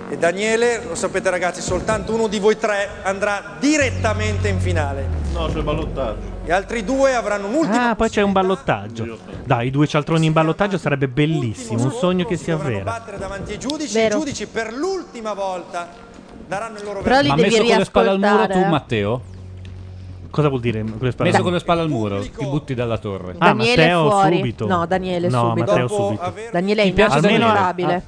[0.09, 0.83] e Daniele.
[0.87, 5.07] Lo sapete ragazzi, soltanto uno di voi tre andrà direttamente in finale.
[5.33, 6.37] No, c'è ballottaggio.
[6.45, 9.19] Gli altri due avranno un'ultima Ah, poi c'è un ballottaggio.
[9.45, 12.85] Dai, i due cialtroni in ballottaggio sarebbe bellissimo, un sogno che si avvera.
[12.85, 13.93] battere davanti ai giudici.
[13.95, 14.17] Vero.
[14.17, 15.89] I giudici per l'ultima volta
[16.47, 18.71] daranno il loro Però li Ma devi messo con le spalle al muro tu, riascoltare.
[18.71, 19.23] Matteo?
[20.31, 21.31] Cosa vuol dire con le spalle?
[21.31, 23.35] Messo con le spalle al muro, ti butti dalla torre.
[23.39, 24.37] Ah, Daniele Matteo fuori.
[24.37, 24.67] subito.
[24.67, 25.71] No, Daniele No, subito.
[25.71, 26.33] Matteo subito.
[26.51, 28.03] Daniele è Ti piace Daniele?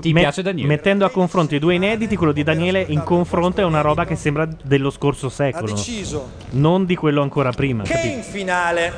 [0.00, 0.68] Ti Me- piace Daniele?
[0.68, 4.16] Mettendo a confronto i due inediti, quello di Daniele in confronto è una roba che
[4.16, 7.84] sembra dello scorso ha secolo, deciso non di quello ancora prima.
[7.84, 8.14] che capito?
[8.16, 8.92] in finale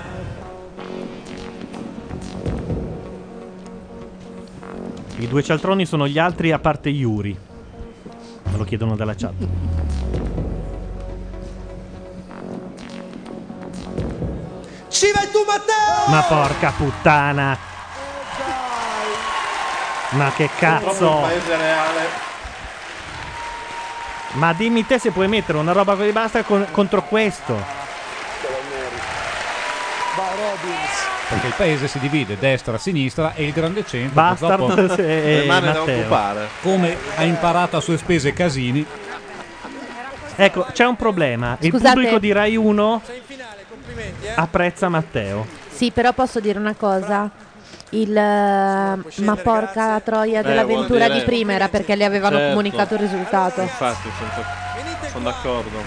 [5.18, 7.36] I due cialtroni sono gli altri a parte Yuri.
[8.44, 9.34] Me lo chiedono dalla chat.
[14.89, 17.68] ci vai tu Matteo Ma porca puttana!
[20.11, 21.20] Ma che cazzo!
[21.23, 22.27] paese reale.
[24.33, 27.77] Ma dimmi te se puoi mettere una roba così basta con- contro questo.
[31.28, 34.15] Perché il paese si divide destra, sinistra e il grande centro.
[34.15, 35.99] Bastard purtroppo, e- e Rimane da Matteo.
[35.99, 36.49] occupare.
[36.62, 38.85] Come ha imparato a sue spese Casini.
[40.37, 41.57] Ecco, c'è un problema.
[41.61, 41.93] Il Scusate.
[41.95, 43.03] pubblico di Rai 1
[44.37, 45.47] apprezza Matteo.
[45.70, 47.31] Sì, però posso dire una cosa.
[47.91, 52.49] Il ma porca troia Eh, dell'avventura di prima era perché le avevano Certo.
[52.50, 53.62] comunicato il risultato.
[53.62, 54.44] Infatti, sono,
[55.10, 55.83] sono d'accordo.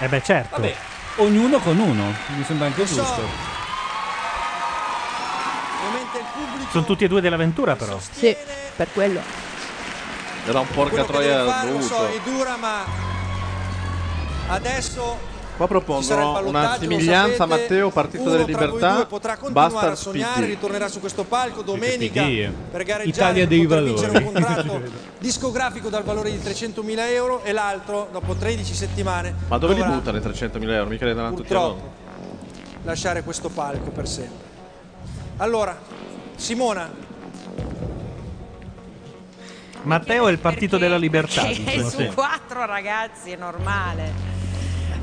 [0.00, 0.56] Eh beh, certo.
[0.56, 0.74] Vabbè,
[1.16, 2.12] ognuno con uno.
[2.36, 3.54] Mi sembra anche giusto.
[6.72, 7.96] Sono tutti e due dell'avventura, però.
[7.98, 8.36] Sì,
[8.74, 9.20] per quello.
[10.46, 12.06] Era un porca troia lo so dovuto.
[12.06, 12.84] è dura ma
[14.48, 15.18] adesso
[15.56, 20.48] Qua propongono una lo similianza sapete, Matteo Partito delle Libertà continuare a sognare, PD.
[20.48, 24.44] ritornerà su questo palco domenica PD, per gareggiare Italia per dei poter vincere un valori.
[24.44, 24.82] contratto
[25.18, 30.18] discografico dal valore di 300.000 euro e l'altro dopo 13 settimane Ma dove li buttano
[30.18, 30.90] i 300.000 euro?
[30.90, 31.92] Mica li danno tutti a loro.
[32.82, 34.44] lasciare questo palco per sempre.
[35.38, 35.78] Allora,
[36.34, 36.92] Simona,
[39.84, 41.46] Matteo è il partito della libertà.
[41.46, 42.10] Dicono, su sì.
[42.12, 44.35] quattro ragazzi è normale.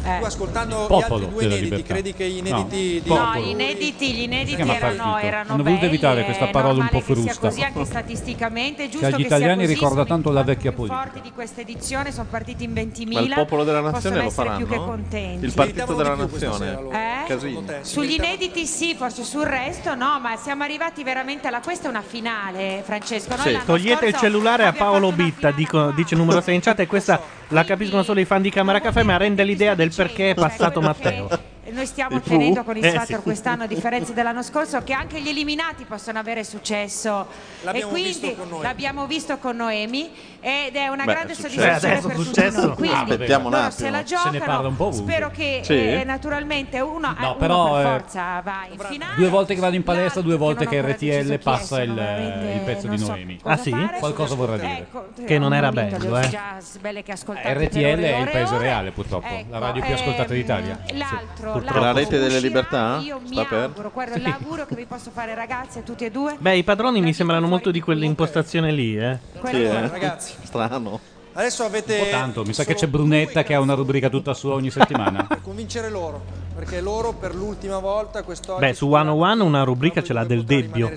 [0.06, 0.20] Eh.
[0.20, 1.94] tu ascoltando Popolo gli altri due della inediti, libertà.
[1.94, 5.28] credi che gli No, inediti di No, gli inediti, gli inediti chiama erano, partito.
[5.28, 7.48] erano Hanno voluto belli, evitare questa è parola un normale po' che sia frusta.
[7.48, 10.44] così anche statisticamente, è giusto Che agli sia italiani così, ricorda sono tanto i la
[10.44, 11.02] vecchia più politica.
[11.02, 13.14] forti di questa edizione, sono partiti in 20.000.
[13.14, 14.86] Ma il popolo della possono nazione lo essere più che faranno?
[14.92, 15.46] contenti.
[15.46, 16.72] Il partito della nazione?
[16.92, 17.28] Eh?
[17.28, 17.64] Casini.
[17.82, 21.62] Sugli inediti sì, forse sul resto no, ma siamo arrivati veramente alla...
[21.62, 23.36] Questa è una finale, Francesco.
[23.36, 23.52] Noi Sì.
[23.54, 26.80] l'anno Togliete il scorso cellulare a Paolo Bitta, dico- dice il numero 6 in chat,
[26.82, 30.32] e questa la capiscono solo i fan di Camera Caffè, ma rende l'idea del perché
[30.32, 31.53] è passato Matteo.
[31.72, 33.24] Noi stiamo ottenendo con il Eh, Factor sì.
[33.24, 37.26] quest'anno, a differenza dell'anno scorso, che anche gli eliminati possono avere successo.
[37.62, 38.64] L'abbiamo e quindi visto con Noemi.
[38.64, 40.10] l'abbiamo visto con Noemi
[40.42, 41.54] ed è una Beh, grande è successo.
[41.62, 42.66] soddisfazione Adesso per è tutti successo?
[42.68, 42.76] noi.
[42.76, 43.78] Quindi Aspettiamo un loro attimo.
[43.78, 44.46] se la Se ne giocano.
[44.52, 45.12] parla un po' ovunque.
[45.14, 45.74] Spero che Sì?
[45.74, 49.16] eh, naturalmente uno, eh, uno però, per eh, forza va in finale.
[49.16, 52.98] Due volte che vado in palestra, due volte che RTL passa il, il pezzo di
[53.00, 53.40] Noemi.
[53.44, 53.72] Ah, sì?
[54.00, 54.78] Qualcosa vorrà dire.
[54.80, 56.30] Ecco, Che non era bello, eh.
[56.30, 59.28] per RTL è il paese reale, purtroppo.
[59.50, 60.80] La radio più Ecco, ascoltata ehm, d'Italia.
[60.94, 61.80] L'altro, Purtroppo.
[61.80, 63.00] La rete delle libertà?
[63.04, 63.60] Io mi Sta per?
[63.64, 66.36] auguro, guarda, l'augurio che vi posso fare ragazzi a tutti e due.
[66.38, 69.18] Beh, i padroni mi sembrano molto di quell'impostazione lì, eh.
[69.46, 69.88] Sì, eh.
[69.88, 70.34] Ragazzi.
[70.44, 71.00] Strano.
[71.36, 74.36] Adesso avete Un po' tanto, mi sa che c'è Brunetta che ha una rubrica tutta
[74.36, 75.24] sua ogni settimana.
[75.28, 76.22] per convincere loro,
[76.54, 80.92] perché loro per l'ultima volta quest'oggi Beh, su 101 una rubrica ce l'ha del Debbio.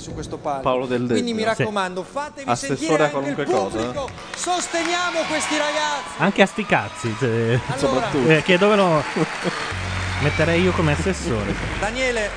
[0.60, 1.44] Paolo Del Quindi mi Debbio.
[1.56, 4.10] raccomando, fatevi Assessore sentire a anche il qualunque cosa, pubblico.
[4.34, 6.08] Sosteniamo questi ragazzi.
[6.18, 8.28] Anche a sti cazzi, se- Soprattutto.
[8.28, 9.02] eh, che dove lo
[10.22, 11.54] metterei io come assessore.
[11.80, 12.30] Daniele,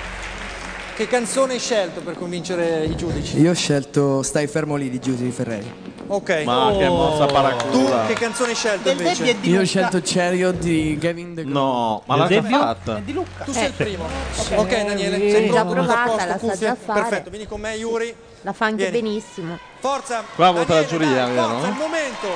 [0.96, 3.40] che canzone hai scelto per convincere i giudici?
[3.40, 5.88] Io ho scelto Stai fermo lì di Giuseppe Ferreri.
[6.12, 6.42] Ok.
[6.44, 8.06] Ma che mossa Tu paracula.
[8.08, 9.38] che canzone hai scelto invece?
[9.42, 13.00] Io ho scelto Chariot di Gavin De No, ma l'ha già fatta.
[13.46, 14.08] Tu sei il primo.
[14.50, 17.02] Eh, Ok Daniele, sei già provata, la sa già fare.
[17.02, 18.14] Perfetto, vieni con me Yuri.
[18.42, 19.02] La fa anche Vieni.
[19.10, 19.60] benissimo.
[19.80, 20.24] Forza.
[20.34, 21.48] Qua vota la giuria, dai, vero?
[21.50, 22.28] Forza, il momento.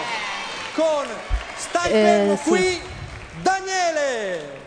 [0.75, 1.05] Con
[1.55, 2.49] Stai Eh, fermo sì.
[2.49, 2.81] qui,
[3.41, 4.61] Daniele.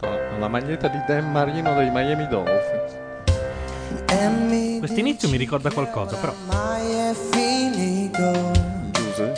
[0.00, 3.04] Madonna, La maglietta di Dan Marino dei Miami Dolphins.
[4.78, 6.34] Quest'inizio mi ricorda qualcosa, però.
[6.46, 8.52] Mai è finito
[8.92, 9.32] Giuse?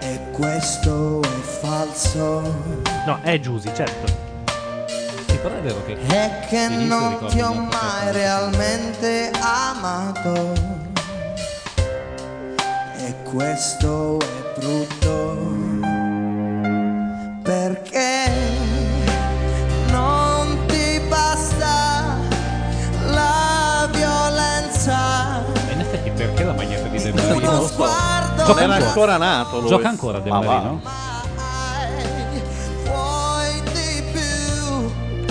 [0.00, 2.40] e questo è falso.
[3.06, 4.28] No, è Giusy, certo.
[5.28, 5.96] Sì, però è vero che.
[6.06, 10.52] È che l'inizio non ricorda ti ho mai realmente amato.
[12.96, 15.58] E questo è brutto.
[17.42, 18.29] Perché
[27.34, 27.66] Marino?
[27.66, 28.88] sguardo Gioca Non era ancora.
[28.88, 29.68] ancora nato lui.
[29.68, 30.44] Gioca ancora De Ma va.
[30.46, 30.80] Marino?
[32.84, 35.26] Vuoi di più,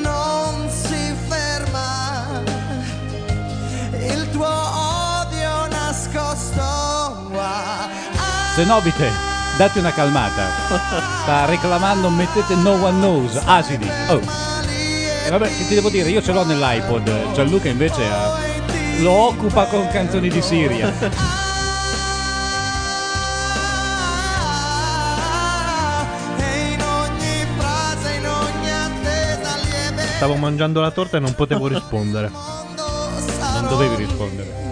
[0.00, 2.42] non si ferma
[3.92, 6.62] il tuo odio nascosto
[8.54, 9.10] Zenobite,
[9.56, 10.46] date una calmata.
[11.22, 13.90] Sta reclamando mettete no one knows, asidi.
[14.08, 14.20] Oh.
[15.26, 17.32] E vabbè, che ti devo dire, io ce l'ho nell'iPod.
[17.32, 18.38] Gianluca invece ha-
[19.00, 20.92] lo occupa con canzoni di Siria.
[30.16, 32.30] Stavo mangiando la torta e non potevo rispondere.
[32.30, 34.62] Non dovevi rispondere.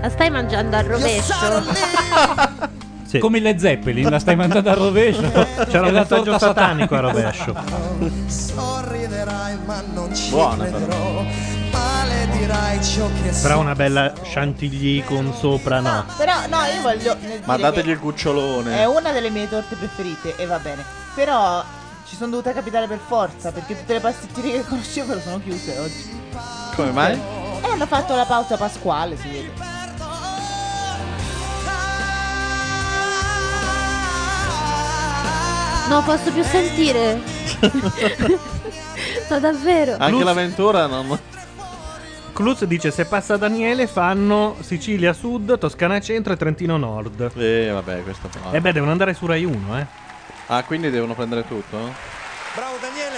[0.00, 1.34] La stai mangiando al rovescio?
[3.18, 5.30] Come le Zeppelin, la stai mandando al rovescio.
[5.68, 7.00] C'era un messaggio satanico a satanica.
[7.00, 7.54] rovescio.
[8.26, 11.24] Sorriderai ma non ci Buona, crederò
[11.70, 16.04] Maledirai ciò che Però una bella chantilly con sopra, no.
[16.16, 18.78] Però no, io voglio nel Ma dire dategli che il cucciolone.
[18.78, 20.84] È una delle mie torte preferite e va bene.
[21.14, 21.64] Però
[22.06, 26.20] ci sono dovuta capitare per forza perché tutte le pasticcerie che conoscevo sono chiuse oggi.
[26.74, 27.14] Come mai?
[27.62, 29.68] E hanno fatto la pausa pasquale, si vede.
[35.88, 37.20] Non posso più sentire.
[39.28, 39.96] no, davvero.
[39.98, 41.18] Anche l'avventura non.
[42.40, 47.32] Cluz dice se passa Daniele fanno Sicilia Sud, Toscana Centro e Trentino Nord.
[47.36, 48.52] Eh, vabbè, questo fa.
[48.52, 49.86] E beh, devono andare su Rai 1, eh.
[50.46, 51.76] Ah, quindi devono prendere tutto?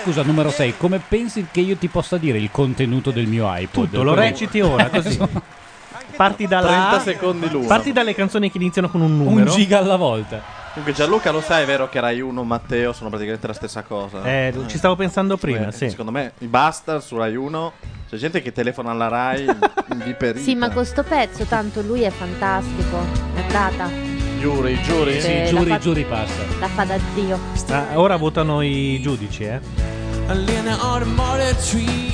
[0.03, 3.91] Scusa, numero 6, come pensi che io ti possa dire il contenuto del mio iPod?
[3.91, 5.17] Tutto, lo reciti ora, così.
[6.17, 7.67] Parti dalla 30 A, secondi l'uno.
[7.69, 9.53] Parti dalle canzoni che iniziano con un Un numero.
[9.53, 10.43] giga alla volta.
[10.75, 14.23] Comunque Gianluca lo sai, è vero che Rai 1 Matteo sono praticamente la stessa cosa.
[14.25, 15.91] Eh, ci stavo pensando prima, Eh, sì.
[15.91, 17.73] Secondo me i basta su Rai 1.
[18.09, 19.45] C'è gente che telefona alla Rai
[19.91, 20.41] inviperita.
[20.45, 22.97] Sì, ma con sto pezzo, tanto lui è fantastico.
[23.35, 23.91] È andata.
[24.39, 25.21] Giuri, giuri?
[25.21, 26.43] Sì, Sì, giuri, fa- giuri passa.
[26.59, 27.39] La fa da zio.
[27.69, 29.61] Ah, ora votano i giudici, eh.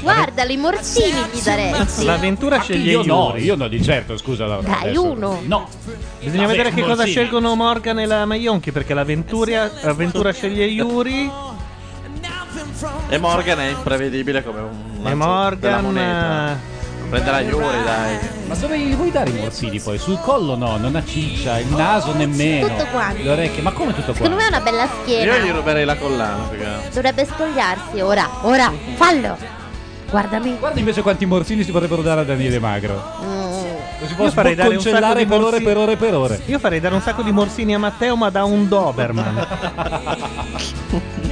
[0.01, 2.05] Guarda, i morsini gli daresti.
[2.05, 3.45] L'avventura sceglie io no, Yuri.
[3.45, 4.67] io no, di certo, scusa Laura.
[4.69, 5.41] Dai, adesso- uno.
[5.45, 5.69] No.
[6.19, 7.11] Bisogna Vabbè, vedere che cosa Morsini.
[7.11, 11.31] scelgono Morgan e la Maionchi perché l'avventura, l'avventura sceglie Yuri
[13.09, 16.57] E Morgan è imprevedibile come un e Morgan
[17.09, 18.19] eh, Prenderà Yuri, dai.
[18.47, 19.99] Ma dove gli vuoi dare i morsini poi?
[19.99, 22.69] Sul collo no, non ha ciccia, il naso nemmeno.
[22.69, 23.23] Tutto quanto.
[23.23, 24.45] Le orecchie, ma come tutto Secondo qua?
[24.45, 25.37] me è una bella Io schiena.
[25.39, 26.81] gli ruberei la collana, figa.
[26.93, 28.29] Dovrebbe spogliarsi ora.
[28.43, 29.37] Ora, fallo.
[30.11, 30.57] Guardami.
[30.59, 33.03] Guarda invece quanti morsini si potrebbero dare a Daniele Magro.
[34.01, 36.15] Lo si può Io farei dare un sacco di per ore morsini- per ore per
[36.15, 36.41] ore.
[36.47, 39.47] Io farei dare un sacco di morsini a Matteo ma da un Doberman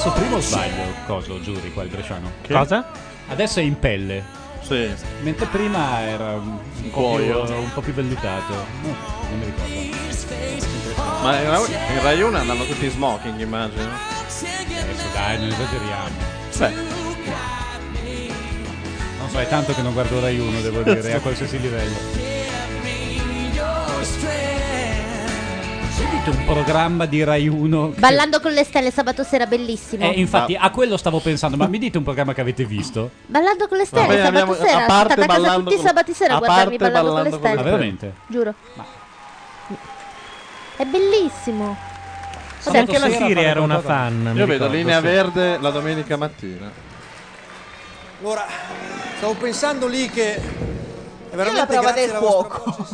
[0.00, 0.82] diverso prima o sbaglio?
[1.06, 2.30] Coso, giuri, qua il bresciano.
[2.46, 2.90] Cosa?
[3.28, 4.24] Adesso è in pelle.
[4.62, 4.88] Sì.
[5.22, 7.44] Mentre prima era un, un po' Cuoio.
[7.44, 8.54] più, un po' più vellutato.
[8.82, 8.94] No,
[9.28, 9.98] non mi ricordo.
[11.22, 13.82] Ma in Rai- in Rai 1 andranno tutti in smoking, immagino.
[13.82, 16.28] Adesso dai, non esageriamo.
[16.56, 16.72] Beh,
[19.18, 22.38] Non so, è tanto che non guardo Rai 1, devo dire, a qualsiasi livello.
[26.28, 27.92] Un programma di Rai 1.
[27.92, 30.04] che- Ballando con le stelle sabato sera, bellissimo.
[30.04, 33.10] Eh, infatti, a quello stavo pensando, ma mi dite un programma che avete visto?
[33.26, 34.82] Ballando con le stelle Vabbè, sabato abbiamo- sera.
[34.84, 36.76] a parte Sono stata a casa ballando tutti i con- sabati sera a a guardarmi
[36.78, 37.60] parte ballando, ballando con le con le stelle.
[37.60, 38.14] Ah, veramente?
[38.26, 38.54] Giuro.
[40.76, 41.76] È bellissimo.
[42.58, 45.02] Sì, anche la Siria era una fan mi Io vedo ricordo, linea sì.
[45.02, 46.70] verde la domenica mattina.
[48.20, 48.44] Allora,
[49.16, 50.38] stavo pensando lì che
[51.30, 52.86] è Io la veramente prova del fuoco.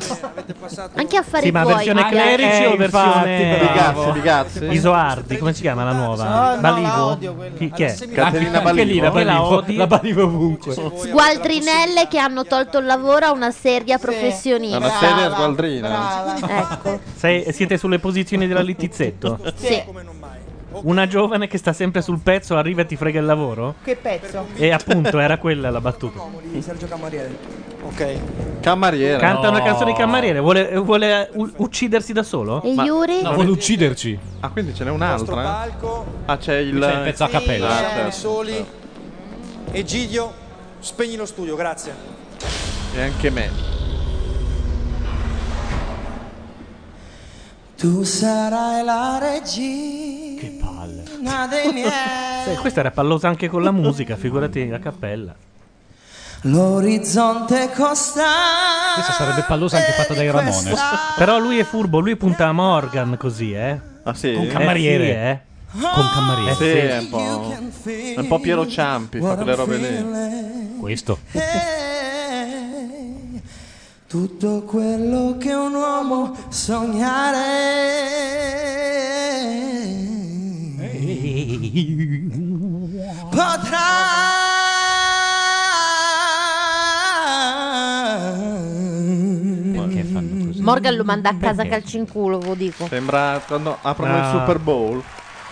[0.94, 4.10] Anche a fare Sì, ma versione Anche- clerici eh, o versione infatti, bravo.
[4.12, 4.64] Di Gazzi?
[4.66, 6.24] Isoardi, come si chiama la nuova?
[6.24, 7.34] No, no, Balivo?
[7.34, 7.56] quella.
[7.56, 7.94] Chi, chi è?
[8.12, 9.10] Caterina Anche lì la Balivo.
[9.10, 9.62] Balivo.
[9.62, 10.72] Che la Balivo ovunque.
[10.72, 14.76] Sgualdrinelle che hanno tolto il lavoro a una seria professionista.
[14.78, 16.36] Una seria sgualdrina.
[16.36, 17.00] Ecco.
[17.14, 19.38] Sei- siete sulle posizioni della Littizzetto?
[19.56, 19.82] Sì.
[20.82, 23.76] Una giovane che sta sempre sul pezzo arriva e ti frega il lavoro?
[23.82, 24.46] Che pezzo?
[24.56, 26.20] E appunto era quella la battuta.
[26.42, 27.74] di Sergio Camariere.
[27.86, 28.60] Ok.
[28.60, 29.18] Camariere.
[29.18, 32.60] Canta una canzone di Camariere, vuole, vuole u- uccidersi da solo?
[32.62, 33.22] E Yuri?
[33.22, 34.18] No, vuole ucciderci.
[34.40, 35.66] Ah, quindi ce n'è un'altra?
[36.26, 37.68] Ah, c'è il, C'è il pezzo a cappella.
[37.68, 38.10] Ah, Siamo certo.
[38.16, 38.66] soli.
[39.70, 40.32] Egidio,
[40.80, 41.92] spegni lo studio, grazie.
[42.94, 43.50] E anche me.
[47.76, 50.40] Tu sarai la regina.
[50.40, 51.02] Che palle.
[51.50, 51.90] Dei miei.
[52.48, 55.34] Sì, questa era pallosa anche con la musica, figurati a cappella.
[56.42, 58.94] L'orizzonte costante.
[58.94, 60.78] Questa sarebbe pallosa anche fatta dai Ramones.
[61.16, 63.78] Però lui è furbo, lui punta a Morgan così, eh?
[64.04, 64.32] Ah, sì?
[64.34, 65.04] Con Camariere.
[65.04, 65.40] Eh,
[65.72, 65.90] sì, eh.
[65.92, 66.52] Con Camariere.
[66.52, 66.76] Eh, Sì, sì.
[66.76, 67.56] è un po'.
[68.14, 70.78] È un po' Piero Ciampi, fa quelle robe lì.
[70.80, 71.18] Questo.
[74.08, 77.44] Tutto quello che un uomo sognare
[83.30, 84.45] potrà
[90.66, 91.68] Morgan lo manda a casa Perché?
[91.70, 92.86] calci in culo, ve lo dico.
[92.88, 94.18] Sembra quando aprono No.
[94.18, 95.02] il Super Bowl.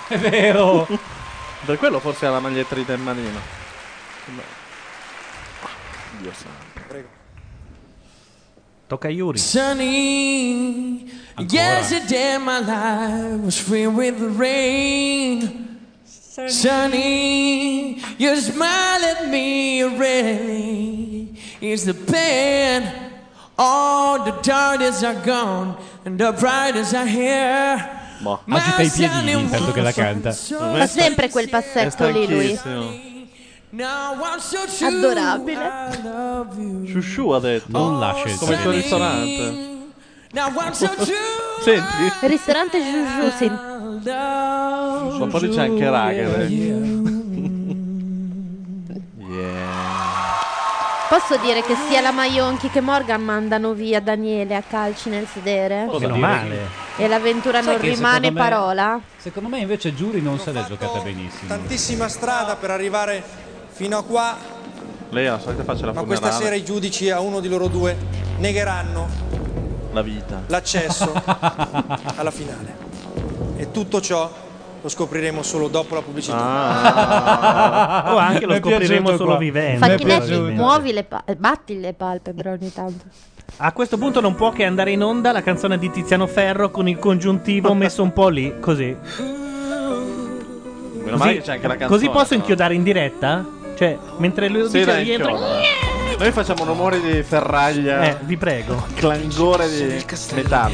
[0.09, 0.86] È vero.
[1.65, 3.39] per quello forse ha la maglietta di Dan Marino.
[6.20, 6.73] Dio santo.
[8.86, 9.39] Tocca a Yuri.
[9.39, 11.10] Sunny,
[11.49, 15.78] yesterday my life was filled with rain.
[16.05, 22.83] Sunny, you smile at me really is the pain.
[23.57, 28.02] All the darkness are gone and the brightest are here.
[28.49, 30.33] Agita i piedini intanto che la canta.
[30.33, 32.58] Fa sempre quel passetto lì lui.
[34.81, 35.65] Adorabile.
[35.65, 36.86] I love you.
[36.86, 37.66] Shushu ha detto.
[37.70, 39.73] Non lascia il Come il tuo ristorante.
[41.62, 42.12] Senti?
[42.26, 43.50] Ristorante Juju, sì.
[44.08, 46.49] Ma poi c'è anche Ragare.
[51.15, 55.84] Posso dire che sia la Maionchi che Morgan mandano via Daniele a calci nel sedere?
[55.86, 56.59] Posso Meno male.
[56.97, 59.01] E l'avventura Sai non che rimane secondo me- parola?
[59.18, 61.47] Secondo me invece Giuri non se l'è giocata benissimo.
[61.47, 63.23] Tantissima strada per arrivare
[63.68, 64.36] fino a qua,
[65.10, 66.44] Lei ha la solita faccia la ma questa funerale.
[66.44, 67.97] sera i giudici a uno di loro due
[68.39, 69.07] negheranno
[69.93, 70.43] La vita.
[70.49, 71.12] l'accesso
[72.17, 72.76] alla finale.
[73.57, 74.28] E tutto ciò
[74.84, 76.36] lo scopriremo solo dopo la pubblicità.
[76.36, 78.12] Ah.
[78.12, 79.38] o anche lo scopriremo solo qua.
[79.38, 79.86] vivendo.
[79.86, 83.04] Facchinetti, muovi le pa- eh, batti le palpebre ogni tanto.
[83.58, 86.86] A questo punto non può che andare in onda la canzone di Tiziano Ferro con
[86.86, 88.94] il congiuntivo messo un po' lì, così.
[91.02, 92.00] Meno male che c'è anche la canzone.
[92.00, 93.42] così posso inchiodare in diretta?
[93.78, 95.30] Cioè, mentre lui Sì, dice rientra...
[95.30, 95.60] inchioda.
[96.18, 98.02] Noi facciamo rumore di ferraglia.
[98.02, 98.84] Eh, vi prego.
[98.94, 100.04] Clangore di
[100.34, 100.72] metallo.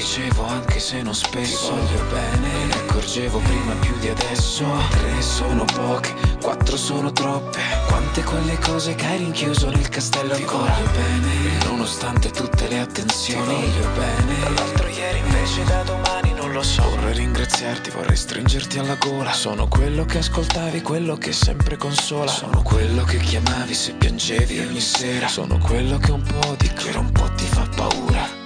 [0.00, 1.74] Dicevo anche se non spesso.
[1.74, 4.64] Ti voglio bene, me ne accorgevo prima più di adesso.
[4.88, 7.58] Tre sono poche, quattro sono troppe.
[7.86, 10.72] Quante quelle cose che hai rinchiuso nel castello Ti ancora.
[10.72, 13.44] voglio bene, nonostante tutte le attenzioni.
[13.44, 16.82] Ti voglio bene, tra l'altro ieri invece da domani non lo so.
[16.82, 19.32] Vorrei ringraziarti, vorrei stringerti alla gola.
[19.34, 22.30] Sono quello che ascoltavi, quello che sempre consola.
[22.30, 25.28] Sono quello che chiamavi se piangevi ogni sera.
[25.28, 28.39] Sono quello che un po' di che un po' ti fa paura.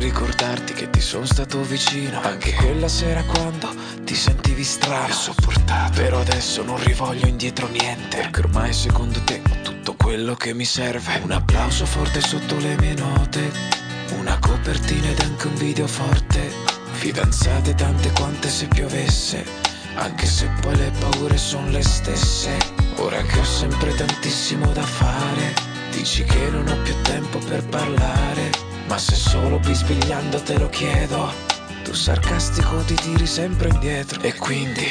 [0.00, 3.68] Vorrei ricordarti che ti sono stato vicino Anche quella sera quando
[4.02, 5.12] ti sentivi strano.
[5.12, 10.54] Sopportato Però adesso non rivoglio indietro niente Perché ormai secondo te ho tutto quello che
[10.54, 11.20] mi serve.
[11.22, 13.52] Un applauso forte sotto le mie note
[14.18, 16.50] Una copertina ed anche un video forte.
[16.92, 19.44] Fidanzate tante quante se piovesse
[19.96, 22.56] Anche se poi le paure sono le stesse.
[22.96, 25.52] Ora che ho sempre tantissimo da fare
[25.90, 31.59] Dici che non ho più tempo per parlare ma se solo bisbigliando te lo chiedo
[31.90, 34.20] Tu sarcastico ti tiri sempre indietro.
[34.22, 34.86] E quindi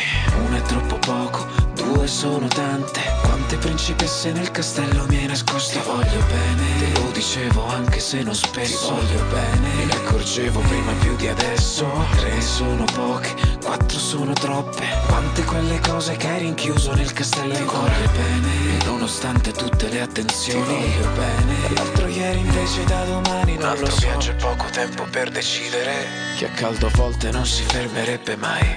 [0.45, 2.99] uno è troppo poco, due sono tante.
[3.21, 5.79] Quante principesse nel castello mi hai nascosto?
[5.79, 8.87] Ti voglio bene, te lo dicevo anche se non spesso.
[8.87, 11.89] Ti voglio bene, me ne accorgevo prima più di adesso.
[12.17, 14.83] Tre sono poche, quattro sono troppe.
[15.07, 17.93] Quante quelle cose che hai rinchiuso nel castello ancora?
[17.93, 23.05] Ti voglio bene, e nonostante tutte le attenzioni Ti voglio bene, l'altro ieri invece da
[23.05, 23.99] domani non lo so.
[23.99, 26.27] viaggio e poco tempo per decidere.
[26.37, 28.75] Che a caldo a volte non si fermerebbe mai.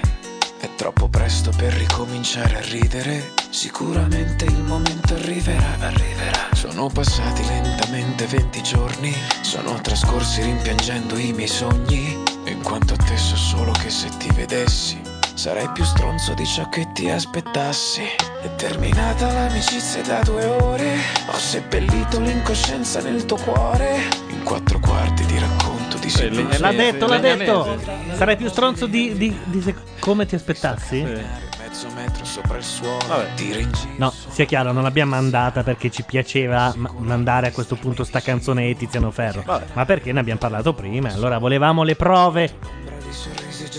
[0.59, 3.33] È troppo presto per ricominciare a ridere.
[3.49, 6.49] Sicuramente il momento arriverà, arriverà.
[6.53, 9.13] Sono passati lentamente 20 giorni.
[9.41, 12.21] Sono trascorsi rimpiangendo i miei sogni.
[12.45, 15.01] In quanto a te so solo che se ti vedessi
[15.35, 18.03] Sarei più stronzo di ciò che ti aspettassi.
[18.41, 20.97] È terminata l'amicizia da due ore.
[21.27, 24.03] Ho seppellito l'incoscienza nel tuo cuore.
[24.29, 25.62] In quattro quarti di racconto
[26.03, 27.77] di Eh, L'ha detto, l'ha detto.
[28.15, 31.01] Sarai più stronzo di, di- di se- come ti aspettassi?
[31.01, 32.99] Mezzo metro sopra il suolo
[33.35, 37.51] Tira in giro No, sia chiaro, non l'abbiamo mandata perché ci piaceva ma- mandare a
[37.51, 39.41] questo punto sta canzone di Tiziano Ferro.
[39.43, 39.65] Vabbè.
[39.73, 41.11] Ma perché ne abbiamo parlato prima?
[41.11, 42.53] Allora volevamo le prove.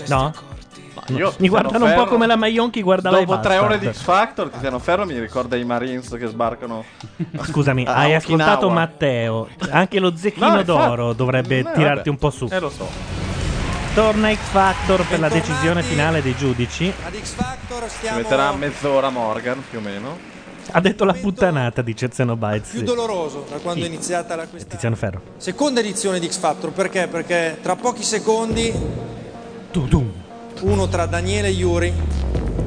[0.07, 0.33] No?
[1.07, 3.87] Io, mi guardano un Tiziano po' come la Maionchi guardava Dopo i tre ore di.
[3.93, 6.83] X Factor, Tiziano Ferro mi ricorda i Marines che sbarcano.
[7.43, 8.17] Scusami, a hai Okinawa.
[8.17, 9.47] ascoltato Matteo.
[9.69, 12.09] Anche lo zecchino No, d'oro dovrebbe Eh, tirarti vabbè.
[12.09, 12.47] un po' su.
[12.51, 12.87] Eh, lo so.
[13.93, 16.91] Torna X Factor per la decisione finale dei giudici.
[17.05, 20.17] Ad X Factor Ci stiamo metterà mezz'ora Morgan, più o meno.
[20.71, 22.69] Ha detto la puttanata, dice Xenobites.
[22.71, 22.83] più sì.
[22.85, 23.85] doloroso da quando Chi?
[23.85, 25.21] è iniziata la questa Tiziano Ferro.
[25.37, 26.71] seconda edizione di X Factor.
[26.71, 27.07] Perché?
[27.07, 28.73] Perché tra pochi secondi
[30.61, 31.93] uno tra Daniele e Yuri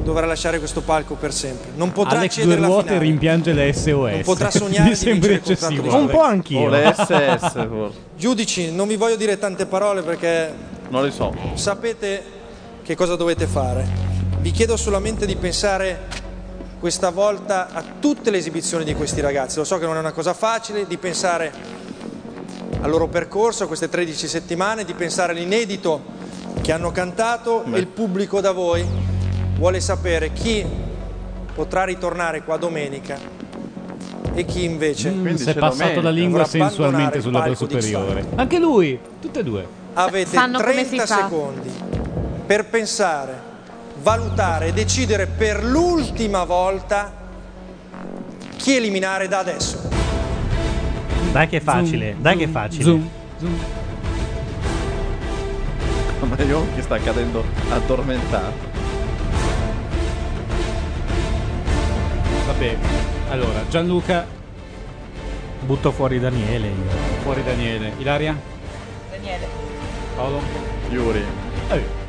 [0.03, 1.71] dovrà lasciare questo palco per sempre.
[1.75, 3.05] Non potrà Alex Due accedere alla Ruote finale.
[3.05, 4.11] rimpiange le SOS.
[4.11, 5.81] Non potrà sognare Mi di vincere il contratto eccessivo.
[5.97, 6.59] di Un po' anch'io.
[6.61, 7.97] O le SS forse.
[8.17, 10.51] Giudici, non vi voglio dire tante parole perché
[10.89, 11.33] Non le so.
[11.53, 12.23] sapete
[12.83, 13.85] che cosa dovete fare.
[14.39, 16.07] Vi chiedo solamente di pensare
[16.79, 19.57] questa volta a tutte le esibizioni di questi ragazzi.
[19.57, 21.51] Lo so che non è una cosa facile, di pensare
[22.81, 26.01] al loro percorso, a queste 13 settimane, di pensare all'inedito
[26.61, 28.85] che hanno cantato e il pubblico da voi
[29.57, 30.65] vuole sapere chi
[31.53, 33.17] potrà ritornare qua domenica
[34.33, 37.73] e chi invece Mm, si è passato la lingua sensualmente il sul lato palco di
[37.73, 38.25] X superiore.
[38.35, 39.67] Anche lui, tutte e due.
[39.93, 41.15] Avete Sanno come si 30 fa.
[41.23, 41.69] secondi
[42.45, 43.33] per pensare,
[44.01, 47.11] valutare e decidere per l'ultima volta
[48.55, 49.89] chi eliminare da adesso.
[51.31, 52.83] Dai che è facile, dai che è facile.
[52.83, 53.09] Zoom.
[53.39, 53.88] Ma
[56.45, 58.77] io che sta cadendo addormentato.
[62.47, 62.77] Vabbè,
[63.29, 64.25] allora Gianluca.
[65.61, 66.67] Butto fuori Daniele.
[66.67, 66.73] io.
[67.21, 67.93] Fuori Daniele.
[67.97, 68.35] Ilaria?
[69.11, 69.47] Daniele.
[70.15, 70.41] Paolo?
[70.89, 71.23] Yuri.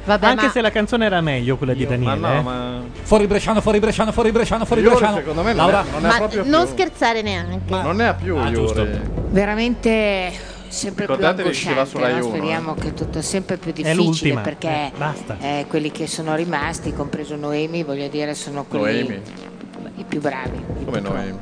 [0.02, 2.16] Vabbè, Anche ma- se la canzone era meglio quella di Daniele.
[2.16, 2.42] Ma no, eh.
[2.42, 2.80] ma.
[3.02, 5.16] Fuori Bresciano, fuori Bresciano, fuori Bresciano, fuori Bresciano.
[5.16, 5.82] secondo me non Laura?
[5.86, 6.72] è, non è ma proprio non più.
[6.72, 7.58] scherzare neanche.
[7.68, 8.50] Non ne ha più Ah.
[9.28, 10.32] Veramente
[10.70, 12.26] sempre più Ricordatevi che va angosciante, Rai no?
[12.26, 15.36] uno, speriamo che tutto sempre più difficile perché Eh, basta.
[15.40, 19.22] eh, quelli che sono rimasti, compreso Noemi, voglio dire, sono quelli Noemi.
[19.96, 20.56] i più bravi.
[20.80, 21.38] i Come più Noemi?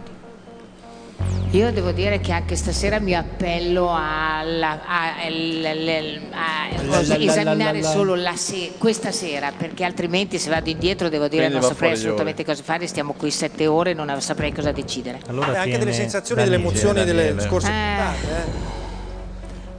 [1.53, 8.15] Io devo dire che anche stasera mi appello alla- a, a- la- la- esaminare solo
[8.15, 12.45] la se- questa sera, perché altrimenti se vado indietro devo dire Quindi non saprei assolutamente
[12.45, 15.21] cosa fare, stiamo qui sette ore e non saprei cosa decidere.
[15.27, 16.79] Allora E anche delle sensazioni delle Daniele.
[16.81, 17.97] emozioni delle scorse Eh.
[17.97, 18.27] puntate.
[18.27, 18.78] eh.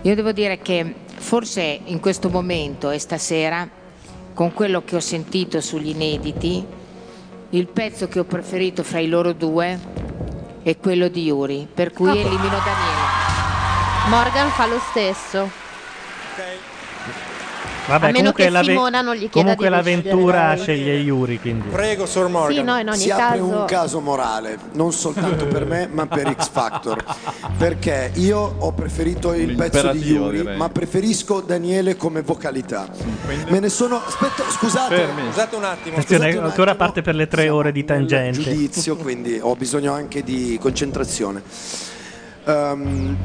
[0.04, 3.68] Io devo dire che forse in questo momento e stasera,
[4.34, 6.66] con quello che ho sentito sugli inediti,
[7.50, 9.78] il pezzo che ho preferito fra i loro due
[10.64, 12.14] è quello di Yuri, per cui Ah.
[12.16, 13.08] elimino Daniele.
[14.08, 15.50] Morgan fa lo stesso.
[17.90, 21.40] Vabbè, A meno comunque che l'ave- Simona non gli chieda Comunque di l'avventura sceglie Yuri,
[21.40, 21.68] quindi.
[21.70, 22.56] Prego, Sor Morgan.
[22.58, 23.44] Sì, no, in ogni si apre caso.
[23.46, 27.04] un caso morale, non soltanto per me, ma per X Factor.
[27.58, 30.58] Perché io ho preferito il pezzo di Yuri, direi.
[30.58, 32.88] ma preferisco Daniele come vocalità.
[33.48, 34.02] Me ne sono.
[34.06, 34.96] Aspetta, scusate.
[34.96, 35.22] Fermi.
[35.30, 35.96] Scusate un attimo.
[35.96, 38.40] Attenzione, Scusate un ancora attimo, parte per le tre ore di tangente.
[38.42, 41.42] giudizio, quindi ho bisogno anche di concentrazione.
[42.46, 43.18] Ehm,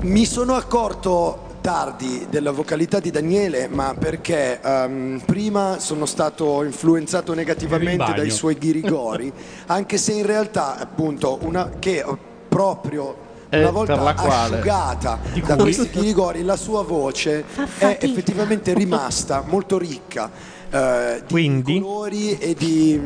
[0.00, 7.34] mi sono accorto tardi della vocalità di Daniele, ma perché ehm, prima sono stato influenzato
[7.34, 9.32] negativamente dai suoi ghirigori,
[9.66, 12.16] anche se in realtà appunto una che eh,
[12.48, 17.44] proprio Eh, una volta la quale- asciugata da questi ghirigori, la sua voce
[17.78, 20.54] è effettivamente rimasta molto ricca.
[20.68, 21.80] eh, di Quindi?
[21.80, 23.00] colori e di,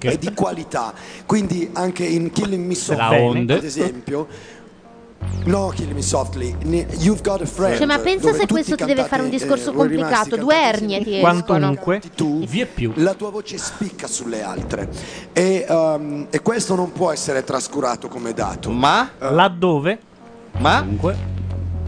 [0.00, 0.94] e di qualità.
[1.26, 4.28] Quindi anche in Killing Me Softly, ad esempio,
[5.44, 6.56] no, Killing Me Softly,
[6.98, 7.76] You've Got a Friend.
[7.76, 10.62] Cioè, ma pensa se questo ti deve fare un discorso eh, voi rimasti complicato, due
[10.62, 11.20] ernie ti.
[11.20, 12.00] Quantunque.
[12.14, 12.92] Tu, Vie più.
[12.96, 14.88] la tua voce spicca sulle altre
[15.32, 18.70] e, um, e questo non può essere trascurato come dato.
[18.70, 19.10] Ma?
[19.18, 19.98] Laddove?
[20.58, 20.80] Ma?
[20.80, 21.32] Comunque.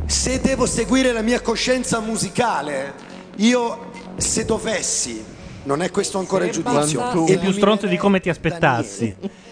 [0.07, 2.93] Se devo seguire la mia coscienza musicale,
[3.37, 5.25] io se dovessi,
[5.65, 9.17] non è questo ancora il giudizio, Sei più stronzo di come ti aspettassi.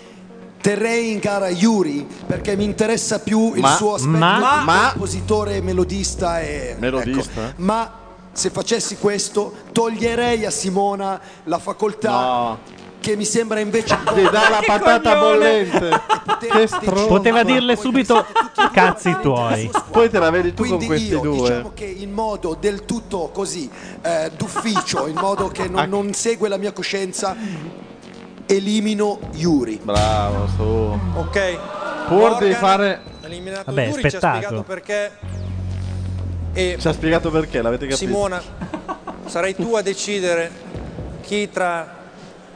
[0.65, 4.89] Terrei in gara Yuri perché mi interessa più il Ma- suo aspetto ma- di ma-
[4.93, 7.49] compositore, melodista e Melodista?
[7.49, 7.53] ecco.
[7.57, 7.93] Ma
[8.33, 12.59] se facessi questo toglierei a Simona la facoltà No.
[12.99, 16.01] che mi sembra invece Ti dà la patata bollente.
[16.45, 17.07] Che stronzo.
[17.09, 18.25] Poteva dirle subito
[18.73, 19.71] cazzi tuoi.
[19.91, 21.37] Poi te la vedi tu Quindi con questi io due.
[21.49, 23.69] diciamo che in modo del tutto così
[24.03, 27.35] eh, d'ufficio, in modo che non, non segue la mia coscienza,
[28.47, 29.81] elimino Yuri.
[29.83, 30.63] Bravo, su.
[31.19, 31.59] Ok.
[32.09, 33.01] Pur Morgan di fare.
[33.23, 34.41] ha eliminato Vabbè, Yuri, ci ha spettacolo.
[34.43, 35.11] spiegato perché.
[36.53, 37.97] E Ci ha spiegato perché, l'avete capito?
[38.07, 38.41] Simona,
[39.27, 40.51] sarai tu a decidere
[41.23, 42.03] chi tra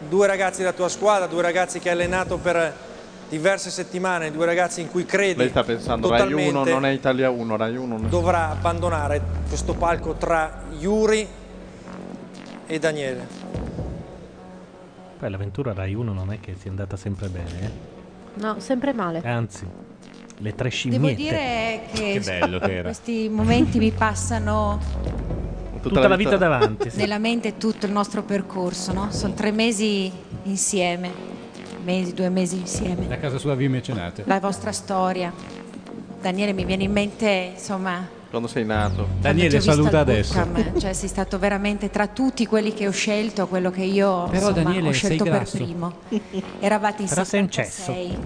[0.09, 2.73] due ragazzi della tua squadra, due ragazzi che hai allenato per
[3.29, 6.91] diverse settimane, due ragazzi in cui credi Lei sta pensando Rai 1 totalmente, non è
[6.91, 11.27] Italia 1, Rai 1 non dovrà abbandonare questo palco tra Yuri
[12.67, 13.27] e Daniele.
[15.19, 17.97] Poi l'avventura Rai 1 non è che sia andata sempre bene,
[18.35, 19.21] No, sempre male.
[19.25, 19.29] eh.
[19.29, 19.67] Anzi,
[20.39, 21.15] le tre Devo scimmiette.
[21.17, 22.83] dire che, Che bello che era.
[22.85, 24.79] questi momenti mi passano
[25.83, 26.91] Tutta, la vita, davanti.
[26.91, 26.99] sì.
[26.99, 29.11] nella mente tutto il nostro percorso, no?
[29.11, 30.11] Sono tre mesi
[30.45, 31.11] insieme,
[31.83, 33.09] mesi, due mesi insieme.
[33.09, 34.23] Da casa sua vi mecenate.
[34.27, 35.33] La vostra storia.
[36.21, 39.09] Daniele, mi viene in mente, insomma, Quando sei nato.
[39.21, 40.35] Daniele saluta al adesso.
[40.35, 44.49] bootcamp, cioè sei stato veramente tra tutti quelli che ho scelto, quello che io Però,
[44.49, 45.93] insomma, Daniele, ho scelto sei per primo.
[46.61, 48.19] Eravate in Però sei un 76.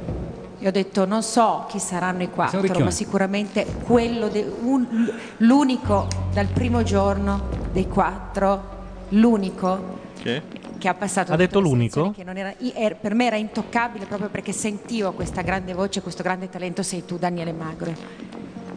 [0.58, 6.06] Io ho detto non so chi saranno i quattro, ma sicuramente quello de- un- l'unico
[6.32, 8.70] dal primo giorno dei quattro,
[9.10, 10.42] l'unico Che?
[10.78, 12.12] che ha passato Ha detto l'unico?
[12.12, 16.00] selezioni, che non era- er- per me era intoccabile proprio perché sentivo questa grande voce,
[16.00, 17.92] questo grande talento, sei tu Daniele Magro.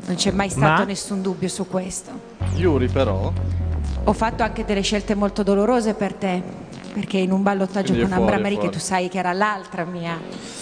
[0.06, 0.86] Non c'è mai stato Ma?
[0.86, 2.12] nessun dubbio su questo.
[2.56, 3.32] Yuri però.
[4.04, 6.42] Ho fatto anche delle scelte molto dolorose per te,
[6.96, 8.66] perché in un ballottaggio Quindi con fuori, Ambra fuori.
[8.66, 10.18] che tu sai che era l'altra mia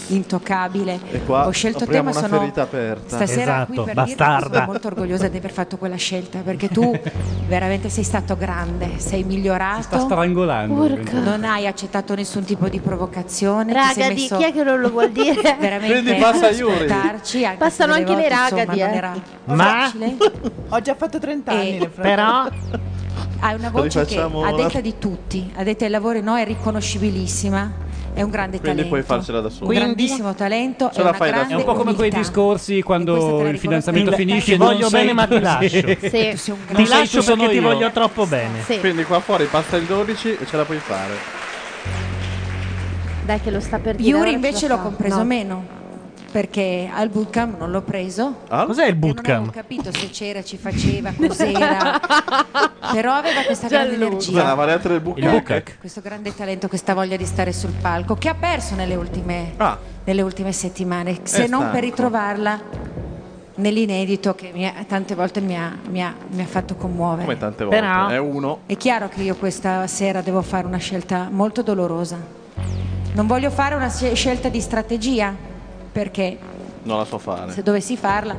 [0.07, 3.15] intoccabile, qua ho scelto te, ma una sono ferita aperta.
[3.17, 4.53] stasera qui Esatto, per dirti che bastarda.
[4.55, 6.99] sono molto orgogliosa di aver fatto quella scelta, perché tu
[7.47, 9.81] veramente sei stato grande, sei migliorato.
[9.83, 10.73] Sta strangolando.
[10.73, 11.19] Porca.
[11.19, 13.71] Non hai accettato nessun tipo di provocazione.
[13.71, 15.39] Raga, di chi è che non lo vuol dire?
[15.59, 16.89] veramente Quindi passa Yuri.
[16.91, 19.01] anche Passano anche le ragadi, eh.
[19.45, 20.17] Ma- facile.
[20.69, 22.47] Ho già fatto 30 E- anni nel Però
[23.45, 27.81] Hai una voce che a detta di tutti, a detta ai lavori no, è riconoscibilissima.
[28.13, 28.89] È un grande Quindi talento.
[28.89, 29.69] puoi farcela da solo.
[29.69, 30.89] Un grandissimo talento.
[30.93, 33.57] Ce è la una fai da grande È un po' come quei discorsi quando il
[33.57, 34.51] fidanzamento Ti- finisce.
[34.53, 35.67] ti voglio sei bene, ma ti lascio.
[35.67, 35.81] sì.
[35.81, 37.61] Tu sei un ti lascio perché ti io.
[37.63, 38.61] voglio troppo bene.
[38.63, 38.79] Sì.
[38.79, 41.13] Quindi qua fuori basta il 12 e ce la puoi fare.
[43.25, 44.09] Dai che lo sta per dire.
[44.17, 45.23] Yuri invece l'ho compreso No.
[45.25, 45.65] meno.
[46.33, 48.37] Perché al bootcamp non l'ho preso.
[48.49, 48.65] Ah?
[48.65, 49.51] Cos'è il E Non bootcamp?
[49.51, 51.99] capito se c'era, ci faceva, cos'era.
[52.91, 53.93] Però aveva questa grande.
[53.93, 54.53] Scusa, la energia.
[54.55, 55.77] variante del bucac.
[55.79, 59.77] Questo grande talento, questa voglia di stare sul palco, che ha perso nelle ultime, Ah,
[60.05, 61.71] nelle ultime settimane, se È non stanco.
[61.75, 62.59] per ritrovarla
[63.55, 67.25] nell'inedito che mi ha- tante volte mi ha, mi ha- mi ha fatto commuovere.
[67.25, 67.79] come tante volte.
[67.79, 68.59] Però- È uno.
[68.65, 72.17] È chiaro che io questa sera devo fare una scelta molto dolorosa.
[73.13, 75.51] Non voglio fare una sce- scelta di strategia,
[75.93, 76.37] perché
[76.83, 77.51] Non la so fare.
[77.53, 78.35] se dovessi farla,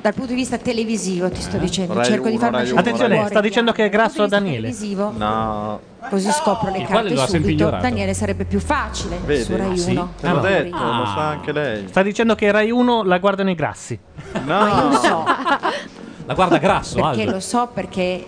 [0.00, 1.96] dal punto di vista televisivo ti sto dicendo, Eh?
[1.96, 4.28] Rai cerco di uno, fare una Rai Attenzione, fuori sta dicendo che è grasso Dal
[4.28, 4.68] punto di Daniele.
[4.74, 5.80] televisivo, No.
[6.10, 7.82] così scopro le Il carte subito, ignorato.
[7.82, 9.44] Daniele sarebbe più facile Vedi?
[9.44, 9.90] su Rai Ah, sì?
[9.92, 10.12] 1.
[10.20, 10.40] Te l'ho no.
[10.40, 10.98] detto, Ah.
[10.98, 11.88] lo sa anche lei.
[11.88, 13.98] Sta dicendo che Rai 1 la guardano i grassi.
[14.44, 14.92] Ma io lo No.
[14.98, 15.24] so,
[16.26, 17.32] La guarda grasso, perché Aldo.
[17.32, 18.24] lo so perché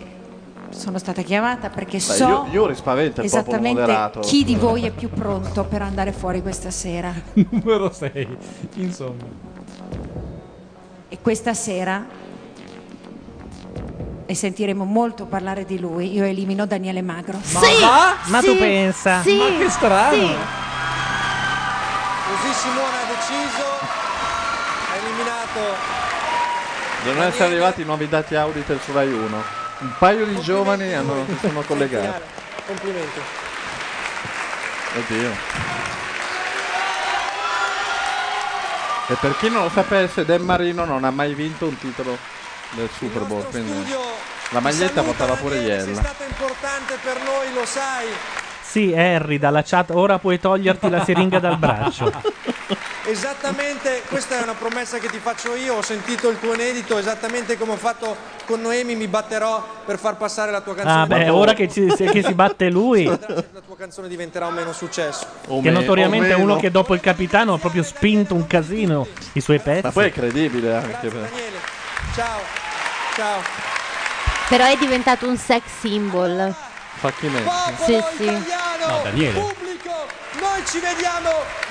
[0.76, 4.20] sono stata chiamata, perché Beh, so io, io rispavento il popolo esattamente moderato.
[4.20, 7.12] chi di voi è più pronto per andare fuori questa sera.
[7.50, 8.36] Numero 6.
[8.74, 9.24] Insomma.
[11.08, 12.04] E questa sera,
[14.26, 17.38] e sentiremo molto parlare di lui, io elimino Daniele Magro.
[17.42, 17.56] Sì,
[18.30, 19.22] Ma sì, tu pensa?
[19.22, 20.14] Sì, Ma che strano.
[20.14, 20.34] sì.
[22.26, 23.64] Così Simone ha deciso,
[24.90, 26.02] ha eliminato
[27.04, 29.62] Devono essere arrivati i nuovi dati Auditel su Rai 1.
[29.78, 32.22] Un paio di giovani hanno, sono collegati.
[32.66, 33.20] Complimenti.
[34.96, 35.30] Oddio.
[39.06, 42.16] E per chi non lo sapesse, Dan Marino non ha mai vinto un titolo
[42.70, 43.44] del Super Bowl.
[43.50, 43.92] Quindi
[44.50, 46.00] la maglietta portava pure Sei Iella.
[46.00, 48.06] stata importante per noi, lo sai.
[48.74, 52.10] Sì, Harry, dalla chat, ora puoi toglierti la siringa dal braccio.
[53.06, 57.56] Esattamente, questa è una promessa che ti faccio io, ho sentito il tuo inedito, esattamente
[57.56, 61.02] come ho fatto con Noemi, mi batterò per far passare la tua canzone.
[61.02, 64.54] Ah, beh, ora che, ci- se- che si batte lui, La tua canzone diventerà un
[64.54, 65.24] meno successo.
[65.46, 69.06] O che me- notoriamente è uno che dopo il capitano ha proprio spinto un casino
[69.34, 69.82] i suoi pezzi.
[69.84, 70.88] Ma poi è credibile anche.
[70.88, 71.56] Grazie per- Daniele.
[72.16, 72.40] Ciao.
[73.14, 73.40] Ciao.
[74.48, 76.52] Però è diventato un sex symbol.
[77.04, 77.50] Facchimento.
[77.84, 78.24] Sì, sì.
[78.86, 79.54] No, Daniele.
[80.40, 81.30] Noi ci vediamo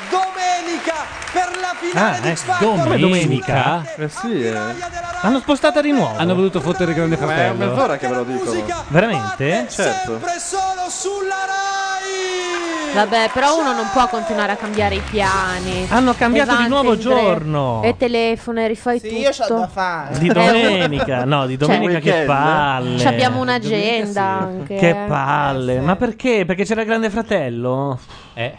[0.10, 0.94] domenica
[1.32, 2.98] per la finale Ah, di eh, X Factor.
[2.98, 3.86] domenica?
[3.98, 4.52] Eh sì, eh.
[4.54, 6.18] L'hanno spostata di nuovo.
[6.18, 7.66] Hanno voluto fottere Grande Ma è Fratello.
[7.66, 8.54] mezz'ora che ve lo dico.
[8.88, 9.68] Veramente?
[9.70, 10.12] Certo.
[10.12, 12.94] Sempre solo sulla Rai.
[12.94, 15.88] Vabbè, però uno non può continuare a cambiare i piani.
[15.90, 17.82] Hanno cambiato di nuovo giorno.
[17.84, 19.20] E telefono e rifai Sì, tutto.
[19.22, 20.18] io c'ho da fare.
[20.20, 22.28] Di domenica, no, di domenica che weekend.
[22.28, 23.00] palle.
[23.00, 24.76] Ci abbiamo un'agenda anche.
[24.76, 25.06] Che eh.
[25.08, 25.80] palle.
[25.80, 26.46] Ma perché?
[26.46, 28.00] Perché c'era il Grande Fratello?
[28.34, 28.58] Eh.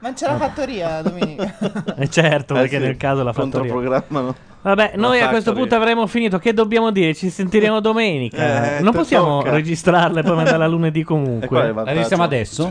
[0.00, 1.56] Ma c'è la fattoria domenica.
[1.98, 3.70] Eh certo, Eh perché sì, nel caso la fattoria.
[3.72, 4.34] Controprogrammano.
[4.62, 5.58] Vabbè, noi a questo Factory.
[5.68, 6.38] punto avremo finito.
[6.38, 7.14] Che dobbiamo dire?
[7.14, 8.76] Ci sentiremo domenica.
[8.78, 9.50] Eh, non possiamo tocca.
[9.52, 11.72] registrarla e poi mandarla lunedì comunque.
[11.72, 12.70] La registriamo adesso?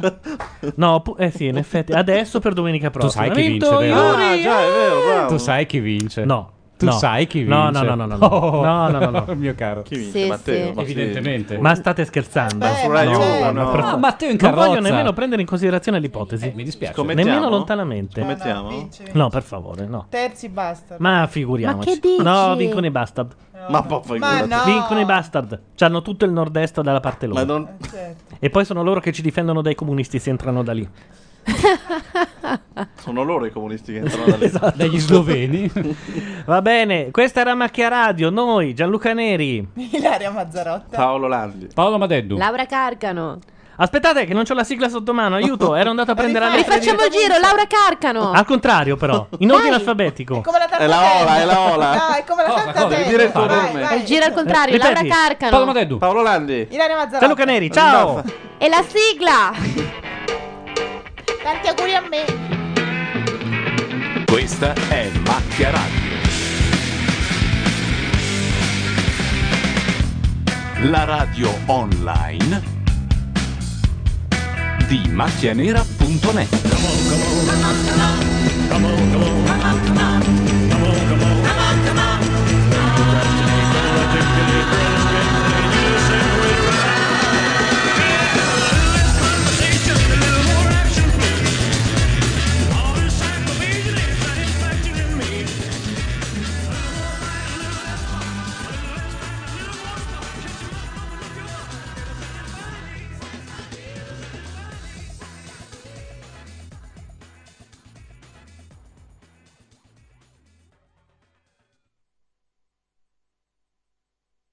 [0.75, 1.91] No, pu- eh sì, in effetti.
[1.91, 3.23] Adesso per domenica Tu prossima.
[3.25, 4.07] sai Ha chi vinto vince, vero?
[4.07, 5.27] Ah, già, è vero, bravo.
[5.29, 6.25] Tu sai chi vince?
[6.25, 6.51] No.
[6.79, 6.91] Tu no.
[6.93, 7.53] sai chi vince?
[7.53, 8.25] No, no, no, no, no, no.
[8.25, 8.63] Oh.
[8.63, 9.25] No, no, no, no.
[9.35, 9.81] Mio caro.
[9.81, 10.21] Chi vince?
[10.21, 10.67] Sì, Matteo?
[10.69, 10.73] sì.
[10.73, 10.81] Ma.
[10.81, 11.57] Evidentemente.
[11.57, 12.65] Ma state scherzando?
[12.65, 13.19] Eh, Su Rai no.
[13.21, 14.79] Ah, fa- Matteo in non voglio carrozza.
[14.79, 16.53] nemmeno prendere in considerazione l'ipotesi.
[16.55, 17.03] Mi dispiace.
[17.03, 18.21] Nemmeno lontanamente.
[18.21, 18.69] Scommettiamo?
[18.69, 19.17] vince, vince.
[19.17, 20.05] No, per favore, no.
[20.09, 20.95] Terzi basta.
[20.99, 21.89] Ma figuriamoci.
[21.89, 22.23] Ma che dici?
[22.23, 23.35] No, vincono i bastard.
[23.67, 24.47] Ma poi Ma figurati.
[24.47, 24.63] no.
[24.73, 25.59] Vincono i bastard.
[25.75, 27.39] C'hanno tutto il nord-est dalla parte loro.
[27.39, 27.67] Ma non...
[27.81, 28.35] Certo.
[28.39, 30.89] E poi sono loro che ci difendono dai comunisti se entrano da lì.
[33.01, 34.73] Sono loro i comunisti che entrano dalle Esatto.
[34.75, 35.71] Dagli sloveni.
[36.45, 39.67] Va bene, questa era Macchia Radio, noi, Gianluca Neri.
[39.91, 40.97] Ilaria Mazzarotta.
[40.97, 41.69] Paolo Landi.
[41.73, 42.37] Paolo Madeddu.
[42.37, 43.39] Laura Carcano.
[43.81, 46.75] Aspettate che non c'ho la sigla sotto mano, aiuto, ero andato a prendere la lettera
[46.75, 48.31] Rifacciamo il giro, Laura Carcano.
[48.31, 50.41] Al contrario però, in ordine alfabetico.
[50.41, 51.95] Come la È la ola, è la ola.
[51.95, 52.85] No, è come la Cosa, cosa?
[52.87, 53.81] Devi dire il tuo Vai, nome.
[53.81, 53.99] vai.
[53.99, 54.93] Il giro al contrario, Ripeti.
[54.93, 55.51] Laura Carcano.
[55.51, 55.97] Paolo Madeddu.
[55.97, 56.67] Paolo Landi.
[56.71, 57.19] Ilaria Mazzarotta.
[57.19, 58.23] Gianluca Neri, ciao.
[58.57, 60.48] E la sigla.
[61.41, 62.25] Tanti auguri a me.
[64.25, 66.07] Questa è Macchia Radio.
[70.89, 72.61] La radio online
[74.87, 76.57] di macchianera.net.